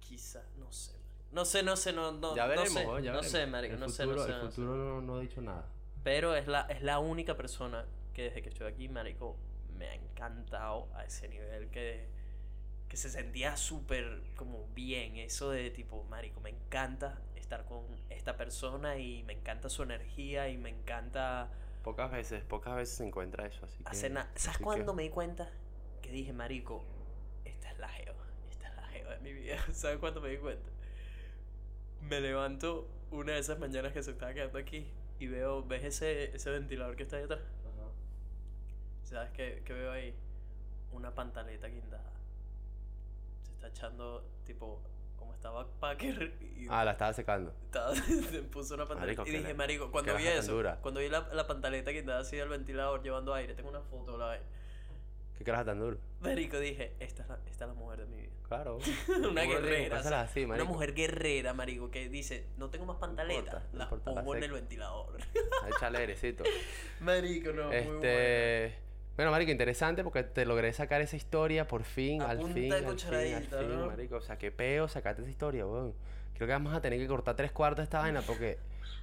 quizá, 0.00 0.42
no 0.56 0.70
sé, 0.72 0.96
no 1.32 1.44
sé, 1.44 1.62
no 1.62 1.76
sé, 1.76 1.92
no, 1.92 2.12
no, 2.12 2.34
Ya 2.34 2.44
no 2.44 2.48
veremos, 2.48 2.72
sé, 2.72 2.84
¿no? 2.86 2.98
ya 2.98 3.12
no 3.12 3.18
veremos. 3.18 3.26
sé, 3.28 3.46
marico, 3.46 3.74
El 3.74 3.80
no 3.80 3.88
sé, 3.88 4.04
futuro- 4.04 4.20
no 4.20 4.26
sé, 4.26 4.32
El 4.32 4.38
no 4.38 4.44
sé. 4.50 4.54
futuro 4.56 4.76
no, 4.76 5.00
no 5.00 5.16
ha 5.16 5.20
dicho 5.20 5.40
nada. 5.40 5.66
Pero 6.02 6.34
es 6.34 6.46
la, 6.46 6.62
es 6.62 6.82
la 6.82 6.98
única 6.98 7.36
persona 7.36 7.86
que 8.12 8.22
desde 8.24 8.42
que 8.42 8.48
estoy 8.48 8.66
aquí, 8.72 8.88
marico, 8.88 9.36
me 9.76 9.86
ha 9.88 9.94
encantado 9.94 10.88
a 10.94 11.04
ese 11.04 11.28
nivel 11.28 11.68
que, 11.70 12.08
que 12.94 12.98
se 13.00 13.10
sentía 13.10 13.56
súper 13.56 14.22
como 14.36 14.68
bien. 14.68 15.16
Eso 15.16 15.50
de 15.50 15.68
tipo, 15.70 16.04
marico, 16.04 16.40
me 16.40 16.50
encanta 16.50 17.20
estar 17.34 17.64
con 17.64 17.84
esta 18.08 18.36
persona 18.36 18.98
y 18.98 19.24
me 19.24 19.32
encanta 19.32 19.68
su 19.68 19.82
energía 19.82 20.48
y 20.48 20.56
me 20.58 20.68
encanta 20.70 21.50
Pocas 21.82 22.12
veces, 22.12 22.44
pocas 22.44 22.76
veces 22.76 22.96
se 22.96 23.04
encuentra 23.04 23.46
eso, 23.46 23.66
así 23.66 23.82
que... 23.82 23.96
¿Sabes 23.96 24.16
así 24.46 24.58
que- 24.58 24.64
cuándo 24.64 24.94
me 24.94 25.02
di 25.02 25.10
cuenta? 25.10 25.50
Que 26.02 26.12
dije, 26.12 26.32
marico, 26.32 26.84
esta 27.44 27.72
es 27.72 27.78
la 27.80 27.88
geo, 27.88 28.14
esta 28.48 28.68
es 28.68 28.76
la 28.76 28.86
geo 28.86 29.10
de 29.10 29.18
mi 29.18 29.32
vida. 29.32 29.56
¿Sabes 29.72 29.98
cuándo 29.98 30.20
me 30.20 30.28
di 30.28 30.38
cuenta? 30.38 30.70
Me 32.00 32.20
levanto 32.20 32.88
una 33.10 33.32
de 33.32 33.40
esas 33.40 33.58
mañanas 33.58 33.92
que 33.92 34.04
se 34.04 34.12
estaba 34.12 34.32
quedando 34.32 34.56
aquí 34.56 34.86
y 35.18 35.26
veo, 35.26 35.64
¿ves 35.64 35.82
ese, 35.82 36.34
ese 36.34 36.48
ventilador 36.48 36.94
que 36.94 37.02
está 37.02 37.16
ahí 37.16 37.24
atrás? 37.24 37.40
Ajá. 37.40 37.90
¿Sabes 39.02 39.32
qué, 39.32 39.62
qué 39.64 39.72
veo 39.72 39.90
ahí? 39.90 40.14
Una 40.92 41.12
pantaleta 41.12 41.66
guindada. 41.66 42.13
Está 43.64 43.86
echando, 43.86 44.22
tipo, 44.44 44.82
como 45.16 45.32
estaba 45.32 45.66
Packer 45.80 46.34
y 46.54 46.66
Ah, 46.68 46.84
la 46.84 46.92
estaba 46.92 47.14
secando. 47.14 47.54
estaba- 47.64 47.94
se 48.30 48.42
puso 48.42 48.74
una 48.74 48.86
pantaleta. 48.86 49.22
Marico, 49.22 49.36
y 49.36 49.40
dije, 49.40 49.54
marico, 49.54 49.90
cuando 49.90 50.14
vi 50.16 50.26
eso, 50.26 50.52
dura. 50.52 50.78
cuando 50.82 51.00
vi 51.00 51.08
la, 51.08 51.20
la 51.32 51.46
pantaleta 51.46 51.90
guindada 51.90 52.20
así 52.20 52.36
del 52.36 52.50
ventilador 52.50 53.02
llevando 53.02 53.32
aire, 53.32 53.54
tengo 53.54 53.70
una 53.70 53.80
foto 53.80 54.18
la 54.18 54.26
vaina. 54.26 54.44
¿Qué 55.38 55.44
carajo 55.44 55.64
tan 55.64 55.78
duro? 55.80 55.98
Marico, 56.20 56.58
dije, 56.58 56.94
esta 57.00 57.22
es 57.22 57.28
la, 57.30 57.38
esta 57.46 57.64
es 57.64 57.68
la 57.68 57.74
mujer 57.74 58.00
de 58.00 58.06
mi 58.06 58.16
vida. 58.18 58.32
Claro. 58.46 58.78
una 59.30 59.42
guerrera. 59.44 59.96
pásala 59.96 60.16
o 60.16 60.20
sea, 60.20 60.30
así, 60.30 60.44
una 60.44 60.64
mujer 60.64 60.92
guerrera, 60.94 61.54
marico, 61.54 61.90
que 61.90 62.08
dice, 62.10 62.48
no 62.58 62.68
tengo 62.68 62.84
más 62.84 62.98
pantaletas, 62.98 63.64
no 63.72 63.78
las 63.78 63.90
la 63.92 63.98
pongo 63.98 64.36
en 64.36 64.42
el 64.42 64.52
ventilador. 64.52 65.16
Échale 65.74 65.98
airecito. 65.98 66.44
marico, 67.00 67.50
no, 67.52 67.68
muy 67.68 67.80
buena. 67.80 68.83
Bueno, 69.16 69.30
marico, 69.30 69.52
interesante 69.52 70.02
porque 70.02 70.24
te 70.24 70.44
logré 70.44 70.72
sacar 70.72 71.00
esa 71.00 71.14
historia 71.16 71.68
por 71.68 71.84
fin, 71.84 72.20
A 72.22 72.30
al 72.30 72.38
punta 72.38 72.54
fin, 72.54 72.68
de 72.68 72.76
al 72.76 72.98
fin, 72.98 73.14
al 73.34 73.44
fin, 73.44 73.86
marico. 73.86 74.16
O 74.16 74.20
sea, 74.20 74.36
qué 74.38 74.50
peo 74.50 74.88
sacarte 74.88 75.22
esa 75.22 75.30
historia, 75.30 75.66
weón. 75.66 75.94
Creo 76.34 76.48
que 76.48 76.52
vamos 76.52 76.74
a 76.74 76.80
tener 76.80 76.98
que 76.98 77.06
cortar 77.06 77.36
tres 77.36 77.52
cuartos 77.52 77.78
de 77.78 77.84
esta 77.84 78.00
vaina 78.00 78.22
porque, 78.22 78.58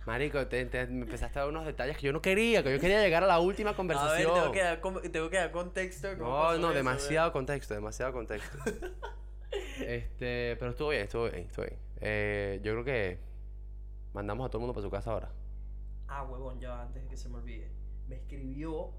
marico, 0.05 0.45
te, 0.47 0.65
te- 0.65 0.85
me 0.87 1.03
empezaste 1.03 1.39
a 1.39 1.43
dar 1.43 1.49
unos 1.49 1.65
detalles 1.65 1.95
que 1.97 2.07
yo 2.07 2.11
no 2.11 2.21
quería, 2.21 2.61
que 2.61 2.73
yo 2.73 2.79
quería 2.81 3.01
llegar 3.01 3.23
a 3.23 3.27
la 3.27 3.39
última 3.39 3.69
A 3.69 3.71
ver, 3.71 3.77
conversación. 3.77 4.33
tengo 4.33 4.51
que 4.51 4.61
dar, 4.61 4.81
tengo 5.11 5.29
que 5.29 5.37
dar 5.37 5.51
contexto. 5.51 6.13
No, 6.17 6.57
no, 6.57 6.67
eso, 6.67 6.73
demasiado 6.73 7.31
contexto, 7.31 7.73
demasiado 7.73 8.11
contexto. 8.11 8.57
este, 9.79 10.57
pero 10.59 10.71
estuvo 10.71 10.89
bien, 10.89 11.03
estuvo 11.03 11.29
bien, 11.29 11.45
estuvo 11.45 11.65
bien. 11.65 11.79
Eh, 12.01 12.59
yo 12.63 12.73
creo 12.73 12.83
que 12.83 13.19
mandamos 14.13 14.45
a 14.45 14.49
todo 14.49 14.57
el 14.57 14.61
mundo 14.61 14.73
para 14.73 14.83
su 14.85 14.91
casa 14.91 15.11
ahora. 15.11 15.29
Ah, 16.09 16.23
huevón, 16.23 16.59
ya 16.59 16.81
antes 16.81 17.01
de 17.03 17.07
que 17.09 17.15
se 17.15 17.29
me 17.29 17.35
olvide. 17.37 17.69
Me 18.09 18.15
escribió. 18.17 18.91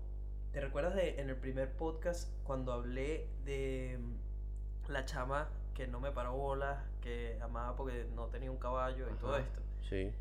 ¿Te 0.53 0.61
recuerdas 0.61 0.95
de 0.95 1.21
en 1.21 1.31
el 1.31 1.37
primer 1.37 1.73
podcast 1.73 2.29
cuando 2.45 2.73
hablé 2.73 3.29
de 3.45 3.99
mm, 3.99 4.91
la 4.93 5.05
chama 5.05 5.49
que 5.75 5.87
no 5.87 6.01
me 6.01 6.11
paró 6.13 6.35
bolas, 6.35 6.79
que 7.01 7.39
amaba 7.41 7.75
porque 7.77 8.07
no 8.15 8.27
tenía 8.27 8.51
un 8.51 8.59
caballo 8.59 9.09
y 9.11 9.15
todo 9.15 9.39
esto? 9.39 9.61
Sí. 9.89 10.13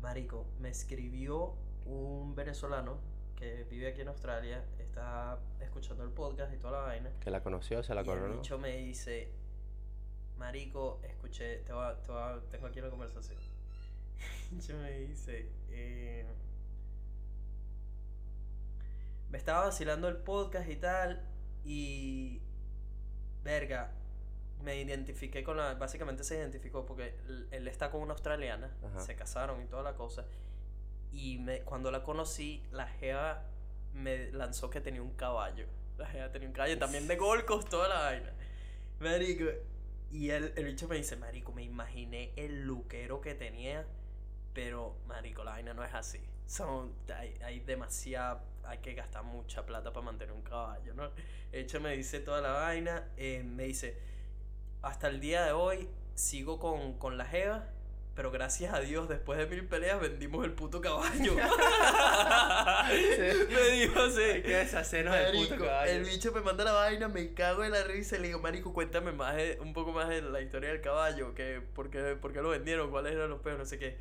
Marico, 0.00 0.46
me 0.60 0.68
escribió 0.68 1.54
un 1.86 2.34
venezolano 2.36 2.98
que 3.36 3.64
vive 3.64 3.88
aquí 3.88 4.02
en 4.02 4.08
Australia, 4.08 4.64
está 4.78 5.40
escuchando 5.60 6.04
el 6.04 6.10
podcast 6.10 6.54
y 6.54 6.58
toda 6.58 6.78
la 6.80 6.84
vaina. 6.86 7.10
Que 7.20 7.30
la 7.30 7.42
conoció, 7.42 7.82
se 7.82 7.92
la 7.94 8.02
y 8.02 8.08
el 8.08 8.20
bicho 8.36 8.58
me 8.58 8.76
dice, 8.76 9.32
Marico, 10.38 11.00
escuché, 11.02 11.58
te 11.58 11.72
voy 11.72 11.84
a- 11.84 12.00
te 12.00 12.12
voy 12.12 12.20
a- 12.22 12.40
tengo 12.50 12.66
aquí 12.68 12.78
una 12.78 12.90
conversación. 12.90 13.38
El 14.52 14.58
bicho 14.58 14.76
me 14.76 14.90
dice, 15.00 15.50
eh, 15.70 16.24
me 19.32 19.38
estaba 19.38 19.64
vacilando 19.64 20.06
el 20.08 20.18
podcast 20.18 20.68
y 20.68 20.76
tal, 20.76 21.26
y, 21.64 22.40
verga, 23.42 23.90
me 24.62 24.80
identifiqué 24.80 25.42
con 25.42 25.56
la, 25.56 25.74
básicamente 25.74 26.22
se 26.22 26.36
identificó 26.36 26.86
porque 26.86 27.16
él, 27.26 27.48
él 27.50 27.66
está 27.66 27.90
con 27.90 28.02
una 28.02 28.12
australiana, 28.12 28.70
Ajá. 28.84 29.00
se 29.00 29.16
casaron 29.16 29.60
y 29.60 29.64
toda 29.64 29.82
la 29.82 29.96
cosa, 29.96 30.24
y 31.10 31.38
me, 31.38 31.62
cuando 31.62 31.90
la 31.90 32.02
conocí, 32.02 32.62
la 32.70 32.86
jeva 32.86 33.44
me 33.92 34.30
lanzó 34.32 34.70
que 34.70 34.80
tenía 34.80 35.02
un 35.02 35.14
caballo. 35.14 35.66
La 35.98 36.06
jeva 36.06 36.30
tenía 36.30 36.48
un 36.48 36.54
caballo 36.54 36.78
también 36.78 37.06
de 37.06 37.16
Gold 37.16 37.44
Coast, 37.44 37.68
toda 37.68 37.88
la 37.88 38.00
vaina. 38.00 38.32
Marico. 38.98 39.44
Y 40.10 40.30
el, 40.30 40.52
el 40.56 40.64
bicho 40.64 40.88
me 40.88 40.96
dice, 40.96 41.16
Marico, 41.16 41.52
me 41.52 41.62
imaginé 41.62 42.32
el 42.36 42.62
luquero 42.62 43.20
que 43.20 43.34
tenía, 43.34 43.86
pero, 44.52 44.96
Marico, 45.06 45.44
la 45.44 45.52
vaina 45.52 45.74
no 45.74 45.84
es 45.84 45.94
así. 45.94 46.20
Son, 46.46 46.92
hay, 47.14 47.34
hay 47.42 47.60
demasiada, 47.60 48.44
hay 48.64 48.78
que 48.78 48.94
gastar 48.94 49.22
mucha 49.24 49.64
plata 49.66 49.92
para 49.92 50.04
mantener 50.06 50.34
un 50.34 50.42
caballo, 50.42 50.94
¿no? 50.94 51.10
El 51.52 51.64
bicho 51.64 51.80
me 51.80 51.96
dice 51.96 52.20
toda 52.20 52.40
la 52.40 52.52
vaina, 52.52 53.08
eh, 53.16 53.42
me 53.44 53.64
dice, 53.64 53.98
hasta 54.82 55.08
el 55.08 55.20
día 55.20 55.44
de 55.44 55.52
hoy 55.52 55.88
sigo 56.14 56.58
con, 56.58 56.98
con 56.98 57.18
la 57.18 57.24
jeva, 57.26 57.66
pero 58.14 58.30
gracias 58.30 58.74
a 58.74 58.80
Dios, 58.80 59.08
después 59.08 59.38
de 59.38 59.46
mil 59.46 59.66
peleas 59.66 59.98
vendimos 60.00 60.44
el 60.44 60.52
puto 60.52 60.80
caballo. 60.82 61.34
me 63.48 63.70
dijo 63.70 64.00
así. 64.00 64.20
Hay 64.20 64.42
que 64.42 64.56
deshacernos 64.56 65.14
del 65.14 65.32
puto 65.32 65.56
caballo. 65.64 65.92
el 65.92 66.04
bicho 66.04 66.32
me 66.32 66.40
manda 66.42 66.64
la 66.64 66.72
vaina, 66.72 67.08
me 67.08 67.32
cago 67.34 67.64
en 67.64 67.72
la 67.72 67.82
risa 67.84 68.16
y 68.16 68.20
le 68.20 68.26
digo, 68.28 68.40
Marico, 68.40 68.72
cuéntame 68.72 69.12
más 69.12 69.36
de- 69.36 69.58
un 69.60 69.72
poco 69.72 69.92
más 69.92 70.08
de 70.08 70.20
la 70.22 70.40
historia 70.40 70.70
del 70.70 70.80
caballo, 70.80 71.34
que 71.34 71.60
por 71.74 71.90
qué, 71.90 72.16
por 72.20 72.32
qué 72.32 72.42
lo 72.42 72.50
vendieron, 72.50 72.90
cuáles 72.90 73.12
eran 73.14 73.30
los 73.30 73.40
peos, 73.40 73.58
no 73.58 73.64
sé 73.64 73.78
qué. 73.78 73.96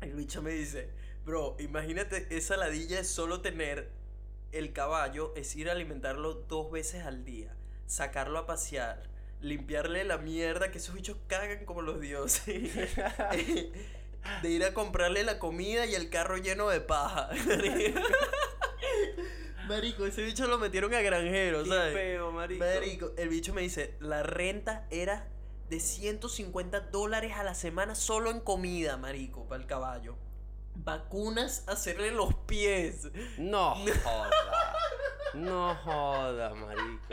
El 0.00 0.12
bicho 0.14 0.42
me 0.42 0.50
dice, 0.50 0.90
bro, 1.26 1.56
imagínate 1.58 2.26
esa 2.30 2.56
ladilla 2.56 3.00
es 3.00 3.08
solo 3.08 3.42
tener 3.42 3.90
el 4.52 4.72
caballo, 4.72 5.34
es 5.36 5.54
ir 5.56 5.68
a 5.68 5.72
alimentarlo 5.72 6.34
dos 6.34 6.70
veces 6.70 7.04
al 7.04 7.24
día, 7.24 7.54
sacarlo 7.86 8.38
a 8.38 8.46
pasear, 8.46 9.02
limpiarle 9.40 10.04
la 10.04 10.18
mierda, 10.18 10.70
que 10.70 10.78
esos 10.78 10.94
bichos 10.94 11.16
cagan 11.26 11.66
como 11.66 11.82
los 11.82 12.00
dioses. 12.00 12.46
de 14.42 14.50
ir 14.50 14.64
a 14.64 14.72
comprarle 14.72 15.24
la 15.24 15.38
comida 15.38 15.84
y 15.84 15.94
el 15.94 16.10
carro 16.10 16.36
lleno 16.36 16.68
de 16.68 16.80
paja. 16.80 17.28
Marico, 19.68 20.06
ese 20.06 20.22
bicho 20.22 20.46
lo 20.46 20.58
metieron 20.58 20.94
a 20.94 21.00
granjero, 21.00 21.64
Qué 21.64 21.68
¿sabes? 21.68 21.94
feo, 21.94 22.30
marico. 22.30 22.64
Marico, 22.64 23.12
el 23.16 23.28
bicho 23.28 23.52
me 23.52 23.62
dice, 23.62 23.96
la 23.98 24.22
renta 24.22 24.86
era 24.90 25.26
de 25.68 25.80
150 25.80 26.82
dólares 26.82 27.32
a 27.34 27.42
la 27.42 27.56
semana 27.56 27.96
solo 27.96 28.30
en 28.30 28.38
comida, 28.38 28.96
marico, 28.96 29.48
para 29.48 29.60
el 29.60 29.66
caballo. 29.66 30.16
Vacunas, 30.84 31.64
hacerle 31.66 32.10
los 32.10 32.34
pies. 32.46 33.08
No 33.38 33.74
joda. 33.74 34.30
No 35.34 35.74
joda, 35.74 36.54
marico. 36.54 37.06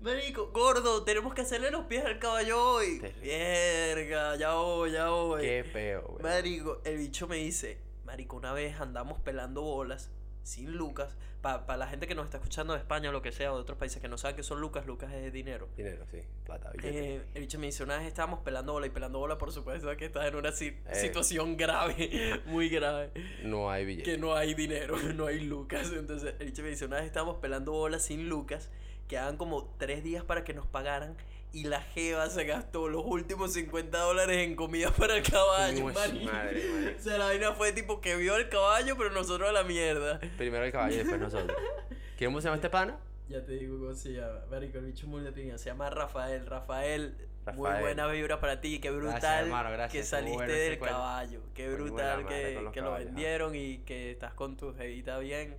Marico, 0.00 0.50
gordo, 0.52 1.02
tenemos 1.02 1.34
que 1.34 1.40
hacerle 1.40 1.70
los 1.70 1.86
pies 1.86 2.04
al 2.04 2.18
caballo 2.18 2.62
hoy. 2.62 3.00
Verga, 3.20 4.36
ya 4.36 4.54
voy, 4.54 4.92
ya 4.92 5.08
voy. 5.10 5.42
Qué 5.42 5.64
feo, 5.64 6.02
güey. 6.02 6.22
Marico, 6.22 6.80
el 6.84 6.98
bicho 6.98 7.26
me 7.26 7.36
dice, 7.36 7.80
Marico, 8.04 8.36
una 8.36 8.52
vez 8.52 8.80
andamos 8.80 9.20
pelando 9.20 9.62
bolas 9.62 10.10
sin 10.48 10.72
lucas. 10.76 11.16
Para 11.40 11.76
la 11.76 11.86
gente 11.86 12.08
que 12.08 12.16
nos 12.16 12.24
está 12.24 12.38
escuchando 12.38 12.72
de 12.72 12.80
España 12.80 13.10
o 13.10 13.12
lo 13.12 13.22
que 13.22 13.30
sea, 13.30 13.52
o 13.52 13.56
de 13.56 13.62
otros 13.62 13.78
países 13.78 14.02
que 14.02 14.08
no 14.08 14.18
saben 14.18 14.34
que 14.34 14.42
son 14.42 14.60
lucas, 14.60 14.86
lucas 14.86 15.12
es 15.12 15.32
dinero. 15.32 15.68
Dinero, 15.76 16.04
sí. 16.10 16.18
Plata, 16.44 16.70
billete. 16.72 17.14
Eh, 17.16 17.22
el 17.34 17.42
bicho 17.42 17.58
me 17.60 17.66
dice, 17.66 17.84
una 17.84 17.96
vez 17.98 18.08
estábamos 18.08 18.40
pelando 18.40 18.72
bola 18.72 18.86
y 18.88 18.90
pelando 18.90 19.20
bola, 19.20 19.38
por 19.38 19.52
supuesto 19.52 19.96
que 19.96 20.06
estás 20.06 20.26
en 20.26 20.34
una 20.34 20.50
si- 20.50 20.76
Eh. 20.86 20.94
situación 20.94 21.56
grave, 21.56 22.40
muy 22.46 22.68
grave, 22.68 23.12
no 23.44 23.70
hay 23.70 23.84
billete. 23.84 24.10
que 24.12 24.18
no 24.18 24.34
hay 24.34 24.54
dinero, 24.54 24.96
no 25.14 25.26
hay 25.26 25.40
lucas. 25.40 25.92
Entonces 25.92 26.34
el 26.40 26.46
bicho 26.46 26.62
me 26.62 26.70
dice, 26.70 26.86
una 26.86 26.96
vez 26.96 27.06
estábamos 27.06 27.36
pelando 27.36 27.70
bola 27.72 28.00
sin 28.00 28.28
lucas, 28.28 28.68
quedaban 29.06 29.36
como 29.36 29.72
tres 29.78 30.02
días 30.02 30.24
para 30.24 30.42
que 30.42 30.54
nos 30.54 30.66
pagaran 30.66 31.16
y 31.52 31.64
la 31.64 31.80
jeva 31.80 32.28
se 32.28 32.44
gastó 32.44 32.88
los 32.88 33.04
últimos 33.04 33.52
50 33.54 33.98
dólares 33.98 34.38
en 34.38 34.54
comida 34.54 34.90
para 34.92 35.16
el 35.16 35.22
caballo. 35.22 35.86
Uy, 35.86 35.92
madre, 35.92 36.24
marico. 36.24 36.68
O 36.98 37.02
sea, 37.02 37.18
la 37.18 37.26
vaina 37.26 37.52
fue 37.52 37.72
tipo 37.72 38.00
que 38.00 38.16
vio 38.16 38.34
al 38.34 38.48
caballo, 38.48 38.96
pero 38.96 39.10
nosotros 39.10 39.48
a 39.48 39.52
la 39.52 39.64
mierda. 39.64 40.20
Primero 40.36 40.64
el 40.64 40.72
caballo 40.72 40.94
y 40.94 40.98
después 40.98 41.20
nosotros. 41.20 41.56
¿Cómo 42.18 42.40
se 42.40 42.46
llama 42.46 42.56
este 42.56 42.70
pana? 42.70 42.98
Ya 43.28 43.44
te 43.44 43.52
digo 43.52 43.78
cómo 43.78 43.94
se 43.94 44.12
llama. 44.12 44.40
Marico, 44.50 44.78
el 44.78 44.86
bicho 44.86 45.06
muy 45.06 45.22
de. 45.22 45.58
Se 45.58 45.66
llama 45.66 45.90
Rafael. 45.90 46.46
Rafael, 46.46 47.16
muy 47.54 47.70
buena 47.80 48.06
vibra 48.08 48.40
para 48.40 48.60
ti. 48.60 48.80
Qué 48.80 48.90
brutal 48.90 49.20
Gracias, 49.20 49.42
hermano, 49.42 49.70
gracias. 49.70 49.92
que 49.92 50.08
saliste 50.08 50.36
bueno 50.36 50.52
del 50.52 50.78
caballo. 50.78 51.40
Qué 51.54 51.68
brutal 51.68 52.24
madre 52.24 52.58
que, 52.64 52.70
que 52.72 52.80
lo 52.80 52.92
vendieron 52.92 53.54
y 53.54 53.78
que 53.78 54.10
estás 54.10 54.34
con 54.34 54.56
tu 54.56 54.74
jevita 54.74 55.18
bien. 55.18 55.56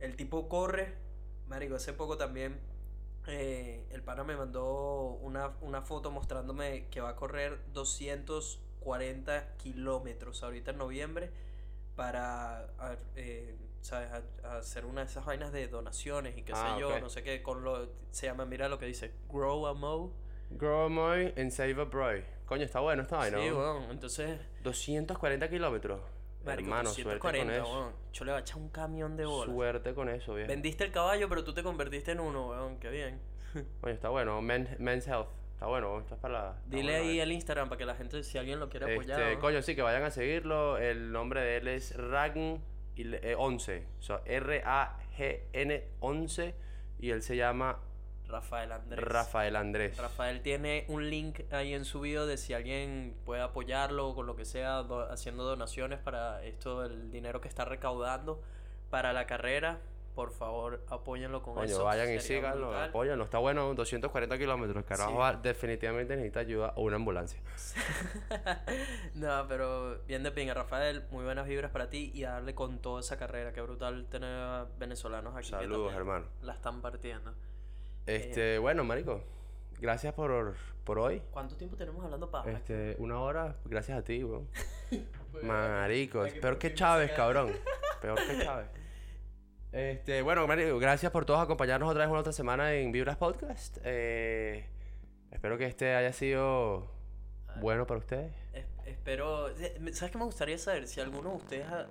El 0.00 0.16
tipo 0.16 0.48
corre. 0.48 0.94
Marico, 1.46 1.76
hace 1.76 1.92
poco 1.92 2.16
también 2.16 2.58
eh, 3.26 3.86
el 3.90 4.02
pana 4.02 4.24
me 4.24 4.36
mandó 4.36 5.18
una, 5.22 5.52
una 5.62 5.82
foto 5.82 6.10
mostrándome 6.10 6.86
que 6.90 7.00
va 7.00 7.10
a 7.10 7.16
correr 7.16 7.58
240 7.72 9.56
kilómetros 9.56 10.42
ahorita 10.42 10.72
en 10.72 10.78
noviembre 10.78 11.30
para 11.96 12.58
a- 12.78 12.96
eh, 13.16 13.56
¿sabes? 13.80 14.08
A- 14.12 14.48
a 14.48 14.56
hacer 14.58 14.84
una 14.86 15.02
de 15.02 15.06
esas 15.08 15.24
vainas 15.24 15.52
de 15.52 15.68
donaciones 15.68 16.36
y 16.36 16.42
qué 16.42 16.52
Ah, 16.54 16.74
sé 16.74 16.80
yo, 16.80 17.00
no 17.00 17.08
sé 17.08 17.22
qué, 17.22 17.42
con 17.42 17.64
lo, 17.64 17.88
se 18.10 18.26
llama, 18.26 18.44
mira 18.46 18.68
lo 18.68 18.78
que 18.78 18.86
dice, 18.86 19.12
Grow 19.28 19.66
a 19.66 19.74
Mo. 19.74 20.12
Grow 20.50 20.86
a 20.86 20.88
Moy 20.88 21.32
and 21.36 21.50
Save 21.50 21.80
a 21.80 21.84
Broy. 21.84 22.24
Coño, 22.46 22.64
está 22.64 22.80
bueno 22.80 23.02
esta 23.02 23.16
vaina. 23.16 23.38
Sí, 23.38 23.48
¿no? 23.48 23.58
weón, 23.58 23.82
entonces, 23.90 24.38
240 24.62 25.48
kilómetros. 25.48 26.00
Marico, 26.44 26.68
Hermano, 26.68 26.90
suerte 26.90 27.18
con 27.18 27.32
240, 27.32 27.56
eso. 27.56 27.72
weón. 27.72 27.92
Yo 28.12 28.24
le 28.24 28.32
voy 28.32 28.38
a 28.38 28.40
echar 28.42 28.56
un 28.58 28.68
camión 28.68 29.16
de 29.16 29.24
bolas. 29.26 29.54
Suerte 29.54 29.94
con 29.94 30.08
eso, 30.08 30.34
viejo. 30.34 30.48
Vendiste 30.48 30.84
el 30.84 30.92
caballo, 30.92 31.28
pero 31.28 31.44
tú 31.44 31.52
te 31.54 31.62
convertiste 31.62 32.12
en 32.12 32.20
uno, 32.20 32.48
weón, 32.48 32.78
qué 32.78 32.90
bien. 32.90 33.20
Coño, 33.80 33.94
está 33.94 34.08
bueno. 34.08 34.40
Men- 34.42 34.76
men's 34.78 35.06
Health. 35.06 35.28
Está 35.52 35.66
bueno, 35.66 36.00
esto 36.00 36.16
es 36.16 36.20
para 36.20 36.34
la... 36.34 36.56
Dile 36.66 36.96
ahí 36.96 37.18
eh. 37.20 37.22
al 37.22 37.30
Instagram 37.30 37.68
para 37.68 37.78
que 37.78 37.86
la 37.86 37.94
gente, 37.94 38.22
si 38.24 38.36
alguien 38.38 38.58
lo 38.58 38.68
quiere 38.68 38.92
apoyar. 38.92 39.20
Este, 39.20 39.34
¿no? 39.36 39.40
coño, 39.40 39.62
sí, 39.62 39.76
que 39.76 39.82
vayan 39.82 40.02
a 40.02 40.10
seguirlo. 40.10 40.78
El 40.78 41.12
nombre 41.12 41.40
de 41.40 41.56
él 41.58 41.68
es 41.68 41.96
Ragn 41.96 42.60
y 42.96 43.04
le- 43.04 43.30
eh, 43.30 43.34
11. 43.38 43.86
O 44.00 44.02
sea, 44.02 44.20
R-A-G-N 44.24 45.84
11. 46.00 46.54
Y 46.98 47.10
él 47.10 47.22
se 47.22 47.36
llama 47.36 47.78
Rafael 48.34 48.72
Andrés. 48.72 49.04
Rafael 49.04 49.56
Andrés. 49.56 49.96
Rafael 49.96 50.40
tiene 50.42 50.84
un 50.88 51.08
link 51.08 51.40
ahí 51.52 51.72
en 51.74 51.84
su 51.84 52.00
video 52.00 52.26
de 52.26 52.36
si 52.36 52.52
alguien 52.54 53.16
puede 53.24 53.42
apoyarlo 53.42 54.14
con 54.14 54.26
lo 54.26 54.34
que 54.36 54.44
sea, 54.44 54.82
do- 54.82 55.10
haciendo 55.10 55.44
donaciones 55.44 55.98
para 56.00 56.42
esto, 56.44 56.84
el 56.84 57.10
dinero 57.10 57.40
que 57.40 57.48
está 57.48 57.64
recaudando 57.64 58.42
para 58.90 59.12
la 59.12 59.26
carrera. 59.26 59.78
Por 60.14 60.30
favor, 60.30 60.80
apóyenlo 60.90 61.42
con 61.42 61.64
eso. 61.64 61.82
vayan 61.82 62.12
y 62.14 62.20
síganlo, 62.20 62.68
brutal. 62.68 62.88
apóyanlo. 62.90 63.24
Está 63.24 63.38
bueno, 63.38 63.74
240 63.74 64.38
kilómetros. 64.38 64.84
Carajo, 64.84 65.10
Sí. 65.10 65.16
va- 65.16 65.32
definitivamente 65.34 66.14
necesita 66.14 66.38
ayuda 66.38 66.72
o 66.76 66.82
una 66.82 66.94
ambulancia. 66.94 67.40
no, 69.14 69.44
pero 69.48 69.98
bien 70.06 70.22
de 70.22 70.30
pinga, 70.30 70.54
Rafael. 70.54 71.04
Muy 71.10 71.24
buenas 71.24 71.46
vibras 71.48 71.72
para 71.72 71.90
ti 71.90 72.12
y 72.14 72.22
a 72.24 72.30
darle 72.32 72.54
con 72.54 72.78
toda 72.78 73.00
esa 73.00 73.16
carrera. 73.16 73.52
Qué 73.52 73.60
brutal 73.60 74.06
tener 74.08 74.30
a 74.38 74.66
venezolanos 74.78 75.34
aquí. 75.36 75.48
Saludos, 75.48 75.92
hermano. 75.92 76.26
La 76.42 76.52
están 76.54 76.80
partiendo. 76.80 77.34
Este, 78.06 78.58
bueno, 78.58 78.84
marico. 78.84 79.22
Gracias 79.80 80.14
por, 80.14 80.54
por 80.84 80.98
hoy. 80.98 81.22
¿Cuánto 81.30 81.56
tiempo 81.56 81.76
tenemos 81.76 82.04
hablando 82.04 82.30
paja? 82.30 82.50
Este, 82.50 82.96
una 82.98 83.20
hora, 83.20 83.56
gracias 83.64 83.98
a 83.98 84.02
ti, 84.02 84.22
weón. 84.24 84.48
Pues, 85.34 85.42
Marico, 85.42 86.24
es 86.24 86.34
peor 86.34 86.58
que 86.58 86.74
Chávez, 86.74 87.10
cabrón. 87.10 87.52
Peor 88.00 88.16
que 88.24 88.38
Chávez. 88.44 88.68
Este, 89.72 90.22
bueno, 90.22 90.46
marico, 90.46 90.78
gracias 90.78 91.10
por 91.10 91.24
todos 91.24 91.40
acompañarnos 91.40 91.90
otra 91.90 92.04
vez 92.04 92.10
una 92.10 92.20
otra 92.20 92.32
semana 92.32 92.72
en 92.74 92.92
Vibras 92.92 93.16
Podcast. 93.16 93.78
Eh, 93.82 94.64
espero 95.32 95.58
que 95.58 95.66
este 95.66 95.96
haya 95.96 96.12
sido 96.12 96.86
bueno 97.60 97.84
para 97.88 97.98
ustedes. 97.98 98.32
Es- 98.52 98.66
espero. 98.86 99.48
eh, 99.58 99.76
¿Sabes 99.92 100.12
qué 100.12 100.18
me 100.18 100.24
gustaría 100.24 100.56
saber? 100.58 100.86
Si 100.86 101.00
a 101.00 101.02
alguno 101.02 101.30
de 101.30 101.36
ustedes 101.36 101.66
ha- 101.66 101.88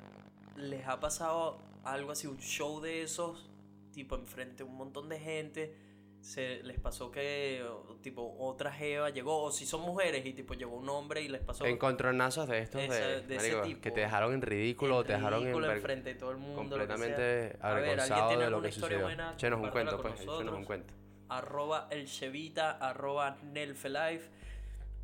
les 0.56 0.88
ha 0.88 1.02
pasado 1.02 1.60
algo 1.84 2.12
así, 2.14 2.28
un 2.28 2.38
show 2.38 2.80
de 2.80 3.02
esos, 3.04 3.50
tipo 3.92 4.16
enfrente 4.16 4.64
a 4.64 4.66
un 4.66 4.78
montón 4.78 5.10
de 5.10 5.20
gente. 5.20 5.76
Se 6.24 6.64
les 6.64 6.80
pasó 6.80 7.12
que, 7.12 7.66
tipo, 8.02 8.36
otra 8.40 8.72
jeva 8.72 9.10
llegó, 9.10 9.44
o 9.44 9.52
si 9.52 9.66
son 9.66 9.82
mujeres 9.82 10.26
y, 10.26 10.32
tipo, 10.32 10.54
llegó 10.54 10.74
un 10.78 10.88
hombre 10.88 11.22
y 11.22 11.28
les 11.28 11.42
pasó. 11.42 11.66
Encontronazos 11.66 12.48
de 12.48 12.60
estos 12.60 12.82
Esa- 12.82 12.94
de, 12.96 13.22
de 13.24 13.36
ese 13.36 13.56
tipo. 13.62 13.82
que 13.82 13.92
te 13.92 14.00
dejaron 14.00 14.34
en 14.34 14.42
ridículo, 14.42 15.02
en 15.02 15.08
te 15.08 15.14
dejaron 15.14 15.46
en 15.46 15.62
ver- 15.62 15.72
enfrente 15.72 16.14
de 16.14 16.16
todo 16.16 16.32
el 16.32 16.38
mundo. 16.38 16.56
completamente 16.56 17.22
ver, 17.22 17.60
¿alguien 17.62 17.90
avergonzado 18.00 18.28
tiene 18.30 18.44
de 18.46 18.50
lo 18.50 18.56
alguna 18.56 18.70
que 18.70 18.76
historia 18.76 18.98
sucedió. 19.00 19.06
buena? 19.06 19.34
Chenos 19.36 19.60
un 19.60 19.70
cuento, 19.70 20.02
pues, 20.02 20.20
chenos 20.22 20.56
un 20.56 20.64
cuento. 20.64 20.94
arroba 21.28 21.88
el 21.92 22.06
chevita, 22.08 22.72
arroba 22.72 23.36
nelfelife. 23.44 24.30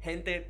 Gente, 0.02 0.50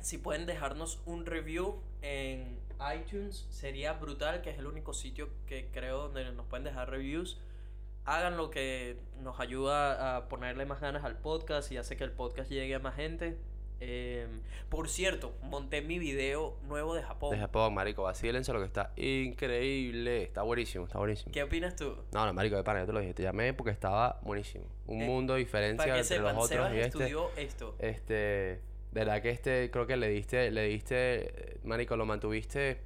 si 0.00 0.18
pueden 0.18 0.46
dejarnos 0.46 1.00
un 1.06 1.26
review 1.26 1.82
en 2.02 2.60
iTunes, 2.96 3.46
sería 3.50 3.94
brutal, 3.94 4.42
que 4.42 4.50
es 4.50 4.58
el 4.60 4.66
único 4.68 4.92
sitio 4.94 5.28
que 5.48 5.66
creo 5.72 6.02
donde 6.04 6.30
nos 6.30 6.46
pueden 6.46 6.62
dejar 6.62 6.88
reviews. 6.88 7.40
Hagan 8.08 8.38
lo 8.38 8.50
que 8.50 8.96
nos 9.20 9.38
ayuda 9.38 10.16
a 10.16 10.28
ponerle 10.28 10.64
más 10.64 10.80
ganas 10.80 11.04
al 11.04 11.18
podcast 11.18 11.70
y 11.70 11.76
hace 11.76 11.94
que 11.98 12.04
el 12.04 12.10
podcast 12.10 12.50
llegue 12.50 12.74
a 12.74 12.78
más 12.78 12.94
gente. 12.96 13.36
Eh, 13.80 14.26
por 14.70 14.88
cierto, 14.88 15.34
monté 15.42 15.82
mi 15.82 15.98
video 15.98 16.56
nuevo 16.62 16.94
de 16.94 17.02
Japón. 17.02 17.32
De 17.32 17.38
Japón, 17.38 17.74
marico, 17.74 18.04
vacílense 18.04 18.50
lo 18.54 18.60
que 18.60 18.64
está 18.64 18.92
increíble. 18.96 20.22
Está 20.22 20.40
buenísimo, 20.40 20.86
está 20.86 20.98
buenísimo. 20.98 21.32
¿Qué 21.32 21.42
opinas 21.42 21.76
tú? 21.76 21.96
No, 22.12 22.24
no, 22.24 22.32
marico, 22.32 22.56
de 22.56 22.64
pana, 22.64 22.80
yo 22.80 22.86
te 22.86 22.92
lo 22.94 23.00
dije, 23.00 23.12
te 23.12 23.22
llamé 23.24 23.52
porque 23.52 23.72
estaba 23.72 24.18
buenísimo. 24.22 24.64
Un 24.86 25.02
Eh, 25.02 25.06
mundo 25.06 25.34
de 25.34 25.40
diferencia 25.40 25.76
Para 25.84 25.94
que 25.94 26.00
entre 26.00 26.16
sepan, 26.16 26.34
los 26.34 26.44
otros 26.46 26.48
Sebas 26.66 26.72
y 26.74 26.76
este. 26.80 26.86
estudió 27.04 27.30
esto. 27.36 27.74
Este, 27.78 28.14
de 28.14 28.60
verdad 28.92 29.20
que 29.20 29.28
este, 29.30 29.70
creo 29.70 29.86
que 29.86 29.98
le 29.98 30.08
diste, 30.08 30.50
le 30.50 30.62
diste, 30.62 31.58
marico, 31.62 31.94
lo 31.98 32.06
mantuviste 32.06 32.80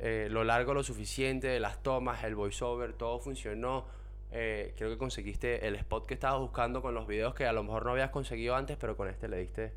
eh, 0.00 0.26
lo 0.30 0.42
largo 0.42 0.74
lo 0.74 0.82
suficiente, 0.82 1.60
las 1.60 1.80
tomas, 1.80 2.24
el 2.24 2.34
voiceover, 2.34 2.92
todo 2.92 3.20
funcionó. 3.20 3.86
Eh, 4.32 4.72
creo 4.76 4.88
que 4.90 4.96
conseguiste 4.98 5.66
el 5.66 5.74
spot 5.76 6.06
que 6.06 6.14
estabas 6.14 6.40
buscando 6.40 6.80
con 6.80 6.94
los 6.94 7.06
videos 7.06 7.34
que 7.34 7.44
a 7.46 7.52
lo 7.52 7.62
mejor 7.62 7.84
no 7.84 7.92
habías 7.92 8.10
conseguido 8.10 8.56
antes, 8.56 8.76
pero 8.78 8.96
con 8.96 9.08
este 9.08 9.28
le 9.28 9.36
diste 9.38 9.72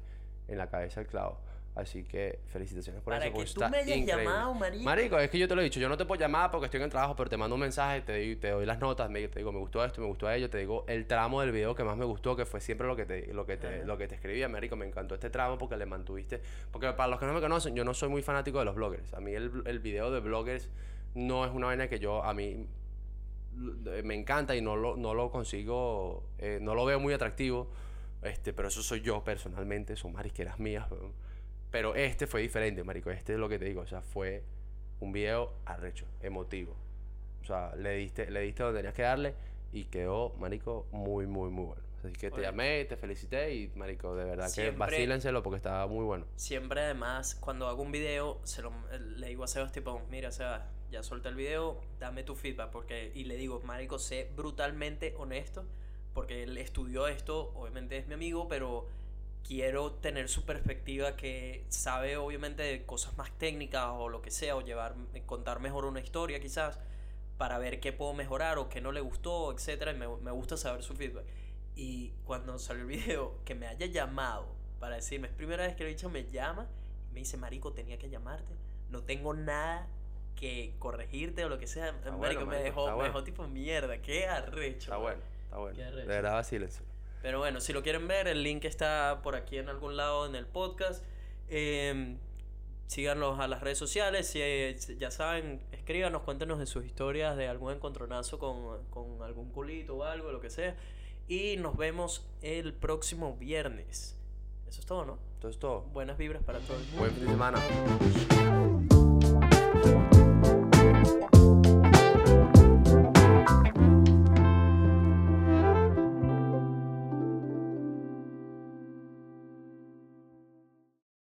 en 0.47 0.57
la 0.57 0.69
cabeza 0.69 1.01
el 1.01 1.07
clavo. 1.07 1.37
Así 1.75 2.05
que 2.05 2.39
felicitaciones 2.47 3.01
por 3.01 3.11
Para 3.13 3.25
eso. 3.25 3.33
que 3.33 3.37
porque 3.43 3.53
tú 3.53 3.59
me 3.69 3.77
hayas 3.79 3.97
increíble. 3.97 4.23
llamado, 4.23 4.53
marico. 4.53 4.83
Marico, 4.85 5.19
es 5.19 5.29
que 5.29 5.37
yo 5.37 5.45
te 5.45 5.55
lo 5.55 5.59
he 5.61 5.65
dicho, 5.65 5.77
yo 5.81 5.89
no 5.89 5.97
te 5.97 6.05
puedo 6.05 6.17
llamar 6.21 6.49
porque 6.49 6.67
estoy 6.67 6.77
en 6.77 6.85
el 6.85 6.89
trabajo, 6.89 7.17
pero 7.17 7.29
te 7.29 7.35
mando 7.35 7.55
un 7.55 7.59
mensaje, 7.59 7.99
te, 7.99 8.13
doy- 8.13 8.35
te 8.37 8.51
doy 8.51 8.65
las 8.65 8.79
notas, 8.79 9.09
me, 9.09 9.27
te 9.27 9.39
digo, 9.39 9.51
me 9.51 9.59
gustó 9.59 9.83
esto, 9.83 9.99
me 9.99 10.07
gustó 10.07 10.31
ello, 10.31 10.49
te 10.49 10.57
digo 10.59 10.85
el 10.87 11.05
tramo 11.05 11.41
del 11.41 11.51
video 11.51 11.75
que 11.75 11.83
más 11.83 11.97
me 11.97 12.05
gustó, 12.05 12.37
que 12.37 12.45
fue 12.45 12.61
siempre 12.61 12.87
lo 12.87 12.95
que 12.95 13.05
te, 13.05 13.33
lo 13.33 13.45
que 13.45 13.57
te, 13.57 13.67
Ajá. 13.67 13.85
lo 13.85 13.97
que 13.97 14.07
te 14.07 14.15
escribía, 14.15 14.47
Marico, 14.47 14.77
me 14.77 14.85
encantó 14.85 15.15
este 15.15 15.29
tramo 15.29 15.57
porque 15.57 15.75
le 15.75 15.85
mantuviste, 15.85 16.39
porque 16.71 16.93
para 16.93 17.09
los 17.09 17.19
que 17.19 17.25
no 17.25 17.33
me 17.33 17.41
conocen, 17.41 17.75
yo 17.75 17.83
no 17.83 17.93
soy 17.93 18.07
muy 18.07 18.21
fanático 18.21 18.59
de 18.59 18.63
los 18.63 18.75
bloggers, 18.75 19.13
a 19.13 19.19
mí 19.19 19.33
el, 19.33 19.51
el 19.65 19.79
video 19.79 20.11
de 20.11 20.21
bloggers 20.21 20.69
no 21.13 21.43
es 21.43 21.51
una 21.51 21.67
vaina 21.67 21.89
que 21.89 21.99
yo, 21.99 22.23
a 22.23 22.33
mí 22.33 22.69
me 24.03 24.15
encanta 24.15 24.55
y 24.55 24.61
no 24.61 24.75
lo, 24.75 24.95
no 24.97 25.13
lo 25.13 25.31
consigo, 25.31 26.23
eh, 26.37 26.59
no 26.61 26.75
lo 26.75 26.85
veo 26.85 26.99
muy 26.99 27.13
atractivo, 27.13 27.69
este, 28.21 28.53
pero 28.53 28.67
eso 28.67 28.81
soy 28.83 29.01
yo 29.01 29.23
personalmente, 29.23 29.95
son 29.95 30.13
marisqueras 30.13 30.59
mías. 30.59 30.87
Pero 31.71 31.95
este 31.95 32.27
fue 32.27 32.41
diferente, 32.41 32.83
marico. 32.83 33.11
Este 33.11 33.33
es 33.33 33.39
lo 33.39 33.49
que 33.49 33.59
te 33.59 33.65
digo. 33.65 33.81
O 33.81 33.87
sea, 33.87 34.01
fue 34.01 34.43
un 35.01 35.11
video 35.11 35.53
arrecho, 35.65 36.05
emotivo. 36.21 36.75
O 37.41 37.45
sea, 37.45 37.75
le 37.75 37.97
diste, 37.97 38.31
le 38.31 38.41
diste 38.41 38.63
donde 38.63 38.79
tenías 38.79 38.93
que 38.95 39.01
darle 39.03 39.35
y 39.73 39.85
quedó, 39.85 40.33
marico, 40.39 40.87
muy, 40.91 41.27
muy, 41.27 41.49
muy 41.49 41.65
bueno. 41.65 41.81
Así 42.03 42.13
que 42.13 42.29
te 42.29 42.35
Oye. 42.35 42.43
llamé, 42.43 42.85
te 42.85 42.95
felicité 42.97 43.53
y, 43.53 43.67
marico, 43.75 44.15
de 44.15 44.25
verdad 44.25 44.45
que 44.45 44.51
Siempre- 44.51 44.77
vacílenselo 44.77 45.43
porque 45.43 45.57
estaba 45.57 45.85
muy 45.87 46.05
bueno. 46.05 46.25
Siempre 46.35 46.81
además, 46.81 47.35
cuando 47.35 47.67
hago 47.67 47.81
un 47.81 47.91
video, 47.91 48.39
se 48.43 48.61
lo, 48.61 48.71
le 49.17 49.27
digo 49.27 49.43
a 49.43 49.47
Sebas 49.47 49.71
tipo, 49.71 50.01
mira 50.09 50.31
Sebas, 50.31 50.63
ya 50.91 51.03
solté 51.03 51.29
el 51.29 51.35
video, 51.35 51.81
dame 51.99 52.23
tu 52.23 52.35
feedback. 52.35 52.71
porque 52.71 53.11
Y 53.13 53.25
le 53.25 53.35
digo, 53.35 53.61
Marico, 53.63 53.99
sé 53.99 54.31
brutalmente 54.35 55.13
honesto, 55.17 55.65
porque 56.13 56.43
él 56.43 56.57
estudió 56.57 57.07
esto, 57.07 57.51
obviamente 57.55 57.97
es 57.97 58.07
mi 58.07 58.13
amigo, 58.13 58.47
pero 58.47 58.87
quiero 59.43 59.93
tener 59.93 60.29
su 60.29 60.43
perspectiva 60.43 61.15
que 61.15 61.65
sabe 61.69 62.17
obviamente 62.17 62.85
cosas 62.85 63.15
más 63.17 63.31
técnicas 63.37 63.85
o 63.93 64.09
lo 64.09 64.21
que 64.21 64.31
sea, 64.31 64.55
o 64.55 64.61
llevar, 64.61 64.95
contar 65.25 65.59
mejor 65.59 65.85
una 65.85 65.99
historia 65.99 66.39
quizás, 66.39 66.79
para 67.37 67.57
ver 67.57 67.79
qué 67.79 67.91
puedo 67.91 68.13
mejorar 68.13 68.57
o 68.57 68.69
qué 68.69 68.81
no 68.81 68.91
le 68.91 69.01
gustó, 69.01 69.51
etcétera, 69.51 69.91
y 69.91 69.95
me, 69.95 70.07
me 70.07 70.31
gusta 70.31 70.57
saber 70.57 70.83
su 70.83 70.95
feedback. 70.95 71.25
Y 71.75 72.11
cuando 72.23 72.57
salió 72.57 72.83
el 72.83 72.87
video, 72.87 73.43
que 73.43 73.55
me 73.55 73.67
haya 73.67 73.85
llamado 73.85 74.55
para 74.79 74.95
decirme, 74.95 75.27
es 75.27 75.33
primera 75.33 75.67
vez 75.67 75.75
que 75.75 75.83
el 75.83 75.89
bicho 75.89 76.09
me 76.09 76.29
llama 76.31 76.67
me 77.15 77.21
dice, 77.21 77.37
Marico, 77.37 77.71
tenía 77.71 77.97
que 77.97 78.09
llamarte, 78.09 78.53
no 78.89 79.03
tengo 79.03 79.33
nada 79.33 79.87
que 80.35 80.73
corregirte 80.79 81.45
o 81.45 81.49
lo 81.49 81.57
que 81.57 81.67
sea. 81.67 81.91
bueno, 81.91 82.17
marico, 82.17 82.41
me 82.41 82.47
marico, 82.47 82.63
dejó, 82.63 82.87
me 82.87 82.93
bueno. 82.93 83.07
dejó 83.09 83.23
tipo 83.23 83.47
mierda, 83.47 84.01
qué 84.01 84.27
arrecho. 84.27 84.85
Está 84.93 84.97
bueno, 84.97 85.21
está 85.43 85.57
bueno. 85.57 85.77
Qué 85.77 85.83
De 85.83 86.05
verdad, 86.05 86.33
vacílenselo. 86.33 86.85
Pero 87.21 87.39
bueno, 87.39 87.59
si 87.59 87.73
lo 87.73 87.81
quieren 87.81 88.07
ver, 88.07 88.27
el 88.27 88.43
link 88.43 88.65
está 88.65 89.21
por 89.23 89.35
aquí 89.35 89.57
en 89.57 89.69
algún 89.69 89.97
lado 89.97 90.27
en 90.27 90.35
el 90.35 90.45
podcast. 90.45 91.03
Eh, 91.47 92.17
síganos 92.87 93.39
a 93.39 93.47
las 93.47 93.61
redes 93.61 93.77
sociales. 93.77 94.27
Si, 94.27 94.39
eh, 94.41 94.75
ya 94.99 95.09
saben, 95.09 95.61
escríbanos, 95.71 96.21
cuéntenos 96.21 96.59
de 96.59 96.67
sus 96.67 96.85
historias 96.85 97.35
de 97.35 97.47
algún 97.47 97.73
encontronazo 97.73 98.37
con, 98.37 98.83
con 98.91 99.23
algún 99.23 99.49
culito 99.49 99.95
o 99.97 100.03
algo, 100.03 100.31
lo 100.31 100.39
que 100.39 100.49
sea. 100.49 100.75
Y 101.27 101.57
nos 101.57 101.75
vemos 101.77 102.27
el 102.43 102.73
próximo 102.73 103.35
viernes. 103.37 104.15
Eso 104.67 104.79
es 104.79 104.85
todo, 104.85 105.05
¿no? 105.05 105.17
Entonces 105.35 105.59
todo. 105.59 105.81
Buenas 105.81 106.17
vibras 106.17 106.43
para 106.43 106.59
todo 106.59 106.77
el 106.77 106.83
mundo. 106.83 106.99
Buen 106.99 107.11
fin 107.11 107.25
de 107.25 107.31
semana. 107.31 108.94